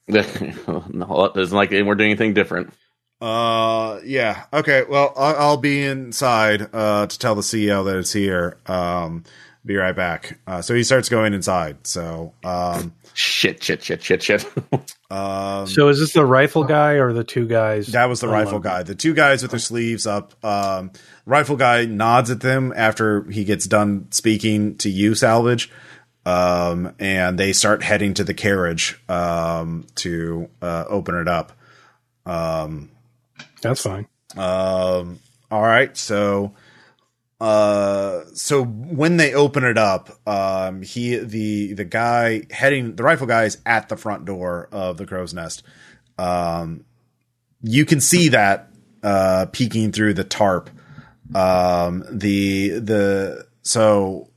no, 0.89 1.25
it 1.25 1.33
doesn't 1.33 1.55
like 1.55 1.71
we're 1.71 1.95
doing 1.95 2.09
anything 2.11 2.33
different. 2.33 2.73
Uh, 3.21 3.99
yeah. 4.03 4.45
Okay. 4.53 4.83
Well, 4.87 5.13
I'll, 5.15 5.35
I'll 5.35 5.57
be 5.57 5.83
inside 5.83 6.67
uh, 6.73 7.07
to 7.07 7.19
tell 7.19 7.35
the 7.35 7.41
CEO 7.41 7.85
that 7.85 7.97
it's 7.97 8.13
here. 8.13 8.57
Um, 8.65 9.23
be 9.65 9.75
right 9.75 9.95
back. 9.95 10.39
Uh, 10.47 10.61
so 10.61 10.73
he 10.73 10.83
starts 10.83 11.09
going 11.09 11.33
inside. 11.33 11.85
So, 11.85 12.33
um, 12.43 12.93
Shit, 13.13 13.61
shit, 13.61 13.83
shit, 13.83 14.01
shit, 14.01 14.23
shit. 14.23 14.45
um, 15.11 15.67
So 15.67 15.89
is 15.89 15.99
this 15.99 16.13
the 16.13 16.23
rifle 16.25 16.63
guy 16.63 16.93
or 16.93 17.11
the 17.11 17.25
two 17.25 17.45
guys? 17.47 17.87
that 17.87 18.05
was 18.05 18.21
the 18.21 18.27
alone? 18.27 18.39
rifle 18.45 18.59
guy. 18.59 18.83
The 18.83 18.95
two 18.95 19.13
guys 19.13 19.41
with 19.41 19.51
their 19.51 19.59
sleeves 19.59 20.07
up. 20.07 20.33
Um, 20.45 20.91
rifle 21.25 21.57
guy 21.57 21.83
nods 21.85 22.31
at 22.31 22.39
them 22.39 22.71
after 22.73 23.23
he 23.29 23.43
gets 23.43 23.65
done 23.67 24.07
speaking 24.11 24.77
to 24.77 24.89
you, 24.89 25.15
salvage. 25.15 25.69
Um, 26.29 26.93
and 26.99 27.39
they 27.39 27.53
start 27.53 27.81
heading 27.81 28.13
to 28.15 28.23
the 28.23 28.35
carriage 28.35 29.01
um, 29.09 29.87
to 29.95 30.47
uh, 30.61 30.85
open 30.87 31.15
it 31.15 31.27
up. 31.27 31.53
Um, 32.25 32.91
That's 33.61 33.81
fine. 33.81 34.07
Um, 34.37 35.19
all 35.49 35.63
right. 35.63 35.97
So, 35.97 36.53
uh, 37.41 38.25
so 38.33 38.63
when 38.63 39.17
they 39.17 39.33
open 39.33 39.63
it 39.63 39.77
up, 39.77 40.11
um, 40.27 40.83
he, 40.83 41.17
the, 41.17 41.73
the 41.73 41.85
guy 41.85 42.43
heading, 42.51 42.95
the 42.95 43.03
rifle 43.03 43.25
guy 43.25 43.45
is 43.45 43.57
at 43.65 43.89
the 43.89 43.97
front 43.97 44.25
door 44.25 44.69
of 44.71 44.97
the 44.97 45.07
crow's 45.07 45.33
nest. 45.33 45.63
Um, 46.19 46.85
you 47.63 47.85
can 47.85 48.01
see 48.01 48.29
that, 48.29 48.69
uh, 49.01 49.47
peeking 49.51 49.91
through 49.91 50.13
the 50.13 50.23
tarp. 50.23 50.69
Um, 51.33 52.03
the, 52.11 52.79
the, 52.79 53.47
so 53.63 54.29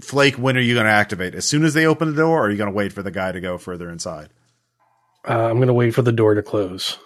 Flake, 0.00 0.36
when 0.36 0.56
are 0.56 0.60
you 0.60 0.74
going 0.74 0.86
to 0.86 0.92
activate? 0.92 1.34
As 1.34 1.44
soon 1.44 1.64
as 1.64 1.74
they 1.74 1.86
open 1.86 2.10
the 2.10 2.16
door, 2.22 2.38
or 2.38 2.46
are 2.46 2.50
you 2.50 2.56
going 2.56 2.70
to 2.70 2.74
wait 2.76 2.92
for 2.92 3.02
the 3.02 3.10
guy 3.10 3.32
to 3.32 3.40
go 3.40 3.58
further 3.58 3.88
inside? 3.90 4.30
Uh, 5.28 5.46
I'm 5.50 5.56
going 5.56 5.68
to 5.68 5.74
wait 5.74 5.94
for 5.94 6.02
the 6.02 6.12
door 6.12 6.34
to 6.34 6.42
close 6.42 6.98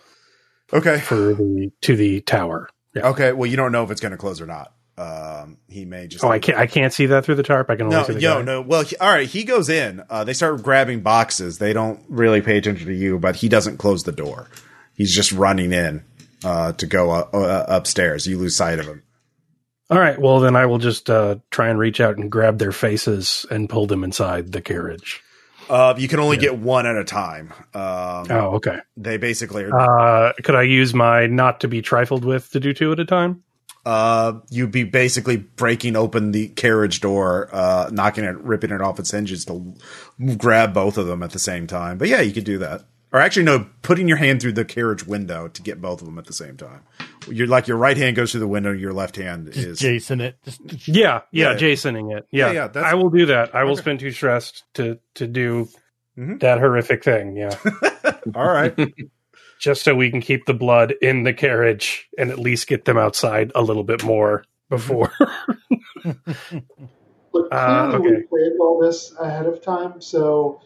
Okay. 0.73 0.99
for 1.01 1.17
the 1.35 1.71
to 1.83 1.97
the 1.97 2.21
tower. 2.21 2.69
Yeah. 2.95 3.09
Okay. 3.09 3.33
Well, 3.33 3.51
you 3.51 3.57
don't 3.57 3.73
know 3.73 3.83
if 3.85 3.91
it's 3.91 4.01
going 4.01 4.13
to 4.13 4.19
close 4.19 4.41
or 4.41 4.47
not. 4.47 4.73
Um, 4.97 5.59
he 5.69 5.85
may 5.85 6.07
just. 6.07 6.23
Oh, 6.25 6.29
I 6.29 6.39
can't. 6.39 6.57
I 6.57 6.69
can't 6.69 6.93
see 6.93 7.07
that 7.07 7.25
through 7.25 7.35
the 7.35 7.43
tarp. 7.43 7.69
I 7.69 7.75
can 7.75 7.87
only 7.87 7.97
No, 7.97 8.05
see 8.05 8.13
the 8.15 8.21
yo, 8.21 8.35
guy. 8.39 8.43
no. 8.43 8.61
Well, 8.63 8.83
he, 8.83 8.97
all 8.99 9.11
right. 9.11 9.29
He 9.29 9.43
goes 9.43 9.69
in. 9.69 10.05
Uh, 10.09 10.23
they 10.23 10.33
start 10.35 10.63
grabbing 10.63 11.01
boxes. 11.01 11.59
They 11.59 11.73
don't 11.73 12.01
really 12.09 12.41
pay 12.41 12.57
attention 12.59 12.87
to 12.87 12.95
you, 12.95 13.19
but 13.19 13.35
he 13.37 13.49
doesn't 13.49 13.79
close 13.79 14.05
the 14.05 14.13
door. 14.13 14.49
He's 14.95 15.13
just 15.13 15.33
running 15.33 15.73
in 15.73 16.05
uh, 16.45 16.73
to 16.75 16.87
go 16.87 17.11
uh, 17.11 17.29
uh, 17.33 17.67
upstairs. 17.69 18.29
You 18.29 18.39
lose 18.39 18.55
sight 18.55 18.79
of 18.79 18.87
him. 18.87 19.03
All 19.95 20.01
right. 20.01 20.21
Well, 20.21 20.41
then 20.41 20.57
I 20.57 20.67
will 20.67 20.79
just 20.79 21.09
uh, 21.09 21.37
try 21.53 21.69
and 21.69 21.79
reach 21.79 22.01
out 22.01 22.17
and 22.17 22.29
grab 22.29 22.59
their 22.59 22.73
faces 22.73 23.47
and 23.49 23.71
pull 23.71 23.87
them 23.87 24.03
inside 24.03 24.51
the 24.51 24.61
carriage. 24.61 25.23
Uh, 25.71 25.95
you 25.97 26.09
can 26.09 26.19
only 26.19 26.37
get 26.37 26.59
one 26.59 26.85
at 26.85 26.97
a 26.97 27.05
time. 27.05 27.53
Um, 27.73 28.27
Oh, 28.29 28.55
okay. 28.57 28.81
They 28.97 29.19
basically 29.19 29.63
are. 29.63 30.29
Uh, 30.29 30.33
could 30.43 30.57
I 30.57 30.63
use 30.63 30.95
my 30.95 31.29
not 31.29 31.61
to 31.61 31.69
be 31.69 31.81
trifled 31.81 32.25
with 32.25 32.51
to 32.51 32.59
do 32.59 32.75
two 32.75 32.91
at 32.91 32.99
a 32.99 33.05
time? 33.05 33.45
Uh, 33.87 34.41
you'd 34.51 34.73
be 34.73 34.83
basically 34.83 35.37
breaking 35.37 35.95
open 35.95 36.33
the 36.33 36.49
carriage 36.49 37.01
door, 37.01 37.49
uh, 37.53 37.89
knocking 37.93 38.25
it, 38.25 38.37
ripping 38.39 38.73
it 38.73 38.81
off 38.81 38.99
its 38.99 39.13
hinges 39.13 39.45
to 39.45 39.75
grab 40.37 40.75
both 40.75 40.99
of 40.99 41.07
them 41.07 41.23
at 41.23 41.31
the 41.31 41.39
same 41.39 41.69
time. 41.69 41.99
But 41.99 42.09
yeah, 42.09 42.21
you 42.21 42.33
could 42.33 42.45
do 42.45 42.59
that. 42.59 42.83
Or 43.15 43.21
actually, 43.21 43.45
no, 43.45 43.69
putting 43.83 44.09
your 44.09 44.19
hand 44.19 44.43
through 44.43 44.55
the 44.55 44.65
carriage 44.67 45.07
window 45.07 45.49
to 45.49 45.63
get 45.63 45.81
both 45.81 46.01
of 46.03 46.07
them 46.07 46.19
at 46.19 46.27
the 46.27 46.33
same 46.35 46.57
time. 46.59 46.83
You're 47.29 47.47
like 47.47 47.69
your 47.69 47.77
right 47.79 47.97
hand 47.97 48.17
goes 48.17 48.33
through 48.33 48.41
the 48.41 48.49
window, 48.49 48.73
your 48.73 48.93
left 48.93 49.17
hand 49.17 49.47
Just 49.53 49.59
is. 49.67 49.79
Jason 49.79 50.21
it. 50.21 50.37
Just, 50.45 50.61
Yeah, 50.89 51.23
yeah, 51.33 51.53
Yeah. 51.53 51.57
Jasoning 51.57 52.17
it. 52.19 52.27
Yeah, 52.33 52.51
Yeah, 52.53 52.69
yeah, 52.75 52.83
I 52.83 52.95
will 52.95 53.11
do 53.11 53.27
that. 53.27 53.55
I 53.55 53.65
will 53.65 53.73
Okay. 53.75 53.83
spend 53.83 54.01
too 54.01 54.11
stressed 54.11 54.65
to 54.75 54.99
to 55.15 55.29
do 55.29 55.69
Mhm. 56.19 56.41
that 56.41 56.59
horrific 56.59 57.05
thing. 57.05 57.37
Yeah, 57.37 57.57
All 58.35 58.47
right. 58.53 58.77
just 59.61 59.85
so 59.85 59.95
we 59.95 60.11
can 60.11 60.21
keep 60.21 60.47
the 60.47 60.55
blood 60.55 60.93
in 61.01 61.23
the 61.23 61.33
carriage 61.33 62.09
and 62.19 62.31
at 62.31 62.39
least 62.41 62.67
get 62.67 62.85
them 62.85 62.99
outside 62.99 63.53
a 63.55 63.63
little 63.63 63.85
bit 63.85 64.05
more 64.05 64.45
before. 64.71 65.13
Look, 67.33 67.49
Uh, 67.53 67.91
clearly 67.91 67.97
okay. 67.97 68.17
we 68.17 68.27
planned 68.29 68.61
all 68.61 68.81
this 68.81 69.15
ahead 69.21 69.47
of 69.47 69.63
time, 69.63 70.01
so 70.01 70.61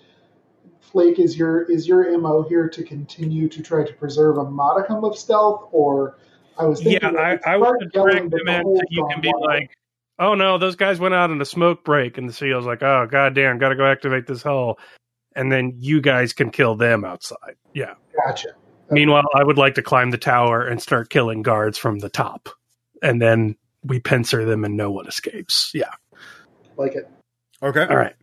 Flake, 0.91 1.19
is 1.19 1.37
your 1.37 1.63
is 1.71 1.87
your 1.87 2.19
mo 2.19 2.43
here 2.43 2.69
to 2.69 2.83
continue 2.83 3.49
to 3.49 3.63
try 3.63 3.85
to 3.85 3.93
preserve 3.95 4.39
a 4.39 4.45
modicum 4.45 5.05
of 5.05 5.17
stealth, 5.17 5.69
or 5.73 6.19
I 6.59 6.65
was 6.65 6.83
yeah, 6.83 6.99
thinking 6.99 7.19
I, 7.19 7.39
I 7.47 7.57
would 7.57 7.91
start 7.91 8.15
yelling, 8.15 8.31
them 8.31 8.45
the 8.45 8.59
in 8.59 8.77
so 8.77 8.83
you 8.91 9.09
can 9.11 9.21
be 9.21 9.33
wide. 9.35 9.61
like, 9.61 9.71
"Oh 10.19 10.35
no, 10.35 10.59
those 10.59 10.77
guys 10.77 10.99
went 10.99 11.15
out 11.15 11.31
on 11.31 11.41
a 11.41 11.45
smoke 11.45 11.85
break," 11.85 12.19
and 12.19 12.29
the 12.29 12.33
CEO's 12.33 12.67
like, 12.67 12.83
"Oh 12.83 13.07
goddamn, 13.11 13.59
got 13.59 13.69
to 13.71 13.77
go 13.77 13.87
activate 13.87 14.27
this 14.27 14.43
hull," 14.43 14.79
and 15.37 15.53
then 15.53 15.75
you 15.79 16.01
guys 16.01 16.33
can 16.33 16.51
kill 16.51 16.75
them 16.75 17.05
outside. 17.05 17.57
Yeah. 17.75 17.95
gotcha. 18.27 18.49
Meanwhile, 18.91 19.27
I 19.35 19.45
would 19.45 19.59
like 19.59 19.75
to 19.75 19.83
climb 19.83 20.11
the 20.11 20.19
tower 20.19 20.67
and 20.67 20.81
start 20.81 21.11
killing 21.11 21.43
guards 21.43 21.77
from 21.77 21.99
the 21.99 22.09
top, 22.09 22.49
and 23.03 23.21
then 23.21 23.57
we 23.85 24.01
pincer 24.01 24.45
them 24.45 24.65
and 24.65 24.77
no 24.77 24.91
one 24.91 25.07
escapes. 25.07 25.71
Yeah. 25.75 25.91
Like 26.77 26.95
it. 26.95 27.09
Okay. 27.63 27.85
All 27.85 27.97
right. 27.97 28.15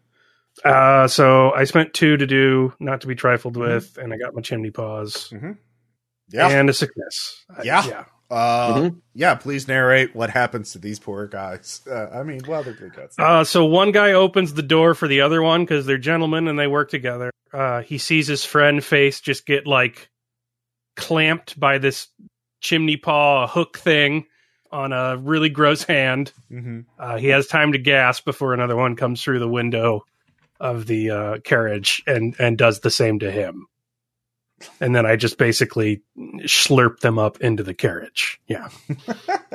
Uh, 0.66 1.08
so 1.08 1.52
I 1.54 1.64
spent 1.66 1.94
two 1.94 2.18
to 2.18 2.26
do, 2.28 2.74
not 2.80 3.02
to 3.02 3.08
be 3.08 3.16
trifled 3.16 3.56
with, 3.58 3.98
and 3.98 4.12
I 4.14 4.18
got 4.18 4.34
my 4.34 4.42
chimney 4.42 4.72
paws 4.72 5.32
Yeah. 6.30 6.50
and 6.50 6.70
a 6.70 6.74
success. 6.74 7.46
I- 7.56 7.64
Yeah. 7.64 7.88
yeah. 7.88 8.04
Uh, 8.32 8.74
Mhm. 8.74 9.02
Yeah. 9.14 9.36
Please 9.36 9.68
narrate 9.68 10.16
what 10.16 10.32
happens 10.32 10.72
to 10.72 10.80
these 10.80 10.98
poor 11.00 11.28
guys. 11.28 11.82
Uh, 11.90 12.08
I 12.12 12.24
mean, 12.24 12.42
well, 12.48 12.64
they're 12.64 12.74
good 12.74 12.96
guys. 12.96 13.14
Uh, 13.20 13.44
so 13.44 13.64
one 13.66 13.92
guy 13.92 14.14
opens 14.14 14.56
the 14.56 14.64
door 14.64 14.96
for 14.96 15.08
the 15.08 15.22
other 15.22 15.44
one 15.44 15.62
because 15.62 15.86
they're 15.86 16.00
gentlemen 16.00 16.48
and 16.48 16.58
they 16.58 16.66
work 16.68 16.90
together. 16.90 17.30
Uh, 17.54 17.82
he 17.84 18.00
sees 18.00 18.28
his 18.28 18.44
friend 18.44 18.84
face 18.84 19.22
just 19.22 19.46
get 19.46 19.68
like 19.68 20.10
clamped 20.98 21.60
by 21.60 21.78
this 21.78 22.08
chimney 22.62 22.98
paw 22.98 23.48
hook 23.48 23.78
thing 23.78 24.26
on 24.72 24.92
a 24.92 25.18
really 25.18 25.50
gross 25.50 25.84
hand. 25.84 26.34
hmm 26.50 26.82
Uh, 26.98 27.18
he 27.18 27.28
has 27.28 27.46
time 27.48 27.72
to 27.74 27.78
gasp 27.78 28.26
before 28.26 28.54
another 28.56 28.76
one 28.76 28.96
comes 28.96 29.22
through 29.22 29.40
the 29.40 29.48
window 29.48 30.04
of 30.60 30.86
the 30.88 31.12
uh, 31.12 31.38
carriage 31.40 32.04
and 32.08 32.36
and 32.40 32.58
does 32.58 32.80
the 32.80 32.92
same 32.92 33.20
to 33.20 33.32
him. 33.32 33.68
And 34.80 34.96
then 34.96 35.06
I 35.06 35.16
just 35.18 35.38
basically 35.38 36.02
slurp 36.18 37.00
them 37.00 37.20
up 37.20 37.42
into 37.42 37.64
the 37.64 37.74
carriage. 37.74 38.40
Yeah. 38.48 38.70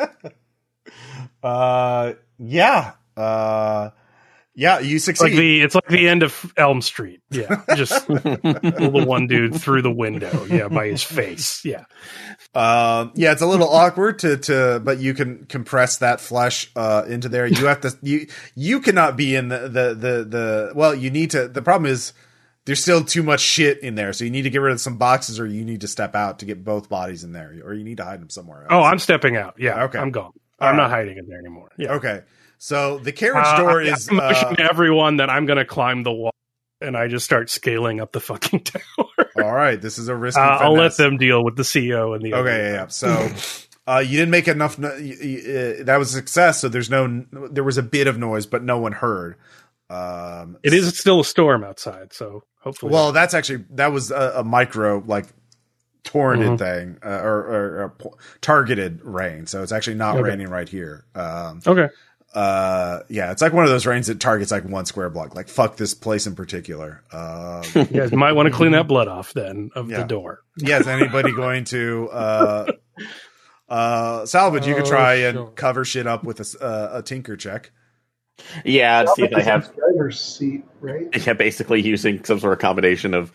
uh, 1.42 2.12
yeah. 2.38 2.92
Uh, 3.16 3.90
yeah. 4.60 4.78
You 4.80 4.96
It's 4.96 5.06
succeed. 5.06 5.24
like 5.24 5.32
the 5.34 5.62
it's 5.62 5.74
like 5.74 5.88
the 5.88 6.08
end 6.08 6.22
of 6.22 6.52
Elm 6.56 6.82
Street. 6.82 7.20
Yeah. 7.30 7.62
Just 7.76 8.06
pull 8.06 8.16
the 8.16 9.04
one 9.06 9.26
dude 9.26 9.60
through 9.60 9.82
the 9.82 9.90
window. 9.92 10.44
Yeah, 10.44 10.68
by 10.68 10.88
his 10.88 11.02
face. 11.02 11.64
Yeah. 11.64 11.84
Um, 12.54 13.12
yeah, 13.14 13.32
it's 13.32 13.42
a 13.42 13.46
little 13.46 13.68
awkward 13.68 14.18
to, 14.20 14.36
to, 14.36 14.80
but 14.84 14.98
you 14.98 15.14
can 15.14 15.44
compress 15.46 15.98
that 15.98 16.20
flesh, 16.20 16.70
uh, 16.74 17.04
into 17.06 17.28
there. 17.28 17.46
You 17.46 17.66
have 17.66 17.80
to, 17.82 17.96
you, 18.02 18.26
you 18.56 18.80
cannot 18.80 19.16
be 19.16 19.36
in 19.36 19.48
the, 19.48 19.60
the, 19.68 19.94
the, 19.94 20.24
the, 20.24 20.72
well, 20.74 20.92
you 20.94 21.10
need 21.10 21.30
to, 21.30 21.46
the 21.46 21.62
problem 21.62 21.90
is 21.90 22.12
there's 22.64 22.82
still 22.82 23.04
too 23.04 23.22
much 23.22 23.40
shit 23.40 23.78
in 23.80 23.94
there, 23.94 24.12
so 24.12 24.24
you 24.24 24.30
need 24.30 24.42
to 24.42 24.50
get 24.50 24.60
rid 24.60 24.72
of 24.72 24.80
some 24.80 24.96
boxes, 24.98 25.38
or 25.38 25.46
you 25.46 25.64
need 25.64 25.82
to 25.82 25.88
step 25.88 26.16
out 26.16 26.40
to 26.40 26.44
get 26.44 26.64
both 26.64 26.88
bodies 26.88 27.22
in 27.22 27.30
there, 27.32 27.54
or 27.64 27.72
you 27.72 27.84
need 27.84 27.98
to 27.98 28.04
hide 28.04 28.20
them 28.20 28.30
somewhere 28.30 28.62
else. 28.62 28.68
Oh, 28.70 28.82
I'm 28.82 28.98
stepping 28.98 29.36
out. 29.36 29.54
Yeah. 29.56 29.84
Okay. 29.84 29.98
I'm 29.98 30.10
gone. 30.10 30.32
All 30.60 30.68
I'm 30.68 30.76
right. 30.76 30.82
not 30.82 30.90
hiding 30.90 31.18
in 31.18 31.26
there 31.28 31.38
anymore. 31.38 31.70
Yeah. 31.78 31.92
okay. 31.92 32.22
So 32.62 32.98
the 32.98 33.10
carriage 33.12 33.46
Uh, 33.46 33.56
door 33.58 33.80
I- 33.82 33.86
is. 33.86 34.08
Uh, 34.10 34.54
everyone 34.58 35.16
that 35.16 35.30
I'm 35.30 35.46
going 35.46 35.56
to 35.58 35.64
climb 35.64 36.02
the 36.02 36.12
wall, 36.12 36.34
and 36.82 36.94
I 36.94 37.08
just 37.08 37.24
start 37.24 37.48
scaling 37.48 38.00
up 38.00 38.12
the 38.12 38.20
fucking 38.20 38.60
tower. 38.64 39.06
all 39.42 39.52
right, 39.54 39.80
this 39.80 39.96
is 39.98 40.08
a 40.08 40.14
risky. 40.14 40.40
Uh, 40.42 40.58
I'll 40.58 40.74
let 40.74 40.94
them 40.98 41.16
deal 41.16 41.42
with 41.42 41.56
the 41.56 41.62
CEO 41.62 42.14
and 42.14 42.22
the. 42.22 42.34
Okay, 42.34 42.58
yeah, 42.58 42.72
yeah. 42.74 42.86
So 42.88 43.28
uh, 43.86 43.98
you 44.04 44.18
didn't 44.18 44.30
make 44.30 44.46
enough. 44.46 44.78
No- 44.78 44.90
y- 44.90 45.16
y- 45.22 45.42
uh, 45.80 45.84
that 45.84 45.96
was 45.98 46.10
a 46.14 46.18
success. 46.18 46.60
So 46.60 46.68
there's 46.68 46.90
no. 46.90 47.24
There 47.50 47.64
was 47.64 47.78
a 47.78 47.82
bit 47.82 48.06
of 48.06 48.18
noise, 48.18 48.44
but 48.44 48.62
no 48.62 48.78
one 48.78 48.92
heard. 48.92 49.36
Um, 49.88 50.58
It 50.62 50.74
is 50.74 50.96
still 50.98 51.20
a 51.20 51.24
storm 51.24 51.64
outside, 51.64 52.12
so 52.12 52.44
hopefully. 52.60 52.92
Well, 52.92 53.12
that's 53.12 53.32
actually 53.32 53.64
that 53.70 53.90
was 53.90 54.10
a, 54.10 54.34
a 54.36 54.44
micro 54.44 55.02
like 55.06 55.26
torrented 56.04 56.56
Mhm. 56.56 56.58
thing 56.58 56.98
uh, 57.04 57.20
or, 57.22 57.38
or, 57.38 57.94
or 58.02 58.12
targeted 58.42 59.00
rain. 59.02 59.46
So 59.46 59.62
it's 59.62 59.72
actually 59.72 59.96
not 59.96 60.16
Okay. 60.16 60.28
raining 60.28 60.48
right 60.48 60.68
here. 60.68 61.04
Um, 61.14 61.60
okay. 61.66 61.88
Uh, 62.34 63.00
yeah, 63.08 63.32
it's 63.32 63.42
like 63.42 63.52
one 63.52 63.64
of 63.64 63.70
those 63.70 63.86
rains 63.86 64.06
that 64.06 64.20
targets 64.20 64.50
like 64.52 64.64
one 64.64 64.86
square 64.86 65.10
block. 65.10 65.34
Like 65.34 65.48
fuck 65.48 65.76
this 65.76 65.94
place 65.94 66.26
in 66.26 66.34
particular. 66.34 67.02
Um, 67.12 67.62
You 67.74 67.84
guys 67.86 68.12
might 68.12 68.32
want 68.32 68.48
to 68.48 68.54
clean 68.54 68.72
that 68.72 68.86
blood 68.88 69.08
off 69.08 69.32
then 69.32 69.70
of 69.74 69.90
Yeah. 69.90 69.98
the 70.02 70.04
door. 70.04 70.40
yeah, 70.58 70.78
is 70.80 70.86
anybody 70.86 71.32
going 71.32 71.64
to 71.64 72.08
uh, 72.12 72.72
uh, 73.68 74.26
salvage? 74.26 74.66
You 74.66 74.74
could 74.74 74.86
Oh, 74.86 74.90
try 74.90 75.14
and 75.14 75.54
cover 75.56 75.84
shit 75.84 76.06
up 76.06 76.24
with 76.24 76.38
a, 76.40 76.42
s- 76.42 76.56
uh, 76.56 76.90
a 76.94 77.02
tinker 77.02 77.36
check. 77.36 77.70
Yeah, 78.64 79.02
to 79.02 79.12
see 79.16 79.22
if 79.24 79.34
I 79.34 79.42
have 79.42 79.70
driver's 79.74 80.18
seat, 80.20 80.64
right? 80.80 81.08
yeah, 81.26 81.34
basically 81.34 81.82
using 81.82 82.24
some 82.24 82.40
sort 82.40 82.54
of 82.54 82.58
combination 82.58 83.12
of 83.14 83.32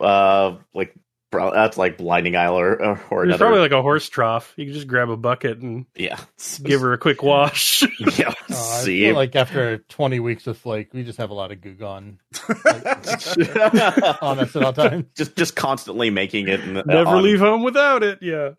uh 0.00 0.56
like 0.74 0.92
bro- 1.34 1.52
that's 1.54 1.76
like 1.76 1.98
blinding 1.98 2.36
eye 2.36 2.48
or 2.48 2.80
or, 2.82 3.00
or 3.10 3.26
There's 3.26 3.28
another 3.28 3.38
probably 3.44 3.60
like 3.60 3.72
a 3.72 3.82
horse 3.82 4.08
trough. 4.08 4.52
You 4.56 4.64
can 4.64 4.74
just 4.74 4.86
grab 4.86 5.10
a 5.10 5.16
bucket 5.16 5.58
and 5.58 5.86
yeah 5.96 6.18
give 6.62 6.80
her 6.80 6.92
a 6.92 6.98
quick 6.98 7.22
wash. 7.22 7.82
yeah 8.18 8.28
Uh, 8.28 8.34
I 8.48 8.52
see 8.52 9.00
feel 9.02 9.14
like 9.14 9.36
after 9.36 9.78
20 9.78 10.20
weeks 10.20 10.46
with 10.46 10.58
Flake, 10.58 10.92
we 10.94 11.02
just 11.04 11.18
have 11.18 11.30
a 11.30 11.34
lot 11.34 11.52
of 11.52 11.60
goo 11.60 11.74
gone 11.74 12.18
on 12.66 14.38
us 14.38 14.56
at 14.56 14.62
all 14.62 14.72
times. 14.72 15.04
just 15.16 15.36
just 15.36 15.56
constantly 15.56 16.10
making 16.10 16.48
it 16.48 16.60
and, 16.60 16.82
Never 16.86 17.10
on- 17.10 17.22
leave 17.22 17.40
home 17.40 17.62
without 17.62 18.02
it. 18.02 18.18
Yeah. 18.22 18.50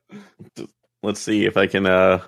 let's 1.03 1.19
see 1.19 1.45
if 1.45 1.57
I 1.57 1.68
can 1.68 1.85
uh 1.85 2.19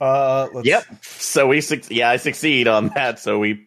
Uh, 0.00 0.48
let's, 0.54 0.66
yep 0.66 0.84
so 1.02 1.48
we 1.48 1.60
suc 1.60 1.90
yeah 1.90 2.08
I 2.10 2.16
succeed 2.16 2.68
on 2.68 2.88
that 2.94 3.18
so 3.18 3.38
we 3.38 3.66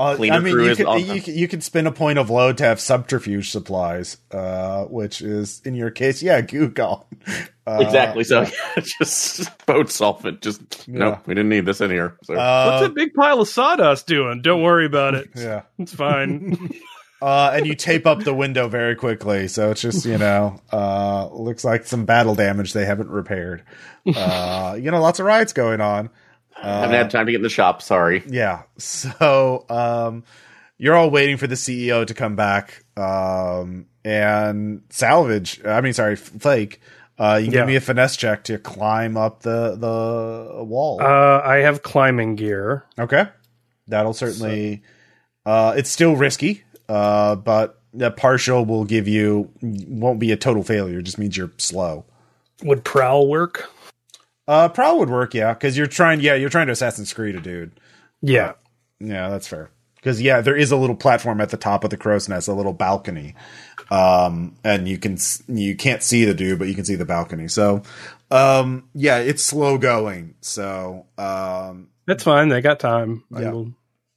Uh, 0.00 0.16
Clean 0.16 0.32
I 0.32 0.38
mean, 0.38 0.54
through 0.54 0.64
you 0.64 0.70
is 0.70 0.76
could, 0.78 0.86
awesome. 0.86 1.14
you, 1.14 1.20
could, 1.22 1.34
you 1.34 1.46
could 1.48 1.62
spin 1.62 1.86
a 1.86 1.92
point 1.92 2.18
of 2.18 2.30
load 2.30 2.56
to 2.58 2.64
have 2.64 2.80
subterfuge 2.80 3.50
supplies, 3.50 4.16
uh, 4.30 4.84
which 4.84 5.20
is 5.20 5.60
in 5.64 5.74
your 5.74 5.90
case, 5.90 6.22
yeah, 6.22 6.40
goo 6.40 6.68
gone. 6.68 7.04
Uh, 7.66 7.78
exactly 7.82 8.24
so 8.24 8.44
just 8.98 9.64
boat 9.66 9.88
solvent 9.90 10.40
just 10.40 10.60
Yeah. 10.88 10.98
no 10.98 11.20
we 11.26 11.34
didn't 11.34 11.50
need 11.50 11.66
this 11.66 11.80
in 11.80 11.88
here 11.88 12.16
so 12.24 12.34
Uh, 12.34 12.66
What's 12.68 12.82
that 12.88 12.94
big 12.96 13.14
pile 13.14 13.40
of 13.40 13.46
sawdust 13.46 14.08
doing? 14.08 14.42
Don't 14.42 14.62
worry 14.62 14.86
about 14.86 15.14
it. 15.14 15.28
yeah. 15.36 15.62
It's 15.78 15.94
fine. 15.94 16.70
Uh, 17.22 17.52
and 17.54 17.66
you 17.68 17.76
tape 17.76 18.06
up 18.08 18.24
the 18.24 18.34
window 18.34 18.66
very 18.66 18.96
quickly, 18.96 19.46
so 19.46 19.70
it's 19.70 19.82
just 19.82 20.04
you 20.04 20.18
know, 20.18 20.58
uh, 20.72 21.28
looks 21.32 21.62
like 21.62 21.86
some 21.86 22.06
battle 22.06 22.34
damage 22.34 22.72
they 22.72 22.86
haven't 22.86 23.10
repaired. 23.10 23.62
Uh, 24.16 24.76
you 24.80 24.90
know, 24.90 25.00
lots 25.00 25.20
of 25.20 25.26
riots 25.26 25.52
going 25.52 25.80
on. 25.80 26.10
Uh, 26.56 26.80
haven't 26.80 26.94
had 26.96 27.10
time 27.10 27.26
to 27.26 27.32
get 27.32 27.38
in 27.38 27.42
the 27.42 27.48
shop 27.48 27.82
sorry 27.82 28.22
Yeah. 28.28 28.62
So 28.78 29.64
um 29.68 30.24
you're 30.78 30.94
all 30.96 31.10
waiting 31.10 31.36
for 31.36 31.46
the 31.46 31.54
CEO 31.56 32.06
to 32.06 32.14
come 32.14 32.36
back. 32.36 32.84
Um 32.96 33.86
and 34.04 34.82
salvage 34.90 35.64
I 35.64 35.80
mean 35.80 35.92
sorry, 35.92 36.16
Flake. 36.16 36.80
Uh 37.18 37.36
you 37.40 37.46
can 37.46 37.54
Yeah. 37.54 37.60
give 37.60 37.66
me 37.68 37.76
a 37.76 37.80
finesse 37.80 38.16
check 38.16 38.44
to 38.44 38.58
climb 38.58 39.16
up 39.16 39.40
the 39.42 39.76
the 39.76 40.64
wall. 40.64 41.00
uh, 41.02 41.40
I 41.44 41.56
have 41.58 41.82
climbing 41.82 42.36
gear. 42.36 42.84
okay. 42.98 43.28
That'll 43.88 44.14
certainly 44.14 44.82
uh 45.46 45.74
it's 45.76 45.90
still 45.90 46.16
risky. 46.16 46.64
Uh 46.88 47.36
but 47.36 47.80
the 47.92 48.10
partial 48.10 48.64
will 48.64 48.84
give 48.84 49.08
you 49.08 49.50
won't 49.62 50.20
be 50.20 50.30
a 50.32 50.36
total 50.36 50.62
failure, 50.62 50.98
it 51.00 51.02
just 51.04 51.18
means 51.18 51.36
you're 51.36 51.50
slow. 51.58 52.04
Would 52.62 52.84
prowl 52.84 53.26
work? 53.28 53.68
Uh 54.48 54.68
prowl 54.68 54.98
would 54.98 55.10
work, 55.10 55.34
yeah, 55.34 55.52
because 55.54 55.76
you're 55.76 55.86
trying 55.86 56.20
yeah, 56.20 56.34
you're 56.34 56.50
trying 56.50 56.66
to 56.66 56.72
Assassin's 56.72 57.12
Creed 57.12 57.36
a 57.36 57.40
dude. 57.40 57.78
Yeah. 58.22 58.54
Yeah, 58.98 59.28
that's 59.28 59.46
fair. 59.46 59.70
Because 59.96 60.20
yeah, 60.20 60.40
there 60.40 60.56
is 60.56 60.72
a 60.72 60.76
little 60.76 60.96
platform 60.96 61.40
at 61.40 61.50
the 61.50 61.56
top 61.56 61.84
of 61.84 61.90
the 61.90 61.96
crow's 61.96 62.28
nest, 62.28 62.48
a 62.48 62.54
little 62.54 62.72
balcony, 62.72 63.34
um, 63.90 64.56
and 64.64 64.88
you 64.88 64.98
can 64.98 65.18
you 65.46 65.76
can't 65.76 66.02
see 66.02 66.24
the 66.24 66.34
dude, 66.34 66.58
but 66.58 66.68
you 66.68 66.74
can 66.74 66.86
see 66.86 66.94
the 66.94 67.04
balcony. 67.04 67.48
So, 67.48 67.82
um, 68.30 68.88
yeah, 68.94 69.18
it's 69.18 69.44
slow 69.44 69.76
going. 69.76 70.36
So, 70.40 71.06
um, 71.18 71.88
That's 72.06 72.24
fine. 72.24 72.48
They 72.48 72.62
got 72.62 72.80
time. 72.80 73.24
Yeah. 73.30 73.48
I 73.48 73.52
will. 73.52 73.72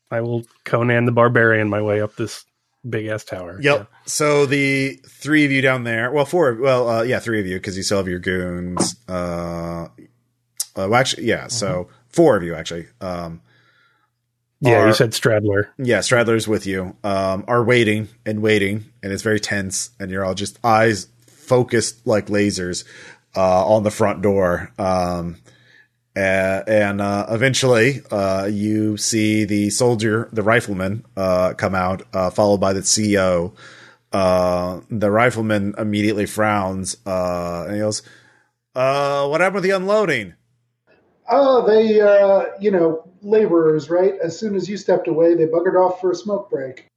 I 0.09 0.21
will 0.21 0.43
Conan 0.63 1.05
the 1.05 1.11
Barbarian 1.11 1.69
my 1.69 1.81
way 1.81 1.99
up 1.99 2.15
this 2.15 2.45
big 2.87 3.07
ass 3.07 3.23
tower. 3.23 3.59
yep. 3.61 3.89
So 4.05 4.45
the 4.45 4.99
three 5.07 5.43
of 5.43 5.51
you 5.51 5.61
down 5.61 5.85
there, 5.85 6.11
well, 6.11 6.25
four, 6.25 6.53
well, 6.55 6.87
uh, 6.87 7.01
yeah, 7.03 7.19
three 7.19 7.39
of 7.39 7.47
you 7.47 7.55
because 7.57 7.75
you 7.75 7.83
still 7.83 7.97
have 7.97 8.07
your 8.07 8.19
goons. 8.19 8.95
Uh, 9.07 9.87
uh 10.75 10.87
well, 10.89 10.95
actually, 10.95 11.25
yeah. 11.25 11.47
So 11.47 11.89
four 12.09 12.35
of 12.37 12.43
you 12.43 12.55
actually. 12.55 12.87
Um, 13.01 13.41
Yeah, 14.61 14.79
are- 14.83 14.87
you 14.87 14.93
said 14.93 15.11
Stradler. 15.11 15.67
yeah, 15.77 15.99
Stradler's 15.99 16.47
with 16.47 16.65
you, 16.65 16.95
um, 17.03 17.43
are 17.47 17.63
waiting 17.63 18.07
and 18.25 18.41
waiting, 18.41 18.85
and 19.01 19.11
it's 19.11 19.23
very 19.23 19.39
tense, 19.39 19.89
and 19.99 20.09
you're 20.11 20.23
all 20.25 20.35
just 20.35 20.57
eyes 20.63 21.07
focused 21.27 22.07
like 22.07 22.27
lasers 22.27 22.85
uh, 23.35 23.65
on 23.67 23.83
the 23.83 23.91
front 23.91 24.21
door. 24.21 24.71
Um, 24.79 25.37
a- 26.15 26.63
and 26.67 27.01
uh, 27.01 27.25
eventually, 27.29 28.01
uh, 28.11 28.47
you 28.51 28.95
see 28.97 29.43
the 29.45 29.69
soldier, 29.71 30.29
the 30.31 30.43
rifleman, 30.43 31.03
uh, 31.17 31.53
come 31.55 31.75
out, 31.75 32.03
uh, 32.13 32.29
followed 32.29 32.59
by 32.61 32.71
the 32.73 32.81
CEO. 32.81 33.53
Uh, 34.13 34.79
the 34.91 35.09
rifleman 35.09 35.73
immediately 35.77 36.27
frowns 36.27 36.95
uh, 37.05 37.63
and 37.65 37.73
he 37.73 37.79
goes, 37.79 38.03
uh, 38.75 39.27
"What 39.27 39.41
happened 39.41 39.55
with 39.55 39.63
the 39.63 39.71
unloading?" 39.71 40.35
Oh, 41.29 41.65
they, 41.65 42.01
uh, 42.01 42.45
you 42.59 42.71
know, 42.71 43.07
laborers, 43.21 43.89
right? 43.89 44.13
As 44.23 44.37
soon 44.37 44.55
as 44.55 44.67
you 44.69 44.77
stepped 44.77 45.07
away, 45.07 45.35
they 45.35 45.45
buggered 45.45 45.79
off 45.79 46.01
for 46.01 46.11
a 46.11 46.15
smoke 46.15 46.49
break. 46.49 46.87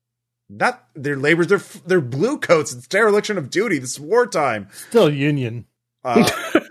Not 0.48 0.84
their 0.94 1.16
laborers, 1.16 1.48
they're 1.48 1.62
they're 1.86 2.00
blue 2.00 2.38
coats. 2.38 2.72
It's 2.72 2.86
dereliction 2.86 3.36
of 3.38 3.50
duty. 3.50 3.78
This 3.78 3.92
is 3.92 4.00
wartime. 4.00 4.68
Still 4.72 5.10
Union. 5.10 5.66
Uh, 6.04 6.28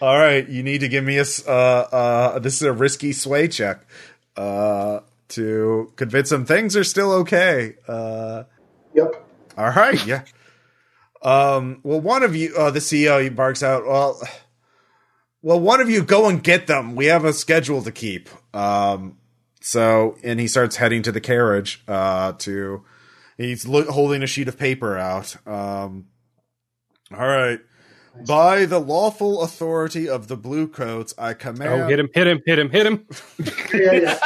all 0.00 0.18
right, 0.18 0.46
you 0.48 0.62
need 0.62 0.80
to 0.80 0.88
give 0.88 1.04
me 1.04 1.16
a 1.18 1.22
s- 1.22 1.46
uh 1.46 1.50
uh 1.92 2.38
this 2.38 2.56
is 2.56 2.62
a 2.62 2.72
risky 2.72 3.12
sway 3.12 3.48
check 3.48 3.80
uh 4.36 5.00
to 5.28 5.92
convince 5.96 6.28
them 6.30 6.44
things 6.44 6.76
are 6.76 6.84
still 6.84 7.12
okay. 7.12 7.76
Uh 7.88 8.44
Yep. 8.94 9.26
all 9.56 9.70
right, 9.70 10.04
yeah. 10.06 10.24
Um 11.22 11.80
well 11.82 12.00
one 12.00 12.22
of 12.22 12.34
you 12.34 12.54
uh 12.56 12.70
the 12.70 12.80
CEO 12.80 13.34
barks 13.34 13.62
out, 13.62 13.84
well 13.86 14.20
well 15.42 15.60
one 15.60 15.80
of 15.80 15.90
you 15.90 16.02
go 16.02 16.28
and 16.28 16.42
get 16.42 16.66
them. 16.66 16.96
We 16.96 17.06
have 17.06 17.24
a 17.24 17.32
schedule 17.32 17.82
to 17.82 17.92
keep. 17.92 18.28
Um 18.54 19.18
so 19.60 20.16
and 20.22 20.40
he 20.40 20.48
starts 20.48 20.76
heading 20.76 21.02
to 21.02 21.12
the 21.12 21.20
carriage 21.20 21.82
uh 21.86 22.32
to 22.38 22.84
he's 23.36 23.66
lo- 23.66 23.90
holding 23.90 24.22
a 24.22 24.26
sheet 24.26 24.48
of 24.48 24.58
paper 24.58 24.96
out. 24.96 25.36
Um 25.46 26.06
all 27.12 27.26
right. 27.26 27.60
By 28.26 28.64
the 28.66 28.80
lawful 28.80 29.42
authority 29.42 30.08
of 30.08 30.26
the 30.28 30.36
blue 30.36 30.66
coats, 30.68 31.14
I 31.16 31.32
command 31.32 31.82
Oh, 31.82 31.86
hit 31.86 31.98
him! 32.00 32.08
Hit 32.12 32.26
him! 32.26 32.40
Hit 32.44 32.58
him! 32.58 32.70
Hit 32.70 32.86
him! 32.86 33.06
Yeah, 33.72 33.92
yeah. 33.92 34.18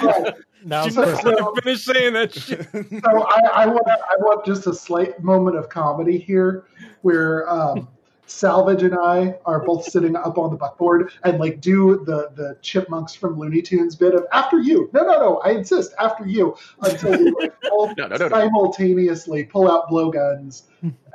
All 0.00 0.22
right. 0.22 0.34
Now 0.66 0.82
Did 0.82 0.98
it's 0.98 1.22
not 1.22 1.24
let 1.24 1.38
him 1.38 1.46
finish 1.62 1.84
saying 1.84 2.12
that 2.14 2.34
shit? 2.34 2.66
So 2.72 3.22
I, 3.22 3.62
I 3.62 3.66
want 3.66 3.86
I 3.86 4.16
want 4.18 4.44
just 4.44 4.66
a 4.66 4.74
slight 4.74 5.22
moment 5.22 5.56
of 5.56 5.68
comedy 5.68 6.18
here, 6.18 6.66
where 7.02 7.48
um, 7.48 7.86
Salvage 8.26 8.82
and 8.82 8.94
I 8.94 9.36
are 9.44 9.60
both 9.64 9.84
sitting 9.90 10.16
up 10.16 10.38
on 10.38 10.50
the 10.50 10.56
buckboard 10.56 11.12
and 11.24 11.38
like 11.38 11.60
do 11.60 12.04
the 12.04 12.30
the 12.34 12.58
chipmunks 12.62 13.14
from 13.14 13.38
Looney 13.38 13.62
Tunes 13.62 13.94
bit 13.96 14.14
of 14.14 14.26
after 14.32 14.58
you. 14.60 14.90
No, 14.92 15.02
no, 15.02 15.18
no. 15.18 15.36
I 15.38 15.50
insist 15.50 15.94
after 15.98 16.26
you 16.26 16.56
until 16.82 17.10
we 17.18 17.30
like, 17.40 17.54
all 17.70 17.88
No, 17.96 18.06
no, 18.06 18.16
no, 18.16 18.28
no. 18.28 18.36
simultaneously 18.36 19.44
pull 19.44 19.70
out 19.70 19.88
blowguns 19.88 20.62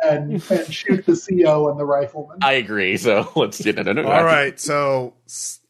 and 0.04 0.42
and 0.50 0.74
shoot 0.74 1.06
the 1.06 1.16
CO 1.16 1.70
and 1.70 1.80
the 1.80 1.86
rifleman. 1.86 2.38
I 2.42 2.54
agree 2.54 2.98
so 2.98 3.30
let's 3.36 3.62
get 3.62 3.76
no, 3.76 3.84
no, 3.84 3.94
no, 3.94 4.02
no. 4.04 4.10
All 4.10 4.24
right, 4.24 4.60
so 4.60 5.14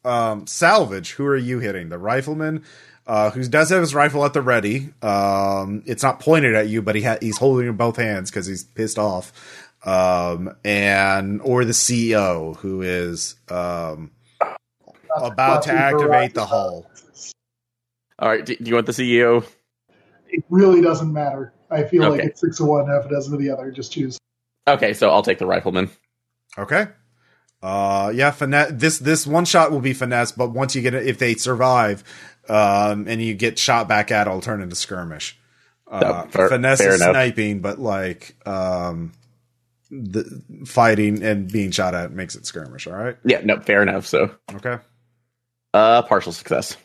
um, 0.04 0.46
salvage. 0.46 1.12
Who 1.12 1.26
are 1.26 1.36
you 1.36 1.58
hitting? 1.58 1.88
The 1.88 1.98
rifleman, 1.98 2.64
uh, 3.06 3.30
who 3.30 3.44
does 3.44 3.70
have 3.70 3.80
his 3.80 3.94
rifle 3.94 4.24
at 4.24 4.32
the 4.32 4.42
ready. 4.42 4.92
Um, 5.02 5.82
it's 5.86 6.02
not 6.02 6.20
pointed 6.20 6.54
at 6.54 6.68
you, 6.68 6.82
but 6.82 6.94
he 6.94 7.02
ha- 7.02 7.18
he's 7.20 7.38
holding 7.38 7.66
it 7.66 7.70
in 7.70 7.76
both 7.76 7.96
hands 7.96 8.30
because 8.30 8.46
he's 8.46 8.64
pissed 8.64 8.98
off. 8.98 9.32
Um, 9.84 10.54
and 10.64 11.40
or 11.42 11.64
the 11.64 11.72
CEO 11.72 12.56
who 12.58 12.82
is 12.82 13.34
um, 13.48 14.12
about 15.16 15.64
to 15.64 15.72
activate 15.72 16.34
the 16.34 16.46
hull. 16.46 16.86
all 18.18 18.28
right 18.28 18.46
do, 18.46 18.54
do 18.56 18.64
you 18.64 18.74
want 18.74 18.86
the 18.86 18.92
CEO 18.92 19.44
It 20.28 20.44
really 20.50 20.80
doesn't 20.80 21.12
matter. 21.12 21.52
I 21.70 21.82
feel 21.84 22.08
like 22.08 22.22
it's 22.22 22.40
six 22.40 22.60
of 22.60 22.66
one, 22.68 22.86
half 22.86 23.06
a 23.06 23.08
dozen 23.08 23.34
of 23.34 23.40
the 23.40 23.50
other. 23.50 23.70
Just 23.70 23.92
choose. 23.92 24.18
Okay, 24.68 24.92
so 24.92 25.10
I'll 25.10 25.22
take 25.22 25.38
the 25.38 25.46
rifleman. 25.46 25.90
Okay. 26.56 26.86
Uh, 27.62 28.12
yeah, 28.14 28.30
finesse. 28.30 28.72
This 28.74 28.98
this 28.98 29.26
one 29.26 29.44
shot 29.46 29.72
will 29.72 29.80
be 29.80 29.94
finesse, 29.94 30.32
but 30.32 30.50
once 30.50 30.74
you 30.76 30.82
get 30.82 30.94
it, 30.94 31.06
if 31.06 31.18
they 31.18 31.34
survive, 31.34 32.04
um, 32.48 33.06
and 33.08 33.22
you 33.22 33.34
get 33.34 33.58
shot 33.58 33.88
back 33.88 34.10
at, 34.10 34.26
it'll 34.26 34.40
turn 34.40 34.60
into 34.62 34.76
skirmish. 34.76 35.38
Uh, 35.90 36.24
Oh, 36.26 36.28
fair- 36.30 36.48
finesse 36.48 36.78
fair 36.80 36.90
is 36.90 37.00
enough. 37.00 37.14
sniping, 37.14 37.60
but 37.60 37.78
like 37.78 38.34
um, 38.46 39.12
the 39.92 40.42
fighting 40.66 41.22
and 41.22 41.52
being 41.52 41.70
shot 41.70 41.94
at 41.94 42.12
makes 42.12 42.34
it 42.34 42.46
skirmish. 42.46 42.86
All 42.86 42.94
right. 42.94 43.16
Yeah, 43.24 43.42
no, 43.44 43.60
fair 43.60 43.82
enough. 43.82 44.06
So, 44.06 44.30
Okay. 44.54 44.78
uh, 45.74 46.02
partial 46.02 46.32
success. 46.32 46.76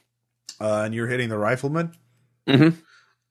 Uh, 0.59 0.83
and 0.85 0.93
you're 0.93 1.07
hitting 1.07 1.29
the 1.29 1.37
rifleman. 1.37 1.93
Mhm. 2.47 2.75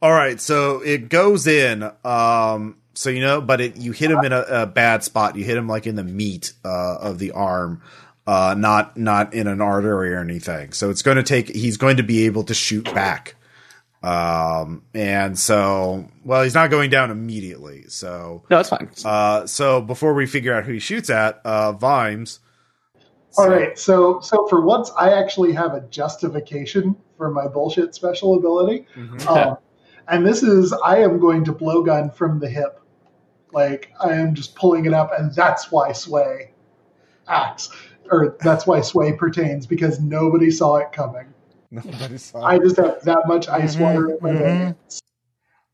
All 0.03 0.13
right, 0.13 0.41
so 0.41 0.81
it 0.83 1.09
goes 1.09 1.47
in. 1.47 1.83
Um, 2.05 2.77
so 2.95 3.11
you 3.11 3.21
know, 3.21 3.41
but 3.41 3.61
it, 3.61 3.77
you 3.77 3.93
hit 3.93 4.11
him 4.11 4.25
in 4.25 4.33
a, 4.33 4.41
a 4.43 4.67
bad 4.67 5.03
spot. 5.05 5.37
You 5.37 5.45
hit 5.45 5.57
him 5.57 5.69
like 5.69 5.87
in 5.87 5.97
the 5.97 6.05
meat 6.05 6.53
uh, 6.65 6.97
of 7.01 7.19
the 7.19 7.33
arm, 7.33 7.83
uh, 8.27 8.55
not 8.57 8.97
not 8.97 9.35
in 9.35 9.47
an 9.47 9.61
artery 9.61 10.13
or 10.15 10.21
anything. 10.21 10.73
So 10.73 10.91
it's 10.91 11.03
going 11.03 11.17
to 11.19 11.23
take. 11.23 11.49
He's 11.49 11.77
going 11.77 11.97
to 11.99 12.03
be 12.03 12.27
able 12.27 12.45
to 12.45 12.55
shoot 12.55 12.85
back. 12.95 13.35
Um, 14.07 14.85
and 14.95 15.39
so, 15.39 16.09
well, 16.25 16.43
he's 16.45 16.55
not 16.55 16.71
going 16.71 16.91
down 16.91 17.11
immediately. 17.11 17.85
So, 17.89 18.45
No, 18.51 18.61
it's 18.61 18.69
fine. 18.69 18.89
uh, 19.05 19.47
so 19.47 19.81
before 19.81 20.15
we 20.15 20.27
figure 20.27 20.55
out 20.55 20.65
who 20.65 20.75
he 20.75 20.79
shoots 20.79 21.11
at, 21.11 21.41
uh, 21.45 21.73
Vimes. 21.73 22.41
All 23.39 23.51
right, 23.51 23.79
so 23.79 24.21
so 24.21 24.47
for 24.47 24.63
once, 24.63 24.91
I 24.99 25.11
actually 25.13 25.53
have 25.53 25.75
a 25.75 25.83
justification 25.91 26.97
for 27.19 27.31
my 27.31 27.47
bullshit 27.47 27.95
special 27.95 28.35
ability, 28.37 28.87
Mhm. 28.97 29.27
um, 29.27 29.57
and 30.09 30.25
this 30.27 30.43
is 30.43 30.73
I 30.73 31.01
am 31.01 31.19
going 31.19 31.45
to 31.45 31.53
blowgun 31.53 32.15
from 32.15 32.39
the 32.39 32.49
hip, 32.49 32.81
like 33.53 33.93
I 34.01 34.13
am 34.15 34.35
just 34.35 34.55
pulling 34.55 34.87
it 34.87 34.95
up, 34.95 35.11
and 35.19 35.35
that's 35.35 35.71
why 35.71 35.93
sway 35.93 36.53
acts, 37.29 37.69
or 38.11 38.37
that's 38.41 38.67
why 38.67 38.81
sway 38.81 39.13
pertains 39.13 39.67
because 39.67 40.01
nobody 40.01 40.51
saw 40.51 40.77
it 40.77 40.93
coming. 40.93 41.27
Nobody 41.85 42.19
saw. 42.19 42.45
I 42.47 42.59
just 42.59 42.77
have 42.77 43.03
that 43.03 43.23
much 43.27 43.49
ice 43.49 43.77
Mhm, 43.77 43.81
water 43.81 44.11
in 44.11 44.19
my 44.21 44.33
mhm. 44.33 44.39
veins. 44.67 45.01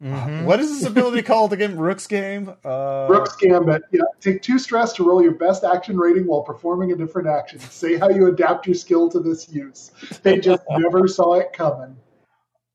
Mhm. 0.02 0.44
What 0.44 0.60
is 0.60 0.70
this 0.80 0.86
ability 0.90 1.22
called 1.32 1.52
again? 1.52 1.76
Rook's 1.76 2.06
game. 2.06 2.54
Uh, 2.64 3.08
Rook's 3.08 3.36
Gambit. 3.36 3.82
Yeah, 3.92 4.02
take 4.20 4.42
two 4.42 4.58
stress 4.58 4.92
to 4.94 5.04
roll 5.04 5.22
your 5.22 5.34
best 5.34 5.64
action 5.64 5.96
rating 5.96 6.26
while 6.26 6.42
performing 6.42 6.92
a 6.92 6.96
different 6.96 7.28
action. 7.28 7.60
Say 7.60 7.98
how 7.98 8.08
you 8.08 8.26
adapt 8.26 8.66
your 8.66 8.74
skill 8.74 9.08
to 9.10 9.20
this 9.20 9.48
use. 9.48 9.92
They 10.22 10.38
just 10.38 10.62
never 10.70 11.06
saw 11.08 11.34
it 11.34 11.52
coming. 11.52 11.96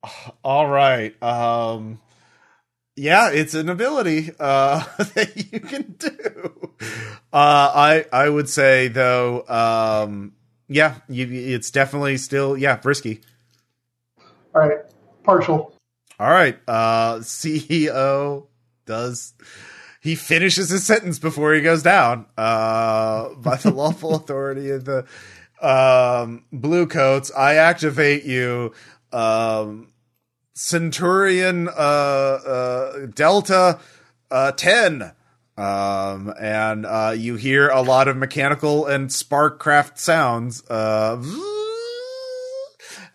All 0.44 0.68
right. 0.68 1.22
Um 1.22 2.00
yeah, 2.96 3.30
it's 3.32 3.54
an 3.54 3.70
ability 3.70 4.32
uh 4.40 4.84
that 5.16 5.52
you 5.52 5.60
can 5.60 5.96
do. 6.00 6.74
Uh 7.34 7.72
I 7.74 8.06
I 8.12 8.30
would 8.30 8.50
say 8.50 8.88
though 8.88 9.46
um 9.48 10.34
yeah, 10.68 10.96
you 11.08 11.28
it's 11.32 11.72
definitely 11.72 12.18
still 12.18 12.58
yeah, 12.58 12.80
risky. 12.84 13.22
All 14.54 14.62
right, 14.62 14.80
partial. 15.24 15.74
All 16.20 16.30
right. 16.32 16.58
Uh 16.68 17.18
CEO 17.20 18.48
does 18.86 19.34
he 20.08 20.16
finishes 20.16 20.70
his 20.70 20.86
sentence 20.86 21.20
before 21.20 21.54
he 21.54 21.62
goes 21.62 21.84
down 21.84 22.26
uh 22.38 23.30
by 23.36 23.58
the 23.58 23.72
lawful 23.76 24.16
authority 24.16 24.70
of 24.72 24.86
the 24.86 25.06
um 25.62 26.46
blue 26.52 26.88
coats 26.88 27.32
i 27.36 27.56
activate 27.56 28.24
you 28.24 28.72
um 29.12 29.92
centurion 30.54 31.68
uh 31.68 31.72
uh 31.72 33.06
delta 33.08 33.80
uh 34.32 34.52
10 34.52 35.12
um 35.58 36.34
and 36.40 36.86
uh 36.86 37.14
you 37.18 37.36
hear 37.36 37.70
a 37.70 37.82
lot 37.82 38.08
of 38.08 38.16
mechanical 38.16 38.86
and 38.86 39.10
sparkcraft 39.10 39.98
sounds 39.98 40.64
uh 40.70 41.22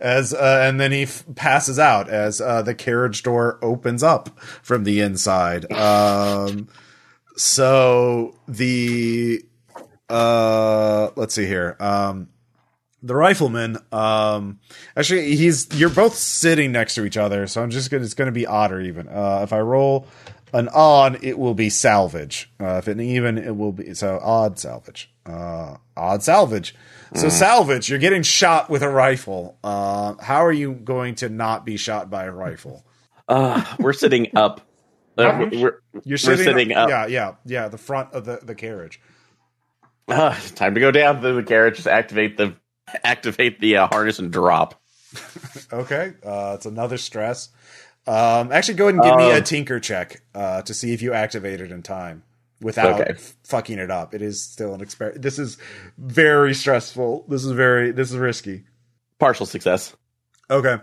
as 0.02 0.34
uh, 0.34 0.64
and 0.64 0.80
then 0.80 0.90
he 0.90 1.02
f- 1.02 1.24
passes 1.36 1.78
out 1.78 2.08
as 2.10 2.40
uh, 2.40 2.60
the 2.60 2.74
carriage 2.74 3.22
door 3.22 3.58
opens 3.62 4.02
up 4.02 4.38
from 4.40 4.82
the 4.82 5.00
inside. 5.00 5.70
Um, 5.72 6.68
so 7.36 8.34
the 8.48 9.44
uh, 10.08 11.10
let's 11.16 11.34
see 11.34 11.46
here. 11.46 11.76
Um, 11.78 12.28
the 13.02 13.14
rifleman. 13.14 13.78
Um, 13.92 14.58
actually, 14.96 15.36
he's 15.36 15.68
you're 15.72 15.88
both 15.88 16.14
sitting 16.16 16.72
next 16.72 16.96
to 16.96 17.04
each 17.04 17.16
other, 17.16 17.46
so 17.46 17.62
I'm 17.62 17.70
just 17.70 17.90
gonna 17.90 18.04
it's 18.04 18.14
gonna 18.14 18.32
be 18.32 18.46
odd 18.46 18.72
or 18.72 18.80
even. 18.80 19.08
Uh, 19.08 19.40
if 19.44 19.52
I 19.52 19.60
roll 19.60 20.08
an 20.52 20.68
odd, 20.68 21.22
it 21.22 21.38
will 21.38 21.54
be 21.54 21.70
salvage. 21.70 22.50
Uh, 22.60 22.76
if 22.76 22.88
an 22.88 23.00
even, 23.00 23.38
it 23.38 23.56
will 23.56 23.72
be 23.72 23.94
so 23.94 24.18
odd 24.22 24.58
salvage. 24.58 25.10
Uh, 25.24 25.76
odd 25.96 26.22
salvage. 26.22 26.74
So 27.14 27.28
salvage, 27.28 27.90
you're 27.90 27.98
getting 27.98 28.22
shot 28.22 28.70
with 28.70 28.82
a 28.82 28.88
rifle. 28.88 29.58
Uh, 29.62 30.14
how 30.20 30.44
are 30.46 30.52
you 30.52 30.72
going 30.72 31.14
to 31.16 31.28
not 31.28 31.66
be 31.66 31.76
shot 31.76 32.08
by 32.08 32.24
a 32.24 32.32
rifle? 32.32 32.84
Uh, 33.28 33.64
we're 33.78 33.92
sitting 33.92 34.28
up. 34.36 34.60
Uh, 35.18 35.46
we're, 35.52 35.58
You're 35.58 35.80
We're 36.06 36.16
sitting, 36.16 36.44
sitting 36.44 36.72
up. 36.72 36.88
Yeah, 36.88 37.04
yeah, 37.06 37.34
yeah. 37.44 37.68
The 37.68 37.76
front 37.76 38.14
of 38.14 38.24
the 38.24 38.38
the 38.42 38.54
carriage. 38.54 38.98
uh, 40.08 40.34
time 40.54 40.72
to 40.72 40.80
go 40.80 40.90
down 40.90 41.20
to 41.20 41.34
the 41.34 41.42
carriage. 41.42 41.76
Just 41.76 41.86
activate 41.86 42.38
the 42.38 42.54
activate 43.04 43.60
the 43.60 43.76
uh, 43.76 43.88
harness 43.88 44.18
and 44.18 44.32
drop. 44.32 44.80
Okay, 45.70 46.14
uh, 46.24 46.52
it's 46.54 46.64
another 46.64 46.96
stress. 46.96 47.50
Um, 48.06 48.50
actually, 48.52 48.74
go 48.74 48.84
ahead 48.86 48.94
and 48.94 49.02
give 49.04 49.16
me 49.16 49.30
a 49.30 49.38
Um, 49.38 49.44
tinker 49.44 49.78
check 49.80 50.22
uh, 50.34 50.62
to 50.62 50.74
see 50.74 50.92
if 50.92 51.02
you 51.02 51.12
activate 51.12 51.60
it 51.60 51.70
in 51.70 51.82
time 51.82 52.24
without 52.60 53.00
Okay. 53.00 53.12
f- 53.14 53.34
fucking 53.44 53.78
it 53.78 53.90
up. 53.90 54.12
It 54.14 54.22
is 54.22 54.42
still 54.42 54.74
an 54.74 54.80
experiment. 54.80 55.22
This 55.22 55.38
is 55.38 55.56
very 55.98 56.54
stressful. 56.54 57.26
This 57.28 57.44
is 57.44 57.52
very 57.52 57.92
this 57.92 58.10
is 58.10 58.16
risky. 58.16 58.64
Partial 59.18 59.46
success. 59.46 59.94
Okay, 60.50 60.78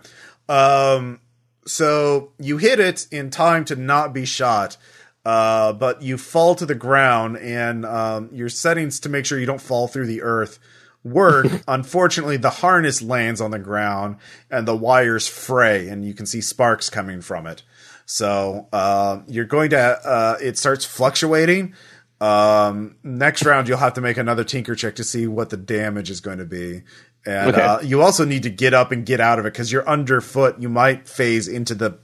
um, 0.47 1.19
so 1.67 2.31
you 2.39 2.57
hit 2.57 2.79
it 2.79 3.05
in 3.11 3.29
time 3.29 3.65
to 3.65 3.75
not 3.75 4.13
be 4.13 4.25
shot. 4.25 4.77
Uh, 5.25 5.73
but 5.73 6.01
you 6.01 6.17
fall 6.17 6.55
to 6.55 6.65
the 6.65 6.73
ground, 6.73 7.37
and 7.37 7.85
um, 7.85 8.29
your 8.31 8.47
settings 8.47 9.01
to 9.01 9.09
make 9.09 9.25
sure 9.25 9.37
you 9.37 9.45
don't 9.45 9.61
fall 9.61 9.87
through 9.87 10.07
the 10.07 10.21
earth 10.21 10.57
work. 11.03 11.47
Unfortunately, 11.67 12.37
the 12.37 12.49
harness 12.49 13.01
lands 13.01 13.41
on 13.41 13.51
the 13.51 13.59
ground, 13.59 14.17
and 14.49 14.67
the 14.67 14.75
wires 14.75 15.27
fray, 15.27 15.87
and 15.87 16.05
you 16.05 16.13
can 16.13 16.25
see 16.25 16.41
sparks 16.41 16.89
coming 16.89 17.21
from 17.21 17.47
it. 17.47 17.63
So 18.05 18.67
uh, 18.73 19.21
you're 19.27 19.45
going 19.45 19.69
to. 19.71 19.79
Uh, 19.79 20.37
it 20.41 20.57
starts 20.57 20.85
fluctuating. 20.85 21.73
Um, 22.21 22.97
next 23.03 23.45
round, 23.45 23.67
you'll 23.67 23.77
have 23.77 23.93
to 23.93 24.01
make 24.01 24.17
another 24.17 24.43
tinker 24.43 24.75
check 24.75 24.95
to 24.95 25.03
see 25.03 25.25
what 25.27 25.49
the 25.51 25.57
damage 25.57 26.09
is 26.09 26.19
going 26.19 26.39
to 26.39 26.45
be. 26.45 26.81
And 27.25 27.49
Okay. 27.55 27.61
uh, 27.61 27.79
you 27.81 28.01
also 28.01 28.25
need 28.25 28.43
to 28.43 28.49
get 28.49 28.73
up 28.73 28.91
and 28.91 29.05
get 29.05 29.19
out 29.21 29.39
of 29.39 29.45
it 29.45 29.53
because 29.53 29.71
you're 29.71 29.87
underfoot. 29.87 30.59
You 30.59 30.69
might 30.69 31.07
phase 31.07 31.47
into 31.47 31.75
the 31.75 31.97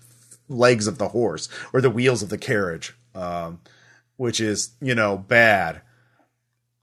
legs 0.48 0.88
of 0.88 0.98
the 1.00 1.08
horse 1.10 1.50
or 1.74 1.82
the 1.82 1.90
wheels 1.90 2.22
of 2.22 2.30
the 2.30 2.38
carriage, 2.38 2.96
um, 3.16 3.60
which 4.18 4.40
is 4.40 4.72
you 4.82 4.94
know 4.96 5.18
bad. 5.18 5.82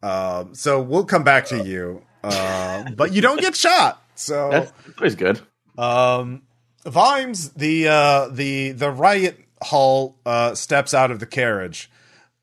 Um, 0.03 0.55
so 0.55 0.81
we'll 0.83 1.05
come 1.05 1.25
back 1.25 1.47
to 1.47 1.65
you, 1.65 2.03
uh, 2.25 2.91
but 2.97 3.13
you 3.13 3.23
don't 3.23 3.41
get 3.41 3.55
shot. 3.55 4.03
So 4.15 4.51
That's 4.51 4.73
always 4.99 5.15
good. 5.15 5.41
um, 5.79 6.43
Vimes, 6.85 7.51
the 7.51 7.89
uh, 7.89 8.29
the 8.29 8.73
the 8.73 8.91
riot 8.91 9.39
hull 9.63 10.17
uh, 10.27 10.55
steps 10.55 10.95
out 10.95 11.11
of 11.11 11.21
the 11.21 11.27
carriage. 11.27 11.91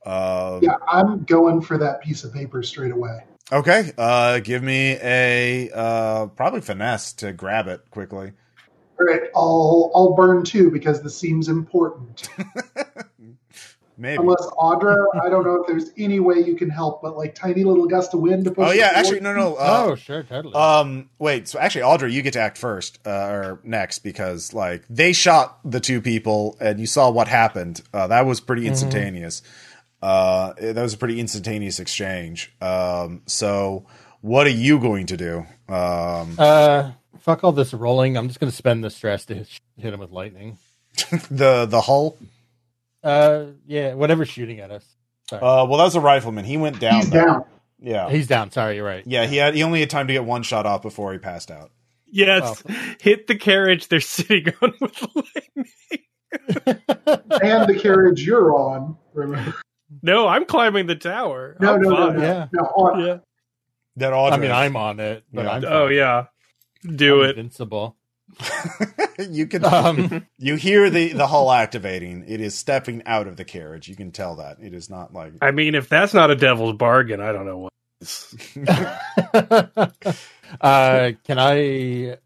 Um, 0.06 0.60
Yeah, 0.62 0.78
I'm 0.88 1.24
going 1.26 1.62
for 1.62 1.78
that 1.78 2.02
piece 2.02 2.24
of 2.24 2.34
paper 2.34 2.64
straight 2.64 2.92
away. 2.92 3.20
Okay. 3.52 3.92
Uh, 3.98 4.40
give 4.40 4.64
me 4.64 4.98
a 5.02 5.70
uh, 5.74 6.28
probably 6.28 6.62
finesse 6.62 7.14
to 7.14 7.34
grab 7.34 7.68
it 7.68 7.82
quickly. 7.92 8.32
All 9.00 9.06
right, 9.06 9.24
I'll 9.36 9.92
I'll 9.96 10.14
burn 10.14 10.44
two 10.44 10.70
because 10.72 11.02
this 11.02 11.18
seems 11.18 11.48
important. 11.48 12.30
Maybe. 14.00 14.22
Unless 14.22 14.48
Audra, 14.58 15.06
I 15.22 15.30
don't 15.30 15.44
know 15.44 15.62
if 15.62 15.68
there's 15.68 15.92
any 15.98 16.22
way 16.22 16.38
you 16.38 16.56
can 16.56 16.70
help, 16.70 17.02
but 17.02 17.18
like 17.18 17.36
tiny 17.36 17.66
little 17.66 17.86
gust 17.86 18.14
of 18.14 18.22
wind 18.22 18.46
to 18.46 18.52
push. 18.52 18.70
oh 18.70 18.72
yeah, 18.72 18.92
actually 18.96 19.20
no 19.20 19.36
no. 19.36 19.56
Uh, 19.56 19.88
oh, 19.90 19.96
sure, 19.96 20.24
totally. 20.24 20.54
Um, 20.56 21.10
wait. 21.20 21.50
So 21.50 21.60
actually, 21.60 21.82
Audra, 21.82 22.10
you 22.10 22.22
get 22.22 22.34
to 22.34 22.40
act 22.40 22.58
first 22.58 22.98
uh, 23.06 23.10
or 23.28 23.60
next 23.66 24.00
because 24.00 24.54
like 24.54 24.86
they 24.90 25.12
shot 25.12 25.60
the 25.70 25.82
two 25.82 26.00
people 26.02 26.56
and 26.62 26.80
you 26.80 26.88
saw 26.88 27.10
what 27.12 27.28
happened. 27.28 27.82
Uh, 27.94 28.08
that 28.08 28.26
was 28.26 28.40
pretty 28.40 28.68
instantaneous. 28.68 29.42
Uh, 30.02 30.54
that 30.54 30.82
was 30.82 30.94
a 30.94 30.98
pretty 30.98 31.20
instantaneous 31.20 31.82
exchange. 31.82 32.54
Um, 32.62 33.22
so 33.26 33.86
what 34.22 34.48
are 34.48 34.52
you 34.52 34.80
going 34.80 35.08
to 35.08 35.18
do? 35.18 35.40
Um, 35.68 36.36
uh, 36.38 36.92
fuck 37.20 37.44
all 37.44 37.52
this 37.52 37.74
rolling. 37.74 38.16
I'm 38.18 38.30
just 38.30 38.40
going 38.40 38.50
to 38.50 38.56
spend 38.56 38.82
the 38.82 38.90
stress 38.90 39.26
to 39.26 39.36
hit, 39.36 39.50
hit 39.78 39.94
him 39.94 40.00
with 40.00 40.12
lightning. 40.12 40.58
the 41.30 41.66
the 41.66 41.82
hull. 41.82 42.18
Uh, 43.04 43.46
yeah, 43.66 43.94
whatever's 43.94 44.30
shooting 44.30 44.60
at 44.60 44.72
us. 44.72 44.86
Sorry. 45.30 45.42
Uh, 45.42 45.66
well, 45.66 45.78
that 45.78 45.86
was 45.86 45.96
a 45.96 46.02
rifleman. 46.02 46.46
He 46.46 46.58
went 46.58 46.80
down. 46.80 47.02
He's 47.02 47.10
though. 47.10 47.26
down. 47.26 47.46
Yeah. 47.80 48.10
He's 48.10 48.28
down. 48.28 48.52
Sorry, 48.52 48.76
you're 48.76 48.86
right. 48.86 49.04
Yeah, 49.06 49.26
he 49.26 49.38
had 49.38 49.54
he 49.56 49.64
only 49.64 49.80
had 49.80 49.90
time 49.90 50.08
to 50.08 50.14
get 50.14 50.26
one 50.26 50.44
shot 50.44 50.66
off 50.66 50.82
before 50.82 51.14
he 51.14 51.20
passed 51.20 51.50
out. 51.52 51.72
Yes, 52.12 52.64
hit 53.00 53.28
the 53.28 53.36
carriage 53.36 53.88
they're 53.88 54.00
sitting 54.02 54.52
on 54.62 54.74
with 54.82 55.02
lightning. 55.16 55.72
and 57.42 57.68
the 57.70 57.78
carriage 57.80 58.26
you're 58.26 58.54
on. 58.56 58.98
Remember? 59.14 59.56
No, 60.02 60.28
I'm 60.28 60.46
climbing 60.46 60.88
the 60.88 60.96
tower. 60.96 61.56
No, 61.60 61.78
no, 61.78 61.90
no, 61.90 62.10
no, 62.12 62.22
Yeah. 62.22 62.48
no. 62.52 62.62
On, 62.64 63.06
Yeah. 63.06 63.18
That 63.98 64.14
all 64.14 64.32
I 64.32 64.38
mean, 64.38 64.52
I'm 64.52 64.76
on 64.76 65.00
it, 65.00 65.24
but 65.34 65.46
Yeah. 65.46 65.52
I'm 65.52 65.66
Oh 65.66 65.88
yeah. 65.88 66.26
Do 66.84 67.22
I'm 67.24 67.30
it. 67.30 67.38
Invincible. 67.38 67.96
you 69.20 69.48
can 69.48 69.66
Um, 69.66 70.26
you 70.38 70.56
hear 70.56 70.90
the 70.90 71.14
the 71.14 71.28
hull 71.28 71.52
activating. 71.52 72.26
It 72.28 72.42
is 72.42 72.56
stepping 72.56 73.04
out 73.06 73.28
of 73.28 73.38
the 73.38 73.46
carriage. 73.46 73.88
You 73.88 73.96
can 73.96 74.12
tell 74.12 74.38
that 74.38 74.58
it 74.62 74.74
is 74.74 74.90
not 74.90 75.14
like 75.14 75.34
I 75.42 75.52
mean, 75.52 75.76
if 75.76 75.90
that's 75.90 76.14
not 76.14 76.32
a 76.32 76.36
devil's 76.36 76.76
bargain, 76.76 77.22
I 77.22 77.32
don't 77.32 77.46
know 77.46 77.58
what. 77.58 77.74
is. 78.02 78.36
uh, 80.62 81.12
can 81.24 81.40
I 81.40 82.18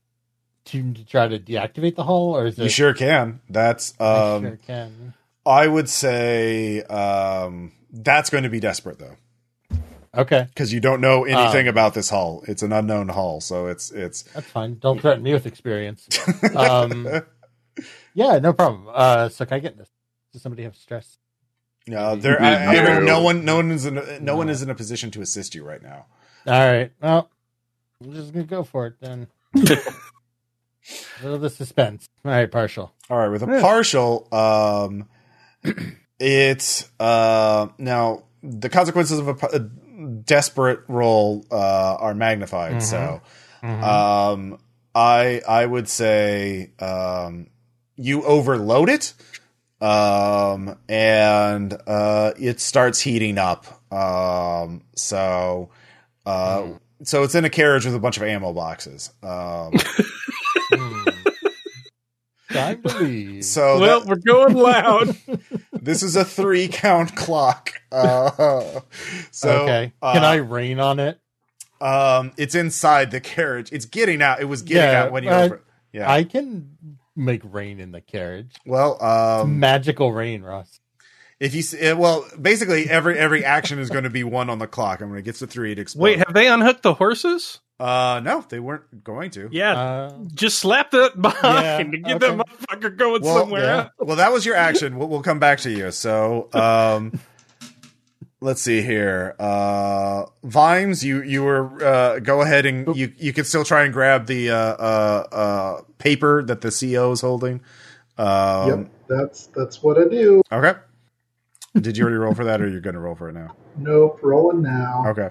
to, 0.66 0.94
to 0.94 1.06
try 1.06 1.28
to 1.28 1.40
deactivate 1.40 1.96
the 1.96 2.04
hull, 2.04 2.36
or 2.36 2.48
is 2.48 2.60
it? 2.60 2.64
you 2.64 2.70
sure 2.70 2.94
can. 2.94 3.42
That's 3.50 3.94
I 4.00 4.34
um 4.36 4.44
sure 4.44 4.60
can. 4.66 5.14
I 5.46 5.68
would 5.68 5.90
say 5.90 6.82
um 6.84 7.74
that's 7.92 8.30
going 8.30 8.44
to 8.44 8.50
be 8.50 8.60
desperate 8.60 9.00
though. 9.00 9.16
Okay, 10.16 10.48
because 10.50 10.72
you 10.74 10.80
don't 10.80 11.02
know 11.02 11.26
anything 11.26 11.68
Um, 11.68 11.68
about 11.68 11.94
this 11.96 12.10
hull. 12.10 12.44
It's 12.48 12.62
an 12.64 12.72
unknown 12.72 13.10
hull, 13.10 13.42
so 13.42 13.68
it's 13.68 13.92
it's. 13.92 14.24
that's 14.34 14.52
fine. 14.52 14.78
Don't 14.80 15.02
threaten 15.02 15.24
me 15.24 15.34
with 15.34 15.46
experience. 15.46 16.08
Um, 16.56 17.08
Yeah, 18.14 18.38
no 18.40 18.54
problem. 18.54 18.88
Uh, 18.94 19.30
so 19.30 19.46
can 19.46 19.56
I 19.56 19.60
get 19.60 19.78
this? 19.78 19.90
Does 20.34 20.42
somebody 20.44 20.64
have 20.64 20.76
stress? 20.76 21.18
no, 21.88 22.16
there. 22.16 22.42
I, 22.42 22.66
I 22.68 22.82
No. 22.84 22.94
mean, 22.96 23.06
no 23.06 23.22
one, 23.22 23.46
no 23.46 23.56
one 23.58 23.72
is 23.72 23.86
in, 23.86 23.98
a, 23.98 24.20
no 24.20 24.38
one 24.38 24.50
is 24.50 24.62
in 24.62 24.70
a 24.70 24.76
position 24.76 25.12
to 25.12 25.22
assist 25.22 25.56
you 25.56 25.64
right 25.64 25.82
now. 25.82 26.06
All 26.46 26.54
right. 26.54 26.92
Well, 27.02 27.30
I'm 28.04 28.14
just 28.14 28.34
gonna 28.34 28.46
go 28.46 28.64
for 28.64 28.88
it 28.88 28.96
then. 29.02 29.28
Little 31.22 31.40
the 31.40 31.50
suspense. 31.50 32.08
All 32.26 32.32
right, 32.32 32.52
partial. 32.52 32.92
All 33.10 33.18
right, 33.18 33.30
with 33.30 33.44
a 33.44 33.48
partial, 33.62 34.28
um, 34.34 35.08
it's 36.20 36.90
uh 37.00 37.68
now 37.78 38.24
the 38.44 38.70
consequences 38.70 39.20
of 39.20 39.28
a, 39.30 39.34
p- 39.36 39.48
a 39.54 39.60
desperate 40.26 40.82
role 40.88 41.46
uh, 41.52 41.96
are 42.00 42.14
magnified. 42.14 42.76
Mhm. 42.78 42.82
So, 42.82 43.22
Mhm. 43.64 43.84
um, 43.84 44.58
I 44.96 45.42
I 45.48 45.66
would 45.66 45.88
say 45.90 46.72
um, 46.80 47.48
you 47.96 48.24
overload 48.24 48.90
it, 48.90 49.14
um, 49.82 50.78
and 50.90 51.74
uh, 51.88 52.34
it 52.40 52.60
starts 52.60 53.00
heating 53.00 53.38
up. 53.38 53.66
Um, 53.92 54.82
so, 54.96 55.70
uh, 56.26 56.58
Mm. 56.62 56.80
so 57.04 57.24
it's 57.24 57.36
in 57.36 57.46
a 57.46 57.50
carriage 57.50 57.86
with 57.86 57.96
a 57.96 58.00
bunch 58.00 58.18
of 58.18 58.24
ammo 58.24 58.54
boxes. 58.54 59.12
Um, 59.22 59.74
Hmm. 60.70 61.06
Time 62.52 63.42
so 63.42 63.80
well, 63.80 64.00
that- 64.02 64.08
we're 64.08 64.16
going 64.18 64.54
loud. 64.56 65.16
this 65.84 66.02
is 66.04 66.16
a 66.16 66.26
three 66.26 66.68
count 66.68 67.16
clock. 67.16 67.74
Uh, 67.92 68.80
so 69.32 69.50
okay. 69.64 69.94
uh, 70.02 70.14
Can 70.14 70.24
I 70.24 70.36
rain 70.36 70.80
on 70.80 71.00
it? 71.00 71.20
Um, 71.82 72.32
it's 72.38 72.56
inside 72.56 73.12
the 73.12 73.20
carriage. 73.20 73.72
It's 73.72 73.86
getting 73.86 74.22
out. 74.22 74.40
It 74.42 74.46
was 74.46 74.62
getting 74.62 74.90
Yeah, 74.90 75.04
out 75.04 75.12
when 75.12 75.24
you. 75.24 75.30
uh, 75.30 75.42
over- 75.44 75.62
yeah. 75.92 76.12
I 76.12 76.24
can 76.24 76.78
make 77.16 77.42
rain 77.44 77.80
in 77.80 77.92
the 77.92 78.02
carriage. 78.02 78.56
well, 78.66 79.04
um, 79.04 79.60
Magical 79.60 80.12
rain, 80.12 80.42
Ross. 80.42 80.80
if 81.40 81.54
you 81.54 81.60
s- 81.60 81.74
uh, 81.76 81.96
well, 81.98 82.26
basically 82.42 82.90
every 82.90 83.18
every 83.20 83.44
action 83.46 83.78
is 83.80 83.90
going 83.90 84.06
to 84.06 84.10
be 84.10 84.24
one 84.24 84.50
on 84.50 84.60
the 84.60 84.66
clock. 84.68 85.02
And 85.02 85.10
when 85.12 85.20
it 85.20 85.24
gets 85.24 85.40
to 85.40 85.48
three, 85.48 85.72
it 85.74 85.80
explodes. 85.80 86.04
Wait, 86.04 86.18
have 86.20 86.34
they 86.34 86.48
unhooked 86.48 86.82
the 86.84 86.94
horses? 86.96 87.60
Uh, 87.84 88.20
no, 88.24 88.46
they 88.48 88.60
weren't 88.60 89.04
going 89.04 89.30
to. 89.32 89.50
Yeah, 89.52 89.74
Uh, 89.78 90.14
just 90.34 90.60
slap 90.60 90.92
that 90.92 91.22
behind 91.22 91.64
Yeah, 91.64 91.78
to 91.92 91.98
get 91.98 92.20
that 92.22 92.38
motherfucker 92.38 92.96
going 92.98 93.22
Well, 93.22 93.40
somewhere. 93.40 93.64
yeah. 93.64 93.90
Well, 94.00 94.18
that 94.18 94.32
was 94.32 94.46
your 94.46 94.56
action. 94.56 94.98
We'll, 94.98 95.10
we'll 95.10 95.22
come 95.24 95.40
back 95.40 95.60
to 95.60 95.70
you. 95.72 95.92
So, 95.92 96.50
um, 96.54 97.20
let's 98.42 98.62
see 98.62 98.82
here. 98.82 99.36
Uh, 99.40 100.26
Vimes, 100.44 101.04
you 101.04 101.22
you 101.24 101.44
were 101.44 101.84
uh, 101.84 102.20
go 102.20 102.42
ahead 102.42 102.66
and 102.66 102.96
you 102.96 103.12
you 103.18 103.34
can 103.34 103.46
still 103.46 103.64
try 103.64 103.84
and 103.84 103.94
grab 103.94 104.26
the 104.28 104.50
uh, 104.52 104.56
uh, 104.56 105.28
uh, 105.32 105.82
paper 105.98 106.44
that 106.44 106.62
the 106.62 106.70
CEO 106.70 107.12
is 107.14 107.22
holding. 107.22 107.62
Um, 108.18 108.68
yep, 108.70 108.90
that's 109.10 109.48
that's 109.48 109.82
what 109.84 109.98
I 109.98 110.08
do. 110.08 110.42
Okay. 110.52 110.78
Did 111.76 111.98
you 111.98 112.04
already 112.04 112.18
roll 112.18 112.36
for 112.36 112.46
that, 112.46 112.62
or 112.62 112.68
you're 112.70 112.82
going 112.82 112.94
to 112.94 113.00
roll 113.00 113.16
for 113.16 113.30
it 113.30 113.34
now? 113.34 113.56
Nope, 113.76 114.20
rolling 114.22 114.62
now. 114.62 115.06
Okay. 115.08 115.30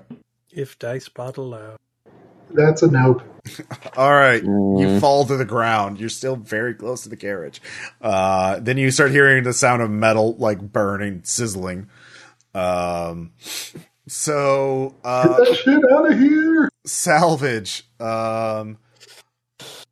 If 0.51 0.77
dice 0.79 1.09
bottle 1.09 1.45
allowed. 1.55 1.77
That's 2.55 2.83
a 2.83 2.91
nope. 2.91 3.23
All 3.97 4.13
right. 4.13 4.43
You 4.43 4.49
Mm. 4.49 5.01
fall 5.01 5.25
to 5.27 5.37
the 5.37 5.45
ground. 5.45 5.99
You're 6.01 6.09
still 6.09 6.37
very 6.37 6.75
close 6.75 7.03
to 7.03 7.09
the 7.09 7.17
carriage. 7.17 7.61
Uh, 8.01 8.59
then 8.61 8.79
you 8.79 8.91
start 8.91 9.11
hearing 9.11 9.43
the 9.45 9.53
sound 9.53 9.83
of 9.83 9.91
metal 9.91 10.37
like 10.37 10.61
burning, 10.61 11.23
sizzling. 11.25 11.89
Um, 12.55 13.33
so 14.09 14.95
Get 15.03 15.11
uh, 15.11 15.29
that 15.45 15.57
shit 15.57 15.93
out 15.93 16.11
of 16.13 16.19
here. 16.19 16.69
salvage. 16.87 17.85
Um, 18.01 18.79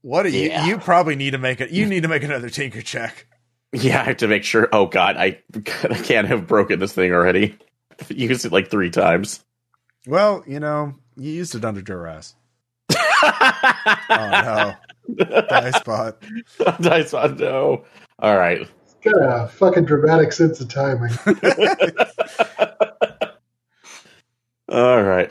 what 0.02 0.22
do 0.24 0.30
you? 0.30 0.48
Yeah. 0.48 0.66
You 0.66 0.78
probably 0.78 1.16
need 1.16 1.30
to 1.32 1.38
make 1.38 1.60
it. 1.60 1.70
You 1.70 1.86
need 1.86 2.02
to 2.04 2.08
make 2.08 2.22
another 2.22 2.48
tinker 2.50 2.82
check. 2.82 3.26
Yeah, 3.72 4.00
I 4.00 4.04
have 4.04 4.16
to 4.18 4.28
make 4.28 4.44
sure. 4.44 4.68
Oh 4.72 4.86
God, 4.86 5.16
I, 5.16 5.40
I 5.54 5.60
can't 6.02 6.26
have 6.28 6.46
broken 6.46 6.78
this 6.80 6.92
thing 6.92 7.12
already. 7.12 7.56
Used 8.08 8.44
it 8.46 8.52
like 8.52 8.70
three 8.70 8.90
times. 8.90 9.44
Well, 10.06 10.42
you 10.46 10.58
know, 10.58 10.94
you 11.16 11.30
used 11.32 11.54
it 11.54 11.64
under 11.64 11.82
duress. 11.82 12.34
Oh 14.14 14.36
no, 14.36 14.76
dice 15.48 15.78
spot. 15.78 16.22
Dice 16.80 17.14
on 17.14 17.36
no. 17.36 17.84
All 18.18 18.36
right. 18.36 18.68
Got 19.02 19.14
a 19.44 19.48
fucking 19.48 19.86
dramatic 19.86 20.32
sense 20.32 20.60
of 20.60 20.68
timing. 20.68 21.12
All 24.68 25.02
right. 25.02 25.30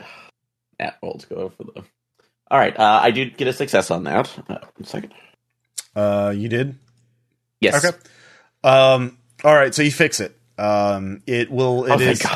Nat 0.80 0.96
rolls 1.02 1.24
go 1.26 1.50
for 1.50 1.64
the. 1.64 1.84
All 2.50 2.58
right. 2.58 2.78
Uh, 2.78 3.00
I 3.02 3.10
did 3.12 3.36
get 3.36 3.48
a 3.48 3.52
success 3.52 3.90
on 3.90 4.04
that. 4.04 4.28
Uh, 4.48 4.58
one 4.76 4.84
second. 4.84 5.14
Uh, 5.96 6.32
you 6.36 6.48
did. 6.48 6.76
Yes. 7.60 7.84
Okay. 7.84 7.96
Um. 8.64 9.18
All 9.44 9.54
right. 9.54 9.74
So 9.74 9.82
you 9.82 9.92
fix 9.92 10.20
it. 10.20 10.36
Um. 10.58 11.22
It 11.26 11.50
will. 11.50 11.86
Oh, 11.88 11.96
It 11.96 11.98
thank 11.98 12.20
is. 12.22 12.26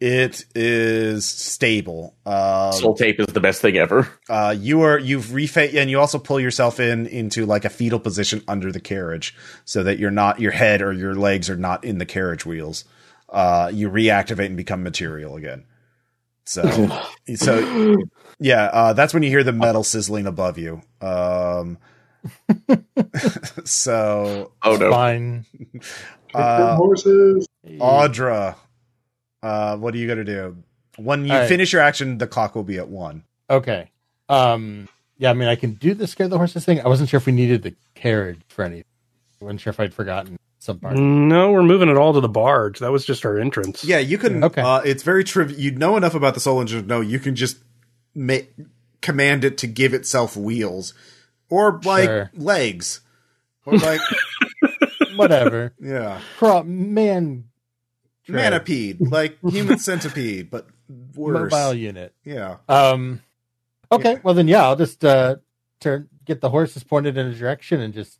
God. 0.00 0.06
It 0.06 0.44
is 0.54 1.26
stable. 1.26 2.14
Um. 2.26 2.72
Soul 2.72 2.94
tape 2.94 3.18
is 3.20 3.26
the 3.26 3.40
best 3.40 3.62
thing 3.62 3.76
ever. 3.76 4.08
Uh. 4.28 4.54
You 4.58 4.82
are. 4.82 4.98
You've 4.98 5.26
refa 5.26 5.74
and 5.74 5.90
you 5.90 5.98
also 5.98 6.18
pull 6.18 6.38
yourself 6.38 6.80
in 6.80 7.06
into 7.06 7.46
like 7.46 7.64
a 7.64 7.70
fetal 7.70 7.98
position 7.98 8.42
under 8.46 8.70
the 8.70 8.80
carriage, 8.80 9.34
so 9.64 9.82
that 9.82 9.98
you're 9.98 10.10
not 10.10 10.40
your 10.40 10.52
head 10.52 10.82
or 10.82 10.92
your 10.92 11.14
legs 11.14 11.48
are 11.48 11.56
not 11.56 11.84
in 11.84 11.98
the 11.98 12.06
carriage 12.06 12.44
wheels. 12.44 12.84
Uh. 13.28 13.70
You 13.72 13.90
reactivate 13.90 14.46
and 14.46 14.56
become 14.56 14.82
material 14.82 15.36
again. 15.36 15.64
So. 16.44 16.62
so 17.34 17.96
yeah. 18.38 18.64
Uh. 18.64 18.92
That's 18.92 19.14
when 19.14 19.22
you 19.22 19.30
hear 19.30 19.44
the 19.44 19.52
metal 19.52 19.82
sizzling 19.84 20.26
above 20.26 20.58
you. 20.58 20.82
Um. 21.00 21.78
so. 23.64 24.52
oh 24.62 24.76
no. 24.76 24.90
Fine. 24.90 25.46
Uh, 26.34 26.76
horses. 26.76 27.48
Audra, 27.66 28.56
uh, 29.42 29.76
what 29.76 29.94
are 29.94 29.98
you 29.98 30.06
gonna 30.08 30.24
do? 30.24 30.56
When 30.96 31.24
you 31.26 31.32
All 31.32 31.40
right. 31.40 31.48
finish 31.48 31.72
your 31.72 31.82
action, 31.82 32.18
the 32.18 32.26
clock 32.26 32.54
will 32.54 32.64
be 32.64 32.78
at 32.78 32.88
one. 32.88 33.24
Okay. 33.50 33.90
Um. 34.28 34.88
Yeah. 35.18 35.30
I 35.30 35.34
mean, 35.34 35.48
I 35.48 35.56
can 35.56 35.74
do 35.74 35.94
the 35.94 36.06
scare 36.06 36.28
the 36.28 36.38
horses 36.38 36.64
thing. 36.64 36.80
I 36.80 36.88
wasn't 36.88 37.08
sure 37.10 37.18
if 37.18 37.26
we 37.26 37.32
needed 37.32 37.62
the 37.62 37.74
carriage 37.94 38.40
for 38.48 38.64
anything. 38.64 38.84
I 39.40 39.44
wasn't 39.44 39.60
sure 39.60 39.70
if 39.70 39.78
I'd 39.80 39.92
forgotten 39.94 40.38
some 40.58 40.78
part. 40.78 40.96
No, 40.96 41.52
we're 41.52 41.62
moving 41.62 41.88
it 41.90 41.96
all 41.96 42.12
to 42.14 42.20
the 42.20 42.28
barge. 42.28 42.78
That 42.80 42.90
was 42.90 43.04
just 43.04 43.24
our 43.26 43.38
entrance. 43.38 43.84
Yeah, 43.84 43.98
you 43.98 44.16
can. 44.18 44.42
Okay. 44.42 44.62
Uh, 44.62 44.78
it's 44.80 45.02
very 45.02 45.22
trivial. 45.24 45.60
You 45.60 45.70
know 45.72 45.96
enough 45.96 46.14
about 46.14 46.34
the 46.34 46.40
soul 46.40 46.60
engine 46.60 46.80
to 46.82 46.86
know 46.88 47.00
you 47.02 47.18
can 47.18 47.36
just 47.36 47.58
make 48.14 48.52
command 49.02 49.44
it 49.44 49.58
to 49.58 49.66
give 49.66 49.92
itself 49.94 50.36
wheels, 50.36 50.94
or 51.50 51.78
like 51.84 52.06
Sure. 52.06 52.30
legs, 52.34 53.02
or 53.66 53.76
like 53.76 54.00
Whatever. 55.16 55.72
yeah, 55.80 56.20
Craw- 56.38 56.62
man. 56.64 57.44
Tread. 58.26 58.50
manipede, 58.52 59.00
like 59.10 59.38
human 59.48 59.78
centipede, 59.78 60.50
but 60.50 60.66
worse. 61.14 61.50
Mobile 61.50 61.74
unit. 61.74 62.14
Yeah. 62.24 62.56
Um. 62.68 63.22
Okay. 63.90 64.12
Yeah. 64.14 64.18
Well, 64.22 64.34
then, 64.34 64.48
yeah. 64.48 64.62
I'll 64.64 64.76
just 64.76 65.04
uh 65.04 65.36
turn 65.80 66.08
get 66.24 66.40
the 66.40 66.50
horses 66.50 66.82
pointed 66.84 67.16
in 67.16 67.26
a 67.26 67.34
direction 67.34 67.80
and 67.80 67.94
just 67.94 68.18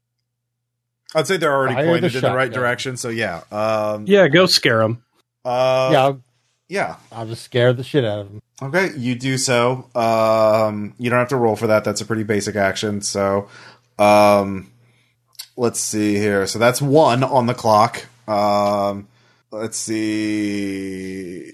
I'd 1.15 1.27
say 1.27 1.37
they're 1.37 1.53
already 1.55 1.75
Fire 1.75 1.85
the 1.85 1.91
pointed 1.91 2.15
in 2.17 2.21
the 2.21 2.29
right 2.35 2.47
shotgun. 2.47 2.61
direction. 2.61 2.97
So 2.97 3.09
yeah. 3.09 3.43
Um, 3.51 4.05
Yeah, 4.07 4.29
go 4.29 4.47
scare 4.47 4.79
them. 4.79 5.03
Uh, 5.45 5.89
yeah. 5.93 6.03
I'll, 6.03 6.23
Yeah. 6.69 6.97
I'll 7.13 7.27
just 7.27 7.43
scare 7.45 7.73
the 7.73 7.85
shit 7.85 8.05
out 8.05 8.19
of 8.21 8.29
them. 8.29 8.43
Okay, 8.63 8.91
you 8.97 9.15
do 9.15 9.37
so. 9.39 9.89
Um, 9.95 10.95
you 10.99 11.11
don't 11.11 11.19
have 11.19 11.29
to 11.29 11.37
roll 11.37 11.57
for 11.57 11.67
that. 11.69 11.85
That's 11.85 12.01
a 12.01 12.07
pretty 12.07 12.23
basic 12.25 12.57
action. 12.57 13.03
So, 13.03 13.49
um, 13.99 14.73
let's 15.57 15.79
see 15.79 16.15
here. 16.17 16.47
So 16.47 16.59
that's 16.59 16.81
one 16.83 17.23
on 17.23 17.47
the 17.47 17.55
clock. 17.55 18.07
Um, 18.27 19.09
let's 19.57 19.77
see. 19.79 21.53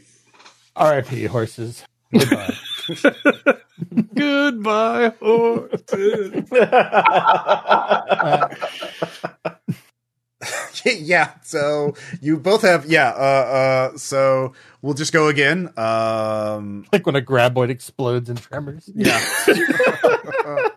R.I.P. 0.76 1.24
horses. 1.24 1.84
Goodbye. 2.12 2.54
Goodbye, 4.14 5.12
horses. 5.20 6.52
Uh, 6.52 8.48
yeah. 10.84 11.30
So 11.42 11.94
you 12.20 12.36
both 12.38 12.62
have 12.62 12.86
yeah. 12.86 13.10
Uh, 13.10 13.90
uh. 13.92 13.96
So 13.98 14.52
we'll 14.82 14.94
just 14.94 15.12
go 15.12 15.28
again. 15.28 15.70
Um. 15.78 16.86
Like 16.92 17.06
when 17.06 17.16
a 17.16 17.20
graboid 17.22 17.70
explodes 17.70 18.28
in 18.30 18.36
tremors. 18.36 18.90
Yeah. 18.94 19.20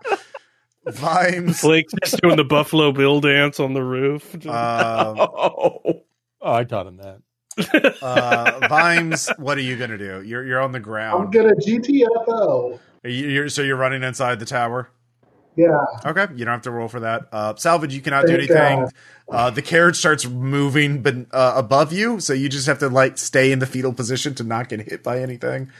Vimes. 0.88 1.61
Blake's 1.61 1.93
just 2.03 2.22
doing 2.22 2.38
the 2.38 2.43
Buffalo 2.43 2.91
Bill 2.91 3.19
dance 3.19 3.60
on 3.60 3.73
the 3.73 3.81
roof. 3.84 4.35
Um, 4.45 5.18
Oh. 5.19 6.05
Oh, 6.45 6.53
I 6.53 6.63
taught 6.63 6.85
him 6.88 6.97
that. 6.97 7.22
uh, 8.03 8.67
Vimes, 8.69 9.30
what 9.38 9.57
are 9.57 9.61
you 9.61 9.77
gonna 9.77 9.97
do? 9.97 10.22
You're 10.22 10.45
you're 10.45 10.61
on 10.61 10.72
the 10.73 10.80
ground. 10.80 11.23
I'm 11.26 11.31
gonna 11.31 11.55
GTFO. 11.55 12.80
Are 13.03 13.09
you, 13.09 13.27
you're, 13.30 13.49
so 13.49 13.61
you're 13.61 13.77
running 13.77 14.03
inside 14.03 14.39
the 14.39 14.45
tower. 14.45 14.89
Yeah. 15.55 15.69
Okay, 16.05 16.27
you 16.35 16.43
don't 16.43 16.53
have 16.53 16.63
to 16.63 16.72
roll 16.72 16.89
for 16.89 16.99
that. 16.99 17.30
Uh, 17.31 17.55
salvage, 17.55 17.93
you 17.95 18.01
cannot 18.01 18.26
do 18.27 18.34
anything. 18.35 18.89
Uh, 19.30 19.49
the 19.51 19.61
carriage 19.61 19.95
starts 19.95 20.27
moving, 20.27 21.01
but 21.01 21.15
uh, 21.31 21.53
above 21.55 21.93
you, 21.93 22.19
so 22.19 22.34
you 22.34 22.49
just 22.49 22.67
have 22.67 22.80
to 22.80 22.89
like 22.89 23.17
stay 23.17 23.53
in 23.53 23.59
the 23.59 23.65
fetal 23.65 23.93
position 23.93 24.35
to 24.35 24.43
not 24.43 24.67
get 24.67 24.81
hit 24.81 25.01
by 25.01 25.22
anything. 25.22 25.72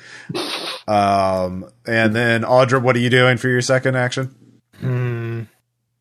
Um, 0.88 1.70
and 1.86 2.16
then 2.16 2.44
Audra, 2.44 2.82
what 2.82 2.96
are 2.96 3.00
you 3.00 3.10
doing 3.10 3.36
for 3.38 3.50
your 3.50 3.62
second 3.62 3.98
action? 3.98 4.34
Hmm. 4.80 5.42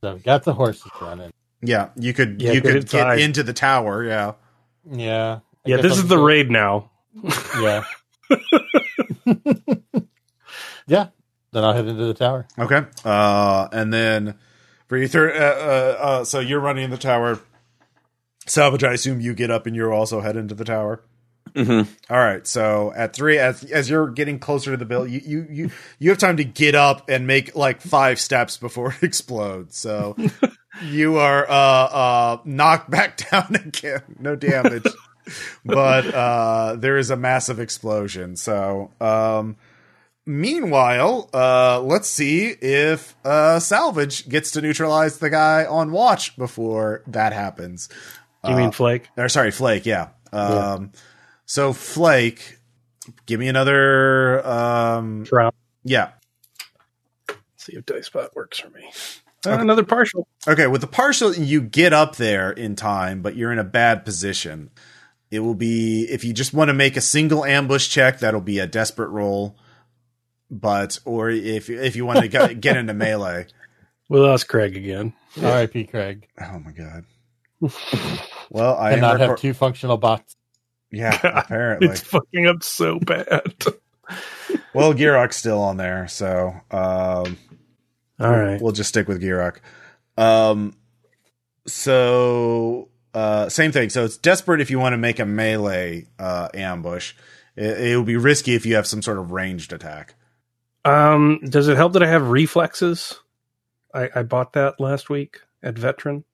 So 0.02 0.14
we 0.14 0.20
got 0.20 0.44
the 0.44 0.52
horses 0.54 0.90
running. 1.00 1.32
Yeah, 1.60 1.88
you 1.96 2.12
could 2.12 2.40
Yeah, 2.40 2.52
you 2.52 2.60
get 2.60 2.72
could 2.72 2.82
inside. 2.82 3.16
get 3.16 3.24
into 3.24 3.42
the 3.42 3.52
tower. 3.54 4.04
Yeah. 4.04 4.34
Yeah. 4.90 5.40
I 5.66 5.68
yeah, 5.70 5.76
this 5.78 5.92
I'll 5.92 5.98
is 5.98 6.08
the 6.08 6.16
go- 6.16 6.24
raid 6.24 6.50
now. 6.50 6.90
Yeah. 7.60 7.84
yeah. 10.86 11.08
Then 11.52 11.64
I'll 11.64 11.72
head 11.72 11.86
into 11.86 12.04
the 12.04 12.14
tower. 12.14 12.46
Okay. 12.58 12.82
Uh, 13.04 13.68
and 13.72 13.92
then 13.92 14.34
for 14.88 14.96
your 14.98 15.08
third, 15.08 15.36
uh, 15.36 15.38
uh, 15.40 15.96
uh, 16.00 16.24
so 16.24 16.40
you're 16.40 16.60
running 16.60 16.84
in 16.84 16.90
the 16.90 16.98
tower. 16.98 17.38
Salvage, 18.46 18.84
I 18.84 18.92
assume 18.92 19.20
you 19.20 19.34
get 19.34 19.50
up 19.50 19.66
and 19.66 19.74
you 19.74 19.90
also 19.90 20.20
head 20.20 20.36
into 20.36 20.54
the 20.54 20.64
tower. 20.64 21.02
Mhm. 21.54 21.86
All 22.10 22.18
right. 22.18 22.44
So 22.46 22.92
at 22.96 23.14
three, 23.14 23.38
as 23.38 23.62
as 23.64 23.88
you're 23.88 24.10
getting 24.10 24.40
closer 24.40 24.72
to 24.72 24.76
the 24.76 24.84
bill, 24.84 25.06
you 25.06 25.20
you 25.24 25.46
you 25.48 25.70
you 26.00 26.10
have 26.10 26.18
time 26.18 26.36
to 26.38 26.44
get 26.44 26.74
up 26.74 27.08
and 27.08 27.26
make 27.28 27.54
like 27.54 27.80
five 27.80 28.18
steps 28.18 28.56
before 28.56 28.88
it 29.00 29.02
explodes. 29.04 29.78
So 29.78 30.16
you 30.82 31.18
are 31.18 31.48
uh 31.48 31.52
uh 31.54 32.36
knocked 32.44 32.90
back 32.90 33.16
down 33.30 33.54
again. 33.56 34.02
No 34.18 34.36
damage, 34.36 34.86
but 35.64 36.12
uh 36.14 36.76
there 36.78 36.96
is 36.96 37.10
a 37.10 37.16
massive 37.16 37.58
explosion. 37.60 38.36
So 38.36 38.90
um. 39.00 39.56
Meanwhile, 40.26 41.28
uh, 41.34 41.82
let's 41.82 42.08
see 42.08 42.46
if 42.48 43.14
uh, 43.26 43.60
Salvage 43.60 44.26
gets 44.26 44.52
to 44.52 44.62
neutralize 44.62 45.18
the 45.18 45.28
guy 45.28 45.66
on 45.66 45.92
watch 45.92 46.34
before 46.38 47.02
that 47.08 47.34
happens. 47.34 47.90
You 48.42 48.56
mean 48.56 48.70
Flake? 48.72 49.08
Or 49.18 49.28
sorry, 49.28 49.50
Flake. 49.50 49.84
Yeah. 49.84 50.08
Um, 50.32 50.92
So 51.44 51.74
Flake, 51.74 52.56
give 53.26 53.38
me 53.38 53.48
another. 53.48 54.46
Um, 54.48 55.24
Drown. 55.24 55.52
yeah. 55.82 56.12
See 57.58 57.74
if 57.74 57.84
Dice 57.84 58.06
Spot 58.06 58.34
works 58.34 58.58
for 58.58 58.70
me. 58.70 58.90
Uh, 59.46 59.58
another 59.58 59.84
partial. 59.84 60.26
Okay. 60.46 60.66
With 60.66 60.80
the 60.80 60.86
partial, 60.86 61.34
you 61.34 61.60
get 61.60 61.92
up 61.92 62.16
there 62.16 62.50
in 62.50 62.76
time, 62.76 63.22
but 63.22 63.36
you're 63.36 63.52
in 63.52 63.58
a 63.58 63.64
bad 63.64 64.04
position. 64.04 64.70
It 65.30 65.40
will 65.40 65.54
be 65.54 66.04
if 66.04 66.24
you 66.24 66.32
just 66.32 66.54
want 66.54 66.68
to 66.68 66.74
make 66.74 66.96
a 66.96 67.00
single 67.00 67.44
ambush 67.44 67.88
check. 67.88 68.20
That'll 68.20 68.40
be 68.40 68.58
a 68.58 68.66
desperate 68.66 69.08
roll. 69.08 69.56
But 70.50 70.98
or 71.04 71.30
if 71.30 71.70
if 71.70 71.96
you 71.96 72.06
want 72.06 72.20
to 72.20 72.28
get, 72.28 72.60
get 72.60 72.76
into 72.76 72.94
melee. 72.94 73.46
We 74.06 74.20
lost 74.20 74.48
Craig 74.48 74.76
again. 74.76 75.14
R.I.P. 75.42 75.84
Craig. 75.84 76.28
Oh 76.38 76.58
my 76.58 76.72
god. 76.72 77.06
Well, 78.50 78.76
I 78.76 78.92
am 78.92 79.00
Cannot 79.00 79.20
have 79.20 79.38
two 79.38 79.52
functional 79.52 79.96
bots. 79.96 80.36
Yeah, 80.92 81.18
apparently. 81.24 81.88
It's 81.88 82.00
fucking 82.02 82.46
up 82.46 82.62
so 82.62 83.00
bad. 83.00 83.42
well, 84.72 84.94
Girok's 84.94 85.36
still 85.36 85.60
on 85.60 85.76
there, 85.76 86.06
so 86.06 86.54
um, 86.70 87.36
All 88.20 88.30
right. 88.30 88.60
we'll 88.60 88.72
just 88.72 88.88
stick 88.88 89.08
with 89.08 89.22
Girok. 89.22 89.56
Um, 90.16 90.76
so 91.66 92.88
uh, 93.12 93.48
same 93.48 93.72
thing. 93.72 93.90
So 93.90 94.04
it's 94.04 94.16
desperate 94.16 94.60
if 94.60 94.70
you 94.70 94.78
want 94.78 94.92
to 94.92 94.98
make 94.98 95.18
a 95.18 95.24
melee 95.24 96.06
uh, 96.18 96.48
ambush. 96.54 97.14
It, 97.56 97.80
it 97.80 97.96
will 97.96 98.04
be 98.04 98.16
risky 98.16 98.54
if 98.54 98.66
you 98.66 98.76
have 98.76 98.86
some 98.86 99.02
sort 99.02 99.18
of 99.18 99.32
ranged 99.32 99.72
attack. 99.72 100.14
Um, 100.84 101.40
does 101.48 101.68
it 101.68 101.76
help 101.76 101.94
that 101.94 102.02
I 102.02 102.08
have 102.08 102.28
reflexes? 102.28 103.20
I, 103.94 104.10
I 104.14 104.22
bought 104.22 104.52
that 104.54 104.80
last 104.80 105.08
week 105.08 105.40
at 105.62 105.78
Veteran. 105.78 106.24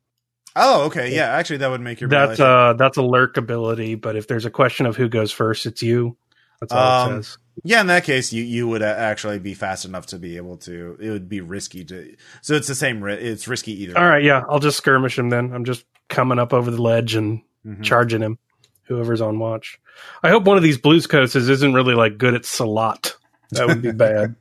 Oh, 0.56 0.86
okay, 0.86 1.14
yeah. 1.14 1.26
Actually, 1.26 1.58
that 1.58 1.70
would 1.70 1.80
make 1.80 2.00
your 2.00 2.10
That's 2.10 2.40
uh 2.40 2.74
that's 2.76 2.96
a 2.96 3.02
lurk 3.02 3.36
ability, 3.36 3.94
but 3.94 4.16
if 4.16 4.26
there's 4.26 4.46
a 4.46 4.50
question 4.50 4.86
of 4.86 4.96
who 4.96 5.08
goes 5.08 5.30
first, 5.30 5.66
it's 5.66 5.82
you. 5.82 6.16
That's 6.60 6.72
all 6.72 7.06
Um, 7.08 7.12
it 7.18 7.22
says. 7.24 7.38
Yeah, 7.64 7.80
in 7.82 7.88
that 7.88 8.04
case, 8.04 8.32
you 8.32 8.42
you 8.42 8.66
would 8.68 8.80
uh, 8.82 8.86
actually 8.86 9.38
be 9.38 9.54
fast 9.54 9.84
enough 9.84 10.06
to 10.06 10.18
be 10.18 10.36
able 10.36 10.56
to. 10.58 10.96
It 11.00 11.10
would 11.10 11.28
be 11.28 11.40
risky 11.40 11.84
to. 11.86 12.14
So 12.42 12.54
it's 12.54 12.68
the 12.68 12.74
same. 12.74 13.06
It's 13.06 13.46
risky 13.48 13.82
either. 13.82 13.98
All 13.98 14.08
right, 14.08 14.22
yeah, 14.22 14.44
I'll 14.48 14.60
just 14.60 14.78
skirmish 14.78 15.18
him 15.18 15.28
then. 15.30 15.52
I'm 15.52 15.64
just 15.64 15.84
coming 16.08 16.38
up 16.38 16.52
over 16.54 16.70
the 16.70 16.80
ledge 16.80 17.14
and 17.16 17.42
Mhm. 17.66 17.82
charging 17.82 18.22
him. 18.22 18.38
Whoever's 18.84 19.20
on 19.20 19.38
watch. 19.38 19.78
I 20.22 20.30
hope 20.30 20.44
one 20.44 20.56
of 20.56 20.62
these 20.62 20.78
blues 20.78 21.06
coasts 21.06 21.36
isn't 21.36 21.74
really 21.74 21.94
like 21.94 22.16
good 22.18 22.34
at 22.34 22.44
Salat. 22.46 23.14
That 23.50 23.66
would 23.66 23.82
be 23.82 23.92
bad. 23.92 24.34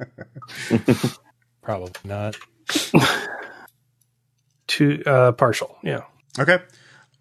Probably 1.62 1.92
not. 2.06 2.38
Two 4.68 5.02
uh 5.06 5.32
partial, 5.34 5.76
yeah. 5.84 6.02
Okay. 6.38 6.60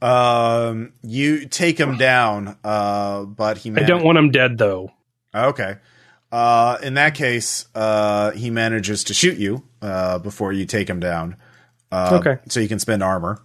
Um, 0.00 0.92
you 1.02 1.46
take 1.46 1.78
him 1.78 1.96
down, 1.96 2.56
uh, 2.64 3.24
but 3.24 3.58
he. 3.58 3.70
I 3.72 3.80
don't 3.82 4.04
want 4.04 4.18
him 4.18 4.30
dead 4.30 4.58
though. 4.58 4.92
Okay. 5.34 5.76
Uh, 6.30 6.78
in 6.82 6.94
that 6.94 7.14
case, 7.14 7.66
uh, 7.74 8.32
he 8.32 8.50
manages 8.50 9.04
to 9.04 9.14
shoot 9.14 9.38
you 9.38 9.64
uh, 9.82 10.18
before 10.18 10.52
you 10.52 10.66
take 10.66 10.88
him 10.88 11.00
down. 11.00 11.36
Uh, 11.90 12.20
Okay. 12.20 12.38
So 12.48 12.60
you 12.60 12.68
can 12.68 12.78
spend 12.78 13.02
armor. 13.02 13.40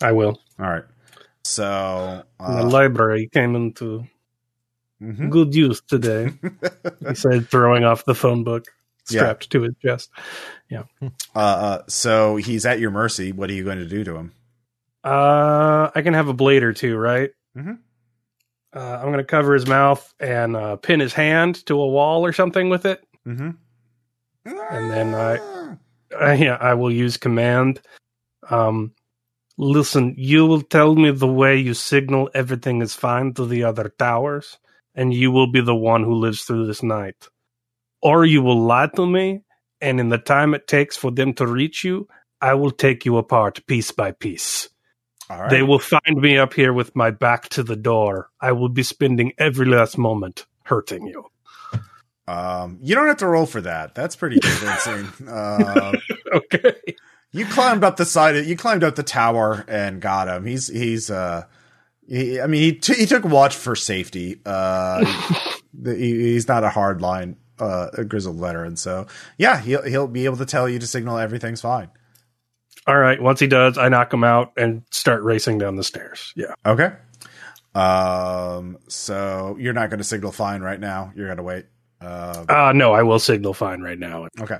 I 0.00 0.12
will. 0.12 0.38
All 0.58 0.66
right. 0.70 0.84
So. 1.44 2.22
the 2.38 2.44
Uh, 2.44 2.68
library 2.68 3.28
came 3.32 3.56
into 3.56 4.04
mhm. 5.02 5.30
good 5.30 5.54
use 5.54 5.80
today. 5.80 6.32
he 7.08 7.14
said, 7.14 7.48
throwing 7.48 7.84
off 7.84 8.04
the 8.04 8.14
phone 8.14 8.44
book 8.44 8.66
Yeah. 9.08 9.20
strapped 9.20 9.50
to 9.50 9.62
his 9.62 9.74
chest. 9.82 10.10
Yeah. 10.68 10.82
Uh, 11.02 11.08
uh, 11.38 11.82
so 11.88 12.36
he's 12.36 12.66
at 12.66 12.78
your 12.78 12.90
mercy. 12.90 13.32
What 13.32 13.48
are 13.48 13.54
you 13.54 13.64
going 13.64 13.78
to 13.78 13.86
do 13.88 14.04
to 14.04 14.16
him? 14.16 14.32
Uh, 15.04 15.90
I 15.94 16.02
can 16.02 16.14
have 16.14 16.28
a 16.28 16.34
blade 16.34 16.62
or 16.62 16.72
two, 16.72 16.96
right? 16.96 17.30
Mm-hmm. 17.56 17.74
Uh, 18.74 18.78
I'm 18.78 19.06
going 19.06 19.18
to 19.18 19.24
cover 19.24 19.54
his 19.54 19.66
mouth 19.66 20.12
and 20.20 20.56
uh, 20.56 20.76
pin 20.76 21.00
his 21.00 21.12
hand 21.12 21.64
to 21.66 21.80
a 21.80 21.86
wall 21.88 22.24
or 22.24 22.32
something 22.32 22.70
with 22.70 22.86
it. 22.86 23.04
Mm-hmm. 23.26 23.50
And 24.46 24.90
then 24.90 25.14
I- 25.14 25.76
Uh, 26.12 26.32
yeah, 26.38 26.58
I 26.60 26.74
will 26.74 26.92
use 26.92 27.16
command. 27.16 27.80
Um, 28.50 28.92
listen, 29.56 30.14
you 30.18 30.44
will 30.44 30.60
tell 30.60 30.94
me 30.94 31.10
the 31.10 31.26
way 31.26 31.56
you 31.56 31.72
signal 31.72 32.28
everything 32.34 32.82
is 32.82 32.94
fine 32.94 33.32
to 33.34 33.46
the 33.46 33.64
other 33.64 33.88
towers, 33.98 34.58
and 34.94 35.14
you 35.14 35.30
will 35.30 35.46
be 35.50 35.62
the 35.62 35.74
one 35.74 36.04
who 36.04 36.12
lives 36.12 36.42
through 36.44 36.66
this 36.66 36.82
night. 36.82 37.28
Or 38.02 38.26
you 38.26 38.42
will 38.42 38.60
lie 38.60 38.88
to 38.94 39.06
me, 39.06 39.40
and 39.80 40.00
in 40.00 40.10
the 40.10 40.18
time 40.18 40.52
it 40.52 40.68
takes 40.68 40.96
for 40.98 41.10
them 41.10 41.32
to 41.34 41.46
reach 41.46 41.82
you, 41.82 42.08
I 42.42 42.54
will 42.54 42.72
take 42.72 43.06
you 43.06 43.16
apart 43.16 43.64
piece 43.66 43.90
by 43.90 44.12
piece. 44.12 44.68
Right. 45.40 45.50
They 45.50 45.62
will 45.62 45.78
find 45.78 46.16
me 46.16 46.38
up 46.38 46.54
here 46.54 46.72
with 46.72 46.94
my 46.96 47.10
back 47.10 47.48
to 47.50 47.62
the 47.62 47.76
door. 47.76 48.30
I 48.40 48.52
will 48.52 48.68
be 48.68 48.82
spending 48.82 49.32
every 49.38 49.66
last 49.66 49.98
moment 49.98 50.46
hurting 50.64 51.06
you. 51.06 51.26
Um, 52.28 52.78
you 52.80 52.94
don't 52.94 53.08
have 53.08 53.18
to 53.18 53.26
roll 53.26 53.46
for 53.46 53.60
that. 53.62 53.94
That's 53.94 54.16
pretty 54.16 54.40
convincing. 54.40 55.28
uh, 55.28 55.92
Okay. 56.32 56.74
you 57.32 57.44
climbed 57.44 57.84
up 57.84 57.96
the 57.96 58.06
side. 58.06 58.36
Of, 58.36 58.46
you 58.46 58.56
climbed 58.56 58.84
up 58.84 58.94
the 58.94 59.02
tower 59.02 59.64
and 59.68 60.00
got 60.00 60.28
him. 60.28 60.46
He's 60.46 60.68
he's. 60.68 61.10
Uh, 61.10 61.44
he, 62.08 62.40
I 62.40 62.46
mean, 62.46 62.62
he 62.62 62.72
t- 62.72 62.94
he 62.94 63.06
took 63.06 63.24
watch 63.24 63.54
for 63.54 63.76
safety. 63.76 64.40
Uh, 64.46 65.04
he, 65.84 65.92
he's 66.32 66.48
not 66.48 66.64
a 66.64 66.70
hard 66.70 67.02
line, 67.02 67.36
uh, 67.58 67.90
grizzled 68.08 68.36
veteran. 68.40 68.76
So 68.76 69.08
yeah, 69.36 69.60
he'll 69.60 69.82
he'll 69.82 70.08
be 70.08 70.24
able 70.24 70.38
to 70.38 70.46
tell 70.46 70.68
you 70.68 70.78
to 70.78 70.86
signal 70.86 71.18
everything's 71.18 71.60
fine. 71.60 71.90
All 72.86 72.98
right. 72.98 73.20
Once 73.20 73.38
he 73.40 73.46
does, 73.46 73.78
I 73.78 73.88
knock 73.88 74.12
him 74.12 74.24
out 74.24 74.52
and 74.56 74.82
start 74.90 75.22
racing 75.22 75.58
down 75.58 75.76
the 75.76 75.84
stairs. 75.84 76.32
Yeah. 76.36 76.54
Okay. 76.66 76.92
Um. 77.74 78.78
So 78.88 79.56
you're 79.58 79.72
not 79.72 79.88
going 79.90 79.98
to 79.98 80.04
signal 80.04 80.32
fine 80.32 80.60
right 80.62 80.78
now. 80.80 81.12
You're 81.16 81.26
going 81.26 81.36
to 81.38 81.42
wait. 81.42 81.66
Uh, 82.00 82.44
Uh, 82.48 82.72
no, 82.74 82.92
I 82.92 83.02
will 83.04 83.18
signal 83.18 83.54
fine 83.54 83.80
right 83.80 83.98
now. 83.98 84.26
okay. 84.40 84.58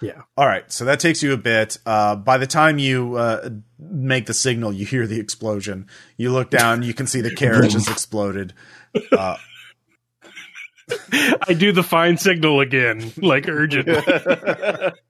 Yeah. 0.00 0.22
All 0.36 0.46
right. 0.46 0.70
So 0.70 0.84
that 0.84 1.00
takes 1.00 1.22
you 1.22 1.32
a 1.32 1.36
bit. 1.38 1.78
Uh, 1.86 2.16
by 2.16 2.36
the 2.38 2.46
time 2.46 2.78
you 2.78 3.16
uh, 3.16 3.48
make 3.78 4.26
the 4.26 4.34
signal, 4.34 4.72
you 4.72 4.84
hear 4.86 5.06
the 5.06 5.18
explosion. 5.18 5.88
You 6.16 6.32
look 6.32 6.50
down. 6.50 6.82
You 6.82 6.94
can 6.94 7.06
see 7.06 7.22
the 7.22 7.34
carriage 7.34 7.72
has 7.72 7.88
exploded. 7.88 8.52
Uh, 9.10 9.36
I 11.48 11.54
do 11.54 11.72
the 11.72 11.82
fine 11.82 12.16
signal 12.18 12.60
again, 12.60 13.12
like 13.16 13.48
urgent. 13.48 13.88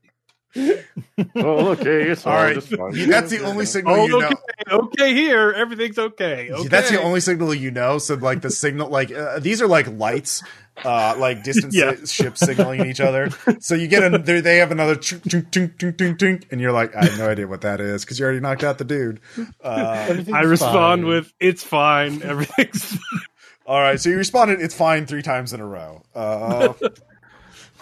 oh, 1.37 1.69
okay. 1.73 2.03
It's 2.11 2.27
All 2.27 2.35
right, 2.35 2.55
that's 2.55 3.31
the 3.31 3.43
only 3.45 3.67
signal 3.67 3.95
Oh, 3.95 4.07
you 4.07 4.21
know. 4.21 4.27
okay, 4.27 4.37
okay. 4.71 5.15
Here, 5.15 5.53
everything's 5.53 5.99
okay. 5.99 6.51
okay. 6.51 6.69
That's 6.69 6.91
the 6.91 7.03
only 7.03 7.21
signal 7.21 7.55
you 7.55 7.71
know. 7.71 7.99
So 7.99 8.15
like 8.15 8.43
the 8.43 8.51
signal, 8.51 8.89
like 8.89 9.13
uh, 9.13 9.39
these 9.39 9.61
are 9.63 9.67
like 9.67 9.87
lights, 9.89 10.43
uh, 10.85 11.15
like 11.19 11.43
distant 11.43 11.73
Yeah. 11.75 11.95
si- 12.05 12.07
ships 12.25 12.41
signaling 12.41 12.87
each 12.87 13.01
other. 13.01 13.31
So 13.61 13.75
you 13.75 13.89
get 13.89 14.03
a, 14.13 14.19
they 14.19 14.41
they 14.41 14.59
have 14.59 14.71
another 14.73 14.97
chunk, 14.97 15.29
chunk, 15.29 15.51
chunk, 15.53 15.79
chunk, 15.79 15.99
chunk, 15.99 16.19
chunk, 16.21 16.47
and 16.51 16.61
you're 16.61 16.73
like, 16.73 16.95
I 16.97 17.05
have 17.07 17.19
no 17.19 17.29
idea 17.29 17.47
what 17.47 17.63
that 17.63 17.81
is 17.81 18.05
because 18.05 18.19
you 18.19 18.25
already 18.25 18.41
knocked 18.41 18.65
out 18.65 18.79
the 18.79 18.85
dude. 18.85 19.21
Uh, 19.63 20.23
I 20.33 20.43
respond 20.43 21.03
fine. 21.03 21.07
with, 21.07 21.33
"It's 21.41 21.63
fine. 21.63 22.23
Everything's." 22.23 22.99
all 23.67 23.81
right, 23.81 24.01
so 24.01 24.11
you 24.11 24.17
responded, 24.17 24.61
it's 24.61 24.75
fine 24.75 25.07
three 25.07 25.23
times 25.23 25.53
in 25.53 25.61
a 25.61 25.67
row. 25.67 26.03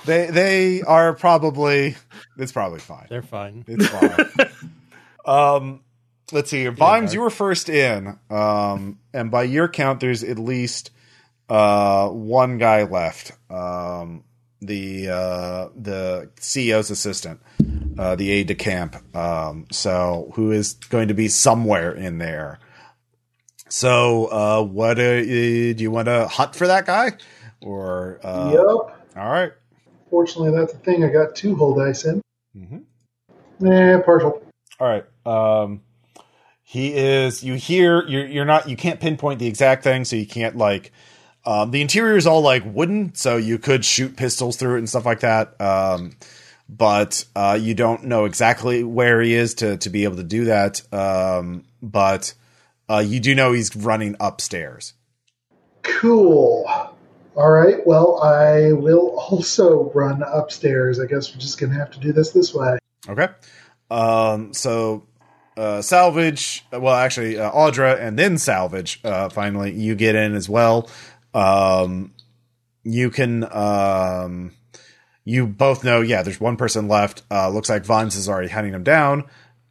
They 0.05 0.27
they 0.27 0.83
are 0.83 1.15
probably 1.15 1.97
it's 2.39 2.53
probably 2.53 2.81
fine. 2.81 3.07
They're 3.09 3.23
fine. 3.23 3.65
It's 3.67 3.87
fine. 3.87 4.51
um, 5.25 5.81
let's 6.33 6.51
see. 6.51 6.67
Vimes, 6.67 6.79
Mark. 6.79 7.15
you 7.15 7.21
were 7.21 7.31
first 7.31 7.69
in, 7.69 8.19
um, 8.31 8.99
and 9.13 9.31
by 9.31 9.45
your 9.45 9.69
count, 9.69 10.01
there's 10.01 10.23
at 10.23 10.39
least 10.39 10.91
uh, 11.49 12.09
one 12.09 12.59
guy 12.59 12.83
left. 12.83 13.33
Um, 13.51 14.25
the 14.61 15.09
uh, 15.09 15.69
the 15.77 16.31
CEO's 16.37 16.91
assistant, 16.91 17.41
uh, 17.99 18.17
the 18.17 18.31
aide 18.31 18.49
de 18.49 18.55
camp. 18.55 18.97
Um, 19.17 19.67
so 19.71 20.33
who 20.35 20.51
is 20.51 20.75
going 20.75 21.09
to 21.09 21.15
be 21.15 21.29
somewhere 21.29 21.93
in 21.93 22.19
there? 22.19 22.59
So, 23.69 24.27
uh, 24.27 24.63
what 24.63 24.99
uh, 24.99 25.21
do 25.23 25.75
you 25.77 25.91
want 25.91 26.07
to 26.07 26.29
hunt 26.29 26.55
for 26.55 26.67
that 26.67 26.87
guy, 26.87 27.13
or 27.61 28.21
uh, 28.23 28.51
yep. 28.53 28.97
All 29.17 29.31
right. 29.31 29.53
Fortunately, 30.15 30.57
that's 30.57 30.73
the 30.73 30.79
thing 30.79 31.03
I 31.03 31.09
got 31.09 31.35
two 31.35 31.57
whole 31.57 31.75
dice 31.75 32.05
in. 32.05 32.23
Mm-hmm. 32.57 33.67
Eh, 33.67 33.99
partial. 34.03 34.41
All 34.79 34.87
right. 34.87 35.05
Um, 35.27 35.81
he 36.63 36.95
is. 36.95 37.43
You 37.43 37.55
hear. 37.55 38.07
You're. 38.07 38.25
You're 38.25 38.45
not. 38.45 38.69
You 38.69 38.77
can't 38.77 39.01
pinpoint 39.01 39.41
the 39.41 39.49
exact 39.49 39.83
thing, 39.83 40.05
so 40.05 40.15
you 40.15 40.25
can't 40.25 40.57
like. 40.57 40.93
Um, 41.45 41.73
the 41.73 41.81
interior 41.81 42.17
is 42.17 42.29
all 42.29 42.43
like 42.43 42.63
wooden, 42.65 43.17
so 43.17 43.37
you 43.37 43.59
could 43.59 43.85
shoot 43.85 44.17
pistols 44.17 44.57
through 44.57 44.77
it 44.77 44.79
and 44.79 44.89
stuff 44.89 45.05
like 45.05 45.19
that. 45.21 45.61
Um, 45.61 46.13
but 46.69 47.25
uh, 47.35 47.59
you 47.61 47.75
don't 47.75 48.05
know 48.05 48.25
exactly 48.25 48.85
where 48.85 49.21
he 49.21 49.35
is 49.35 49.55
to 49.55 49.79
to 49.79 49.91
be 49.91 50.05
able 50.05 50.19
to 50.19 50.23
do 50.23 50.45
that. 50.45 50.81
Um, 50.95 51.65
but 51.83 52.35
uh, 52.89 53.03
you 53.05 53.19
do 53.19 53.35
know 53.35 53.51
he's 53.51 53.75
running 53.75 54.15
upstairs. 54.21 54.93
Cool. 55.83 56.84
All 57.37 57.51
right. 57.51 57.85
Well, 57.85 58.23
I 58.23 58.73
will 58.73 59.19
also 59.19 59.91
run 59.93 60.23
upstairs. 60.23 61.01
I 61.01 61.07
guess 61.07 61.35
we're 61.35 61.41
just 61.41 61.59
to 61.59 61.69
have 61.71 61.91
to 61.91 61.99
do 61.99 62.13
this 62.13 62.31
this 62.31 62.55
way. 62.55 62.79
Okay. 63.09 63.29
Um, 63.91 64.55
so, 64.55 65.05
uh, 65.57 65.83
salvage, 65.83 66.65
well, 66.73 66.95
actually, 66.95 67.39
uh, 67.39 67.51
Audra 67.51 68.01
and 68.01 68.19
then 68.19 68.39
salvage, 68.39 69.01
uh, 69.05 69.29
finally, 69.29 69.73
you 69.73 69.95
get 69.95 70.15
in 70.15 70.35
as 70.35 70.49
well. 70.49 70.89
Um, 71.33 72.13
you 72.85 73.11
can, 73.11 73.45
um, 73.53 74.53
you 75.25 75.47
both 75.47 75.85
know, 75.85 76.03
yeah, 76.03 76.23
there's 76.23 76.41
one 76.41 76.57
person 76.57 76.87
left. 76.87 77.23
Uh, 77.31 77.49
looks 77.51 77.69
like 77.69 77.85
Vimes 77.85 78.15
is 78.15 78.29
already 78.29 78.49
hunting 78.49 78.75
him 78.75 78.85
down. 78.85 79.25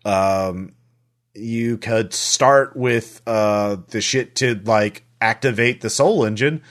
Um, 0.03 0.73
you 1.33 1.77
could 1.77 2.13
start 2.13 2.75
with, 2.75 3.21
uh, 3.25 3.77
the 3.87 4.01
shit 4.01 4.35
to, 4.37 4.59
like, 4.65 5.05
activate 5.21 5.81
the 5.81 5.89
soul 5.89 6.25
engine. 6.25 6.61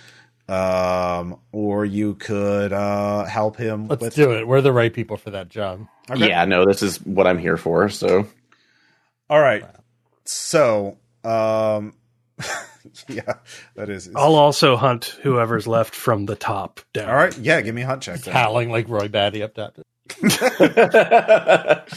Um, 0.49 1.39
or 1.53 1.85
you 1.85 2.15
could, 2.15 2.73
uh, 2.73 3.25
help 3.25 3.57
him 3.57 3.89
Let's 3.89 4.03
with. 4.03 4.15
do 4.15 4.33
it. 4.33 4.47
We're 4.47 4.61
the 4.61 4.73
right 4.73 4.93
people 4.93 5.17
for 5.17 5.31
that 5.31 5.49
job. 5.49 5.87
Okay. 6.11 6.29
Yeah, 6.29 6.45
no, 6.45 6.67
this 6.67 6.83
is 6.83 6.99
what 7.07 7.27
I'm 7.27 7.39
here 7.39 7.57
for. 7.57 7.89
So 7.89 8.27
All 9.31 9.41
right. 9.41 9.65
So, 10.25 10.99
um, 11.25 11.95
yeah, 13.09 13.35
that 13.77 13.89
is. 13.89 14.11
I'll 14.15 14.35
also 14.35 14.77
hunt 14.77 15.17
whoever's 15.23 15.67
left 15.67 15.95
from 15.95 16.27
the 16.27 16.37
top 16.37 16.81
down. 16.93 17.09
All 17.09 17.15
right. 17.17 17.37
Yeah, 17.39 17.61
give 17.61 17.75
me 17.75 17.83
a 17.83 17.87
hunt 17.87 18.03
check. 18.03 18.25
Howling 18.25 18.71
like 18.71 18.89
Roy 18.89 19.09
Batty 19.09 19.43
up 19.43 19.55
top. 19.55 19.79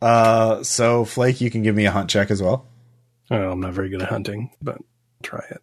Uh, 0.00 0.64
so 0.64 1.04
Flake, 1.04 1.40
you 1.40 1.48
can 1.48 1.62
give 1.62 1.76
me 1.76 1.86
a 1.86 1.90
hunt 1.92 2.10
check 2.10 2.32
as 2.32 2.42
well. 2.42 2.66
Well, 3.30 3.52
I'm 3.52 3.60
not 3.60 3.72
very 3.72 3.88
good 3.88 4.02
at 4.02 4.08
hunting, 4.08 4.50
but 4.60 4.78
try 5.22 5.44
it. 5.48 5.62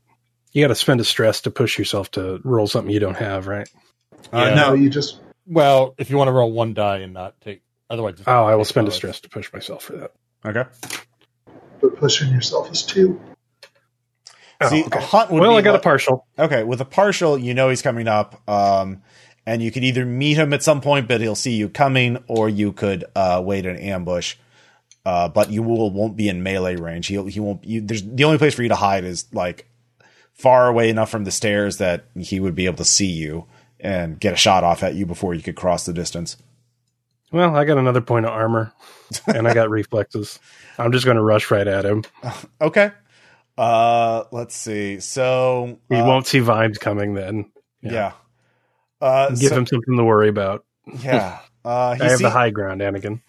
You 0.52 0.64
got 0.64 0.70
to 0.70 0.76
spend 0.76 1.00
a 1.00 1.04
stress 1.06 1.42
to 1.42 1.52
push 1.52 1.78
yourself 1.78 2.10
to 2.12 2.40
roll 2.44 2.68
something 2.68 2.92
you 2.94 3.00
don't 3.00 3.18
have, 3.18 3.48
right? 3.48 3.70
Uh, 4.34 4.38
Yeah. 4.38 4.56
So 4.56 4.70
no, 4.70 4.74
you 4.74 4.90
just 4.90 5.20
Well, 5.46 5.94
if 5.98 6.10
you 6.10 6.18
want 6.18 6.28
to 6.28 6.32
roll 6.32 6.52
one 6.52 6.74
die 6.74 6.98
and 7.00 7.14
not 7.14 7.40
take, 7.42 7.62
otherwise. 7.90 8.16
Oh, 8.26 8.46
I 8.46 8.56
will 8.56 8.66
spend 8.66 8.88
a 8.88 8.92
stress 8.92 9.20
to 9.22 9.30
push 9.30 9.52
myself 9.54 9.84
for 9.84 9.94
that. 9.98 10.12
okay. 10.46 10.66
but 11.82 11.96
pushing 11.98 12.32
yourself 12.32 12.70
is 12.72 12.84
two. 12.84 13.20
See, 14.68 14.84
Oh, 14.84 14.88
okay. 14.88 15.00
a 15.00 15.02
hunt 15.02 15.32
would 15.32 15.40
Well, 15.42 15.52
be 15.52 15.58
I 15.58 15.62
got 15.62 15.72
like- 15.72 15.80
a 15.80 15.84
partial. 15.84 16.26
Okay, 16.38 16.64
with 16.64 16.82
a 16.82 16.86
partial, 16.86 17.38
you 17.38 17.54
know 17.54 17.70
he's 17.70 17.82
coming 17.82 18.08
up, 18.10 18.42
um, 18.50 19.02
and 19.46 19.62
you 19.62 19.72
could 19.72 19.86
either 19.86 20.06
meet 20.06 20.36
him 20.38 20.52
at 20.52 20.62
some 20.64 20.82
point, 20.82 21.08
but 21.08 21.22
he'll 21.22 21.36
see 21.36 21.54
you 21.54 21.70
coming, 21.70 22.22
or 22.28 22.50
you 22.50 22.74
could 22.74 23.06
uh, 23.16 23.42
wait 23.46 23.66
an 23.66 23.78
ambush. 23.78 24.36
Uh, 25.06 25.30
but 25.30 25.50
you 25.50 25.64
will 25.64 25.90
won't 25.92 26.18
be 26.18 26.28
in 26.28 26.44
melee 26.44 26.76
range. 26.76 27.08
He'll 27.08 27.26
he 27.28 27.40
won't. 27.40 27.64
You, 27.64 27.80
there's 27.80 28.04
the 28.04 28.26
only 28.26 28.38
place 28.38 28.54
for 28.54 28.64
you 28.64 28.70
to 28.70 28.76
hide 28.76 29.06
is 29.06 29.34
like 29.34 29.66
far 30.40 30.68
away 30.70 30.90
enough 30.90 31.10
from 31.10 31.26
the 31.26 31.32
stairs 31.32 31.78
that 31.78 32.06
he 32.18 32.40
would 32.40 32.56
be 32.56 32.66
able 32.66 32.78
to 32.78 32.86
see 32.86 33.06
you 33.12 33.46
and 33.80 34.20
get 34.20 34.34
a 34.34 34.38
shot 34.38 34.64
off 34.64 34.84
at 34.84 34.96
you 34.96 35.06
before 35.06 35.34
you 35.34 35.42
could 35.42 35.56
cross 35.58 35.86
the 35.86 35.92
distance. 35.94 36.38
Well, 37.32 37.56
I 37.56 37.66
got 37.66 37.78
another 37.78 38.02
point 38.02 38.26
of 38.26 38.32
armor, 38.32 38.72
and 39.28 39.48
I 39.48 39.54
got 39.54 39.70
reflexes. 39.70 40.40
I'm 40.78 40.92
just 40.94 41.04
going 41.06 41.18
to 41.18 41.22
rush 41.24 41.52
right 41.52 41.68
at 41.68 41.86
him. 41.86 42.04
Okay. 42.62 42.92
Uh, 43.58 44.24
let's 44.32 44.56
see. 44.56 45.02
So 45.02 45.78
We 45.90 45.98
uh, 45.98 46.08
won't 46.08 46.26
see 46.26 46.40
Vimes 46.40 46.78
coming 46.78 47.14
then. 47.14 47.52
Yeah. 47.82 48.14
Uh, 49.02 49.30
Give 49.30 49.50
so- 49.50 49.58
him 49.58 49.66
something 49.66 49.98
to 49.98 50.04
worry 50.06 50.30
about. 50.30 50.66
Yeah. 51.04 51.40
Uh, 51.66 51.98
I 52.00 52.04
have 52.06 52.18
see- 52.20 52.24
the 52.24 52.30
high 52.30 52.52
ground, 52.52 52.80
Anakin. 52.80 53.20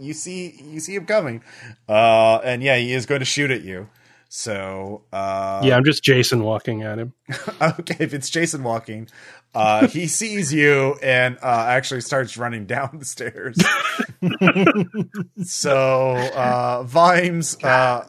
you 0.00 0.12
see, 0.14 0.60
you 0.62 0.78
see 0.78 0.94
him 0.94 1.06
coming, 1.06 1.42
uh, 1.88 2.36
and 2.44 2.62
yeah, 2.62 2.76
he 2.76 2.92
is 2.94 3.04
going 3.04 3.18
to 3.18 3.24
shoot 3.24 3.50
at 3.50 3.62
you. 3.62 3.88
So, 4.28 5.04
uh, 5.12 5.62
yeah, 5.64 5.76
I'm 5.76 5.84
just 5.84 6.02
Jason 6.02 6.42
walking 6.42 6.82
at 6.82 6.98
him. 6.98 7.12
okay, 7.62 7.96
if 8.00 8.12
it's 8.12 8.28
Jason 8.28 8.62
walking, 8.62 9.08
uh, 9.54 9.86
he 9.88 10.06
sees 10.08 10.52
you 10.52 10.96
and 11.02 11.38
uh, 11.42 11.64
actually 11.68 12.00
starts 12.00 12.36
running 12.36 12.66
down 12.66 12.98
the 12.98 13.04
stairs. 13.04 13.56
so, 15.44 16.16
uh, 16.34 16.82
Vimes, 16.84 17.56
uh, 17.62 18.06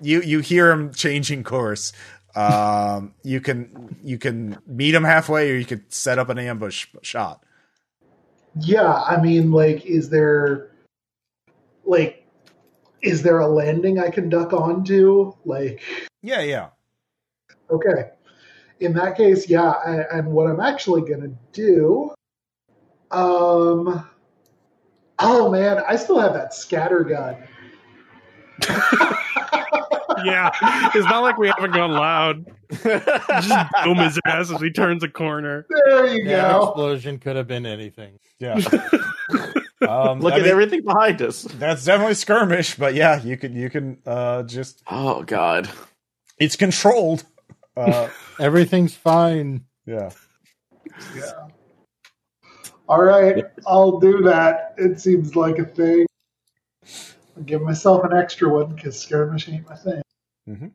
you 0.00 0.22
you 0.22 0.40
hear 0.40 0.70
him 0.70 0.92
changing 0.92 1.44
course. 1.44 1.92
Um, 2.34 3.14
you 3.22 3.40
can 3.40 3.98
you 4.02 4.18
can 4.18 4.58
meet 4.66 4.94
him 4.94 5.04
halfway, 5.04 5.50
or 5.50 5.56
you 5.56 5.66
could 5.66 5.92
set 5.92 6.18
up 6.18 6.28
an 6.28 6.38
ambush 6.38 6.86
shot. 7.02 7.44
Yeah, 8.58 8.92
I 8.92 9.20
mean, 9.20 9.52
like, 9.52 9.86
is 9.86 10.10
there, 10.10 10.70
like, 11.84 12.19
is 13.02 13.22
there 13.22 13.38
a 13.38 13.46
landing 13.48 13.98
I 13.98 14.10
can 14.10 14.28
duck 14.28 14.52
onto? 14.52 15.32
Like, 15.44 15.80
Yeah, 16.22 16.40
yeah. 16.42 16.68
okay. 17.70 18.10
In 18.80 18.92
that 18.94 19.16
case, 19.16 19.48
yeah, 19.48 19.70
I, 19.70 20.18
and 20.18 20.28
what 20.32 20.46
I'm 20.46 20.60
actually 20.60 21.02
gonna 21.02 21.32
do, 21.52 22.12
um, 23.10 24.08
oh 25.18 25.50
man, 25.50 25.82
I 25.86 25.96
still 25.96 26.18
have 26.18 26.32
that 26.34 26.54
scatter 26.54 27.04
gun. 27.04 27.36
yeah, 30.24 30.50
it's 30.94 31.06
not 31.08 31.20
like 31.22 31.36
we 31.38 31.48
haven't 31.48 31.72
gone 31.72 31.92
loud. 31.92 32.46
Just 32.72 33.72
boom 33.84 33.98
his 33.98 34.18
ass 34.26 34.50
as 34.50 34.60
he 34.60 34.70
turns 34.70 35.02
a 35.02 35.08
corner. 35.08 35.66
There 35.86 36.06
you 36.06 36.24
That 36.26 36.52
go. 36.52 36.68
explosion 36.68 37.18
could 37.18 37.36
have 37.36 37.46
been 37.48 37.66
anything. 37.66 38.18
Yeah. 38.38 38.58
um, 39.86 40.20
look 40.20 40.34
I 40.34 40.38
at 40.38 40.42
mean, 40.42 40.50
everything 40.50 40.82
behind 40.84 41.22
us. 41.22 41.42
That's 41.44 41.84
definitely 41.84 42.14
skirmish, 42.14 42.76
but 42.76 42.94
yeah, 42.94 43.22
you 43.22 43.36
can 43.36 43.54
you 43.54 43.70
can 43.70 43.98
uh 44.06 44.42
just 44.44 44.82
Oh 44.88 45.22
God. 45.22 45.70
it's 46.38 46.56
controlled. 46.56 47.24
Uh 47.76 48.10
Everything's 48.38 48.94
fine. 48.94 49.64
yeah. 49.86 50.10
Yeah. 51.14 51.48
All 52.88 53.02
right, 53.02 53.44
I'll 53.66 54.00
do 54.00 54.22
that. 54.22 54.74
It 54.76 55.00
seems 55.00 55.36
like 55.36 55.58
a 55.58 55.64
thing. 55.64 56.06
I'll 57.36 57.44
give 57.44 57.62
myself 57.62 58.04
an 58.04 58.12
extra 58.12 58.48
one 58.48 58.74
because 58.74 58.98
skirmish 59.00 59.48
ain't 59.48 59.68
my 59.68 59.76
thing. 59.76 60.02
Mm-hmm. 60.48 60.68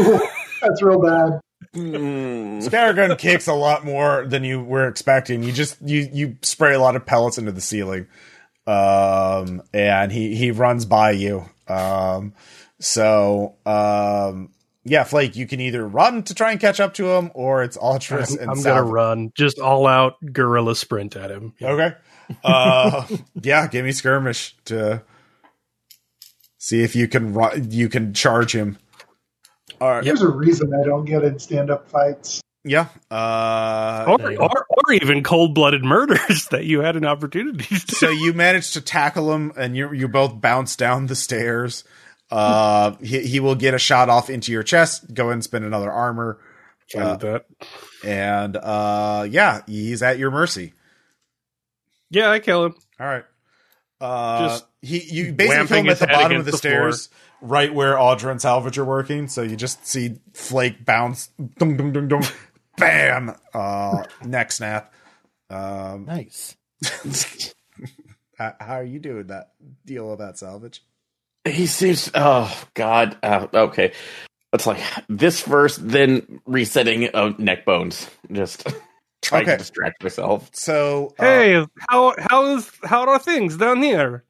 Ooh, 0.00 0.20
that's 0.62 0.82
real 0.82 1.00
bad. 1.00 1.40
Mm. 1.74 2.62
Scattergun 2.62 3.16
kicks 3.18 3.46
a 3.46 3.54
lot 3.54 3.84
more 3.84 4.26
than 4.26 4.44
you 4.44 4.62
were 4.62 4.88
expecting. 4.88 5.42
You 5.42 5.52
just 5.52 5.76
you 5.82 6.08
you 6.12 6.36
spray 6.42 6.74
a 6.74 6.80
lot 6.80 6.96
of 6.96 7.06
pellets 7.06 7.38
into 7.38 7.52
the 7.52 7.60
ceiling. 7.60 8.06
Um 8.66 9.62
and 9.72 10.10
he 10.10 10.34
he 10.36 10.50
runs 10.50 10.84
by 10.84 11.12
you. 11.12 11.48
Um 11.68 12.34
so 12.78 13.56
um 13.64 14.50
yeah, 14.88 15.02
Flake, 15.02 15.34
you 15.34 15.46
can 15.48 15.60
either 15.60 15.86
run 15.86 16.22
to 16.24 16.34
try 16.34 16.52
and 16.52 16.60
catch 16.60 16.78
up 16.78 16.94
to 16.94 17.10
him, 17.10 17.32
or 17.34 17.64
it's 17.64 17.76
Altruis 17.76 18.36
I'm, 18.36 18.42
and 18.42 18.50
I'm 18.52 18.62
gonna 18.62 18.84
run, 18.84 19.32
just 19.34 19.58
all 19.58 19.84
out 19.86 20.14
gorilla 20.32 20.76
sprint 20.76 21.16
at 21.16 21.30
him. 21.30 21.54
Okay. 21.60 21.92
Uh, 22.44 23.06
yeah, 23.42 23.66
give 23.66 23.84
me 23.84 23.92
skirmish 23.92 24.56
to 24.66 25.02
see 26.58 26.82
if 26.82 26.94
you 26.94 27.08
can 27.08 27.34
run, 27.34 27.70
you 27.70 27.88
can 27.88 28.14
charge 28.14 28.54
him. 28.54 28.78
All 29.80 29.90
right. 29.90 30.04
There's 30.04 30.22
a 30.22 30.28
reason 30.28 30.72
I 30.74 30.84
don't 30.86 31.04
get 31.04 31.22
in 31.24 31.38
stand 31.38 31.70
up 31.70 31.88
fights. 31.88 32.40
Yeah. 32.64 32.86
Uh, 33.10 34.04
Or, 34.08 34.18
There 34.18 34.32
you 34.32 34.38
go. 34.38 34.44
or, 34.44 34.66
or 34.68 34.92
even 34.92 35.22
cold 35.22 35.54
blooded 35.54 35.84
murders 35.84 36.46
that 36.50 36.64
you 36.64 36.80
had 36.80 36.96
an 36.96 37.04
opportunity 37.04 37.64
to. 37.64 37.94
so 37.94 38.08
you 38.10 38.32
managed 38.32 38.72
to 38.74 38.80
tackle 38.80 39.32
him, 39.32 39.52
and 39.56 39.76
you 39.76 39.92
you 39.92 40.08
both 40.08 40.40
bounce 40.40 40.74
down 40.76 41.06
the 41.06 41.14
stairs. 41.14 41.84
Uh, 42.30 42.96
he 43.00 43.20
he 43.26 43.38
will 43.40 43.54
get 43.54 43.74
a 43.74 43.78
shot 43.78 44.08
off 44.08 44.28
into 44.30 44.50
your 44.50 44.64
chest. 44.64 45.12
Go 45.14 45.30
and 45.30 45.44
spend 45.44 45.64
another 45.64 45.92
armor, 45.92 46.40
Fine 46.92 47.08
with 47.10 47.20
that. 47.20 47.44
and 48.04 48.56
uh, 48.56 49.26
yeah, 49.30 49.60
he's 49.66 50.02
at 50.02 50.18
your 50.18 50.32
mercy. 50.32 50.72
Yeah, 52.10 52.30
I 52.30 52.40
kill 52.40 52.64
him. 52.66 52.74
All 52.98 53.06
right. 53.06 53.24
Uh, 54.00 54.48
Just 54.48 54.64
he 54.86 55.02
you 55.14 55.32
basically 55.32 55.48
whamping 55.48 55.68
kill 55.68 55.78
him 55.84 55.88
at 55.90 55.98
the 55.98 56.06
bottom 56.06 56.40
of 56.40 56.46
against 56.48 56.62
the, 56.62 56.68
the 56.68 56.74
floor. 56.74 56.92
stairs, 56.92 57.08
right 57.40 57.74
where 57.74 57.94
Audra 57.96 58.30
and 58.30 58.40
Salvage 58.40 58.78
are 58.78 58.84
working. 58.84 59.28
So 59.28 59.42
you 59.42 59.56
just 59.56 59.86
see 59.86 60.16
Flake 60.32 60.84
bounce, 60.84 61.28
dung, 61.58 61.76
dung, 61.76 61.92
dung, 61.92 62.08
dung, 62.08 62.24
bam, 62.78 63.34
uh, 63.52 64.04
neck 64.24 64.52
snap. 64.52 64.92
Um, 65.50 66.06
Nice. 66.06 66.56
how, 68.38 68.54
how 68.60 68.74
are 68.74 68.84
you 68.84 68.98
doing 68.98 69.26
that 69.28 69.52
deal 69.84 70.08
with 70.10 70.18
that 70.18 70.38
salvage? 70.38 70.82
He 71.44 71.66
seems. 71.66 72.10
Oh 72.14 72.64
God. 72.74 73.16
Uh, 73.22 73.46
okay. 73.54 73.92
It's 74.52 74.66
like 74.66 74.80
this 75.08 75.40
first, 75.40 75.86
then 75.86 76.40
resetting 76.46 77.08
of 77.10 77.38
neck 77.38 77.64
bones. 77.64 78.08
Just 78.32 78.66
trying 79.22 79.42
Okay. 79.42 79.52
to 79.52 79.58
distract 79.58 80.02
myself. 80.02 80.50
So 80.52 81.14
uh, 81.18 81.24
Hey, 81.24 81.66
how 81.88 82.14
how 82.18 82.56
is 82.56 82.70
how 82.84 83.06
are 83.08 83.18
things 83.18 83.56
down 83.56 83.82
here? 83.82 84.24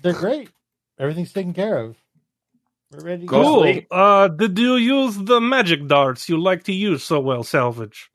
They're 0.00 0.12
great. 0.14 0.50
Everything's 0.98 1.32
taken 1.32 1.52
care 1.54 1.76
of. 1.78 1.96
We're 2.92 3.04
ready 3.04 3.22
to 3.22 3.28
Cool. 3.28 3.62
go. 3.64 3.72
Cool. 3.72 3.82
Uh, 3.90 4.28
did 4.28 4.58
you 4.58 4.76
use 4.76 5.16
the 5.16 5.40
magic 5.40 5.86
darts 5.86 6.28
you 6.28 6.40
like 6.40 6.64
to 6.64 6.72
use 6.72 7.02
so 7.04 7.20
well, 7.20 7.42
Salvage? 7.42 8.10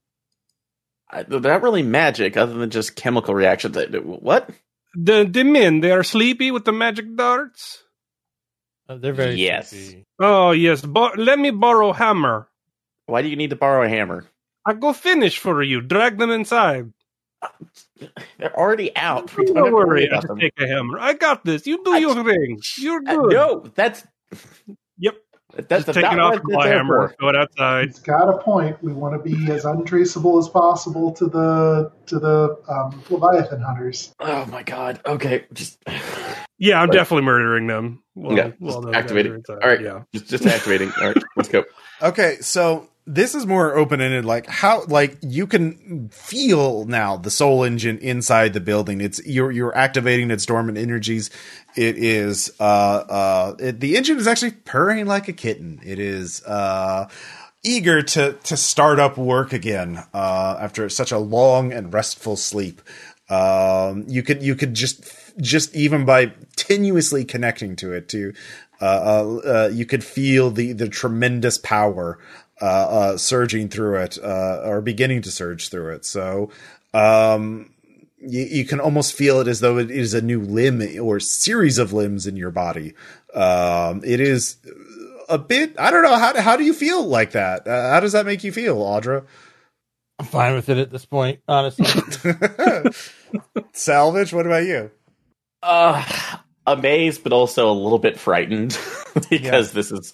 I, 1.10 1.24
they're 1.24 1.40
not 1.40 1.64
really 1.64 1.84
magic, 1.84 2.36
other 2.38 2.54
than 2.54 2.70
just 2.70 2.96
chemical 2.96 3.34
reactions. 3.34 3.76
That- 3.76 4.06
What? 4.06 4.50
The 4.94 5.26
the 5.30 5.44
men 5.44 5.82
they 5.82 5.92
are 5.92 6.04
sleepy 6.04 6.50
with 6.52 6.66
the 6.66 6.72
magic 6.74 7.16
darts. 7.16 7.84
Uh, 8.90 8.96
they're 8.98 9.14
very 9.14 9.36
Yes. 9.36 9.70
sleepy. 9.70 10.06
Oh 10.20 10.52
yes, 10.52 10.82
bo- 10.82 11.14
let 11.18 11.38
me 11.38 11.52
borrow 11.52 11.92
hammer. 11.94 12.48
Why 13.06 13.22
do 13.22 13.28
you 13.30 13.36
need 13.36 13.52
to 13.52 13.56
borrow 13.56 13.84
a 13.86 13.90
hammer? 13.90 14.26
I 14.66 14.74
go 14.74 14.94
finish 14.94 15.38
for 15.40 15.62
you. 15.64 15.82
Drag 15.82 16.18
them 16.18 16.32
inside. 16.32 16.92
They're 18.38 18.56
already 18.58 18.96
out. 18.96 19.36
We 19.38 19.46
don't 19.46 19.56
Don't 19.56 19.74
worry 19.74 19.86
worry, 19.86 20.04
I 20.10 20.18
about 20.18 20.28
just 20.28 20.40
take 20.40 20.54
a 20.60 20.68
hammer. 20.68 21.00
I 21.00 21.14
got 21.14 21.44
this. 21.46 21.66
You 21.68 21.84
do 21.84 21.94
I- 21.94 21.98
your 22.00 22.24
thing. 22.24 22.60
You're 22.78 23.02
Uh, 23.08 23.16
good. 23.16 23.34
no, 23.34 23.72
that's 23.76 24.06
Yep. 25.00 25.16
that's 25.68 25.86
Just 25.86 25.96
take 26.00 26.12
it 26.12 26.20
off 26.20 26.40
what 26.44 26.64
the 26.66 26.70
hammer. 26.70 27.10
for. 27.10 27.16
Throw 27.20 27.30
it 27.30 27.36
outside. 27.36 27.90
It's 27.90 28.00
got 28.00 28.30
a 28.30 28.38
point. 28.40 28.82
We 28.84 28.94
want 28.94 29.14
to 29.14 29.20
be 29.30 29.52
as 29.52 29.66
untraceable 29.66 30.38
as 30.40 30.50
possible 30.50 31.12
to 31.14 31.26
the 31.28 31.92
to 32.08 32.20
the 32.20 32.58
um, 32.68 33.04
Leviathan 33.10 33.62
hunters. 33.62 34.14
Oh 34.20 34.46
my 34.48 34.64
god. 34.64 35.00
Okay, 35.06 35.46
just 35.54 35.78
Yeah, 36.60 36.82
I'm 36.82 36.90
Right. 36.90 36.96
definitely 36.98 37.26
murdering 37.26 37.68
them. 37.68 38.04
While, 38.16 38.36
Yeah, 38.36 38.52
while 38.58 38.82
just 38.82 38.96
activating. 38.96 39.44
All 39.48 39.58
right. 39.58 39.80
Yeah. 39.80 40.04
just 40.14 40.28
just 40.28 40.46
activating. 40.48 40.92
All 41.00 41.08
right, 41.10 41.24
let's 41.36 41.50
go. 41.50 41.64
Okay, 42.02 42.38
so 42.42 42.90
this 43.08 43.34
is 43.34 43.46
more 43.46 43.76
open 43.76 44.02
ended. 44.02 44.26
Like 44.26 44.48
how, 44.48 44.84
like 44.86 45.18
you 45.22 45.48
can 45.48 46.10
feel 46.10 46.86
now 46.86 47.16
the 47.16 47.32
soul 47.32 47.64
engine 47.64 47.98
inside 48.00 48.54
the 48.54 48.60
building. 48.60 49.00
It's 49.00 49.26
you're 49.26 49.50
you're 49.50 49.76
activating 49.76 50.30
its 50.30 50.46
dormant 50.46 50.78
energies. 50.78 51.30
It 51.76 51.98
is 51.98 52.54
uh 52.60 52.64
uh 52.64 53.56
it, 53.60 53.80
the 53.80 53.96
engine 53.96 54.18
is 54.18 54.28
actually 54.28 54.52
purring 54.52 55.06
like 55.06 55.30
a 55.30 55.34
kitten. 55.34 55.80
It 55.84 56.00
is 56.00 56.44
uh 56.44 57.08
eager 57.64 58.02
to 58.02 58.34
to 58.34 58.58
start 58.58 59.00
up 59.00 59.18
work 59.18 59.54
again 59.54 60.04
uh 60.14 60.58
after 60.60 60.90
such 60.90 61.12
a 61.12 61.18
long 61.18 61.72
and 61.72 61.94
restful 61.94 62.36
sleep. 62.36 62.82
Um, 63.30 64.06
you 64.08 64.24
could 64.24 64.44
you 64.44 64.56
could 64.56 64.74
just 64.74 65.04
just 65.40 65.76
even 65.76 66.06
by 66.06 66.28
tenuously 66.56 67.28
connecting 67.28 67.76
to 67.78 67.94
it 67.94 68.10
to 68.10 68.34
uh, 68.80 68.86
uh, 68.86 69.38
uh, 69.38 69.70
you 69.74 69.86
could 69.86 70.04
feel 70.04 70.52
the 70.52 70.72
the 70.72 70.88
tremendous 70.88 71.58
power 71.58 72.20
surging 73.18 73.70
through 73.70 73.98
it 73.98 74.18
uh, 74.24 74.62
or 74.64 74.82
beginning 74.82 75.22
to 75.24 75.32
surge 75.32 75.70
through 75.70 75.94
it. 75.94 76.06
So 76.06 76.50
um, 76.94 77.74
you, 78.20 78.44
you 78.44 78.66
can 78.66 78.80
almost 78.80 79.14
feel 79.14 79.40
it 79.40 79.48
as 79.48 79.60
though 79.60 79.78
it 79.78 79.92
is 79.92 80.14
a 80.14 80.22
new 80.22 80.42
limb 80.42 80.82
or 81.00 81.20
series 81.20 81.78
of 81.78 81.94
limbs 81.94 82.28
in 82.28 82.36
your 82.36 82.52
body. 82.52 82.94
Um, 83.34 84.02
it 84.04 84.20
is 84.20 84.58
a 85.30 85.38
bit. 85.38 85.76
I 85.78 85.92
don't 85.92 86.04
know 86.04 86.16
how 86.16 86.40
how 86.40 86.58
do 86.58 86.64
you 86.64 86.74
feel 86.74 87.06
like 87.06 87.32
that? 87.32 87.68
Uh, 87.68 87.92
how 87.92 88.00
does 88.00 88.14
that 88.14 88.26
make 88.26 88.44
you 88.44 88.52
feel, 88.52 88.78
Audra? 88.78 89.26
I'm 90.20 90.26
fine 90.26 90.56
with 90.56 90.70
it 90.70 90.78
at 90.78 90.90
this 90.90 91.06
point, 91.06 91.42
honestly. 91.48 91.86
Salvage. 93.74 94.34
What 94.34 94.48
about 94.48 94.64
you? 94.64 94.90
Uh, 95.62 96.04
amazed, 96.66 97.24
but 97.24 97.34
also 97.34 97.70
a 97.70 97.74
little 97.74 98.00
bit 98.00 98.20
frightened 98.20 98.78
because 99.30 99.72
this 99.74 99.92
is 99.92 100.14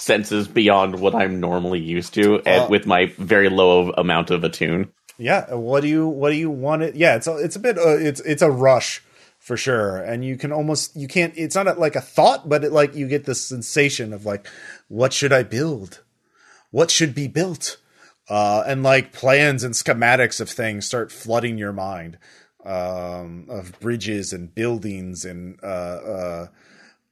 senses 0.00 0.48
beyond 0.48 0.98
what 0.98 1.14
I'm 1.14 1.40
normally 1.40 1.80
used 1.80 2.14
to, 2.14 2.36
Uh, 2.36 2.42
and 2.44 2.70
with 2.70 2.86
my 2.86 3.12
very 3.18 3.48
low 3.48 3.90
amount 3.92 4.30
of 4.30 4.44
attune. 4.44 4.92
Yeah. 5.18 5.54
What 5.54 5.82
do 5.82 5.88
you 5.88 6.08
What 6.08 6.30
do 6.30 6.36
you 6.36 6.50
want 6.50 6.82
it? 6.82 6.96
Yeah. 6.96 7.16
It's 7.16 7.26
a, 7.26 7.36
it's 7.36 7.56
a 7.56 7.60
bit. 7.60 7.78
Uh, 7.78 7.98
it's 7.98 8.20
it's 8.20 8.42
a 8.42 8.50
rush 8.50 9.02
for 9.38 9.56
sure, 9.56 9.96
and 9.98 10.24
you 10.24 10.36
can 10.36 10.52
almost 10.52 10.96
you 10.96 11.08
can't. 11.08 11.34
It's 11.36 11.54
not 11.54 11.66
a, 11.66 11.72
like 11.74 11.96
a 11.96 12.00
thought, 12.00 12.48
but 12.48 12.64
it 12.64 12.72
like 12.72 12.94
you 12.94 13.06
get 13.08 13.24
this 13.24 13.40
sensation 13.44 14.12
of 14.12 14.24
like, 14.24 14.46
what 14.88 15.12
should 15.12 15.32
I 15.32 15.42
build? 15.42 16.02
What 16.70 16.90
should 16.90 17.14
be 17.14 17.28
built? 17.28 17.76
Uh, 18.28 18.62
and 18.66 18.82
like 18.82 19.12
plans 19.12 19.64
and 19.64 19.74
schematics 19.74 20.40
of 20.40 20.48
things 20.48 20.86
start 20.86 21.10
flooding 21.10 21.58
your 21.58 21.72
mind 21.72 22.16
um, 22.64 23.46
of 23.48 23.78
bridges 23.80 24.32
and 24.32 24.54
buildings 24.54 25.24
and 25.24 25.58
uh, 25.64 26.46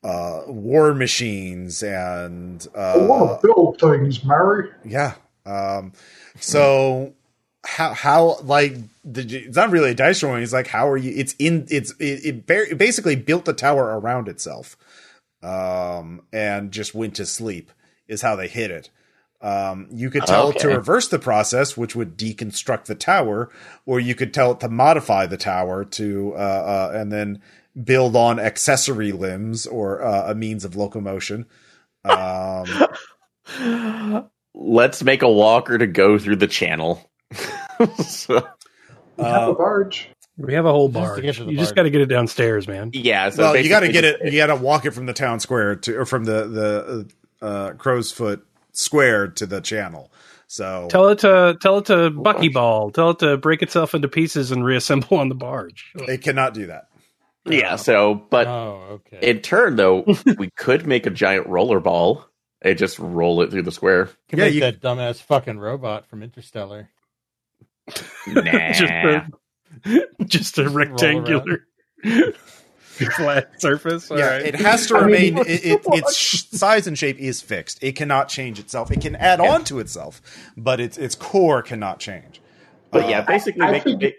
uh, 0.04 0.06
uh, 0.08 0.44
war 0.46 0.94
machines 0.94 1.82
and 1.82 2.66
I 2.76 2.96
want 2.98 3.30
uh, 3.30 3.38
to 3.38 3.46
build 3.46 3.80
things, 3.80 4.24
Mary. 4.24 4.70
yeah. 4.84 5.14
Um, 5.44 5.92
so 6.40 7.14
how 7.64 7.92
how 7.94 8.38
like 8.42 8.76
the, 9.04 9.22
it's 9.22 9.56
not 9.56 9.70
really 9.70 9.90
a 9.90 9.94
dice 9.94 10.22
rolling. 10.22 10.42
It's 10.42 10.52
like 10.52 10.68
how 10.68 10.88
are 10.88 10.96
you? 10.96 11.12
It's 11.16 11.34
in 11.38 11.66
it's 11.70 11.92
it, 11.98 12.24
it, 12.24 12.46
ba- 12.46 12.70
it 12.70 12.78
basically 12.78 13.16
built 13.16 13.44
the 13.44 13.52
tower 13.52 13.98
around 13.98 14.28
itself, 14.28 14.76
um, 15.42 16.22
and 16.32 16.70
just 16.70 16.94
went 16.94 17.16
to 17.16 17.26
sleep. 17.26 17.72
Is 18.06 18.22
how 18.22 18.36
they 18.36 18.48
hit 18.48 18.70
it. 18.70 18.90
Um, 19.40 19.86
you 19.92 20.10
could 20.10 20.26
tell 20.26 20.50
it 20.50 20.58
to 20.60 20.68
reverse 20.68 21.08
the 21.08 21.18
process, 21.18 21.76
which 21.76 21.94
would 21.94 22.16
deconstruct 22.16 22.86
the 22.86 22.94
tower, 22.94 23.50
or 23.86 24.00
you 24.00 24.14
could 24.14 24.34
tell 24.34 24.52
it 24.52 24.60
to 24.60 24.68
modify 24.68 25.26
the 25.26 25.36
tower 25.36 25.84
to 25.84 26.32
uh, 26.34 26.38
uh, 26.38 26.92
and 26.94 27.12
then 27.12 27.40
build 27.84 28.16
on 28.16 28.38
accessory 28.40 29.12
limbs 29.12 29.66
or 29.66 30.02
uh, 30.02 30.30
a 30.30 30.34
means 30.34 30.64
of 30.64 30.76
locomotion. 30.76 31.46
Um, 32.04 32.66
Let's 34.54 35.02
make 35.04 35.22
a 35.22 35.30
walker 35.30 35.78
to 35.78 35.86
go 35.86 36.18
through 36.18 36.36
the 36.36 36.46
channel. 36.48 37.08
so, 38.04 38.46
We 39.16 39.24
have 39.24 39.48
Uh, 39.48 39.52
a 39.52 39.54
barge. 39.54 40.10
We 40.36 40.54
have 40.54 40.66
a 40.66 40.72
whole 40.72 40.88
Just 40.88 40.94
to 40.94 41.00
barge. 41.08 41.22
get 41.22 41.34
to 41.36 41.44
the 41.44 41.52
you 41.52 41.58
just 41.58 41.74
got 41.74 41.82
to 41.84 41.90
get 41.90 42.00
it 42.00 42.06
downstairs, 42.06 42.66
man. 42.68 42.90
yeah, 42.92 43.30
so 43.30 43.42
well, 43.42 43.56
you 43.56 43.68
got 43.68 43.80
to 43.80 43.90
get 43.92 44.04
it. 44.04 44.20
You 44.24 44.38
got 44.38 44.46
to 44.48 44.56
walk 44.56 44.84
it 44.84 44.92
from 44.92 45.06
the 45.06 45.12
town 45.12 45.40
square 45.40 45.74
to, 45.76 45.96
or 45.98 46.04
from 46.06 46.24
the 46.24 46.46
the 47.40 47.46
uh, 47.46 47.70
Crowsfoot 47.72 48.42
square 48.72 49.28
to 49.28 49.46
the 49.46 49.60
channel. 49.60 50.12
So 50.46 50.86
Tell 50.90 51.08
it 51.08 51.18
to 51.20 51.56
tell 51.60 51.78
it 51.78 51.86
to 51.86 52.10
buckyball. 52.10 52.92
Tell 52.94 53.10
it 53.10 53.18
to 53.20 53.36
break 53.36 53.62
itself 53.62 53.94
into 53.94 54.08
pieces 54.08 54.50
and 54.52 54.64
reassemble 54.64 55.18
on 55.18 55.28
the 55.28 55.34
barge. 55.34 55.90
it 55.96 56.22
cannot 56.22 56.54
do 56.54 56.66
that. 56.66 56.87
Yeah, 57.50 57.76
so 57.76 58.14
but 58.14 58.46
oh, 58.46 59.00
okay. 59.12 59.30
in 59.30 59.40
turn 59.40 59.76
though, 59.76 60.04
we 60.38 60.50
could 60.50 60.86
make 60.86 61.06
a 61.06 61.10
giant 61.10 61.46
roller 61.46 61.80
ball 61.80 62.24
and 62.62 62.76
just 62.78 62.98
roll 62.98 63.40
it 63.42 63.50
through 63.50 63.62
the 63.62 63.72
square. 63.72 64.06
can 64.28 64.38
yeah, 64.38 64.44
make 64.46 64.54
you- 64.54 64.60
that 64.60 64.80
dumbass 64.80 65.20
fucking 65.22 65.58
robot 65.58 66.06
from 66.06 66.22
Interstellar. 66.22 66.90
Nah. 68.26 68.42
just 68.72 68.82
a 68.82 70.24
just 70.26 70.58
a 70.58 70.68
rectangular 70.68 71.66
flat 73.16 73.60
surface. 73.60 74.10
All 74.10 74.18
yeah, 74.18 74.30
right. 74.32 74.42
it 74.46 74.54
has 74.56 74.86
to 74.88 74.96
I 74.96 75.06
mean, 75.06 75.36
remain. 75.36 75.38
it, 75.46 75.64
it, 75.64 75.80
its 75.86 76.58
size 76.58 76.86
and 76.86 76.98
shape 76.98 77.18
is 77.18 77.40
fixed. 77.40 77.78
It 77.82 77.92
cannot 77.92 78.28
change 78.28 78.58
itself. 78.58 78.90
It 78.90 79.00
can 79.00 79.14
add 79.16 79.40
on 79.40 79.64
to 79.64 79.78
itself, 79.78 80.20
but 80.56 80.80
its 80.80 80.98
its 80.98 81.14
core 81.14 81.62
cannot 81.62 82.00
change. 82.00 82.40
But 82.90 83.04
Uh, 83.04 83.08
yeah, 83.08 83.20
basically 83.22 83.62
I 83.62 83.70
make 83.72 83.84
think- 83.84 84.02
it 84.02 84.06
Good. 84.06 84.14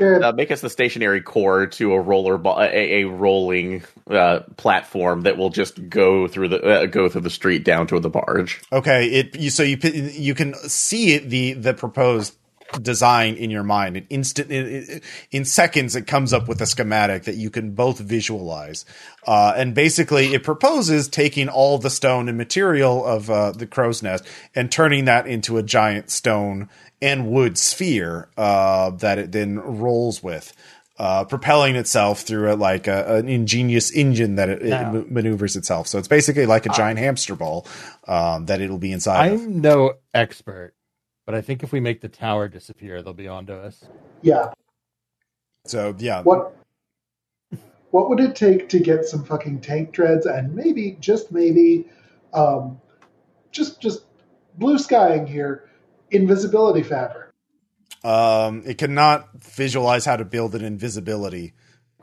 Uh, 0.00 0.32
make 0.32 0.50
us 0.50 0.60
the 0.60 0.70
stationary 0.70 1.20
core 1.20 1.66
to 1.66 1.92
a 1.92 2.00
roller 2.00 2.38
ball, 2.38 2.60
a, 2.60 3.02
a 3.02 3.04
rolling 3.04 3.82
uh, 4.10 4.40
platform 4.56 5.22
that 5.22 5.36
will 5.36 5.50
just 5.50 5.88
go 5.88 6.28
through 6.28 6.48
the 6.48 6.62
uh, 6.62 6.86
go 6.86 7.08
through 7.08 7.22
the 7.22 7.30
street 7.30 7.64
down 7.64 7.86
to 7.86 7.98
the 8.00 8.10
barge. 8.10 8.60
Okay, 8.72 9.06
it 9.06 9.36
you, 9.38 9.50
so 9.50 9.62
you 9.62 9.76
you 9.82 10.34
can 10.34 10.54
see 10.54 11.18
the 11.18 11.54
the 11.54 11.74
proposed 11.74 12.34
design 12.82 13.34
in 13.36 13.50
your 13.50 13.62
mind. 13.62 13.96
It 13.96 14.06
instant 14.10 14.50
it- 14.50 15.02
in 15.30 15.44
seconds 15.44 15.96
it 15.96 16.06
comes 16.06 16.32
up 16.32 16.48
with 16.48 16.60
a 16.60 16.66
schematic 16.66 17.24
that 17.24 17.36
you 17.36 17.50
can 17.50 17.72
both 17.72 17.98
visualize. 17.98 18.84
Uh, 19.26 19.54
and 19.56 19.74
basically, 19.74 20.34
it 20.34 20.42
proposes 20.42 21.08
taking 21.08 21.48
all 21.48 21.78
the 21.78 21.90
stone 21.90 22.28
and 22.28 22.36
material 22.36 23.04
of 23.04 23.30
uh, 23.30 23.52
the 23.52 23.66
crow's 23.66 24.02
nest 24.02 24.24
and 24.54 24.70
turning 24.70 25.06
that 25.06 25.26
into 25.26 25.56
a 25.56 25.62
giant 25.62 26.10
stone 26.10 26.68
and 27.00 27.28
wood 27.30 27.56
sphere 27.58 28.28
uh, 28.36 28.90
that 28.90 29.18
it 29.18 29.32
then 29.32 29.58
rolls 29.58 30.22
with. 30.22 30.52
Uh, 30.98 31.24
propelling 31.24 31.76
itself 31.76 32.22
through 32.22 32.52
a, 32.52 32.56
like 32.56 32.88
a, 32.88 33.18
an 33.18 33.28
ingenious 33.28 33.92
engine 33.92 34.34
that 34.34 34.48
it, 34.48 34.62
it 34.62 34.70
Now- 34.70 34.90
ma- 34.92 35.04
maneuvers 35.08 35.54
itself. 35.54 35.86
So 35.86 35.96
it's 35.96 36.08
basically 36.08 36.44
like 36.44 36.66
a 36.66 36.70
giant 36.70 36.98
hamster 36.98 37.36
ball 37.36 37.68
um, 38.08 38.46
that 38.46 38.60
it'll 38.60 38.78
be 38.78 38.90
inside. 38.90 39.30
I'm 39.30 39.60
no 39.60 39.94
expert, 40.12 40.74
but 41.24 41.36
I 41.36 41.40
think 41.40 41.62
if 41.62 41.70
we 41.70 41.78
make 41.78 42.00
the 42.00 42.08
tower 42.08 42.48
disappear, 42.48 43.00
they'll 43.00 43.14
be 43.14 43.28
onto 43.28 43.52
us. 43.52 43.84
Yeah. 44.22 44.52
So 45.66 45.94
yeah, 45.98 46.22
What 46.22 46.56
what 47.90 48.08
would 48.08 48.18
it 48.18 48.34
take 48.34 48.68
to 48.70 48.80
get 48.80 49.04
some 49.04 49.24
fucking 49.24 49.60
tank 49.60 49.92
treads 49.92 50.26
and 50.26 50.52
maybe 50.52 50.96
just 50.98 51.30
maybe 51.30 51.88
um, 52.34 52.80
just 53.52 53.80
just 53.80 54.02
blue 54.56 54.78
skying 54.78 55.28
here 55.28 55.67
invisibility 56.10 56.82
fabric. 56.82 57.28
um, 58.04 58.62
it 58.66 58.78
cannot 58.78 59.28
visualize 59.34 60.04
how 60.04 60.16
to 60.16 60.24
build 60.24 60.54
an 60.54 60.64
invisibility. 60.64 61.54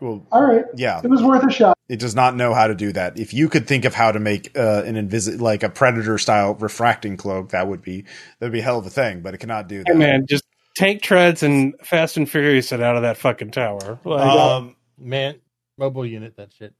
Well, 0.02 0.28
All 0.32 0.44
right. 0.44 0.66
yeah, 0.76 1.00
It 1.04 1.10
was 1.10 1.24
worth 1.24 1.44
a 1.44 1.50
shot. 1.52 1.78
it 1.88 2.00
does 2.00 2.16
not 2.16 2.36
know 2.36 2.54
how 2.54 2.68
to 2.68 2.76
do 2.76 2.92
that. 2.92 3.18
If 3.18 3.34
you 3.34 3.48
could 3.48 3.66
think 3.66 3.86
of 3.86 3.94
how 3.94 4.12
to 4.12 4.20
make 4.20 4.58
uh, 4.58 4.84
an 4.86 4.96
invisi- 4.96 5.40
like 5.40 5.64
a 5.64 5.70
predator 5.70 6.18
style 6.18 6.54
refracting 6.56 7.16
cloak, 7.16 7.52
that 7.52 7.68
would 7.70 7.82
be 7.82 8.04
that'd 8.40 8.52
be 8.52 8.60
a 8.60 8.64
hell 8.64 8.78
of 8.78 8.86
a 8.86 8.90
thing. 8.90 9.22
But 9.22 9.34
it 9.34 9.38
cannot 9.38 9.70
do 9.70 9.80
that. 9.86 9.94
Hey 9.94 9.98
man, 9.98 10.26
just 10.28 10.44
tank 10.76 11.02
treads 11.02 11.44
and 11.44 11.76
Fast 11.82 12.18
and 12.18 12.30
Furious 12.30 12.74
it 12.74 12.82
out 12.82 12.98
of 12.98 13.04
that 13.04 13.16
fucking 13.18 13.52
tower. 13.52 13.98
Like, 14.04 14.22
Um, 14.22 14.76
Man, 14.98 15.36
mobile 15.78 16.06
unit, 16.06 16.36
that 16.38 16.52
shit. 16.54 16.74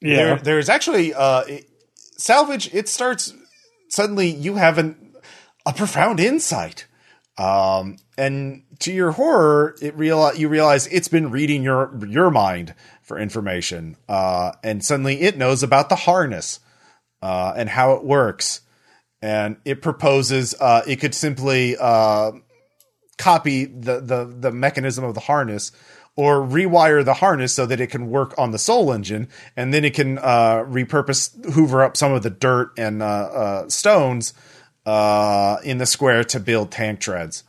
yeah, 0.00 0.16
there, 0.16 0.36
there's 0.38 0.68
actually 0.70 1.12
uh, 1.12 1.42
it, 1.42 1.66
salvage. 2.16 2.72
It 2.74 2.88
starts 2.88 3.34
suddenly. 3.90 4.28
You 4.30 4.54
have 4.56 4.78
an, 4.78 5.01
a 5.64 5.72
profound 5.72 6.20
insight, 6.20 6.86
um, 7.38 7.96
and 8.18 8.62
to 8.80 8.92
your 8.92 9.12
horror, 9.12 9.76
it 9.80 9.96
real 9.96 10.34
you 10.34 10.48
realize 10.48 10.86
it's 10.88 11.08
been 11.08 11.30
reading 11.30 11.62
your 11.62 11.98
your 12.06 12.30
mind 12.30 12.74
for 13.02 13.18
information, 13.18 13.96
uh, 14.08 14.52
and 14.62 14.84
suddenly 14.84 15.20
it 15.22 15.36
knows 15.36 15.62
about 15.62 15.88
the 15.88 15.96
harness 15.96 16.60
uh, 17.22 17.52
and 17.56 17.68
how 17.68 17.92
it 17.92 18.04
works, 18.04 18.60
and 19.20 19.56
it 19.64 19.82
proposes 19.82 20.54
uh, 20.60 20.82
it 20.86 20.96
could 20.96 21.14
simply 21.14 21.76
uh, 21.78 22.32
copy 23.18 23.64
the, 23.64 24.00
the 24.00 24.24
the 24.24 24.50
mechanism 24.50 25.04
of 25.04 25.14
the 25.14 25.20
harness 25.20 25.72
or 26.14 26.42
rewire 26.42 27.02
the 27.02 27.14
harness 27.14 27.54
so 27.54 27.64
that 27.64 27.80
it 27.80 27.86
can 27.86 28.10
work 28.10 28.34
on 28.36 28.50
the 28.50 28.58
soul 28.58 28.92
engine 28.92 29.26
and 29.56 29.72
then 29.72 29.82
it 29.82 29.94
can 29.94 30.18
uh, 30.18 30.62
repurpose 30.68 31.52
hoover 31.54 31.82
up 31.82 31.96
some 31.96 32.12
of 32.12 32.22
the 32.22 32.28
dirt 32.28 32.70
and 32.76 33.02
uh, 33.02 33.66
stones 33.70 34.34
uh, 34.86 35.56
in 35.64 35.78
the 35.78 35.86
square 35.86 36.24
to 36.24 36.40
build 36.40 36.70
tank 36.70 37.00
treads 37.00 37.44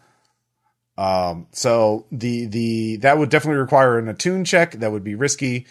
um, 0.97 1.47
so 1.51 2.05
the 2.11 2.45
the 2.45 2.95
that 2.97 3.18
would 3.18 3.30
definitely 3.30 3.60
require 3.60 3.97
an 3.97 4.07
attune 4.07 4.45
check 4.45 4.73
that 4.73 4.91
would 4.91 5.03
be 5.03 5.15
risky 5.15 5.65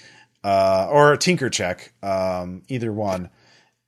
uh, 0.44 0.88
or 0.90 1.12
a 1.12 1.18
tinker 1.18 1.48
check 1.50 1.92
um, 2.02 2.62
either 2.68 2.92
one 2.92 3.30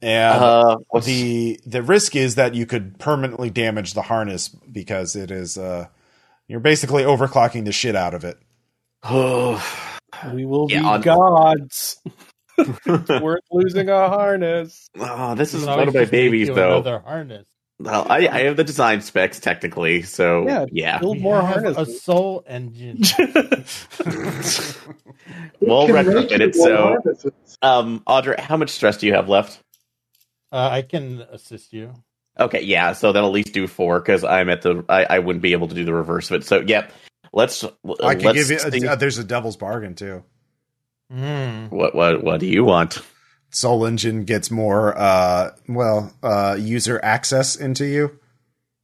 and 0.03 0.43
Uh, 0.43 0.77
the 1.03 1.59
the 1.67 1.83
risk 1.83 2.15
is 2.15 2.35
that 2.37 2.55
you 2.55 2.67
could 2.67 2.99
permanently 2.99 3.51
damage 3.51 3.95
the 3.95 4.03
harness 4.03 4.49
because 4.49 5.17
it 5.17 5.31
is 5.31 5.57
uh 5.59 5.87
you're 6.47 6.61
basically 6.61 7.03
overclocking 7.05 7.65
the 7.65 7.73
shit 7.73 7.97
out 7.97 8.13
of 8.13 8.23
it. 8.23 8.37
we 10.35 10.45
will 10.45 10.71
Yeah, 10.71 10.81
be 10.81 10.85
on- 10.87 11.01
gods. 11.01 11.97
It's 12.59 13.09
worth 13.09 13.41
losing 13.51 13.89
a 13.89 14.09
harness. 14.09 14.87
oh, 15.01 15.35
this 15.35 15.55
is 15.55 15.63
Can 15.65 15.71
one 15.71 15.79
always 15.81 15.89
of 15.89 15.95
my 15.95 16.05
babies, 16.05 16.49
though. 16.49 16.77
Another 16.77 16.99
harness. 17.01 17.47
Well, 17.81 18.07
I, 18.09 18.29
I 18.29 18.41
have 18.45 18.57
the 18.57 18.65
design 18.65 19.01
specs 19.01 19.41
technically, 19.41 20.03
so 20.03 20.47
Yeah. 20.47 20.67
yeah. 20.71 20.99
Build 21.01 21.17
We 21.17 21.23
more 21.23 21.43
have 21.43 21.65
a 21.65 21.87
soul 21.87 22.45
engine. 22.47 23.03
We'll 25.61 25.87
Can 25.87 26.43
it. 26.43 26.55
So, 26.55 26.77
harnesses. 26.77 27.33
um, 27.63 28.03
Audra, 28.07 28.39
how 28.39 28.57
much 28.57 28.71
stress 28.71 28.99
do 28.99 29.07
you 29.07 29.15
have 29.15 29.29
left? 29.29 29.61
Uh, 30.53 30.69
I 30.71 30.83
can 30.83 31.23
assist 31.31 31.73
you. 31.73 31.95
Okay, 32.39 32.63
yeah, 32.63 32.93
so 32.93 33.13
that'll 33.13 33.29
at 33.31 33.33
least 33.33 33.53
do 33.55 33.67
four 33.67 34.01
because 34.01 34.25
I'm 34.25 34.51
at 34.51 34.63
the. 34.63 34.85
I, 34.89 35.05
I 35.05 35.19
wouldn't 35.21 35.43
be 35.43 35.53
able 35.53 35.69
to 35.69 35.75
do 35.75 35.85
the 35.85 35.95
reverse 35.95 36.31
of 36.31 36.41
it. 36.41 36.45
So, 36.45 36.61
yeah, 36.61 36.89
let's. 37.33 37.65
I 37.65 38.15
can 38.15 38.25
let's 38.25 38.49
give 38.49 38.51
you 38.83 38.89
a, 38.89 38.93
uh, 38.93 38.97
there's 38.97 39.19
a 39.19 39.25
devil's 39.25 39.57
bargain 39.57 39.95
too. 39.95 40.23
Mm. 41.13 41.71
what 41.71 41.95
what 41.95 42.25
what 42.25 42.41
do 42.41 42.47
you 42.47 42.65
want? 42.65 43.01
Soul 43.55 43.87
Engine 43.87 44.25
gets 44.25 44.51
more 44.51 44.97
uh 44.99 45.51
well 45.69 46.13
uh 46.23 46.57
user 46.59 47.01
access 47.03 47.57
into 47.57 47.87
you. 47.87 48.19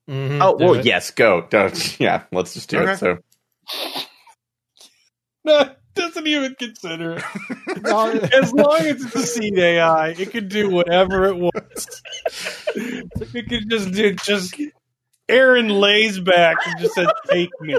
Mhm, 0.08 0.38
Oh 0.40 0.56
well, 0.56 0.76
it. 0.76 0.86
yes, 0.86 1.10
go. 1.10 1.46
Don't, 1.50 2.00
yeah, 2.00 2.24
let's 2.32 2.54
just 2.54 2.70
do 2.70 2.80
Okay. 2.80 2.92
it. 2.92 2.98
So, 2.98 3.18
No, 5.44 5.70
doesn't 5.94 6.26
even 6.26 6.54
consider 6.58 7.16
it. 7.18 7.24
As 8.32 8.52
long 8.52 8.86
as 8.86 9.04
it's 9.04 9.14
a 9.16 9.22
seed 9.22 9.58
AI, 9.58 10.08
it 10.10 10.30
can 10.32 10.48
do 10.48 10.68
whatever 10.70 11.26
it 11.26 11.36
wants. 11.36 12.02
it 12.74 13.48
can 13.48 13.68
just 13.68 13.92
do 13.92 14.14
just. 14.14 14.54
Aaron 15.28 15.68
lays 15.68 16.18
back 16.18 16.58
and 16.66 16.76
just 16.80 16.94
says, 16.94 17.06
"Take 17.30 17.50
me." 17.60 17.76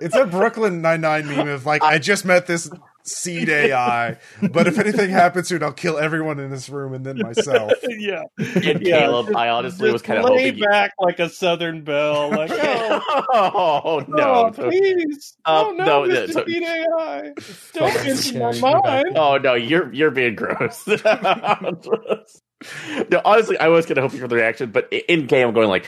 It's 0.00 0.14
a 0.16 0.24
Brooklyn 0.24 0.80
Nine 0.80 1.02
Nine 1.02 1.28
meme 1.28 1.48
of 1.48 1.66
like 1.66 1.82
I 1.82 1.98
just 1.98 2.24
met 2.24 2.46
this 2.46 2.70
seed 3.06 3.48
AI, 3.48 4.16
but 4.52 4.66
if 4.66 4.78
anything 4.78 5.10
happens 5.10 5.48
to 5.48 5.56
it, 5.56 5.62
I'll 5.62 5.72
kill 5.72 5.98
everyone 5.98 6.38
in 6.40 6.50
this 6.50 6.68
room 6.68 6.94
and 6.94 7.04
then 7.04 7.18
myself. 7.18 7.72
yeah, 7.88 8.22
and 8.38 8.80
Yeah, 8.80 9.00
Caleb, 9.00 9.26
just- 9.26 9.36
I 9.36 9.48
honestly 9.50 9.92
was 9.92 10.02
kind 10.02 10.18
of 10.20 10.24
lay 10.26 10.46
hoping. 10.46 10.58
You- 10.58 10.66
back 10.68 10.92
like 10.98 11.18
a 11.18 11.28
Southern 11.28 11.82
belle, 11.84 12.30
like 12.36 12.50
oh, 12.52 13.80
oh 13.84 14.04
no! 14.08 14.46
oh, 14.46 14.50
please, 14.52 15.34
Uh, 15.44 15.64
oh 15.66 15.72
no, 15.72 15.84
no, 16.04 16.08
Mr. 16.08 16.32
so- 16.32 16.44
Seed 16.46 16.62
AI, 16.62 17.32
don't 17.74 17.92
Sorry, 17.92 18.10
enter 18.10 18.38
my 18.38 18.52
carry 18.52 18.54
me 18.54 18.60
back. 18.60 18.84
mind. 18.84 19.16
Oh 19.18 19.36
no, 19.38 19.54
you're 19.54 19.92
you're 19.92 20.10
being 20.10 20.34
gross. 20.34 20.86
no, 20.86 20.96
honestly, 23.24 23.58
I 23.58 23.68
was 23.68 23.86
gonna 23.86 24.00
hope 24.00 24.12
for 24.12 24.28
the 24.28 24.36
reaction, 24.36 24.70
but 24.70 24.90
in 24.92 25.26
game, 25.26 25.48
I'm 25.48 25.54
going 25.54 25.68
like, 25.68 25.86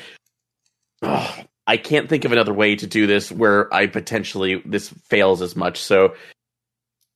"Ugh, 1.03 1.47
I 1.67 1.77
can't 1.77 2.09
think 2.09 2.25
of 2.25 2.33
another 2.33 2.53
way 2.53 2.77
to 2.77 2.87
do 2.87 3.07
this 3.07 3.31
where 3.33 3.73
I 3.73 3.87
potentially 3.87 4.63
this 4.67 4.91
fails 5.09 5.43
as 5.43 5.57
much. 5.57 5.81
So 5.81 6.15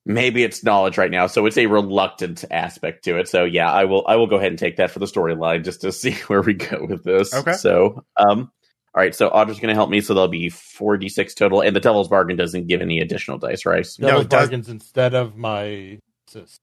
maybe 0.06 0.42
it's 0.42 0.64
knowledge 0.64 0.98
right 0.98 1.10
now. 1.10 1.26
So 1.26 1.46
it's 1.46 1.58
a 1.58 1.66
reluctant 1.66 2.44
aspect 2.50 3.04
to 3.04 3.18
it. 3.18 3.28
So 3.28 3.44
yeah, 3.44 3.70
I 3.70 3.84
will 3.84 4.04
I 4.06 4.16
will 4.16 4.26
go 4.26 4.36
ahead 4.36 4.50
and 4.52 4.58
take 4.58 4.76
that 4.76 4.90
for 4.90 4.98
the 4.98 5.06
storyline 5.06 5.64
just 5.64 5.80
to 5.82 5.92
see 6.00 6.12
where 6.26 6.42
we 6.42 6.54
go 6.54 6.86
with 6.88 7.04
this. 7.04 7.34
Okay. 7.34 7.52
So 7.54 8.04
um. 8.18 8.50
All 8.92 9.00
right, 9.00 9.14
so 9.14 9.30
Audra's 9.30 9.60
going 9.60 9.68
to 9.68 9.74
help 9.76 9.88
me, 9.88 10.00
so 10.00 10.14
there'll 10.14 10.26
be 10.26 10.48
four 10.48 10.96
d 10.96 11.08
six 11.08 11.32
total, 11.34 11.60
and 11.60 11.76
the 11.76 11.80
Devil's 11.80 12.08
Bargain 12.08 12.36
doesn't 12.36 12.66
give 12.66 12.80
any 12.80 12.98
additional 12.98 13.38
dice, 13.38 13.64
right? 13.64 13.86
No, 14.00 14.08
Devil's 14.08 14.24
it 14.24 14.28
does- 14.30 14.40
bargains 14.40 14.68
instead 14.68 15.14
of 15.14 15.36
my 15.36 16.00
assist. 16.26 16.58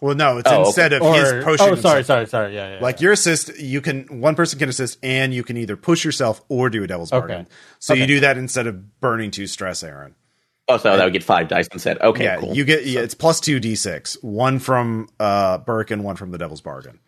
Well, 0.00 0.16
no, 0.16 0.38
it's 0.38 0.50
Oh, 0.50 0.54
okay. 0.56 0.66
instead 0.66 0.92
of 0.92 1.02
Or, 1.02 1.14
his 1.14 1.44
potion. 1.44 1.66
oh, 1.70 1.74
sorry, 1.76 2.02
sorry, 2.02 2.26
sorry. 2.26 2.54
Yeah, 2.56 2.74
yeah. 2.74 2.80
Like 2.82 2.96
yeah. 3.00 3.04
your 3.04 3.12
assist, 3.12 3.56
you 3.60 3.80
can 3.80 4.20
one 4.20 4.34
person 4.34 4.58
can 4.58 4.68
assist, 4.68 4.98
and 5.04 5.32
you 5.32 5.44
can 5.44 5.56
either 5.56 5.76
push 5.76 6.04
yourself 6.04 6.42
or 6.48 6.68
do 6.68 6.82
a 6.82 6.88
devil's 6.88 7.12
Okay. 7.12 7.20
bargain. 7.28 7.48
So 7.78 7.94
you 7.94 8.08
do 8.08 8.18
that 8.20 8.36
instead 8.38 8.66
of 8.66 9.00
burning 9.00 9.30
two 9.30 9.46
stress, 9.46 9.84
Aaron. 9.84 10.16
Oh, 10.70 10.76
so 10.76 10.94
that 10.96 11.02
would 11.02 11.12
get 11.14 11.24
five 11.24 11.48
dice 11.48 11.66
instead. 11.72 11.98
Okay, 12.00 12.24
yeah, 12.24 12.36
cool. 12.36 12.54
you 12.54 12.64
get 12.64 12.84
yeah, 12.86 13.00
it's 13.00 13.14
plus 13.14 13.40
two 13.40 13.58
d 13.58 13.74
six, 13.74 14.16
one 14.22 14.58
from 14.58 15.08
uh 15.18 15.58
Burke 15.58 15.90
and 15.90 16.04
one 16.04 16.16
from 16.16 16.30
the 16.30 16.38
devil's 16.38 16.60
bargain. 16.60 16.98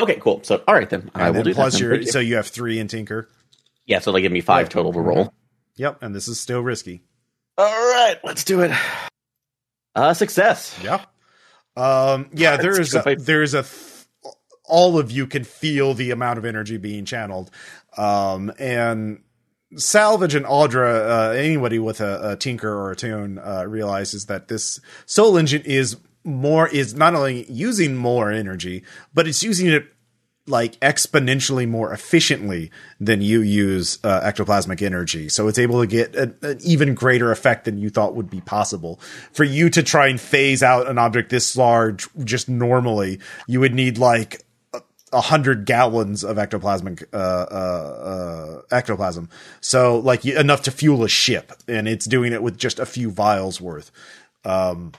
Okay, 0.00 0.16
cool. 0.20 0.40
So, 0.44 0.62
all 0.68 0.74
right 0.74 0.88
then, 0.88 1.10
I 1.14 1.26
And 1.26 1.36
will 1.36 1.42
do 1.42 1.52
plus 1.54 1.72
that. 1.74 1.80
your 1.80 2.02
so 2.04 2.20
you 2.20 2.36
have 2.36 2.46
three 2.46 2.78
in 2.78 2.86
Tinker. 2.86 3.28
yeah, 3.86 3.98
so 3.98 4.12
they 4.12 4.20
give 4.22 4.30
me 4.30 4.40
five 4.40 4.66
Yeah. 4.66 4.70
total 4.70 4.92
to 4.92 5.00
roll. 5.00 5.34
Yep, 5.76 6.02
and 6.02 6.14
this 6.14 6.28
is 6.28 6.38
still 6.38 6.60
risky. 6.60 7.02
All 7.56 7.64
right, 7.66 8.16
let's 8.22 8.44
do 8.44 8.60
it. 8.60 8.70
Uh, 9.96 10.14
success. 10.14 10.78
Yeah. 10.82 11.04
Um 11.76 12.30
yeah, 12.32 12.56
there 12.56 12.80
is 12.80 12.94
a, 12.94 13.16
there 13.18 13.42
is 13.42 13.54
a 13.54 13.62
th- 13.62 14.34
all 14.64 14.98
of 14.98 15.10
you 15.10 15.26
can 15.26 15.42
feel 15.44 15.94
the 15.94 16.10
amount 16.12 16.38
of 16.38 16.44
energy 16.44 16.76
being 16.76 17.04
channeled. 17.04 17.50
Um 17.96 18.52
and 18.60 19.22
Salvage 19.76 20.34
and 20.34 20.46
Audra, 20.46 21.10
uh, 21.10 21.30
anybody 21.32 21.78
with 21.78 22.00
a, 22.00 22.32
a 22.32 22.36
tinker 22.36 22.72
or 22.72 22.90
attune, 22.90 23.38
uh, 23.38 23.64
realizes 23.66 24.26
that 24.26 24.48
this 24.48 24.80
soul 25.04 25.36
engine 25.36 25.62
is 25.64 25.96
more 26.24 26.68
is 26.68 26.94
not 26.94 27.14
only 27.14 27.50
using 27.50 27.96
more 27.96 28.30
energy, 28.30 28.82
but 29.14 29.28
it's 29.28 29.42
using 29.42 29.66
it 29.66 29.86
like 30.46 30.80
exponentially 30.80 31.68
more 31.68 31.92
efficiently 31.92 32.70
than 32.98 33.20
you 33.20 33.42
use 33.42 33.98
uh, 34.02 34.20
ectoplasmic 34.22 34.80
energy. 34.80 35.28
So 35.28 35.46
it's 35.46 35.58
able 35.58 35.80
to 35.80 35.86
get 35.86 36.16
a, 36.16 36.34
an 36.42 36.58
even 36.64 36.94
greater 36.94 37.30
effect 37.30 37.66
than 37.66 37.78
you 37.78 37.90
thought 37.90 38.14
would 38.14 38.30
be 38.30 38.40
possible. 38.40 38.98
For 39.32 39.44
you 39.44 39.68
to 39.70 39.82
try 39.82 40.08
and 40.08 40.20
phase 40.20 40.62
out 40.62 40.88
an 40.88 40.98
object 40.98 41.28
this 41.28 41.56
large 41.56 42.08
just 42.24 42.48
normally, 42.48 43.20
you 43.46 43.60
would 43.60 43.74
need 43.74 43.98
like 43.98 44.42
hundred 45.12 45.64
gallons 45.64 46.24
of 46.24 46.36
ectoplasmic 46.36 47.04
uh, 47.12 47.16
uh, 47.16 48.60
uh, 48.70 48.76
ectoplasm. 48.76 49.28
So 49.60 49.98
like 49.98 50.24
enough 50.24 50.62
to 50.62 50.70
fuel 50.70 51.04
a 51.04 51.08
ship, 51.08 51.52
and 51.66 51.88
it's 51.88 52.06
doing 52.06 52.32
it 52.32 52.42
with 52.42 52.58
just 52.58 52.78
a 52.78 52.86
few 52.86 53.10
vials 53.10 53.60
worth. 53.60 53.90
Um, 54.44 54.92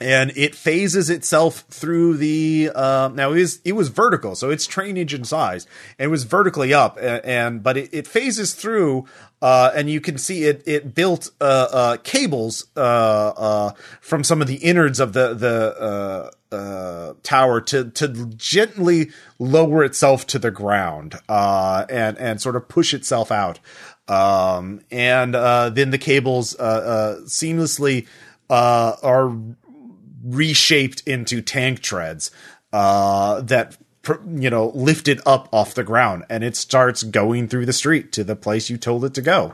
and 0.00 0.32
it 0.34 0.54
phases 0.54 1.10
itself 1.10 1.64
through 1.68 2.16
the 2.16 2.70
uh, 2.74 3.10
now 3.14 3.32
it 3.32 3.36
was 3.36 3.60
it 3.64 3.72
was 3.72 3.88
vertical 3.88 4.34
so 4.34 4.50
it's 4.50 4.66
train 4.66 4.96
engine 4.96 5.24
size 5.24 5.66
and 5.98 6.06
it 6.06 6.10
was 6.10 6.24
vertically 6.24 6.72
up 6.72 6.96
and, 6.96 7.24
and 7.24 7.62
but 7.62 7.76
it, 7.76 7.90
it 7.92 8.06
phases 8.06 8.54
through 8.54 9.04
uh, 9.42 9.70
and 9.74 9.90
you 9.90 10.00
can 10.00 10.16
see 10.16 10.44
it 10.44 10.62
it 10.66 10.94
built 10.94 11.30
uh, 11.40 11.68
uh, 11.70 11.96
cables 11.98 12.66
uh, 12.76 12.80
uh, 12.80 13.72
from 14.00 14.24
some 14.24 14.40
of 14.40 14.48
the 14.48 14.56
innards 14.56 15.00
of 15.00 15.12
the 15.12 15.34
the 15.34 15.76
uh, 15.80 16.54
uh, 16.54 17.14
tower 17.22 17.60
to 17.60 17.90
to 17.90 18.08
gently 18.36 19.10
lower 19.38 19.84
itself 19.84 20.26
to 20.26 20.38
the 20.38 20.50
ground 20.50 21.14
uh, 21.28 21.84
and 21.88 22.18
and 22.18 22.40
sort 22.40 22.56
of 22.56 22.68
push 22.68 22.92
itself 22.92 23.30
out. 23.30 23.60
Um, 24.08 24.80
and 24.90 25.36
uh, 25.36 25.70
then 25.70 25.90
the 25.90 25.98
cables 25.98 26.56
seamlessly 26.56 28.08
uh, 28.50 28.96
are 29.02 29.32
reshaped 30.24 31.02
into 31.06 31.40
tank 31.42 31.80
treads 31.80 32.30
uh, 32.72 33.40
that 33.42 33.76
you 34.34 34.48
know 34.50 34.68
lifted 34.74 35.20
up 35.26 35.48
off 35.52 35.74
the 35.74 35.84
ground 35.84 36.24
and 36.30 36.42
it 36.42 36.56
starts 36.56 37.02
going 37.02 37.48
through 37.48 37.66
the 37.66 37.72
street 37.72 38.12
to 38.12 38.24
the 38.24 38.34
place 38.36 38.70
you 38.70 38.76
told 38.78 39.04
it 39.04 39.12
to 39.14 39.20
go 39.22 39.52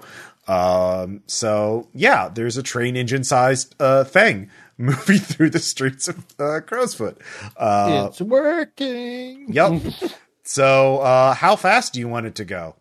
um, 0.48 1.22
so 1.26 1.88
yeah 1.94 2.28
there's 2.28 2.56
a 2.56 2.62
train 2.62 2.97
engine 2.97 3.24
sized 3.24 3.74
uh, 3.80 4.05
thing 4.05 4.48
moving 4.78 5.18
through 5.18 5.51
the 5.51 5.59
streets 5.59 6.06
of 6.09 6.18
uh, 6.38 6.60
Crowsfoot 6.60 7.16
uh, 7.56 8.06
it's 8.09 8.20
working. 8.20 9.52
yep 9.52 9.82
so 10.44 10.98
uh, 10.98 11.34
how 11.34 11.56
fast 11.56 11.93
do 11.93 11.98
you 12.01 12.09
want 12.09 12.26
it 12.26 12.34
to 12.36 12.44
go 12.44 12.76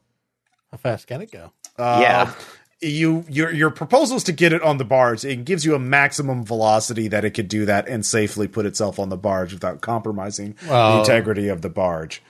How 0.72 0.78
fast 0.78 1.08
can 1.08 1.22
it 1.22 1.32
go? 1.32 1.52
uh, 1.80 2.00
Yeah. 2.02 2.34
You 2.82 3.24
your 3.30 3.52
your 3.52 3.70
proposal 3.72 4.18
is 4.18 4.24
to 4.26 4.34
get 4.34 4.52
it 4.52 4.62
on 4.62 4.78
the 4.78 4.84
barge. 4.86 5.24
It 5.24 5.46
gives 5.46 5.66
you 5.66 5.76
a 5.76 5.80
maximum 5.80 6.44
velocity 6.44 7.08
that 7.08 7.24
it 7.24 7.32
could 7.32 7.48
do 7.48 7.66
that 7.66 7.88
and 7.88 8.06
safely 8.06 8.48
put 8.48 8.66
itself 8.66 9.00
on 9.00 9.10
the 9.10 9.18
barge 9.18 9.54
without 9.54 9.82
compromising 9.82 10.56
the 10.68 11.00
integrity 11.00 11.48
of 11.48 11.62
the 11.62 11.70
barge. 11.70 12.22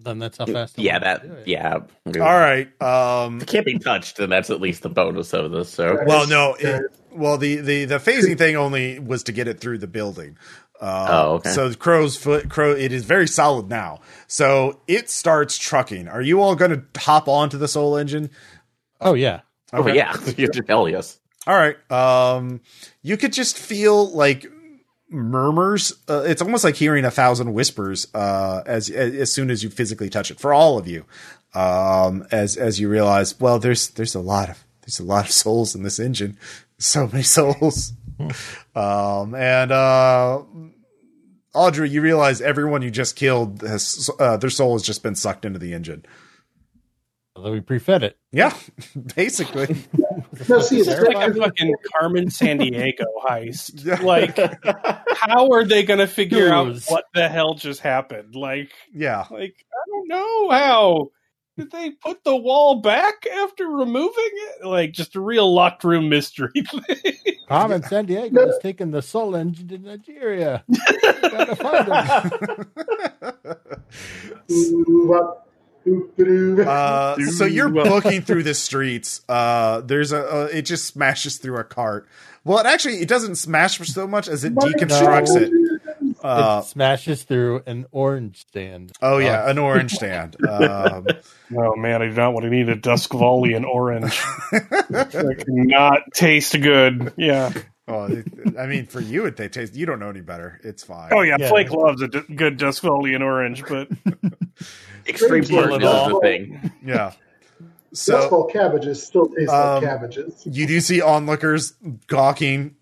Then 0.00 0.18
that's 0.20 0.38
how 0.38 0.46
fast. 0.46 0.78
Yeah, 0.78 0.98
that. 1.00 1.22
to. 1.22 1.42
Yeah. 1.50 1.78
All 2.06 2.12
right. 2.38 2.68
Um. 2.80 3.38
If 3.38 3.42
it 3.44 3.48
can't 3.48 3.66
be 3.66 3.78
touched, 3.78 4.20
and 4.20 4.30
that's 4.30 4.50
at 4.50 4.60
least 4.60 4.82
the 4.82 4.88
bonus 4.88 5.32
of 5.32 5.50
this. 5.50 5.70
So 5.70 5.98
Well, 6.06 6.28
no. 6.28 6.54
It, 6.54 6.92
well, 7.10 7.36
the 7.38 7.56
the 7.56 7.84
the 7.86 7.98
phasing 7.98 8.38
thing 8.38 8.56
only 8.56 8.98
was 9.00 9.24
to 9.24 9.32
get 9.32 9.48
it 9.48 9.58
through 9.58 9.78
the 9.78 9.88
building. 9.88 10.36
Uh, 10.80 11.06
Oh, 11.10 11.32
okay. 11.36 11.50
So 11.50 11.70
Crowsfoot 11.70 12.48
crow. 12.48 12.72
It 12.72 12.92
is 12.92 13.04
very 13.04 13.26
solid 13.26 13.68
now. 13.68 14.00
So 14.28 14.80
it 14.86 15.10
starts 15.10 15.58
trucking. 15.58 16.06
Are 16.06 16.22
you 16.22 16.40
all 16.42 16.54
going 16.54 16.70
to 16.70 17.00
hop 17.00 17.26
onto 17.26 17.58
the 17.58 17.66
soul 17.66 17.96
engine? 17.96 18.30
Oh 19.00 19.14
yeah. 19.14 19.40
Oh 19.72 19.80
Okay. 19.82 19.96
yeah, 19.96 20.16
hell 20.68 20.88
yes. 20.88 21.18
All 21.46 21.54
right. 21.56 21.76
Um, 21.90 22.60
you 23.02 23.16
could 23.16 23.32
just 23.32 23.58
feel 23.58 24.10
like 24.10 24.46
murmurs. 25.10 25.92
Uh, 26.08 26.24
it's 26.26 26.42
almost 26.42 26.64
like 26.64 26.76
hearing 26.76 27.04
a 27.04 27.10
thousand 27.10 27.52
whispers 27.54 28.06
uh, 28.14 28.62
as 28.66 28.90
as 28.90 29.32
soon 29.32 29.50
as 29.50 29.62
you 29.62 29.70
physically 29.70 30.10
touch 30.10 30.30
it. 30.30 30.38
For 30.40 30.52
all 30.52 30.78
of 30.78 30.86
you, 30.86 31.04
um, 31.54 32.26
as 32.30 32.56
as 32.56 32.78
you 32.80 32.88
realize, 32.88 33.38
well, 33.40 33.58
there's 33.58 33.88
there's 33.90 34.14
a 34.14 34.20
lot 34.20 34.50
of 34.50 34.64
there's 34.82 35.00
a 35.00 35.04
lot 35.04 35.24
of 35.26 35.30
souls 35.32 35.74
in 35.74 35.82
this 35.82 35.98
engine. 35.98 36.36
So 36.78 37.06
many 37.08 37.22
souls. 37.24 37.92
um, 38.74 39.34
and 39.34 39.72
uh, 39.72 40.42
Audra, 41.54 41.88
you 41.88 42.00
realize 42.02 42.40
everyone 42.40 42.82
you 42.82 42.90
just 42.90 43.16
killed 43.16 43.62
has 43.62 44.10
uh, 44.18 44.36
their 44.36 44.50
soul 44.50 44.74
has 44.74 44.82
just 44.82 45.02
been 45.02 45.14
sucked 45.14 45.44
into 45.44 45.58
the 45.58 45.72
engine. 45.72 46.04
Although 47.38 47.52
we 47.52 47.60
pre-fed 47.60 48.02
it. 48.02 48.18
Yeah, 48.32 48.52
basically. 49.14 49.76
No, 50.48 50.58
see, 50.60 50.80
it's 50.80 50.88
It's 50.88 51.02
like 51.02 51.28
a 51.30 51.34
fucking 51.34 51.72
Carmen 51.96 52.26
Sandiego 52.30 53.04
heist. 53.24 53.84
Yeah. 53.84 54.00
Like, 54.02 54.36
how 55.16 55.48
are 55.52 55.64
they 55.64 55.84
going 55.84 56.00
to 56.00 56.08
figure 56.08 56.52
out 56.52 56.76
what 56.88 57.04
the 57.14 57.28
hell 57.28 57.54
just 57.54 57.80
happened? 57.80 58.34
Like, 58.34 58.72
Yeah. 58.92 59.24
like 59.30 59.54
I 59.72 59.88
don't 59.88 60.08
know 60.08 60.50
how. 60.50 61.10
Did 61.56 61.70
they 61.70 61.90
put 61.92 62.24
the 62.24 62.34
wall 62.36 62.80
back 62.80 63.24
after 63.26 63.68
removing 63.68 64.12
it? 64.16 64.66
Like, 64.66 64.90
just 64.92 65.14
a 65.14 65.20
real 65.20 65.52
locked 65.54 65.84
room 65.84 66.08
mystery 66.08 66.50
thing. 66.54 67.14
Carmen 67.48 67.82
Sandiego 67.82 68.46
has 68.46 68.58
taken 68.60 68.90
the 68.90 69.00
soul 69.02 69.36
engine 69.36 69.68
to 69.68 69.78
Nigeria. 69.78 70.64
Gotta 71.22 71.54
find 71.54 71.86
him. 71.86 72.66
Ooh, 74.50 75.14
up, 75.14 75.44
ooh, 75.44 75.44
ooh. 75.44 75.47
Uh, 76.66 77.16
so 77.36 77.44
you're 77.44 77.68
Ooh. 77.68 77.84
booking 77.84 78.22
through 78.22 78.42
the 78.42 78.54
streets. 78.54 79.20
Uh, 79.28 79.80
there's 79.82 80.12
a, 80.12 80.18
uh, 80.24 80.48
it 80.52 80.62
just 80.62 80.84
smashes 80.86 81.38
through 81.38 81.58
a 81.58 81.64
cart. 81.64 82.08
Well, 82.44 82.58
it 82.58 82.66
actually 82.66 83.00
it 83.00 83.08
doesn't 83.08 83.36
smash 83.36 83.78
so 83.78 84.06
much 84.06 84.28
as 84.28 84.44
it 84.44 84.54
My 84.54 84.62
deconstructs 84.62 85.34
God. 85.34 85.42
it. 85.42 85.52
Uh, 86.22 86.62
it 86.64 86.68
smashes 86.68 87.22
through 87.22 87.62
an 87.66 87.86
orange 87.92 88.40
stand. 88.48 88.92
oh 89.02 89.18
yeah, 89.18 89.48
an 89.48 89.58
orange 89.58 89.92
stand. 89.92 90.36
Um, 90.48 91.06
Oh 91.56 91.76
man, 91.76 92.02
I 92.02 92.08
do 92.08 92.12
not 92.14 92.34
want 92.34 92.44
to 92.44 92.52
eat 92.52 92.68
a 92.68 92.76
Duskvalian 92.76 93.64
orange. 93.64 94.20
That 94.90 95.42
cannot 95.46 96.12
taste 96.12 96.52
good. 96.60 97.14
Yeah. 97.16 97.52
oh, 97.88 98.22
I 98.58 98.66
mean, 98.66 98.84
for 98.84 99.00
you, 99.00 99.24
it 99.24 99.36
they 99.38 99.48
taste. 99.48 99.74
You 99.74 99.86
don't 99.86 99.98
know 99.98 100.10
any 100.10 100.20
better. 100.20 100.60
It's 100.62 100.82
fine. 100.82 101.10
Oh 101.12 101.22
yeah, 101.22 101.36
Yeah. 101.38 101.48
Flake 101.48 101.70
loves 101.70 102.02
a 102.02 102.08
d- 102.08 102.20
good 102.34 102.58
Duskvalian 102.58 103.22
orange, 103.22 103.64
but 103.66 103.88
Extreme 105.08 105.44
Kill 105.44 105.62
burn 105.62 105.72
it 105.74 105.82
is 105.82 105.88
all. 105.88 106.08
the 106.08 106.20
thing. 106.20 106.72
Yeah. 106.84 107.12
Dust 107.90 108.04
So 108.04 108.28
Bowl 108.30 108.44
cabbages 108.46 109.02
still 109.04 109.26
taste 109.28 109.50
Um, 109.50 109.82
like 109.82 109.84
cabbages. 109.84 110.42
you 110.46 110.66
do 110.66 110.78
see 110.80 111.00
onlookers 111.00 111.72
gawking 112.06 112.76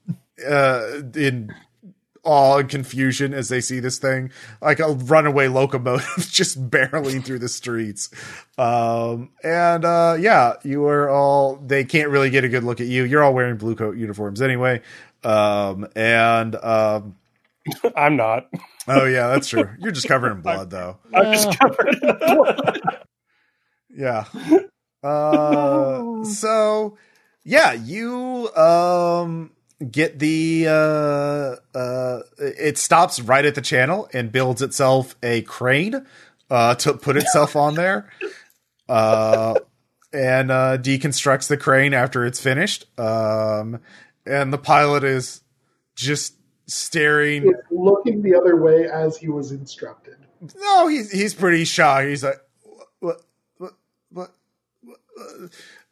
uh, 0.47 0.83
in 1.15 1.55
awe 2.25 2.57
and 2.59 2.69
confusion 2.69 3.33
as 3.33 3.49
they 3.49 3.61
see 3.61 3.79
this 3.79 3.99
thing, 4.01 4.33
like 4.61 4.81
a 4.81 4.89
runaway 4.89 5.47
locomotive 5.47 6.09
just 6.33 6.69
barreling 6.71 7.25
through 7.25 7.39
the 7.39 7.49
streets. 7.49 8.11
Um, 8.59 9.31
and 9.45 9.85
uh, 9.85 10.17
yeah, 10.19 10.55
you 10.65 10.85
are 10.87 11.09
all. 11.09 11.57
They 11.65 11.85
can't 11.85 12.09
really 12.11 12.31
get 12.31 12.43
a 12.43 12.49
good 12.49 12.65
look 12.65 12.81
at 12.81 12.89
you. 12.89 13.05
You're 13.05 13.23
all 13.23 13.33
wearing 13.33 13.57
blue 13.59 13.77
coat 13.77 13.97
uniforms 13.97 14.43
anyway. 14.43 14.83
Um, 15.23 15.87
and 15.95 16.57
um, 16.57 17.15
I'm 17.97 18.17
not. 18.17 18.49
oh 18.89 19.05
yeah, 19.05 19.29
that's 19.29 19.49
true. 19.49 19.69
You're 19.79 19.93
just 19.93 20.09
covered 20.09 20.33
in 20.33 20.41
blood 20.43 20.71
though. 20.71 20.99
I'm 21.15 21.33
just 21.33 21.59
covered 21.59 21.89
in 21.89 22.01
blood. 22.01 22.81
Yeah. 23.99 24.25
Uh, 25.03 26.25
so 26.25 26.99
yeah, 27.45 27.73
you 27.73 28.55
um 28.55 29.53
get 29.91 30.19
the 30.19 30.67
uh 30.69 31.57
uh 31.79 32.21
it 32.39 32.77
stops 32.77 33.21
right 33.21 33.45
at 33.47 33.55
the 33.55 33.63
channel 33.63 34.09
and 34.13 34.31
builds 34.33 34.61
itself 34.61 35.17
a 35.23 35.43
crane 35.43 36.05
uh 36.51 36.75
to 36.75 36.93
put 36.95 37.17
itself 37.17 37.57
on 37.57 37.75
there. 37.75 38.11
Uh 38.89 39.55
and 40.13 40.51
uh 40.51 40.77
deconstructs 40.79 41.49
the 41.49 41.57
crane 41.57 41.95
after 41.95 42.27
it's 42.27 42.41
finished. 42.41 42.85
Um 42.99 43.81
and 44.27 44.53
the 44.53 44.59
pilot 44.59 45.05
is 45.05 45.41
just 45.95 46.35
staring 46.67 47.53
looking 47.71 48.23
the 48.23 48.35
other 48.35 48.57
way 48.57 48.89
as 48.89 49.17
he 49.17 49.29
was 49.29 49.53
instructed. 49.53 50.17
no, 50.59 50.89
he's 50.89 51.11
he's 51.11 51.35
pretty 51.35 51.65
shy. 51.65 52.09
He's 52.09 52.25
like, 52.25 52.41
what, 53.01 53.23
what, 53.59 53.73
what, 54.19 54.31
what? 54.83 55.01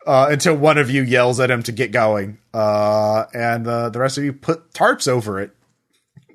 Uh, 0.07 0.29
until 0.31 0.55
one 0.55 0.77
of 0.77 0.91
you 0.91 1.03
yells 1.03 1.41
at 1.41 1.51
him 1.51 1.63
to 1.63 1.73
get 1.73 1.91
going, 1.91 2.39
uh, 2.53 3.25
and 3.33 3.67
uh, 3.67 3.89
the 3.89 3.99
rest 3.99 4.19
of 4.19 4.25
you 4.25 4.33
put 4.33 4.73
tarps 4.73 5.09
over 5.09 5.41
it. 5.41 5.55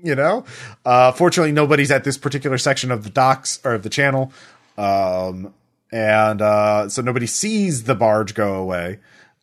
You 0.01 0.15
know, 0.15 0.45
uh, 0.85 1.11
fortunately, 1.11 1.51
nobody's 1.51 1.91
at 1.91 2.05
this 2.05 2.17
particular 2.17 2.57
section 2.57 2.89
of 2.89 3.03
the 3.03 3.09
docks 3.09 3.59
or 3.65 3.73
of 3.73 3.83
the 3.83 3.89
channel, 3.89 4.31
um, 4.77 5.53
and 5.91 6.41
uh, 6.41 6.87
so 6.87 7.01
nobody 7.01 7.27
sees 7.27 7.83
the 7.83 7.95
barge 7.95 8.33
go 8.33 8.55
away. 8.55 8.99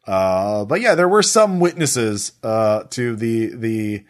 Uh, 0.06 0.64
but 0.64 0.80
yeah, 0.80 0.94
there 0.94 1.08
were 1.08 1.22
some 1.22 1.60
witnesses 1.60 2.32
uh, 2.42 2.84
to 2.84 3.16
the 3.16 3.54
the 3.54 4.04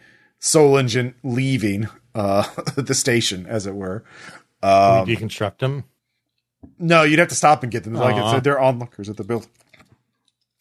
soul 0.46 0.78
engine 0.78 1.14
leaving 1.24 1.88
uh, 2.14 2.44
the 2.76 2.94
station, 2.94 3.46
as 3.46 3.66
it 3.66 3.74
were. 3.74 4.04
Um, 4.62 5.06
we 5.06 5.16
deconstruct 5.16 5.58
them? 5.58 5.84
no, 6.78 7.02
you'd 7.02 7.18
have 7.18 7.28
to 7.28 7.34
stop 7.34 7.62
and 7.62 7.70
get 7.72 7.84
them. 7.84 7.94
Like 7.94 8.14
I 8.16 8.20
Aw. 8.20 8.32
said, 8.32 8.44
they're 8.44 8.60
onlookers 8.60 9.08
at 9.08 9.16
the 9.16 9.24
building. 9.24 9.50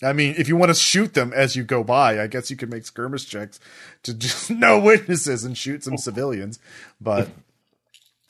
I 0.03 0.12
mean, 0.14 0.36
if 0.38 0.48
you 0.49 0.57
want 0.57 0.70
to 0.70 0.76
shoot 0.76 1.14
them 1.14 1.32
as 1.34 1.56
you 1.56 1.64
go 1.64 1.84
by, 1.84 2.22
I 2.22 2.28
guess 2.28 2.52
you 2.52 2.57
could 2.57 2.70
make 2.70 2.86
skirmish 2.86 3.26
checks 3.26 3.60
to 4.03 4.14
just 4.14 4.49
no 4.52 4.80
witnesses 4.80 5.44
and 5.45 5.57
shoot 5.57 5.84
some 5.84 5.98
civilians. 5.98 6.60
But 6.99 7.30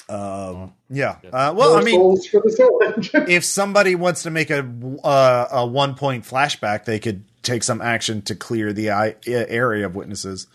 Um, 0.07 0.73
yeah. 0.90 1.18
Uh, 1.34 1.53
well, 1.57 1.76
I 1.76 1.82
mean, 1.82 1.95
souls 1.95 2.27
for 2.27 2.41
the 2.41 2.52
soul 2.52 2.80
engine. 2.86 3.26
if 3.27 3.44
somebody 3.44 3.95
wants 3.95 4.23
to 4.23 4.30
make 4.30 4.52
a 4.52 4.60
uh, 5.03 5.48
a 5.52 5.65
one 5.65 5.95
point 5.95 6.23
flashback, 6.26 6.86
they 6.86 6.99
could 6.99 7.23
take 7.41 7.64
some 7.64 7.82
action 7.82 8.22
to 8.23 8.36
clear 8.36 8.72
the 8.72 8.91
eye, 8.91 9.15
area 9.26 9.88
of 9.88 9.95
witnesses. 9.95 10.45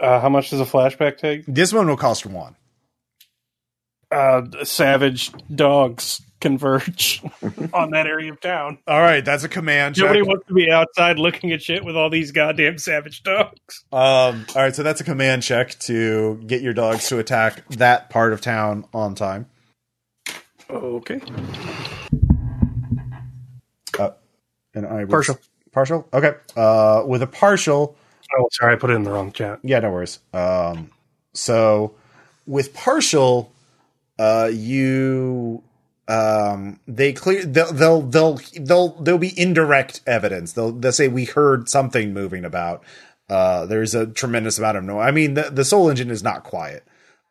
Uh, 0.00 0.20
how 0.20 0.28
much 0.28 0.50
does 0.50 0.60
a 0.60 0.64
flashback 0.64 1.18
take? 1.18 1.44
This 1.46 1.72
one 1.72 1.86
will 1.86 1.96
cost 1.96 2.26
one. 2.26 2.56
Uh, 4.10 4.42
savage 4.64 5.32
dogs 5.54 6.20
converge 6.40 7.22
on 7.72 7.90
that 7.90 8.06
area 8.06 8.32
of 8.32 8.40
town. 8.40 8.78
All 8.86 9.00
right, 9.00 9.24
that's 9.24 9.42
a 9.44 9.48
command 9.48 9.96
check. 9.96 10.04
Nobody 10.04 10.22
wants 10.22 10.46
to 10.46 10.54
be 10.54 10.70
outside 10.70 11.18
looking 11.18 11.52
at 11.52 11.62
shit 11.62 11.84
with 11.84 11.96
all 11.96 12.10
these 12.10 12.30
goddamn 12.30 12.78
savage 12.78 13.22
dogs. 13.22 13.84
Um, 13.92 14.46
all 14.54 14.62
right, 14.62 14.74
so 14.74 14.82
that's 14.82 15.00
a 15.00 15.04
command 15.04 15.42
check 15.42 15.78
to 15.80 16.36
get 16.46 16.62
your 16.62 16.74
dogs 16.74 17.08
to 17.08 17.18
attack 17.18 17.68
that 17.70 18.10
part 18.10 18.32
of 18.32 18.40
town 18.40 18.86
on 18.92 19.14
time. 19.14 19.46
Okay. 20.70 21.20
Uh, 23.98 24.10
and 24.74 24.86
I 24.86 25.04
was, 25.04 25.10
Partial. 25.10 25.38
Partial. 25.72 26.08
Okay. 26.12 26.32
Uh, 26.54 27.02
with 27.06 27.22
a 27.22 27.26
partial, 27.26 27.96
Oh, 28.38 28.48
sorry, 28.52 28.74
I 28.74 28.76
put 28.76 28.90
it 28.90 28.94
in 28.94 29.02
the 29.02 29.10
wrong 29.10 29.32
chat. 29.32 29.60
yeah, 29.62 29.80
no 29.80 29.90
worries. 29.90 30.18
Um, 30.32 30.90
so 31.34 31.94
with 32.46 32.74
partial, 32.74 33.52
uh, 34.18 34.50
you 34.52 35.62
um 36.08 36.78
they 36.86 37.12
clear 37.12 37.44
they'll 37.44 37.72
they'll 37.72 38.02
they'll 38.02 38.40
they'll 38.60 38.88
there'll 39.02 39.18
be 39.18 39.36
indirect 39.36 40.00
evidence 40.06 40.52
they'll 40.52 40.70
they'll 40.70 40.92
say 40.92 41.08
we 41.08 41.24
heard 41.24 41.68
something 41.68 42.14
moving 42.14 42.44
about 42.44 42.84
uh 43.28 43.66
there's 43.66 43.92
a 43.92 44.06
tremendous 44.06 44.56
amount 44.56 44.76
of 44.76 44.84
noise 44.84 45.04
i 45.04 45.10
mean 45.10 45.34
the, 45.34 45.50
the 45.50 45.64
soul 45.64 45.90
engine 45.90 46.08
is 46.08 46.22
not 46.22 46.44
quiet 46.44 46.86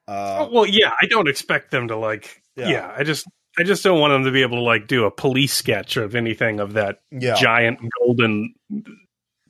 uh 0.10 0.46
Oh, 0.46 0.50
well, 0.52 0.66
yeah, 0.66 0.92
I 1.02 1.06
don't 1.08 1.28
expect 1.30 1.72
them 1.72 1.88
to 1.88 1.96
like. 1.96 2.42
Yeah. 2.56 2.68
Yeah. 2.68 2.94
I 2.96 3.04
just, 3.04 3.26
I 3.58 3.64
just 3.64 3.84
don't 3.84 4.00
want 4.00 4.12
them 4.12 4.26
to 4.26 4.32
be 4.32 4.42
able 4.44 4.58
to 4.58 4.64
like 4.64 4.88
do 4.88 5.06
a 5.06 5.12
police 5.12 5.54
sketch 5.54 5.98
of 5.98 6.14
anything 6.14 6.60
of 6.60 6.74
that 6.74 7.00
yeah 7.12 7.36
giant 7.36 7.80
golden 8.00 8.54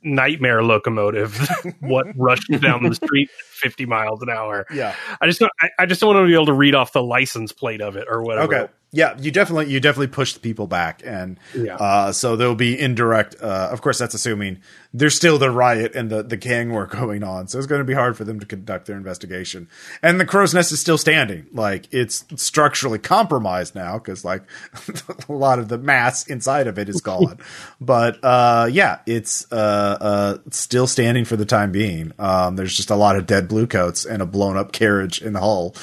nightmare 0.06 0.62
locomotive. 0.62 1.36
what 1.80 2.06
rushed 2.16 2.50
down 2.60 2.84
the 2.84 2.94
street 2.94 3.28
at 3.28 3.44
fifty 3.44 3.84
miles 3.84 4.22
an 4.22 4.30
hour? 4.30 4.66
yeah 4.72 4.94
I 5.20 5.26
just, 5.26 5.40
don't, 5.40 5.52
I, 5.60 5.68
I 5.80 5.86
just 5.86 6.00
don't 6.00 6.14
want 6.14 6.24
to 6.24 6.28
be 6.28 6.34
able 6.34 6.46
to 6.46 6.54
read 6.54 6.74
off 6.74 6.92
the 6.92 7.02
license 7.02 7.52
plate 7.52 7.80
of 7.80 7.96
it 7.96 8.06
or 8.08 8.22
whatever. 8.22 8.54
okay 8.54 8.72
yeah 8.96 9.14
you 9.20 9.30
definitely 9.30 9.70
you 9.72 9.78
definitely 9.80 10.06
push 10.08 10.32
the 10.32 10.40
people 10.40 10.66
back 10.66 11.02
and 11.04 11.38
Yeah. 11.54 11.76
uh 11.76 12.12
so 12.12 12.34
there'll 12.36 12.54
be 12.54 12.78
indirect 12.78 13.36
uh 13.40 13.68
of 13.70 13.80
course 13.82 13.98
that's 13.98 14.14
assuming 14.14 14.58
there's 14.94 15.14
still 15.14 15.36
the 15.38 15.50
riot 15.50 15.94
and 15.94 16.08
the 16.10 16.22
the 16.22 16.38
gang 16.38 16.70
war 16.72 16.86
going 17.00 17.22
on. 17.22 17.48
So 17.48 17.58
it's 17.58 17.66
going 17.66 17.80
to 17.80 17.84
be 17.84 17.92
hard 17.92 18.16
for 18.16 18.24
them 18.24 18.40
to 18.40 18.46
conduct 18.46 18.86
their 18.86 18.96
investigation. 18.96 19.68
And 20.02 20.18
the 20.18 20.24
crow's 20.24 20.54
nest 20.54 20.72
is 20.72 20.80
still 20.80 20.96
standing. 20.96 21.46
Like 21.52 21.86
it's 21.92 22.24
structurally 22.36 22.98
compromised 22.98 23.74
now 23.74 23.98
because 23.98 24.24
like 24.24 24.42
a 25.28 25.32
lot 25.32 25.58
of 25.58 25.68
the 25.68 25.76
mass 25.76 26.26
inside 26.26 26.66
of 26.66 26.78
it 26.78 26.88
is 26.88 27.02
gone. 27.02 27.38
But 27.80 28.18
uh 28.24 28.68
yeah 28.72 29.00
it's 29.06 29.46
uh 29.52 29.98
uh 30.00 30.38
still 30.50 30.86
standing 30.86 31.26
for 31.26 31.36
the 31.36 31.44
time 31.44 31.72
being. 31.72 32.12
Um 32.18 32.56
there's 32.56 32.74
just 32.74 32.88
a 32.90 32.96
lot 32.96 33.16
of 33.16 33.26
dead 33.26 33.48
bluecoats 33.48 34.06
and 34.06 34.22
a 34.22 34.26
blown 34.26 34.56
up 34.56 34.72
carriage 34.72 35.20
in 35.20 35.34
the 35.34 35.40
hull 35.40 35.74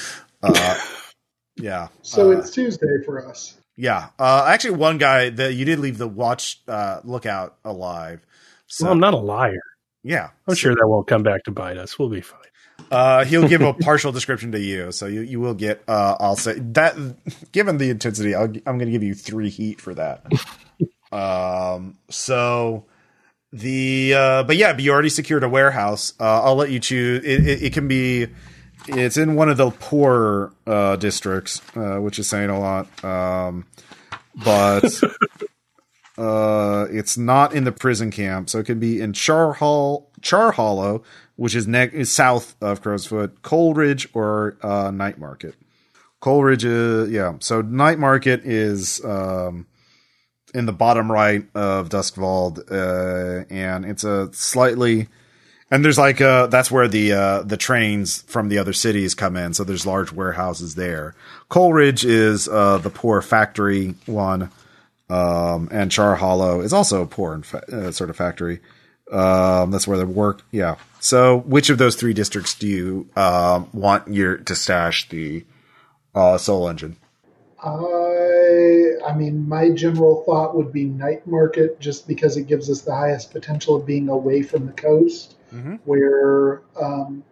uh 0.42 0.76
yeah 1.58 1.88
so 2.02 2.32
uh, 2.32 2.38
it's 2.38 2.52
Tuesday 2.52 2.88
for 3.06 3.28
us. 3.28 3.56
yeah. 3.76 4.10
Uh, 4.20 4.46
actually, 4.48 4.72
one 4.78 4.98
guy 4.98 5.30
that 5.30 5.54
you 5.54 5.66
did 5.66 5.80
leave 5.80 5.98
the 5.98 6.08
watch 6.08 6.62
uh, 6.68 7.00
lookout 7.04 7.58
alive. 7.66 8.26
So 8.68 8.86
well, 8.86 8.94
I'm 8.94 9.00
not 9.00 9.14
a 9.14 9.18
liar. 9.18 9.62
yeah, 10.04 10.30
I'm 10.48 10.56
sure 10.56 10.74
that 10.74 10.88
won't 10.88 11.08
come 11.08 11.24
back 11.24 11.44
to 11.44 11.52
bite 11.52 11.78
us. 11.78 11.98
We'll 12.00 12.10
be 12.10 12.22
fine. 12.22 12.40
uh, 12.92 13.24
he'll 13.26 13.48
give 13.48 13.62
a 13.62 13.74
partial 13.86 14.12
description 14.12 14.52
to 14.54 14.60
you, 14.60 14.92
so 14.92 15.06
you 15.06 15.22
you 15.22 15.40
will 15.40 15.54
get. 15.54 15.84
Uh, 15.88 16.16
I'll 16.20 16.36
say 16.36 16.60
that 16.60 16.96
given 17.52 17.78
the 17.78 17.90
intensity, 17.90 18.34
I'll, 18.34 18.46
I'm 18.46 18.78
going 18.78 18.86
to 18.86 18.92
give 18.92 19.04
you 19.04 19.14
three 19.14 19.50
heat 19.50 19.80
for 19.80 19.94
that. 19.94 20.26
um. 21.12 21.98
So 22.10 22.86
the 23.52 24.14
uh, 24.16 24.44
but 24.44 24.56
yeah, 24.58 24.74
but 24.74 24.82
you 24.82 24.92
already 24.92 25.10
secured 25.10 25.44
a 25.44 25.50
warehouse. 25.50 26.14
Uh, 26.20 26.42
I'll 26.44 26.56
let 26.56 26.72
you 26.72 26.80
choose. 26.80 27.24
It, 27.24 27.48
it, 27.48 27.64
it 27.64 27.74
can 27.74 27.88
be. 27.88 28.28
It's 28.88 29.18
in 29.18 29.36
one 29.36 29.50
of 29.50 29.58
the 29.58 29.72
poorer 29.72 30.54
uh, 30.68 30.96
districts, 30.98 31.62
uh, 31.76 31.98
which 31.98 32.20
is 32.20 32.28
saying 32.28 32.50
a 32.50 32.60
lot. 32.60 33.04
Um, 33.04 33.66
but 34.36 34.86
uh, 36.18 36.88
it's 36.90 37.18
not 37.18 37.54
in 37.54 37.64
the 37.64 37.72
prison 37.72 38.12
camp, 38.12 38.50
so 38.50 38.60
it 38.60 38.66
could 38.66 38.80
be 38.80 39.00
in 39.00 39.14
Char 39.14 39.54
Hall, 39.54 40.12
Char 40.22 40.52
Hollow, 40.52 41.04
which 41.36 41.56
is, 41.56 41.68
ne- 41.68 41.92
is 41.92 42.12
south 42.12 42.56
of 42.62 42.82
Crowsfoot, 42.82 43.42
Coalridge, 43.42 44.08
or 44.14 44.58
uh, 44.62 44.92
Night 44.92 45.18
Market. 45.18 45.56
Coalridge, 46.20 46.66
uh, 46.66 47.06
yeah. 47.06 47.34
So 47.40 47.62
Night 47.62 48.00
Market 48.00 48.46
is 48.46 49.04
um, 49.04 49.68
in 50.54 50.66
the 50.66 50.74
bottom 50.74 51.12
right 51.12 51.46
of 51.56 51.90
Duskwall, 51.90 52.60
uh, 52.72 53.46
and 53.50 53.86
it's 53.86 54.04
a 54.04 54.32
slightly 54.34 55.08
and 55.74 55.84
there's 55.84 55.98
like 55.98 56.22
uh 56.22 56.46
that's 56.48 56.70
where 56.70 56.88
the 56.88 57.12
uh 57.14 57.42
the 57.42 57.58
trains 57.58 58.22
from 58.24 58.50
the 58.50 58.60
other 58.60 58.74
cities 58.74 59.16
come 59.16 59.36
in. 59.36 59.56
So 59.56 59.64
there's 59.64 59.88
large 59.88 60.12
warehouses 60.12 60.76
there. 60.76 61.16
Coalridge 61.50 62.06
is 62.06 62.48
uh 62.48 62.78
the 62.78 62.92
poor 62.92 63.22
factory 63.24 63.96
one 64.06 64.52
um 65.10 65.70
and 65.72 65.92
char 65.92 66.16
hollow 66.16 66.62
is 66.62 66.74
also 66.74 67.02
a 67.02 67.08
poor 67.08 67.42
uh, 67.72 67.92
sort 67.92 68.12
of 68.12 68.16
factory. 68.16 68.60
Um 69.12 69.72
that's 69.72 69.88
where 69.88 69.98
they 69.98 70.04
work. 70.04 70.44
Yeah. 70.52 70.76
So 71.00 71.40
which 71.40 71.72
of 71.72 71.80
those 71.80 71.96
three 71.96 72.14
districts 72.14 72.54
do 72.54 72.68
you 72.68 73.10
um 73.16 73.68
want 73.74 74.08
your 74.08 74.38
to 74.38 74.56
stash 74.56 75.10
the 75.10 75.44
uh 76.14 76.38
soul 76.38 76.70
engine? 76.70 76.98
I, 77.66 78.92
I 79.08 79.16
mean, 79.16 79.48
my 79.48 79.70
general 79.70 80.24
thought 80.26 80.54
would 80.54 80.74
be 80.74 80.84
night 80.84 81.26
market, 81.26 81.80
just 81.80 82.10
because 82.10 82.36
it 82.36 82.48
gives 82.48 82.70
us 82.70 82.82
the 82.82 82.94
highest 82.94 83.32
potential 83.32 83.76
of 83.78 83.86
being 83.86 84.10
away 84.10 84.44
from 84.44 84.66
the 84.66 84.74
coast, 84.74 85.36
Mhm. 85.54 85.80
where 85.86 86.64
um, 86.82 87.24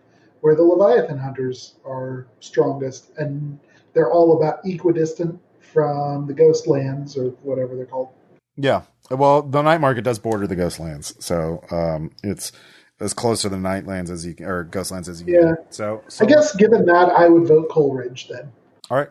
where 0.41 0.56
the 0.56 0.64
Leviathan 0.64 1.18
hunters 1.18 1.76
are 1.85 2.27
strongest, 2.39 3.11
and 3.18 3.60
they're 3.93 4.11
all 4.11 4.38
about 4.38 4.65
equidistant 4.65 5.39
from 5.60 6.26
the 6.27 6.34
ghost 6.34 6.68
lands 6.68 7.18
or 7.18 7.30
whatever 7.43 7.76
they're 7.76 7.85
called. 7.85 8.10
Yeah. 8.56 8.84
Well, 9.10 9.41
the 9.41 9.61
night 9.61 9.81
market 9.81 10.03
does 10.03 10.19
border 10.19 10.48
the 10.48 10.56
Ghostlands, 10.56 11.22
so 11.22 11.61
um, 11.72 12.11
it's 12.23 12.52
as 12.99 13.14
close 13.14 13.41
to 13.41 13.49
the 13.49 13.57
Nightlands 13.57 14.10
as 14.10 14.26
you 14.26 14.34
can, 14.34 14.45
or 14.45 14.64
Ghostlands 14.65 15.10
as 15.10 15.22
you. 15.22 15.34
Yeah. 15.34 15.53
get. 15.56 15.73
So, 15.73 16.03
so 16.07 16.26
I 16.26 16.27
guess, 16.30 16.56
given 16.56 16.85
that, 16.85 17.10
I 17.10 17.27
would 17.27 17.48
vote 17.48 17.69
Coalridge 17.69 18.27
then. 18.30 18.52
All 18.89 18.98
right. 18.98 19.10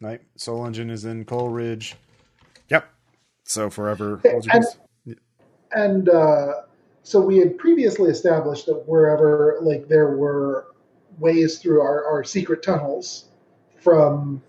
Night 0.00 0.22
Soul 0.36 0.66
Engine 0.66 0.90
is 0.90 1.04
in 1.04 1.24
Coalridge. 1.24 1.94
Yep. 2.68 2.88
So 3.44 3.70
forever. 3.70 4.20
And- 4.24 5.16
And 5.72 6.08
uh, 6.08 6.52
so 7.02 7.20
we 7.20 7.38
had 7.38 7.58
previously 7.58 8.10
established 8.10 8.66
that 8.66 8.86
wherever, 8.86 9.58
like, 9.62 9.88
there 9.88 10.16
were 10.16 10.66
ways 11.18 11.58
through 11.58 11.80
our, 11.80 12.04
our 12.04 12.24
secret 12.24 12.62
tunnels 12.62 13.26
from 13.78 14.42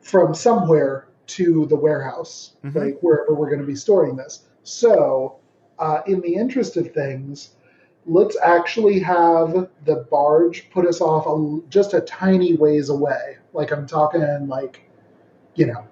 from 0.00 0.34
somewhere 0.34 1.08
to 1.26 1.66
the 1.66 1.74
warehouse, 1.74 2.52
Mhm. 2.64 2.74
like 2.76 2.98
wherever 3.00 3.34
we're 3.34 3.48
going 3.48 3.60
to 3.60 3.66
be 3.66 3.74
storing 3.74 4.14
this. 4.14 4.44
So, 4.62 5.36
uh, 5.80 6.02
in 6.06 6.20
the 6.20 6.32
interest 6.34 6.76
of 6.76 6.92
things, 6.92 7.56
let's 8.06 8.36
actually 8.40 9.00
have 9.00 9.68
the 9.84 10.06
barge 10.10 10.70
put 10.70 10.86
us 10.86 11.00
off 11.00 11.26
a, 11.26 11.60
just 11.68 11.92
a 11.92 12.00
tiny 12.02 12.54
ways 12.54 12.88
away. 12.88 13.36
Like 13.52 13.72
I'm 13.72 13.86
talking, 13.86 14.46
like 14.46 14.82
you 15.56 15.66
know, 15.66 15.84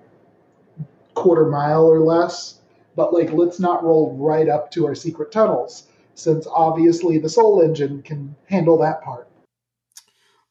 quarter 1.14 1.46
mile 1.46 1.86
or 1.86 2.00
less. 2.00 2.60
But 2.96 3.12
like, 3.12 3.32
let's 3.32 3.58
not 3.58 3.82
roll 3.82 4.16
right 4.16 4.48
up 4.48 4.70
to 4.72 4.86
our 4.86 4.94
secret 4.94 5.32
tunnels, 5.32 5.88
since 6.14 6.46
obviously 6.46 7.18
the 7.18 7.28
Soul 7.28 7.60
Engine 7.60 8.02
can 8.02 8.36
handle 8.48 8.78
that 8.78 9.02
part. 9.02 9.28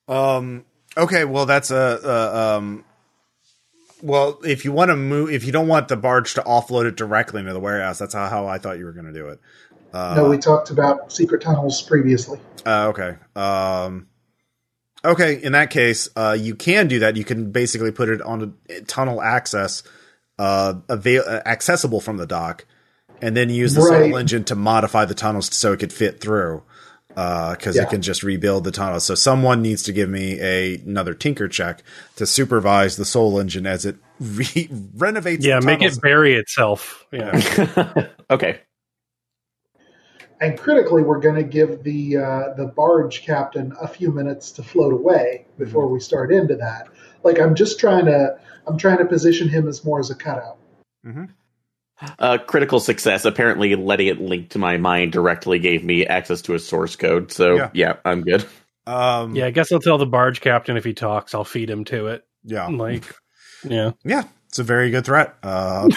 Um. 0.07 0.65
Okay. 0.97 1.25
Well, 1.25 1.45
that's 1.45 1.71
a. 1.71 1.99
Uh, 2.03 2.57
um. 2.57 2.85
Well, 4.01 4.41
if 4.43 4.65
you 4.65 4.73
want 4.73 4.89
to 4.89 4.97
move, 4.97 5.31
if 5.31 5.45
you 5.45 5.53
don't 5.53 5.69
want 5.69 5.87
the 5.87 5.95
barge 5.95 6.33
to 6.33 6.41
offload 6.41 6.85
it 6.85 6.97
directly 6.97 7.39
into 7.39 7.53
the 7.53 7.59
warehouse, 7.61 7.99
that's 7.99 8.13
how, 8.13 8.27
how 8.27 8.47
I 8.47 8.57
thought 8.57 8.77
you 8.77 8.83
were 8.83 8.91
going 8.91 9.05
to 9.05 9.13
do 9.13 9.29
it. 9.29 9.39
Uh, 9.93 10.15
no, 10.17 10.29
we 10.29 10.37
talked 10.37 10.71
about 10.71 11.13
secret 11.13 11.41
tunnels 11.41 11.81
previously. 11.81 12.39
Uh, 12.65 12.87
okay. 12.87 13.15
Um, 13.33 14.07
okay. 15.05 15.41
In 15.41 15.53
that 15.53 15.69
case, 15.69 16.09
uh, 16.17 16.35
you 16.37 16.55
can 16.55 16.87
do 16.89 16.99
that. 16.99 17.15
You 17.15 17.23
can 17.23 17.51
basically 17.51 17.91
put 17.91 18.09
it 18.09 18.21
on 18.21 18.55
a 18.69 18.81
tunnel 18.81 19.21
access, 19.21 19.83
uh, 20.43 20.73
avail- 20.89 21.23
uh, 21.27 21.41
accessible 21.45 21.99
from 22.01 22.17
the 22.17 22.25
dock, 22.27 22.65
and 23.21 23.35
then 23.37 23.49
use 23.49 23.73
the 23.75 23.81
Right. 23.81 24.09
soul 24.09 24.17
engine 24.17 24.43
to 24.45 24.55
modify 24.55 25.05
the 25.05 25.13
tunnels 25.15 25.53
so 25.55 25.71
it 25.73 25.79
could 25.79 25.93
fit 25.93 26.19
through. 26.19 26.63
Because 27.09 27.75
Yeah. 27.75 27.83
it 27.83 27.89
can 27.91 28.01
just 28.01 28.23
rebuild 28.23 28.63
the 28.63 28.71
tunnels. 28.71 29.03
So 29.05 29.13
someone 29.13 29.61
needs 29.61 29.83
to 29.83 29.93
give 29.93 30.09
me 30.09 30.39
a 30.41 30.77
another 30.83 31.13
tinker 31.13 31.47
check 31.47 31.83
to 32.15 32.25
supervise 32.25 32.95
the 32.95 33.05
soul 33.05 33.39
engine 33.39 33.67
as 33.67 33.85
it 33.85 33.97
re- 34.19 34.67
renovates. 34.97 35.45
Yeah, 35.45 35.59
the 35.59 35.65
make 35.67 35.79
tunnels. 35.79 35.97
it 35.97 36.01
bury 36.01 36.33
itself. 36.35 37.05
Yeah. 37.11 38.07
okay. 38.31 38.61
And 40.41 40.57
critically, 40.57 41.03
we're 41.03 41.19
going 41.19 41.35
to 41.35 41.43
give 41.43 41.83
the 41.83 42.17
uh, 42.17 42.53
the 42.57 42.65
barge 42.65 43.21
captain 43.23 43.73
a 43.79 43.87
few 43.87 44.11
minutes 44.11 44.51
to 44.53 44.63
float 44.63 44.91
away 44.93 45.45
before 45.57 45.87
we 45.87 45.99
start 45.99 46.33
into 46.33 46.55
that. 46.55 46.87
Like 47.23 47.39
I'm 47.39 47.55
just 47.55 47.79
trying 47.79 48.05
to 48.05 48.37
I'm 48.67 48.77
trying 48.77 48.97
to 48.99 49.05
position 49.05 49.49
him 49.49 49.67
as 49.67 49.83
more 49.83 49.99
as 49.99 50.09
a 50.09 50.15
cutout. 50.15 50.57
Uh, 52.19 52.37
critical 52.39 52.79
success. 52.79 53.23
Apparently, 53.25 53.75
letting 53.75 54.07
it 54.07 54.19
link 54.19 54.49
to 54.49 54.59
my 54.59 54.77
mind 54.77 55.11
directly 55.11 55.59
gave 55.59 55.83
me 55.83 56.05
access 56.05 56.41
to 56.43 56.53
a 56.55 56.59
source 56.59 56.95
code. 56.95 57.31
So 57.31 57.55
Yeah. 57.55 57.69
yeah, 57.73 57.95
I'm 58.03 58.21
good. 58.21 58.45
Um, 58.85 59.35
Yeah, 59.35 59.45
I 59.45 59.51
guess 59.51 59.71
I'll 59.71 59.79
tell 59.79 59.97
the 59.97 60.05
barge 60.05 60.41
captain 60.41 60.75
if 60.75 60.83
he 60.83 60.93
talks, 60.93 61.33
I'll 61.33 61.45
feed 61.45 61.69
him 61.69 61.85
to 61.85 62.07
it. 62.07 62.25
yeah, 62.43 62.67
Like, 62.67 63.03
yeah. 63.63 63.91
yeah. 64.03 64.23
It's 64.49 64.59
a 64.59 64.63
very 64.63 64.91
good 64.91 65.05
threat. 65.05 65.33
Uh, 65.41 65.89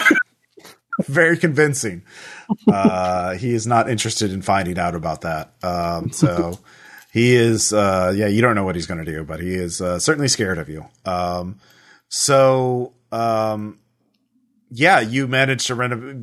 very 1.07 1.37
convincing. 1.37 2.03
Uh, 2.71 3.35
he 3.35 3.53
is 3.53 3.67
not 3.67 3.89
interested 3.89 4.31
in 4.31 4.41
finding 4.41 4.79
out 4.79 4.95
about 4.95 5.21
that. 5.21 5.53
Um, 5.63 6.11
so 6.11 6.57
he 7.11 7.35
is. 7.35 7.71
Uh, 7.73 8.13
yeah, 8.15 8.27
you 8.27 8.41
don't 8.41 8.55
know 8.55 8.63
what 8.63 8.75
he's 8.75 8.87
going 8.87 9.03
to 9.03 9.11
do, 9.11 9.23
but 9.23 9.39
he 9.41 9.53
is 9.53 9.79
uh, 9.81 9.99
certainly 9.99 10.27
scared 10.27 10.57
of 10.57 10.69
you. 10.69 10.85
Um, 11.05 11.59
so 12.09 12.93
um, 13.11 13.79
yeah, 14.69 14.99
you 14.99 15.27
manage 15.27 15.67
to 15.67 15.75
renovate. 15.75 16.17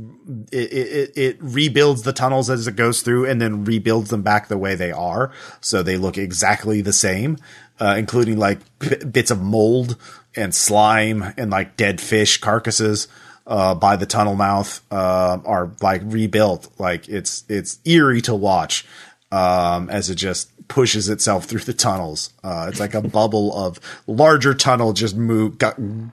It, 0.52 0.72
it, 0.72 1.12
it 1.16 1.36
rebuilds 1.40 2.02
the 2.02 2.12
tunnels 2.12 2.50
as 2.50 2.66
it 2.66 2.76
goes 2.76 3.02
through, 3.02 3.26
and 3.26 3.40
then 3.40 3.64
rebuilds 3.64 4.10
them 4.10 4.22
back 4.22 4.48
the 4.48 4.58
way 4.58 4.74
they 4.74 4.92
are, 4.92 5.32
so 5.60 5.82
they 5.82 5.96
look 5.96 6.18
exactly 6.18 6.80
the 6.80 6.92
same, 6.92 7.38
uh, 7.80 7.96
including 7.98 8.38
like 8.38 8.58
b- 8.78 9.04
bits 9.10 9.30
of 9.30 9.40
mold 9.40 9.96
and 10.36 10.54
slime 10.54 11.34
and 11.38 11.50
like 11.50 11.76
dead 11.76 12.00
fish 12.00 12.38
carcasses 12.38 13.08
uh, 13.46 13.74
by 13.74 13.96
the 13.96 14.06
tunnel 14.06 14.34
mouth 14.34 14.82
uh, 14.90 15.38
are 15.44 15.72
like 15.80 16.02
rebuilt. 16.04 16.68
Like 16.78 17.08
it's 17.08 17.44
it's 17.48 17.78
eerie 17.84 18.20
to 18.22 18.34
watch 18.34 18.84
um, 19.32 19.88
as 19.90 20.10
it 20.10 20.16
just 20.16 20.50
pushes 20.68 21.08
itself 21.08 21.44
through 21.44 21.60
the 21.60 21.72
tunnels. 21.72 22.32
Uh, 22.42 22.66
it's 22.68 22.80
like 22.80 22.94
a 22.94 23.02
bubble 23.02 23.54
of 23.56 23.80
larger 24.06 24.54
tunnel 24.54 24.92
just 24.92 25.16
move 25.16 25.58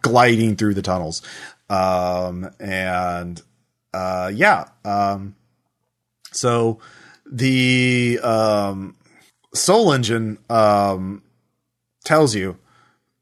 gliding 0.01 0.55
through 0.55 0.73
the 0.73 0.81
tunnels. 0.81 1.21
Um, 1.69 2.49
and 2.59 3.41
uh, 3.93 4.31
yeah, 4.33 4.65
um, 4.83 5.35
so 6.31 6.79
the 7.25 8.19
um, 8.23 8.95
Soul 9.53 9.93
Engine 9.93 10.37
um, 10.49 11.23
tells 12.03 12.35
you, 12.35 12.57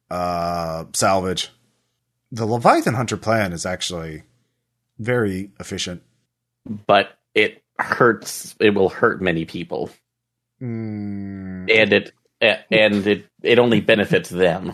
uh, 0.10 0.86
salvage, 0.94 1.50
the 2.32 2.46
Leviathan 2.46 2.96
Hunter 2.96 3.18
plan 3.18 3.54
is 3.54 3.66
actually 3.66 4.24
very 4.98 5.52
efficient. 5.60 6.04
But 6.88 7.18
it 7.34 7.64
hurts. 7.80 8.56
It 8.60 8.72
will 8.72 8.90
hurt 8.90 9.22
many 9.22 9.46
people, 9.46 9.90
Mm, 10.62 11.70
and 11.74 11.94
it 11.94 12.14
and 12.42 13.08
it 13.08 13.26
it 13.44 13.60
only 13.60 13.82
benefits 13.82 14.30
them. 14.30 14.74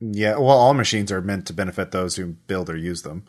yeah, 0.00 0.32
well, 0.36 0.50
all 0.58 0.74
machines 0.74 1.12
are 1.12 1.22
meant 1.22 1.46
to 1.48 1.52
benefit 1.52 1.90
those 1.92 2.16
who 2.16 2.26
build 2.26 2.70
or 2.70 2.76
use 2.76 3.02
them, 3.02 3.24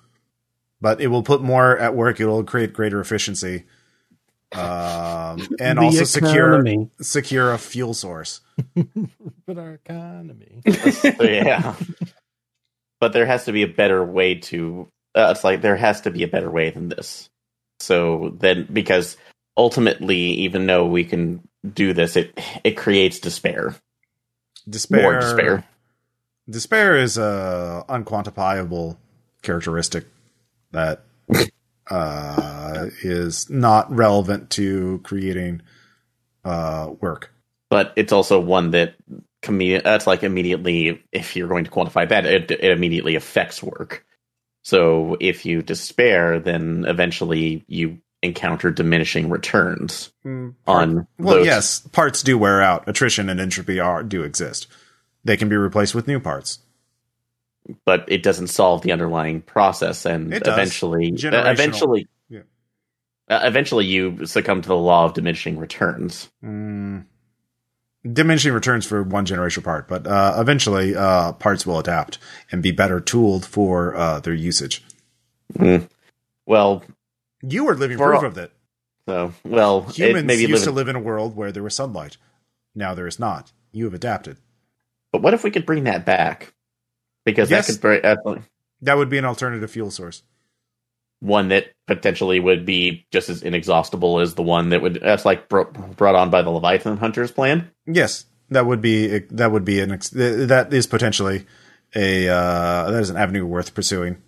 but 0.82 1.02
it 1.02 1.08
will 1.08 1.24
put 1.24 1.42
more 1.42 1.78
at 1.78 1.96
work. 1.96 2.20
It 2.20 2.28
will 2.28 2.44
create 2.44 2.74
greater 2.74 3.00
efficiency, 3.02 3.66
um, 4.54 5.48
and 5.60 5.82
The 5.82 5.84
also 5.84 6.04
secure 6.06 6.64
economy. 6.64 6.90
secure 7.02 7.54
a 7.54 7.58
fuel 7.58 7.94
source. 7.94 8.42
But 9.48 9.58
our 9.58 9.74
economy. 9.76 10.64
Yeah. 11.20 11.76
But 13.00 13.14
there 13.14 13.26
has 13.26 13.46
to 13.46 13.52
be 13.54 13.64
a 13.64 13.68
better 13.68 14.04
way 14.06 14.36
to. 14.36 14.88
Uh, 15.16 15.30
it's 15.36 15.44
like 15.44 15.62
there 15.62 15.76
has 15.78 16.02
to 16.02 16.12
be 16.12 16.24
a 16.24 16.28
better 16.28 16.52
way 16.52 16.70
than 16.72 16.90
this. 16.90 17.30
So 17.80 18.36
then, 18.40 18.68
because 18.72 19.18
ultimately, 19.58 20.20
even 20.20 20.68
though 20.68 20.86
we 20.88 21.04
can 21.06 21.42
do 21.68 21.94
this, 21.94 22.16
it 22.16 22.38
it 22.64 22.78
creates 22.78 23.20
despair. 23.20 23.76
Despair. 24.68 25.02
More 25.02 25.20
despair. 25.20 25.66
Despair 26.50 26.98
is 26.98 27.18
a 27.18 27.86
unquantifiable 27.90 28.98
characteristic 29.42 30.06
that 30.72 31.04
uh, 31.90 32.88
is 33.04 33.50
not 33.50 33.92
relevant 33.92 34.50
to 34.52 35.00
creating 35.04 35.62
uh, 36.44 36.94
work. 37.00 37.34
But 37.70 37.94
it's 37.96 38.12
also 38.12 38.40
one 38.40 38.72
that 38.72 38.96
commu- 39.44 39.84
That's 39.84 40.08
like 40.08 40.24
immediately, 40.24 41.04
if 41.12 41.36
you're 41.36 41.48
going 41.48 41.66
to 41.66 41.72
quantify 41.72 42.10
that, 42.10 42.26
it, 42.26 42.52
it 42.52 42.72
immediately 42.72 43.16
affects 43.16 43.62
work. 43.62 44.06
So 44.64 45.18
if 45.20 45.46
you 45.46 45.62
despair, 45.62 46.40
then 46.40 46.86
eventually 46.88 47.64
you 47.68 48.00
encounter 48.22 48.70
diminishing 48.72 49.30
returns 49.30 50.12
on 50.26 51.08
Well, 51.18 51.36
those- 51.38 51.46
yes, 51.46 51.80
parts 51.80 52.22
do 52.24 52.38
wear 52.38 52.62
out. 52.62 52.88
Attrition 52.88 53.30
and 53.30 53.40
entropy 53.40 53.80
are 53.80 54.04
do 54.04 54.24
exist. 54.24 54.68
They 55.24 55.38
can 55.38 55.50
be 55.50 55.56
replaced 55.58 55.96
with 55.96 56.08
new 56.08 56.20
parts. 56.20 56.60
but 57.86 58.04
it 58.08 58.24
doesn't 58.24 58.48
solve 58.48 58.82
the 58.82 58.92
underlying 58.92 59.42
process, 59.42 60.04
and 60.06 60.34
eventually, 60.34 61.14
uh, 61.24 61.52
eventually, 61.52 62.08
Yeah. 62.28 62.40
uh, 63.30 63.42
eventually, 63.44 63.86
you 63.86 64.26
succumb 64.26 64.62
to 64.64 64.68
the 64.68 64.76
law 64.76 65.06
of 65.06 65.14
diminishing 65.14 65.56
returns. 65.60 66.30
Mm. 66.44 67.06
Diminishing 68.12 68.54
returns 68.54 68.88
for 68.88 69.04
one 69.04 69.26
generation 69.26 69.62
part, 69.62 69.88
but 69.88 70.08
uh, 70.08 70.38
eventually 70.40 70.96
uh, 70.96 71.34
parts 71.34 71.68
will 71.68 71.78
adapt 71.78 72.18
and 72.52 72.64
be 72.64 72.72
better 72.72 73.00
tooled 73.00 73.46
for 73.46 73.96
uh, 73.96 74.20
their 74.20 74.34
usage. 74.34 74.84
Well, 76.48 76.84
You 77.42 77.68
are 77.70 77.76
living 77.76 77.98
For 77.98 78.08
proof 78.10 78.20
all- 78.20 78.26
of 78.26 78.36
that. 78.36 78.52
so 79.08 79.34
well, 79.44 79.86
it 79.90 79.96
Humans 79.98 80.26
maybe 80.26 80.42
used 80.42 80.54
live 80.54 80.64
to 80.64 80.70
in- 80.70 80.76
live 80.76 80.88
in 80.90 80.96
a 80.96 81.00
world 81.00 81.36
where 81.36 81.52
there 81.52 81.64
was 81.64 81.76
sunlight. 81.76 82.18
Now 82.76 82.94
there 82.94 83.08
is 83.08 83.20
not. 83.20 83.52
You 83.72 83.86
have 83.86 83.94
adapted. 83.94 84.38
but 85.12 85.22
what 85.22 85.34
if 85.34 85.44
we 85.44 85.52
could 85.52 85.66
bring 85.66 85.86
that 85.86 86.06
back? 86.06 86.54
Because 87.26 87.50
Yes. 87.50 87.68
that 87.68 87.74
could 87.74 87.82
bring 87.82 88.06
uh, 88.06 88.42
That 88.82 88.98
would 88.98 89.10
be 89.10 89.18
an 89.18 89.26
alternative 89.26 89.70
fuel 89.72 89.92
source. 89.92 90.24
one 91.22 91.50
that 91.50 91.66
potentially 91.88 92.40
would 92.40 92.66
be 92.66 93.06
just 93.12 93.28
as 93.30 93.42
inexhaustible 93.44 94.20
as 94.20 94.36
the 94.36 94.42
one 94.44 94.70
that 94.70 94.82
would 94.82 95.00
that's 95.02 95.26
like 95.26 95.50
bro- 95.50 95.66
brought 95.98 96.16
on 96.16 96.30
by 96.30 96.42
the 96.42 96.50
Leviathan 96.50 96.96
Hunters 96.98 97.32
plan. 97.32 97.70
Yes, 97.86 98.26
that 98.50 98.66
would 98.66 98.80
be 98.82 99.20
that 99.32 99.52
would 99.52 99.66
be 99.66 99.80
an 99.82 99.92
ex- 99.92 100.10
that 100.12 100.74
is 100.74 100.88
potentially 100.88 101.46
a 101.96 102.30
uh, 102.30 102.92
that 102.92 103.02
is 103.02 103.10
an 103.10 103.18
avenue 103.18 103.46
worth 103.46 103.74
pursuing. 103.74 104.22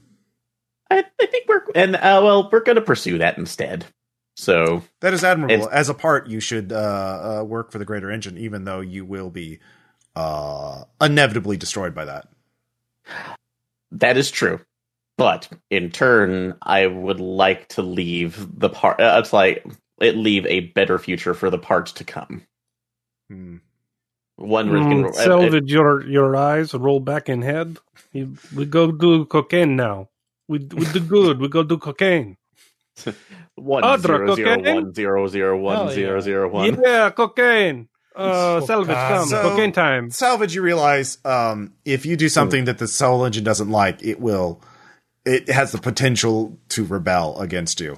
I, 0.92 1.06
I 1.22 1.26
think 1.28 1.48
we're 1.50 1.64
and 1.76 1.96
uh, 1.96 2.22
well, 2.24 2.50
we're 2.52 2.62
going 2.62 2.76
to 2.78 2.82
pursue 2.82 3.20
that 3.20 3.38
instead. 3.38 3.86
So 4.38 4.84
That 5.02 5.14
is 5.14 5.24
admirable. 5.24 5.70
As 5.70 5.90
a 5.90 5.94
part, 5.94 6.28
you 6.28 6.40
should 6.40 6.72
uh, 6.72 7.40
uh, 7.42 7.44
work 7.46 7.72
for 7.72 7.80
the 7.80 7.86
greater 7.86 8.12
engine, 8.12 8.38
even 8.38 8.66
though 8.66 8.82
you 8.82 9.06
will 9.06 9.30
be 9.30 9.60
uh, 10.16 10.84
inevitably 11.02 11.58
destroyed 11.58 11.96
by 11.96 12.06
that. 12.06 12.28
That 13.92 14.18
is 14.18 14.32
true. 14.32 14.62
But 15.18 15.50
in 15.70 15.92
turn, 15.92 16.56
I 16.62 16.88
would 16.88 17.20
like 17.20 17.68
to 17.70 17.82
leave 17.84 18.48
the 18.60 18.70
part. 18.70 19.00
Uh, 19.02 19.18
it's 19.24 19.34
like 19.34 19.66
it 20.02 20.16
leave 20.18 20.46
a 20.48 20.62
better 20.62 20.98
future 21.00 21.34
for 21.36 21.50
the 21.50 21.60
parts 21.60 21.92
to 21.94 22.04
come. 22.04 22.44
Hmm. 23.30 23.58
One 24.38 24.70
where 24.70 24.80
we 24.80 24.86
Mm, 24.86 24.90
can- 24.90 25.06
uh, 25.06 25.12
salvage 25.14 25.72
your 25.72 26.08
your 26.08 26.36
eyes, 26.36 26.74
roll 26.74 27.00
back 27.02 27.30
in 27.30 27.44
head. 27.44 27.80
You- 28.14 28.38
We 28.56 28.66
go 28.68 28.92
do 28.92 29.26
cocaine 29.26 29.76
now. 29.78 30.10
We 30.52 30.60
we 30.60 30.86
do 30.92 31.00
good. 31.00 31.40
We 31.40 31.48
go 31.48 31.64
do 31.64 31.78
cocaine. 31.78 32.36
one 33.56 33.84
Other 33.86 34.18
zero 34.18 34.36
zero 34.36 34.56
cocaine? 34.58 34.76
one 34.76 34.94
zero 34.94 35.28
zero 35.28 35.58
one 35.58 35.76
Hell 35.78 35.90
zero 35.92 36.16
yeah. 36.16 36.22
zero 36.22 36.50
one. 36.50 36.82
Yeah, 36.84 37.10
cocaine. 37.12 37.88
Uh, 38.14 38.60
So 38.60 38.66
salvage, 38.66 38.96
come 38.98 39.28
so- 39.30 39.42
cocaine 39.44 39.72
time. 39.72 40.12
Salvage, 40.12 40.54
you 40.54 40.62
realize 40.62 41.18
um, 41.24 41.74
if 41.86 42.06
you 42.06 42.18
do 42.18 42.28
something 42.28 42.66
that 42.66 42.80
the 42.80 42.88
soul 42.88 43.24
engine 43.24 43.46
doesn't 43.46 43.70
like, 43.70 44.04
it 44.04 44.20
will. 44.20 44.60
It 45.24 45.48
has 45.50 45.72
the 45.72 45.78
potential 45.78 46.58
to 46.70 46.84
rebel 46.84 47.40
against 47.40 47.80
you, 47.80 47.98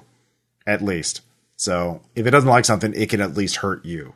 at 0.67 0.81
least. 0.83 1.21
So 1.55 2.01
if 2.15 2.27
it 2.27 2.31
doesn't 2.31 2.49
like 2.49 2.65
something, 2.65 2.93
it 2.93 3.09
can 3.09 3.21
at 3.21 3.35
least 3.35 3.55
hurt 3.57 3.83
you. 3.85 4.13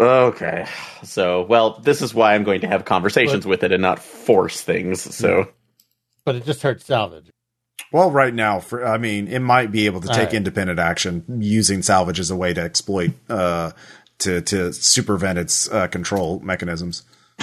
Okay, 0.00 0.66
so 1.02 1.42
well, 1.42 1.78
this 1.80 2.02
is 2.02 2.14
why 2.14 2.34
I'm 2.34 2.44
going 2.44 2.60
to 2.62 2.68
have 2.68 2.84
conversations 2.84 3.46
with 3.46 3.62
it 3.64 3.72
and 3.72 3.82
not 3.82 3.98
force 3.98 4.60
things. 4.60 5.02
So 5.14 5.48
But 6.28 6.36
it 6.36 6.44
just 6.44 6.60
hurts 6.60 6.84
salvage. 6.84 7.30
Well, 7.90 8.10
right 8.10 8.34
now, 8.34 8.60
for 8.60 8.86
I 8.86 8.98
mean, 8.98 9.28
it 9.28 9.38
might 9.38 9.72
be 9.72 9.86
able 9.86 10.02
to 10.02 10.08
All 10.10 10.14
take 10.14 10.26
right. 10.26 10.34
independent 10.34 10.78
action 10.78 11.24
using 11.40 11.80
salvage 11.82 12.20
as 12.20 12.30
a 12.30 12.36
way 12.36 12.52
to 12.52 12.60
exploit 12.60 13.12
uh, 13.30 13.70
to 14.18 14.42
to 14.42 14.74
supervent 14.74 15.38
its 15.38 15.70
uh, 15.70 15.86
control 15.86 16.38
mechanisms. 16.40 17.04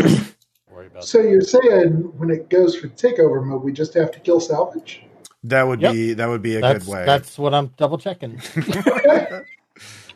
Worry 0.70 0.86
about 0.86 1.04
So 1.04 1.20
you're 1.20 1.42
saying 1.42 2.12
when 2.20 2.30
it 2.30 2.48
goes 2.52 2.76
for 2.76 2.90
takeover 2.90 3.44
mode, 3.44 3.64
we 3.64 3.72
just 3.74 3.96
have 3.96 4.12
to 4.12 4.20
kill 4.20 4.40
salvage? 4.40 5.02
That 5.46 5.64
would 5.64 5.82
Yep. 5.82 5.92
be 5.94 6.14
that 6.14 6.28
would 6.30 6.44
be 6.44 6.58
a 6.58 6.62
that's 6.62 6.86
good 6.86 6.94
way. 6.94 7.06
that's 7.08 7.40
what 7.40 7.56
I'm 7.56 7.72
double 7.78 7.98
checking. 7.98 8.40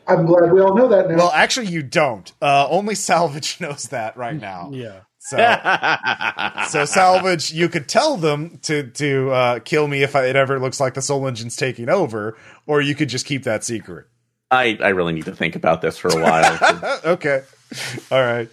I'm 0.08 0.28
glad 0.28 0.52
we 0.52 0.62
all 0.62 0.76
know 0.76 0.88
that 0.90 1.10
now. 1.10 1.16
well, 1.18 1.32
actually, 1.34 1.68
you 1.68 1.82
don't. 1.82 2.32
Uh, 2.40 2.68
only 2.70 2.94
salvage 2.94 3.60
knows 3.62 3.86
that 3.86 4.16
right 4.16 4.40
now. 4.50 4.70
Yeah. 4.72 5.00
So 5.20 5.38
so 6.70 6.86
salvage, 6.86 7.52
you 7.52 7.68
could 7.70 7.88
tell 7.88 8.18
them 8.18 8.58
to 8.64 8.90
to 8.92 9.32
uh, 9.32 9.60
kill 9.60 9.88
me 9.88 10.02
if 10.02 10.16
I, 10.16 10.26
it 10.28 10.36
ever 10.36 10.60
looks 10.60 10.80
like 10.80 10.94
the 10.94 11.02
soul 11.02 11.28
engine's 11.28 11.56
taking 11.56 11.90
over, 11.90 12.38
or 12.66 12.82
you 12.82 12.96
could 12.96 13.10
just 13.10 13.26
keep 13.26 13.44
that 13.44 13.64
secret. 13.64 14.08
I, 14.52 14.78
I 14.82 14.90
really 14.90 15.14
need 15.14 15.26
to 15.26 15.36
think 15.36 15.56
about 15.56 15.82
this 15.82 15.98
for 15.98 16.08
a 16.08 16.22
while. 16.22 17.00
okay, 17.06 17.44
all 18.10 18.22
right. 18.24 18.50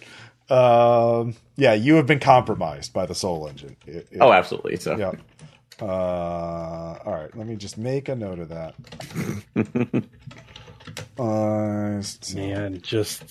Um, 0.49 1.35
yeah, 1.55 1.73
you 1.73 1.95
have 1.95 2.05
been 2.05 2.19
compromised 2.19 2.93
by 2.93 3.05
the 3.05 3.15
soul 3.15 3.47
engine. 3.47 3.75
It- 3.87 4.07
it- 4.11 4.17
oh, 4.21 4.31
absolutely. 4.31 4.75
So 4.77 4.95
yeah. 4.97 5.13
Uh, 5.81 6.97
all 7.05 7.13
right, 7.13 7.35
let 7.35 7.47
me 7.47 7.55
just 7.55 7.77
make 7.77 8.09
a 8.09 8.15
note 8.15 8.39
of 8.39 8.49
that. 8.49 8.75
uh, 11.19 12.01
Man, 12.35 12.81
just 12.81 13.23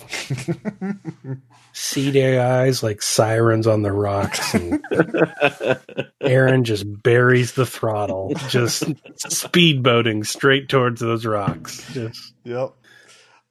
see 1.72 2.10
their 2.10 2.40
eyes 2.40 2.82
like 2.82 3.02
sirens 3.02 3.66
on 3.66 3.82
the 3.82 3.92
rocks, 3.92 4.54
and 4.54 4.82
Aaron 6.20 6.64
just 6.64 6.84
buries 7.02 7.52
the 7.52 7.66
throttle, 7.66 8.32
just 8.48 8.82
speedboating 8.82 10.26
straight 10.26 10.68
towards 10.68 11.00
those 11.00 11.26
rocks. 11.26 11.86
Just 11.92 12.32
yep. 12.44 12.74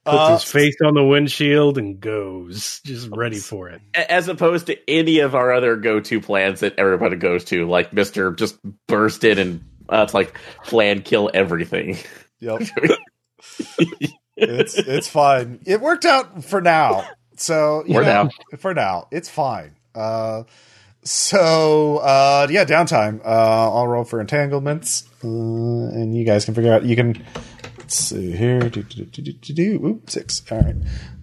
puts 0.06 0.18
Uh, 0.18 0.34
his 0.34 0.44
face 0.44 0.76
on 0.86 0.94
the 0.96 1.04
windshield 1.04 1.78
and 1.78 2.00
goes, 2.00 2.82
just 2.84 3.10
ready 3.12 3.38
for 3.40 3.70
it. 3.70 3.82
as 3.94 4.28
opposed 4.28 4.68
to 4.68 4.90
any 4.90 5.20
of 5.20 5.36
our 5.36 5.52
other 5.54 5.76
go-to 5.76 6.20
plans 6.22 6.62
that 6.62 6.78
everybody 6.78 7.16
goes 7.16 7.46
to, 7.46 7.68
like 7.68 7.94
Mister 7.94 8.32
just 8.32 8.58
burst 8.88 9.24
in 9.24 9.38
and 9.40 9.64
uh, 9.90 10.04
it's 10.04 10.14
like 10.14 10.38
plan 10.64 11.02
kill 11.02 11.30
everything. 11.34 11.98
Yep. 12.40 12.64
it's 14.38 14.78
it's 14.78 15.08
fine. 15.08 15.60
It 15.66 15.82
worked 15.82 16.06
out 16.06 16.44
for 16.44 16.62
now. 16.62 17.08
So 17.38 17.84
For 17.84 17.90
know, 17.90 18.02
now. 18.02 18.30
for 18.58 18.74
now, 18.74 19.08
it's 19.12 19.30
fine. 19.30 19.76
Uh, 19.94 20.44
so 21.04 21.98
uh, 21.98 22.48
yeah, 22.50 22.66
downtime. 22.66 23.20
Uh, 23.24 23.74
I'll 23.74 23.88
roll 23.88 24.04
for 24.04 24.20
entanglements, 24.22 25.08
uh, 25.24 25.28
and 25.28 26.16
you 26.16 26.26
guys 26.26 26.46
can 26.46 26.54
figure 26.54 26.74
out. 26.74 26.84
You 26.84 26.96
can 26.96 27.24
let's 27.78 27.96
see 27.96 28.32
here. 28.32 28.60
Do, 28.70 28.84
do, 28.84 29.06
do, 29.06 29.22
do, 29.22 29.34
do, 29.34 29.54
do. 29.54 29.86
Oop, 29.86 30.10
six. 30.10 30.42
All 30.52 30.60
right. 30.60 30.76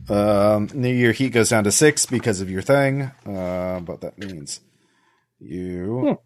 Um, 0.08 0.68
your 0.84 1.12
heat 1.12 1.30
goes 1.30 1.48
down 1.48 1.64
to 1.64 1.72
six 1.72 2.06
because 2.06 2.40
of 2.40 2.50
your 2.50 2.62
thing, 2.62 3.10
uh, 3.26 3.80
but 3.80 4.00
that 4.02 4.18
means 4.18 4.60
you. 5.38 6.18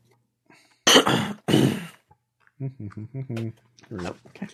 Nope. 3.88 4.18
Okay. 4.28 4.48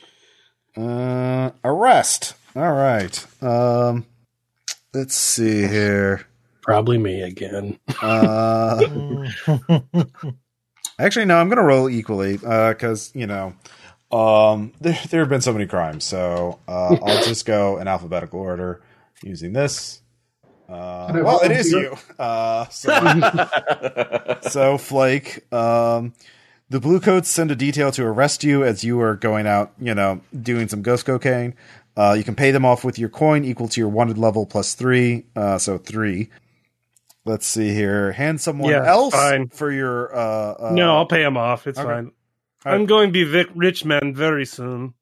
Uh, 0.77 1.51
arrest. 1.65 2.35
All 2.57 2.73
right. 2.73 3.27
Um, 3.43 4.07
let's 4.95 5.15
see 5.15 5.67
here. 5.67 6.27
Probably 6.63 6.99
me 6.99 7.23
again. 7.23 7.79
Uh, 8.01 9.27
actually, 10.99 11.25
no. 11.25 11.39
I'm 11.39 11.49
gonna 11.49 11.63
roll 11.63 11.91
equally 11.91 12.39
uh, 12.47 12.73
because 12.73 13.11
you 13.15 13.27
know, 13.27 13.55
um, 14.13 14.73
there 14.81 14.99
there 15.11 15.21
have 15.21 15.29
been 15.29 15.41
so 15.41 15.53
many 15.53 15.67
crimes, 15.67 16.05
so 16.05 16.61
uh, 16.69 16.97
I'll 17.03 17.25
just 17.25 17.47
go 17.47 17.79
in 17.79 17.89
alphabetical 17.89 18.41
order 18.41 18.81
using 19.23 19.53
this. 19.53 20.03
Uh, 20.69 21.21
well, 21.23 21.41
it 21.41 21.51
is 21.51 21.71
volunteer? 21.71 21.99
you. 22.19 22.25
Uh, 22.25 22.69
so, 22.69 24.39
so 24.49 24.79
Flake, 24.79 25.53
um, 25.53 26.15
the 26.73 26.81
blue 26.81 27.01
coats 27.01 27.29
send 27.29 27.51
a 27.51 27.55
detail 27.57 27.93
to 27.93 28.03
arrest 28.03 28.43
you 28.43 28.65
as 28.65 28.83
you 28.83 28.99
are 29.03 29.15
going 29.15 29.47
out, 29.47 29.73
you 29.79 29.95
know, 29.95 30.23
doing 30.41 30.69
some 30.69 30.81
ghost 30.81 31.05
cocaine. 31.05 31.55
Uh, 31.97 32.15
you 32.17 32.25
can 32.25 32.35
pay 32.35 32.51
them 32.51 32.65
off 32.65 32.83
with 32.83 32.99
your 32.99 33.11
coin 33.11 33.45
equal 33.45 33.69
to 33.69 33.79
your 33.79 33.91
wanted 33.91 34.17
level 34.17 34.47
plus 34.47 34.73
three, 34.75 35.27
uh, 35.37 35.59
so 35.59 35.77
three. 35.77 36.31
Let's 37.27 37.47
see 37.47 37.75
here. 37.75 38.13
Hand 38.13 38.41
someone 38.41 38.71
Yeah, 38.71 38.87
else 38.87 39.15
fine. 39.15 39.49
for 39.49 39.71
your. 39.71 40.17
Uh, 40.17 40.55
uh, 40.59 40.71
no, 40.73 40.97
I'll 40.97 41.07
pay 41.07 41.23
him 41.23 41.37
off. 41.37 41.67
It's 41.67 41.79
okay. 41.79 41.87
fine. 41.87 42.13
All 42.65 42.73
I'm 42.73 42.87
going 42.87 43.09
to 43.09 43.13
be 43.13 43.25
Vic 43.25 43.49
rich 43.55 43.85
man 43.85 44.15
very 44.15 44.47
soon. 44.47 44.95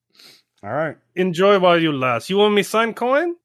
All 0.65 0.73
right. 0.73 0.97
Enjoy 1.15 1.59
while 1.61 1.81
you 1.81 1.93
last. 1.93 2.29
You 2.29 2.39
want 2.39 2.55
me 2.55 2.65
sign 2.65 2.95
coin? 2.95 3.37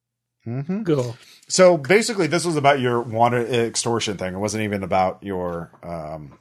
Mm-hmm. 0.48 0.82
Go. 0.82 1.16
So 1.48 1.78
basically, 1.78 2.28
this 2.28 2.46
was 2.46 2.56
about 2.56 2.80
your 2.80 3.02
wanted 3.02 3.54
extortion 3.54 4.18
thing. 4.18 4.34
It 4.34 4.40
wasn't 4.40 4.64
even 4.64 4.84
about 4.84 5.22
your. 5.22 5.72
Um, 5.84 6.38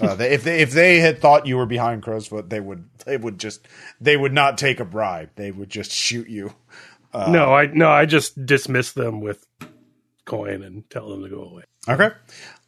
uh, 0.00 0.14
they, 0.16 0.32
if 0.32 0.44
they 0.44 0.60
if 0.60 0.72
they 0.72 0.98
had 0.98 1.20
thought 1.20 1.46
you 1.46 1.56
were 1.56 1.66
behind 1.66 2.02
Crowsfoot, 2.02 2.48
they 2.48 2.60
would 2.60 2.88
they 3.04 3.16
would 3.16 3.38
just 3.38 3.66
they 4.00 4.16
would 4.16 4.32
not 4.32 4.58
take 4.58 4.80
a 4.80 4.84
bribe. 4.84 5.30
They 5.36 5.50
would 5.50 5.70
just 5.70 5.92
shoot 5.92 6.28
you. 6.28 6.52
Uh, 7.12 7.30
no, 7.30 7.54
I 7.54 7.66
no, 7.66 7.88
I 7.88 8.04
just 8.06 8.46
dismiss 8.46 8.92
them 8.92 9.20
with 9.20 9.46
coin 10.24 10.62
and 10.62 10.88
tell 10.90 11.08
them 11.08 11.22
to 11.22 11.28
go 11.28 11.42
away. 11.42 11.62
Okay. 11.88 12.10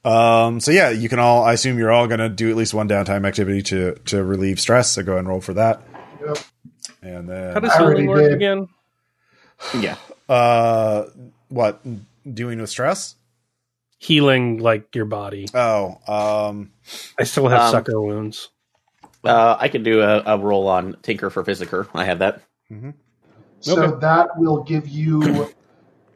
Um, 0.04 0.60
so 0.60 0.70
yeah, 0.70 0.90
you 0.90 1.08
can 1.08 1.18
all. 1.18 1.44
I 1.44 1.52
assume 1.54 1.78
you're 1.78 1.90
all 1.90 2.06
going 2.06 2.20
to 2.20 2.28
do 2.28 2.48
at 2.50 2.56
least 2.56 2.72
one 2.72 2.88
downtime 2.88 3.26
activity 3.26 3.62
to 3.64 3.94
to 4.06 4.22
relieve 4.22 4.60
stress. 4.60 4.92
So 4.92 5.02
go 5.02 5.18
and 5.18 5.28
roll 5.28 5.40
for 5.40 5.54
that. 5.54 5.82
Yep. 6.24 6.38
And 7.02 7.28
then, 7.28 7.52
How 7.54 7.60
does 7.60 7.70
I 7.72 7.78
healing 7.78 8.06
work 8.06 8.20
did. 8.20 8.32
again? 8.32 8.68
yeah. 9.78 9.96
uh, 10.28 11.04
what 11.50 11.80
doing 12.32 12.60
with 12.60 12.70
stress? 12.70 13.16
Healing 13.98 14.58
like 14.58 14.94
your 14.94 15.04
body. 15.04 15.46
Oh, 15.52 15.98
um, 16.08 16.72
I 17.18 17.24
still 17.24 17.48
have 17.48 17.60
Um, 17.60 17.70
sucker 17.70 18.00
wounds. 18.00 18.48
Uh, 19.22 19.56
I 19.60 19.68
could 19.68 19.82
do 19.82 20.00
a, 20.00 20.22
a 20.24 20.38
roll 20.38 20.66
on 20.68 20.96
Tinker 21.02 21.28
for 21.28 21.44
Physicker. 21.44 21.86
I 21.92 22.06
have 22.06 22.20
that. 22.20 22.40
So 23.60 23.82
Okay. 23.82 24.00
that 24.00 24.28
will 24.38 24.62
give 24.62 24.88
you 24.88 25.52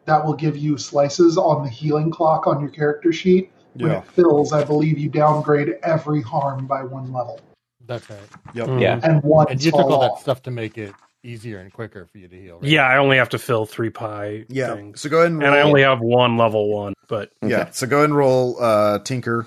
that 0.07 0.25
will 0.25 0.35
give 0.35 0.57
you 0.57 0.79
slices 0.79 1.37
on 1.37 1.63
the 1.63 1.69
healing 1.69 2.11
clock 2.11 2.47
on 2.47 2.61
your 2.61 2.71
character 2.71 3.13
sheet. 3.13 3.51
When 3.75 3.91
yeah, 3.91 3.99
it 3.99 4.07
fills, 4.07 4.53
I 4.53 4.65
believe 4.65 4.99
you 4.99 5.09
downgrade 5.09 5.77
every 5.83 6.23
harm 6.23 6.67
by 6.67 6.85
one 6.85 7.13
level, 7.13 7.41
That's 7.87 8.09
right. 8.09 8.19
yep. 8.55 8.69
Mm. 8.69 8.81
Yeah. 8.81 9.01
and 9.03 9.23
one 9.23 9.47
And 9.51 9.63
you 9.63 9.73
took 9.73 9.91
all 9.91 10.01
that 10.01 10.19
stuff 10.21 10.43
to 10.43 10.51
make 10.51 10.79
it 10.79 10.95
easier 11.25 11.59
and 11.59 11.73
quicker 11.73 12.07
for 12.07 12.19
you 12.19 12.29
to 12.29 12.41
heal. 12.41 12.55
Right? 12.61 12.71
Yeah, 12.71 12.83
I 12.83 12.99
only 12.99 13.17
have 13.17 13.31
to 13.31 13.39
fill 13.39 13.67
three 13.67 13.91
pie 13.91 14.45
yeah. 14.49 14.75
things. 14.75 15.01
So 15.01 15.09
go 15.09 15.19
ahead 15.19 15.33
and 15.33 15.41
roll. 15.41 15.49
And 15.49 15.59
I 15.59 15.63
only 15.63 15.83
have 15.83 16.01
one 16.01 16.37
level 16.37 16.71
one, 16.73 16.95
but 17.09 17.31
yeah. 17.43 17.63
Okay. 17.63 17.71
So 17.73 17.87
go 17.87 17.99
ahead 17.99 18.11
and 18.11 18.17
roll 18.17 18.63
uh, 18.63 18.99
Tinker, 19.01 19.47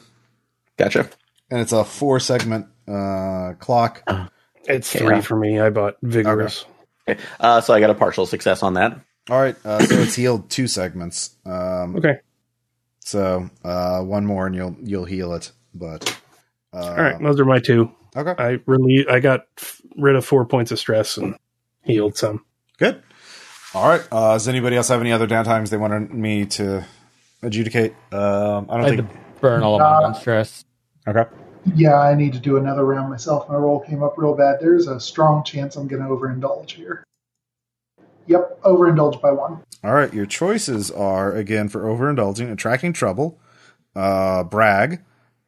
Gotcha. 0.78 1.10
and 1.50 1.62
it's 1.62 1.72
a 1.72 1.84
four 1.86 2.20
segment 2.20 2.68
uh, 2.88 3.54
clock. 3.60 4.04
it's 4.66 4.92
three 4.92 5.16
yeah. 5.16 5.22
for 5.22 5.38
me. 5.38 5.60
I 5.60 5.70
bought 5.70 5.98
vigorous. 6.02 6.66
Okay. 7.08 7.22
Uh, 7.40 7.62
so 7.62 7.74
I 7.74 7.80
got 7.80 7.90
a 7.90 7.96
partial 7.96 8.26
success 8.26 8.64
on 8.64 8.74
that. 8.74 9.00
All 9.30 9.40
right, 9.40 9.56
uh, 9.66 9.80
so 9.86 9.96
it's 9.96 10.16
healed 10.16 10.50
two 10.50 10.68
segments. 10.68 11.36
Um, 11.46 11.98
Okay. 11.98 12.20
So 13.02 13.50
uh, 13.64 14.02
one 14.02 14.26
more, 14.26 14.48
and 14.48 14.56
you'll 14.56 14.76
you'll 14.84 15.06
heal 15.06 15.34
it. 15.34 15.52
But 15.74 16.20
uh, 16.74 16.78
All 16.78 16.96
right, 16.96 17.22
those 17.22 17.40
are 17.40 17.46
my 17.46 17.60
two. 17.60 17.90
okay, 18.16 18.34
I 18.38 18.60
really 18.66 19.06
I 19.10 19.22
got 19.22 19.46
f- 19.58 19.82
rid 19.98 20.16
of 20.18 20.26
four 20.26 20.46
points 20.46 20.72
of 20.72 20.80
stress 20.80 21.16
and 21.18 21.36
healed 21.88 22.18
some. 22.18 22.46
good. 22.78 23.02
All 23.74 23.88
right. 23.88 24.02
Uh, 24.12 24.34
does 24.34 24.48
anybody 24.48 24.76
else 24.76 24.88
have 24.88 25.02
any 25.02 25.12
other 25.12 25.28
downtimes 25.28 25.70
they 25.70 25.78
wanted 25.78 26.14
me 26.14 26.46
to 26.46 26.86
adjudicate? 27.44 27.94
Um, 28.12 28.68
I 28.70 28.78
don't 28.78 28.86
I 28.86 28.90
had 28.90 28.98
think. 28.98 29.10
to 29.10 29.18
burn 29.42 29.62
all 29.64 29.76
of 29.76 29.82
Uh, 29.82 29.92
my 29.94 30.00
non-stress. 30.08 30.64
Okay. 31.08 31.26
Yeah, 31.76 31.96
I 32.00 32.16
need 32.16 32.34
to 32.34 32.40
do 32.40 32.58
another 32.58 32.86
round 32.86 33.10
myself. 33.10 33.50
My 33.50 33.56
roll 33.56 33.80
came 33.82 34.02
up 34.04 34.18
real 34.18 34.36
bad. 34.36 34.58
There's 34.62 34.88
a 34.88 35.00
strong 35.00 35.44
chance 35.44 35.76
I'm 35.76 35.88
going 35.88 36.02
to 36.02 36.08
overindulge 36.08 36.72
here. 36.72 37.04
Yep, 38.28 38.62
overindulge 38.64 39.22
by 39.22 39.32
one. 39.32 39.64
All 39.84 39.94
right. 39.94 40.14
Your 40.14 40.26
choices 40.26 40.90
are 40.92 41.34
again 41.34 41.70
for 41.70 41.82
overindulging, 41.84 42.52
attracting 42.52 42.94
trouble, 42.94 43.40
uh, 43.96 44.44
brag, 44.44 45.02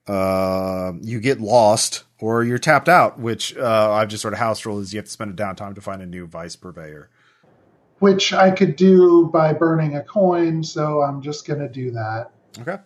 uh, 0.07 0.93
you 1.01 1.19
get 1.19 1.39
lost, 1.39 2.03
or 2.19 2.43
you're 2.43 2.59
tapped 2.59 2.89
out. 2.89 3.19
Which 3.19 3.55
uh, 3.57 3.91
I've 3.91 4.09
just 4.09 4.21
sort 4.21 4.33
of 4.33 4.39
house 4.39 4.65
rule 4.65 4.79
is 4.79 4.93
you 4.93 4.97
have 4.97 5.05
to 5.05 5.11
spend 5.11 5.31
a 5.31 5.43
downtime 5.43 5.75
to 5.75 5.81
find 5.81 6.01
a 6.01 6.05
new 6.05 6.27
vice 6.27 6.55
purveyor. 6.55 7.09
Which 7.99 8.31
I 8.31 8.51
could 8.51 8.75
do 8.75 9.29
by 9.33 9.53
burning 9.53 9.95
a 9.95 10.03
coin, 10.03 10.63
so 10.63 11.01
I'm 11.01 11.21
just 11.21 11.45
going 11.45 11.59
to 11.59 11.67
do 11.67 11.91
that. 11.91 12.31
Okay. 12.59 12.77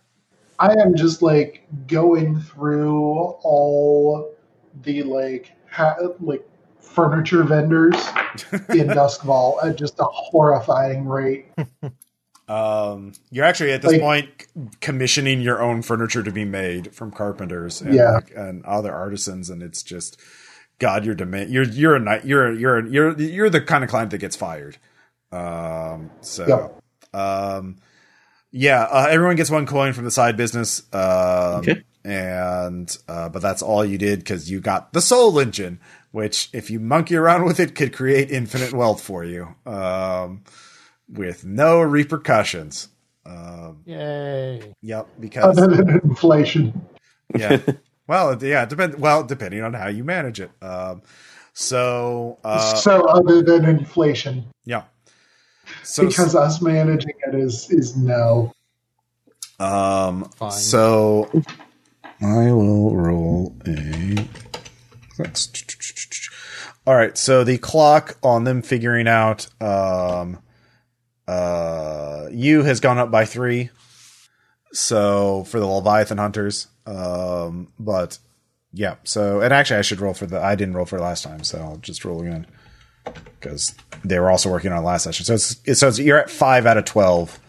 I 0.60 0.74
am 0.74 0.96
just 0.96 1.22
like 1.22 1.64
going 1.88 2.40
through 2.40 3.02
all 3.02 4.34
the 4.84 5.04
like 5.04 5.52
ha- 5.70 5.98
like 6.20 6.48
furniture 6.80 7.44
vendors 7.44 7.96
in 8.70 8.88
Duskwall 8.88 9.64
at 9.64 9.78
just 9.78 10.00
a 10.00 10.06
horrifying 10.06 11.06
rate. 11.06 11.48
Um, 12.50 13.14
you're 13.32 13.46
actually 13.46 13.72
at 13.72 13.82
this 13.82 13.94
Like- 13.94 14.02
point 14.02 14.30
commissioning 14.82 15.42
your 15.42 15.62
own 15.62 15.82
furniture 15.82 16.22
to 16.24 16.32
be 16.32 16.44
made 16.46 16.94
from 16.94 17.10
carpenters 17.12 17.82
and, 17.82 17.94
Yeah. 17.94 18.12
like, 18.12 18.32
and 18.36 18.64
other 18.66 18.94
artisans, 18.94 19.50
and 19.50 19.64
it's 19.64 19.82
just 19.84 20.20
God, 20.80 21.06
you're 21.06 21.16
demand 21.16 21.52
you're 21.52 21.64
you're 21.64 21.96
a 21.96 22.00
night 22.00 22.26
you're 22.26 22.52
you're 22.52 22.86
you're 22.88 23.18
you're 23.20 23.50
the 23.50 23.62
kind 23.62 23.84
of 23.84 23.90
client 23.90 24.12
that 24.12 24.18
gets 24.18 24.36
fired. 24.36 24.78
Um, 25.32 26.12
so 26.22 26.46
Yep. 27.14 27.20
um, 27.22 27.78
yeah, 28.52 28.84
uh, 28.84 29.08
everyone 29.10 29.36
gets 29.38 29.50
one 29.50 29.66
coin 29.66 29.94
from 29.94 30.04
the 30.04 30.12
side 30.12 30.36
business. 30.36 30.84
Um, 30.94 31.02
Okay. 31.62 31.84
and 32.04 32.96
uh, 33.08 33.30
but 33.30 33.42
that's 33.42 33.62
all 33.62 33.86
you 33.86 33.98
did 33.98 34.20
because 34.20 34.52
you 34.52 34.60
got 34.60 34.92
the 34.94 35.02
soul 35.02 35.40
engine, 35.40 35.80
which 36.12 36.50
if 36.54 36.70
you 36.70 36.80
monkey 36.82 37.16
around 37.16 37.46
with 37.46 37.60
it, 37.62 37.74
could 37.76 37.94
create 37.94 38.30
infinite 38.32 38.74
wealth 38.74 39.02
for 39.02 39.24
you. 39.24 39.56
Um, 39.66 40.42
with 41.10 41.46
no 41.46 41.82
repercussions. 41.82 42.90
Um, 43.26 43.82
Yay! 43.86 44.74
yep, 44.82 45.08
because 45.20 45.58
Other 45.58 45.76
than 45.76 45.90
inflation. 46.04 46.88
yeah. 47.36 47.60
Well, 48.08 48.42
yeah, 48.44 48.66
depend. 48.66 49.00
Well, 49.00 49.24
depending 49.24 49.62
on 49.64 49.74
how 49.74 49.88
you 49.88 50.04
manage 50.04 50.42
it. 50.42 50.52
Um, 50.62 51.02
so 51.54 52.38
uh, 52.44 52.76
so 52.76 53.06
other 53.06 53.42
than 53.42 53.66
inflation. 53.66 54.46
yeah. 54.66 54.84
So 55.84 56.08
because 56.08 56.36
us 56.36 56.62
managing 56.62 57.14
it 57.28 57.36
is 57.36 57.70
is 57.72 57.96
no. 57.96 58.52
um, 59.60 60.26
Fine. 60.36 60.52
so 60.52 61.30
I 62.22 62.52
will 62.52 62.96
roll 62.96 63.56
a. 63.66 64.28
That's 65.18 65.52
all 66.86 66.96
right. 66.96 67.18
So 67.18 67.44
the 67.44 67.58
clock 67.58 68.18
on 68.22 68.44
them 68.44 68.62
figuring 68.62 69.08
out 69.08 69.48
um, 69.62 70.40
uh, 71.28 72.28
you 72.32 72.64
has 72.64 72.80
gone 72.80 72.98
up 72.98 73.12
by 73.12 73.26
three. 73.26 73.70
So 74.74 75.44
for 75.46 75.60
the 75.60 75.68
Leviathan 75.68 76.18
hunters, 76.18 76.68
um, 76.86 77.72
but 77.78 78.18
yeah. 78.72 78.96
So 79.04 79.42
and 79.42 79.54
actually, 79.54 79.78
I 79.78 79.84
should 79.84 80.02
roll 80.02 80.14
for 80.14 80.26
the. 80.26 80.42
I 80.42 80.56
didn't 80.56 80.74
roll 80.74 80.86
for 80.86 81.00
last 81.00 81.24
time, 81.24 81.44
so 81.44 81.60
I'll 81.60 81.78
just 81.78 82.04
roll 82.04 82.22
again 82.22 82.48
because 83.40 83.76
they 84.04 84.18
were 84.20 84.32
also 84.32 84.50
working 84.50 84.72
on 84.72 84.84
last 84.84 85.04
session. 85.04 85.26
So 85.26 85.34
it's, 85.36 85.80
so 85.80 85.88
it's, 85.90 86.00
you're 86.00 86.18
at 86.18 86.30
five 86.30 86.66
out 86.66 86.78
of 86.78 86.86
twelve 86.86 87.40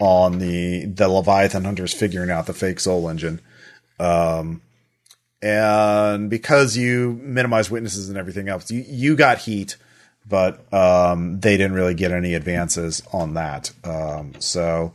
on 0.00 0.38
the 0.38 0.86
the 0.86 1.08
Leviathan 1.08 1.64
hunters 1.64 1.94
figuring 1.94 2.30
out 2.30 2.46
the 2.46 2.52
fake 2.52 2.80
soul 2.80 3.08
engine. 3.08 3.40
Um, 4.00 4.62
and 5.40 6.28
because 6.28 6.76
you 6.76 7.20
minimize 7.22 7.70
witnesses 7.70 8.08
and 8.08 8.18
everything 8.18 8.48
else, 8.48 8.70
you 8.70 8.84
you 8.86 9.14
got 9.14 9.38
heat, 9.38 9.76
but 10.26 10.72
um, 10.72 11.40
they 11.40 11.56
didn't 11.56 11.74
really 11.74 11.94
get 11.94 12.12
any 12.12 12.34
advances 12.34 13.02
on 13.12 13.34
that. 13.34 13.70
Um, 13.84 14.34
so, 14.38 14.92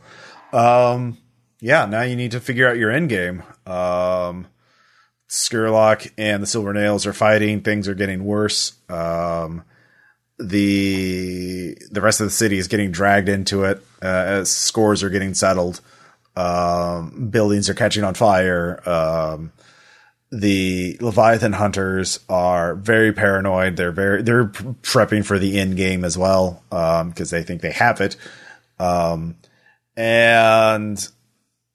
um, 0.52 1.18
yeah, 1.60 1.86
now 1.86 2.02
you 2.02 2.16
need 2.16 2.32
to 2.32 2.40
figure 2.40 2.68
out 2.68 2.76
your 2.76 2.90
end 2.90 3.08
game. 3.08 3.42
Um, 3.66 4.46
Scurlock 5.28 6.10
and 6.16 6.42
the 6.42 6.46
Silver 6.46 6.72
Nails 6.72 7.06
are 7.06 7.12
fighting. 7.12 7.60
Things 7.60 7.88
are 7.88 7.94
getting 7.94 8.24
worse. 8.24 8.72
Um, 8.88 9.64
the 10.38 11.76
the 11.90 12.00
rest 12.00 12.20
of 12.20 12.26
the 12.26 12.30
city 12.30 12.58
is 12.58 12.68
getting 12.68 12.92
dragged 12.92 13.28
into 13.28 13.64
it 13.64 13.78
uh, 14.02 14.06
as 14.06 14.50
scores 14.50 15.02
are 15.02 15.10
getting 15.10 15.34
settled. 15.34 15.80
Um, 16.36 17.28
buildings 17.30 17.68
are 17.68 17.74
catching 17.74 18.04
on 18.04 18.14
fire. 18.14 18.80
Um, 20.30 20.40
the 20.40 20.98
Leviathan 21.00 21.52
hunters 21.52 22.20
are 22.28 22.74
very 22.74 23.12
paranoid. 23.12 23.76
They're 23.76 23.92
very 23.92 24.22
they're 24.22 24.46
prepping 24.46 25.24
for 25.24 25.38
the 25.38 25.58
end 25.58 25.76
game 25.76 26.04
as 26.04 26.18
well 26.18 26.62
because 26.70 27.30
they 27.30 27.42
think 27.42 27.62
they 27.62 27.72
have 27.72 28.00
it. 28.00 28.16
Um, 28.78 29.36
and 29.96 31.08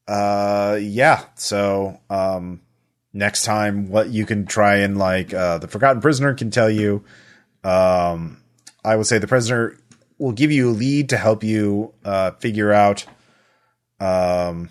uh, 0.07 0.77
yeah, 0.81 1.25
so 1.35 1.99
um, 2.09 2.61
next 3.11 3.43
time, 3.43 3.89
what 3.89 4.09
you 4.09 4.25
can 4.25 4.45
try 4.45 4.77
and 4.77 4.97
like 4.97 5.33
uh, 5.33 5.57
the 5.57 5.67
Forgotten 5.67 6.01
Prisoner 6.01 6.33
can 6.33 6.51
tell 6.51 6.69
you. 6.69 7.03
Um, 7.63 8.37
I 8.85 8.97
would 8.97 9.07
say 9.07 9.17
the 9.17 9.27
prisoner 9.27 9.77
will 10.17 10.33
give 10.33 10.51
you 10.51 10.69
a 10.69 10.71
lead 10.71 11.09
to 11.09 11.17
help 11.17 11.43
you 11.43 11.93
uh, 12.03 12.31
figure 12.31 12.73
out 12.73 13.05
um, 14.01 14.69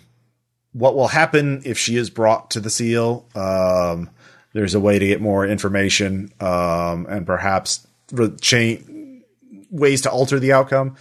what 0.73 0.95
will 0.95 1.07
happen 1.07 1.61
if 1.65 1.77
she 1.77 1.95
is 1.95 2.09
brought 2.09 2.51
to 2.51 2.59
the 2.59 2.69
seal. 2.69 3.25
Um, 3.35 4.09
there's 4.53 4.75
a 4.75 4.79
way 4.79 4.99
to 4.99 5.07
get 5.07 5.21
more 5.21 5.45
information 5.47 6.31
um, 6.39 7.05
and 7.07 7.25
perhaps 7.25 7.87
re- 8.11 8.35
change 8.41 9.23
ways 9.71 10.01
to 10.01 10.11
alter 10.11 10.39
the 10.39 10.53
outcome. 10.53 10.95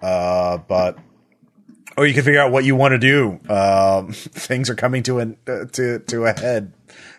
Uh, 0.00 0.58
but 0.58 0.98
or 1.96 2.06
you 2.06 2.14
can 2.14 2.24
figure 2.24 2.40
out 2.40 2.52
what 2.52 2.64
you 2.64 2.76
want 2.76 2.92
to 2.92 2.98
do. 2.98 3.40
Um, 3.52 4.12
things 4.12 4.70
are 4.70 4.74
coming 4.74 5.02
to 5.04 5.18
an 5.18 5.36
uh, 5.46 5.64
to 5.72 6.00
to 6.00 6.24
a 6.26 6.38
head 6.38 6.72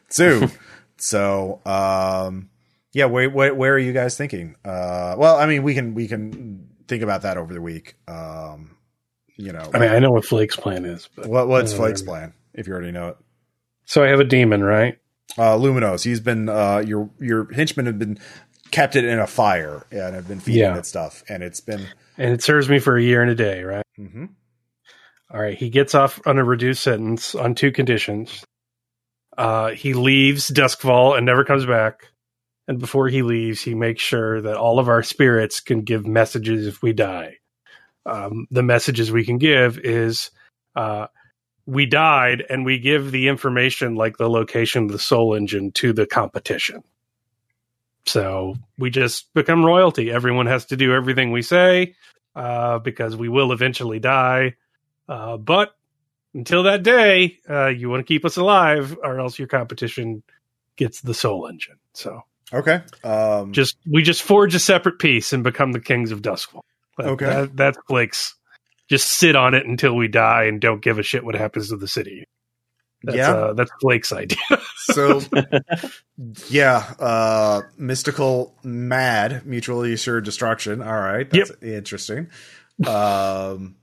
soon. 0.10 0.52
so 0.98 1.62
um, 1.66 2.50
yeah, 2.94 3.06
where, 3.06 3.30
where 3.30 3.54
where 3.54 3.74
are 3.74 3.80
you 3.80 3.94
guys 3.94 4.18
thinking? 4.18 4.56
Uh, 4.64 5.16
well, 5.18 5.38
I 5.38 5.46
mean, 5.46 5.64
we 5.64 5.74
can 5.74 5.94
we 5.94 6.08
can 6.08 6.70
think 6.88 7.04
about 7.04 7.24
that 7.24 7.38
over 7.38 7.54
the 7.54 7.62
week. 7.62 7.96
Um, 8.08 8.77
you 9.38 9.54
know, 9.54 9.70
I 9.74 9.80
mean, 9.80 9.90
I 9.90 10.00
know 10.00 10.12
what 10.12 10.26
Flake's 10.26 10.56
plan 10.56 10.84
is, 10.86 11.08
but 11.16 11.28
what 11.28 11.48
what's 11.48 11.74
Flake's 11.74 12.02
plan? 12.02 12.34
If 12.54 12.68
you 12.68 12.74
already 12.74 12.92
know 12.92 13.10
it, 13.10 13.18
so 13.86 14.04
I 14.04 14.08
have 14.08 14.20
a 14.20 14.24
demon, 14.26 14.64
right? 14.64 14.98
uh, 15.38 15.56
Luminos. 15.58 16.04
He's 16.04 16.20
been 16.20 16.50
uh, 16.50 16.80
your 16.86 17.10
your 17.20 17.52
henchmen 17.54 17.86
have 17.86 18.00
been 18.00 18.18
kept 18.72 18.96
it 18.96 19.06
in 19.06 19.20
a 19.20 19.28
fire 19.28 19.86
and 19.92 20.16
have 20.16 20.28
been 20.28 20.40
feeding 20.40 20.62
Yeah. 20.64 20.78
it 20.78 20.86
stuff, 20.86 21.24
and 21.30 21.44
it's 21.44 21.60
been. 21.62 21.86
And 22.18 22.34
it 22.34 22.42
serves 22.44 22.68
me 22.68 22.80
for 22.80 22.98
a 22.98 23.04
year 23.04 23.22
and 23.22 23.30
a 23.30 23.36
day, 23.36 23.64
right? 23.64 23.84
Mm-hmm. 24.00 24.26
All 25.32 25.40
right. 25.42 25.58
He 25.58 25.70
gets 25.70 25.94
off 25.94 26.20
on 26.26 26.38
a 26.40 26.44
reduced 26.44 26.82
sentence 26.84 27.36
on 27.36 27.54
two 27.54 27.72
conditions. 27.72 28.44
Uh, 29.38 29.70
he 29.72 29.94
leaves 29.94 30.50
Duskwall 30.50 31.16
and 31.16 31.26
never 31.26 31.44
comes 31.44 31.66
back. 31.66 32.08
And 32.68 32.80
before 32.80 33.08
he 33.08 33.22
leaves, 33.22 33.62
he 33.62 33.76
makes 33.76 34.02
sure 34.02 34.42
that 34.42 34.58
all 34.58 34.80
of 34.80 34.88
our 34.90 35.04
spirits 35.04 35.60
can 35.60 35.82
give 35.82 36.08
messages 36.08 36.66
if 36.66 36.82
we 36.82 36.92
die. 36.92 37.36
Um, 38.08 38.48
the 38.50 38.64
messages 38.64 39.12
we 39.12 39.26
can 39.26 39.38
give 39.38 39.78
is 39.80 40.32
uh, 40.76 41.08
we 41.66 41.86
died, 41.86 42.44
and 42.50 42.66
we 42.66 42.80
give 42.80 43.12
the 43.12 43.28
information 43.28 43.96
like 43.96 44.18
the 44.18 44.30
location 44.30 44.86
of 44.86 44.92
the 44.92 45.00
soul 45.00 45.34
engine 45.34 45.72
to 45.74 45.94
the 45.94 46.06
competition. 46.06 46.84
So 48.06 48.56
we 48.78 48.90
just 48.90 49.34
become 49.34 49.66
royalty. 49.66 50.10
Everyone 50.10 50.46
has 50.46 50.66
to 50.68 50.78
do 50.78 50.94
everything 50.94 51.32
we 51.32 51.42
say 51.42 51.96
uh, 52.36 52.80
because 52.80 53.18
we 53.18 53.28
will 53.28 53.52
eventually 53.52 54.00
die. 54.00 54.56
Uh, 55.10 55.36
but 55.36 55.76
until 56.34 56.64
that 56.64 56.84
day, 56.84 57.40
uh, 57.50 57.68
you 57.68 57.90
want 57.90 58.00
to 58.00 58.06
keep 58.06 58.24
us 58.24 58.38
alive, 58.38 58.98
or 59.04 59.20
else 59.20 59.38
your 59.38 59.50
competition 59.50 60.24
gets 60.78 61.02
the 61.02 61.14
soul 61.14 61.48
engine. 61.48 61.80
So 61.94 62.24
Okay. 62.54 62.82
Um, 63.04 63.52
just 63.52 63.78
we 63.90 64.04
just 64.04 64.24
forge 64.24 64.56
a 64.56 64.60
separate 64.60 65.00
piece 65.00 65.34
and 65.34 65.44
become 65.44 65.74
the 65.74 65.80
kings 65.80 66.12
of 66.12 66.22
Duskwall. 66.22 66.62
That- 66.98 67.08
Okay. 67.08 67.26
that, 67.26 67.56
that's 67.56 67.78
Blake's. 67.88 68.36
Just 68.90 69.08
sit 69.12 69.36
on 69.36 69.54
it 69.54 69.66
until 69.66 69.96
we 69.96 70.08
die 70.08 70.46
and 70.46 70.62
don't 70.62 70.82
give 70.82 70.98
a 70.98 71.04
shit 71.04 71.24
what 71.26 71.36
happens 71.36 71.70
to 71.70 71.76
the 71.78 71.88
city. 71.90 72.24
That's, 73.04 73.18
Yeah. 73.18 73.32
uh, 73.32 73.54
that's 73.54 73.72
Blake's 73.82 74.12
idea. 74.14 74.38
so 74.78 75.22
yeah, 76.50 76.94
uh, 77.00 77.62
mystical 77.78 78.56
mad, 78.64 79.46
mutually 79.46 79.94
assured 79.94 80.26
destruction. 80.26 80.82
All 80.82 81.00
right, 81.00 81.30
that's 81.30 81.52
interesting. 81.62 82.30
Um, 82.88 83.76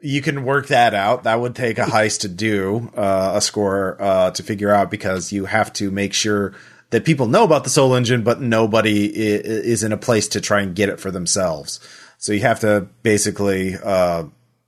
you 0.00 0.22
can 0.22 0.44
work 0.44 0.68
that 0.68 0.94
out. 0.94 1.24
That 1.24 1.40
would 1.40 1.54
take 1.56 1.78
a 1.78 1.84
heist 1.84 2.20
to 2.20 2.28
do 2.28 2.90
uh, 2.96 3.32
a 3.34 3.40
score 3.40 4.00
uh, 4.00 4.30
to 4.32 4.42
figure 4.42 4.70
out 4.72 4.90
because 4.90 5.32
you 5.32 5.44
have 5.46 5.72
to 5.74 5.90
make 5.90 6.14
sure 6.14 6.54
that 6.90 7.04
people 7.04 7.26
know 7.26 7.44
about 7.44 7.64
the 7.64 7.70
Soul 7.70 7.94
Engine, 7.94 8.22
but 8.22 8.40
nobody 8.40 9.04
is 9.06 9.82
in 9.82 9.92
a 9.92 9.98
place 9.98 10.28
to 10.28 10.40
try 10.40 10.60
and 10.62 10.74
get 10.74 10.88
it 10.88 11.00
for 11.00 11.10
themselves. 11.10 11.80
So 12.18 12.32
you 12.32 12.40
have 12.40 12.60
to 12.60 12.88
basically, 13.02 13.74
uh, 13.76 14.24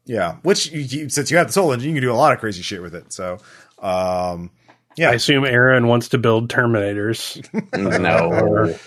yeah. 0.07 0.37
Which 0.43 0.71
you, 0.73 0.81
you, 0.81 1.09
since 1.09 1.31
you 1.31 1.37
have 1.37 1.49
the 1.49 1.53
Soul 1.53 1.73
Engine, 1.73 1.91
you 1.91 1.95
can 1.97 2.03
do 2.03 2.13
a 2.13 2.15
lot 2.15 2.33
of 2.33 2.39
crazy 2.41 2.63
shit 2.63 2.81
with 2.81 2.95
it. 2.95 3.13
So. 3.13 3.39
Um, 3.81 4.51
yeah, 4.97 5.11
I 5.11 5.15
assume 5.15 5.45
Aaron 5.45 5.87
wants 5.87 6.09
to 6.11 6.19
build 6.19 6.49
Terminators. 6.51 7.43
no. 8.01 8.75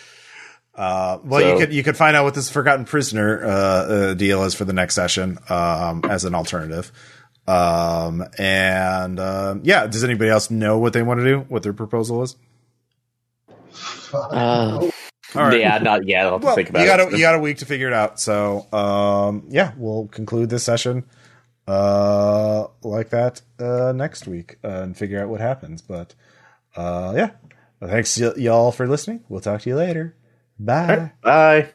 Uh, 0.75 1.19
well, 1.23 1.39
So- 1.39 1.53
you 1.53 1.59
could 1.59 1.71
you 1.71 1.83
could 1.83 1.95
find 1.95 2.15
out 2.17 2.23
what 2.23 2.33
this 2.33 2.49
forgotten 2.49 2.85
prisoner 2.85 3.45
uh, 3.45 3.49
uh, 3.49 4.13
deal 4.15 4.43
is 4.43 4.55
for 4.55 4.65
the 4.65 4.73
next 4.73 4.95
session 4.95 5.37
um, 5.47 6.01
as 6.09 6.25
an 6.25 6.33
alternative. 6.33 6.91
Um, 7.45 8.25
and 8.39 9.19
um 9.19 9.61
yeah, 9.63 9.85
does 9.85 10.03
anybody 10.03 10.31
else 10.31 10.49
know 10.49 10.79
what 10.79 10.93
they 10.93 11.03
want 11.03 11.19
to 11.19 11.25
do? 11.25 11.39
What 11.41 11.61
their 11.61 11.73
proposal 11.73 12.23
is? 12.23 12.35
Uh, 14.11 14.89
All 15.35 15.43
right. 15.43 15.59
Yeah, 15.59 15.77
not 15.79 16.07
yet. 16.07 16.25
I'll 16.25 16.33
have 16.33 16.41
to 16.41 16.45
Well, 16.47 16.55
think 16.55 16.69
about 16.69 16.81
you 16.81 16.85
got 16.87 16.99
it. 16.99 17.07
a, 17.13 17.17
you 17.17 17.19
got 17.23 17.35
a 17.35 17.39
week 17.39 17.57
to 17.59 17.65
figure 17.65 17.87
it 17.87 17.93
out. 17.93 18.19
So 18.19 18.71
um, 18.73 19.45
yeah, 19.49 19.73
we'll 19.77 20.07
conclude 20.07 20.49
this 20.49 20.63
session 20.63 21.05
uh, 21.67 22.67
like 22.83 23.09
that 23.09 23.41
uh, 23.59 23.93
next 23.95 24.27
week 24.27 24.57
uh, 24.63 24.67
and 24.67 24.97
figure 24.97 25.21
out 25.21 25.29
what 25.29 25.41
happens. 25.41 25.81
But 25.81 26.13
uh, 26.75 27.13
yeah, 27.15 27.31
well, 27.79 27.89
thanks 27.89 28.19
y- 28.19 28.33
y'all 28.37 28.71
for 28.71 28.87
listening. 28.87 29.23
We'll 29.29 29.41
talk 29.41 29.61
to 29.61 29.69
you 29.69 29.75
later. 29.75 30.15
Bye. 30.59 31.11
Bye. 31.21 31.73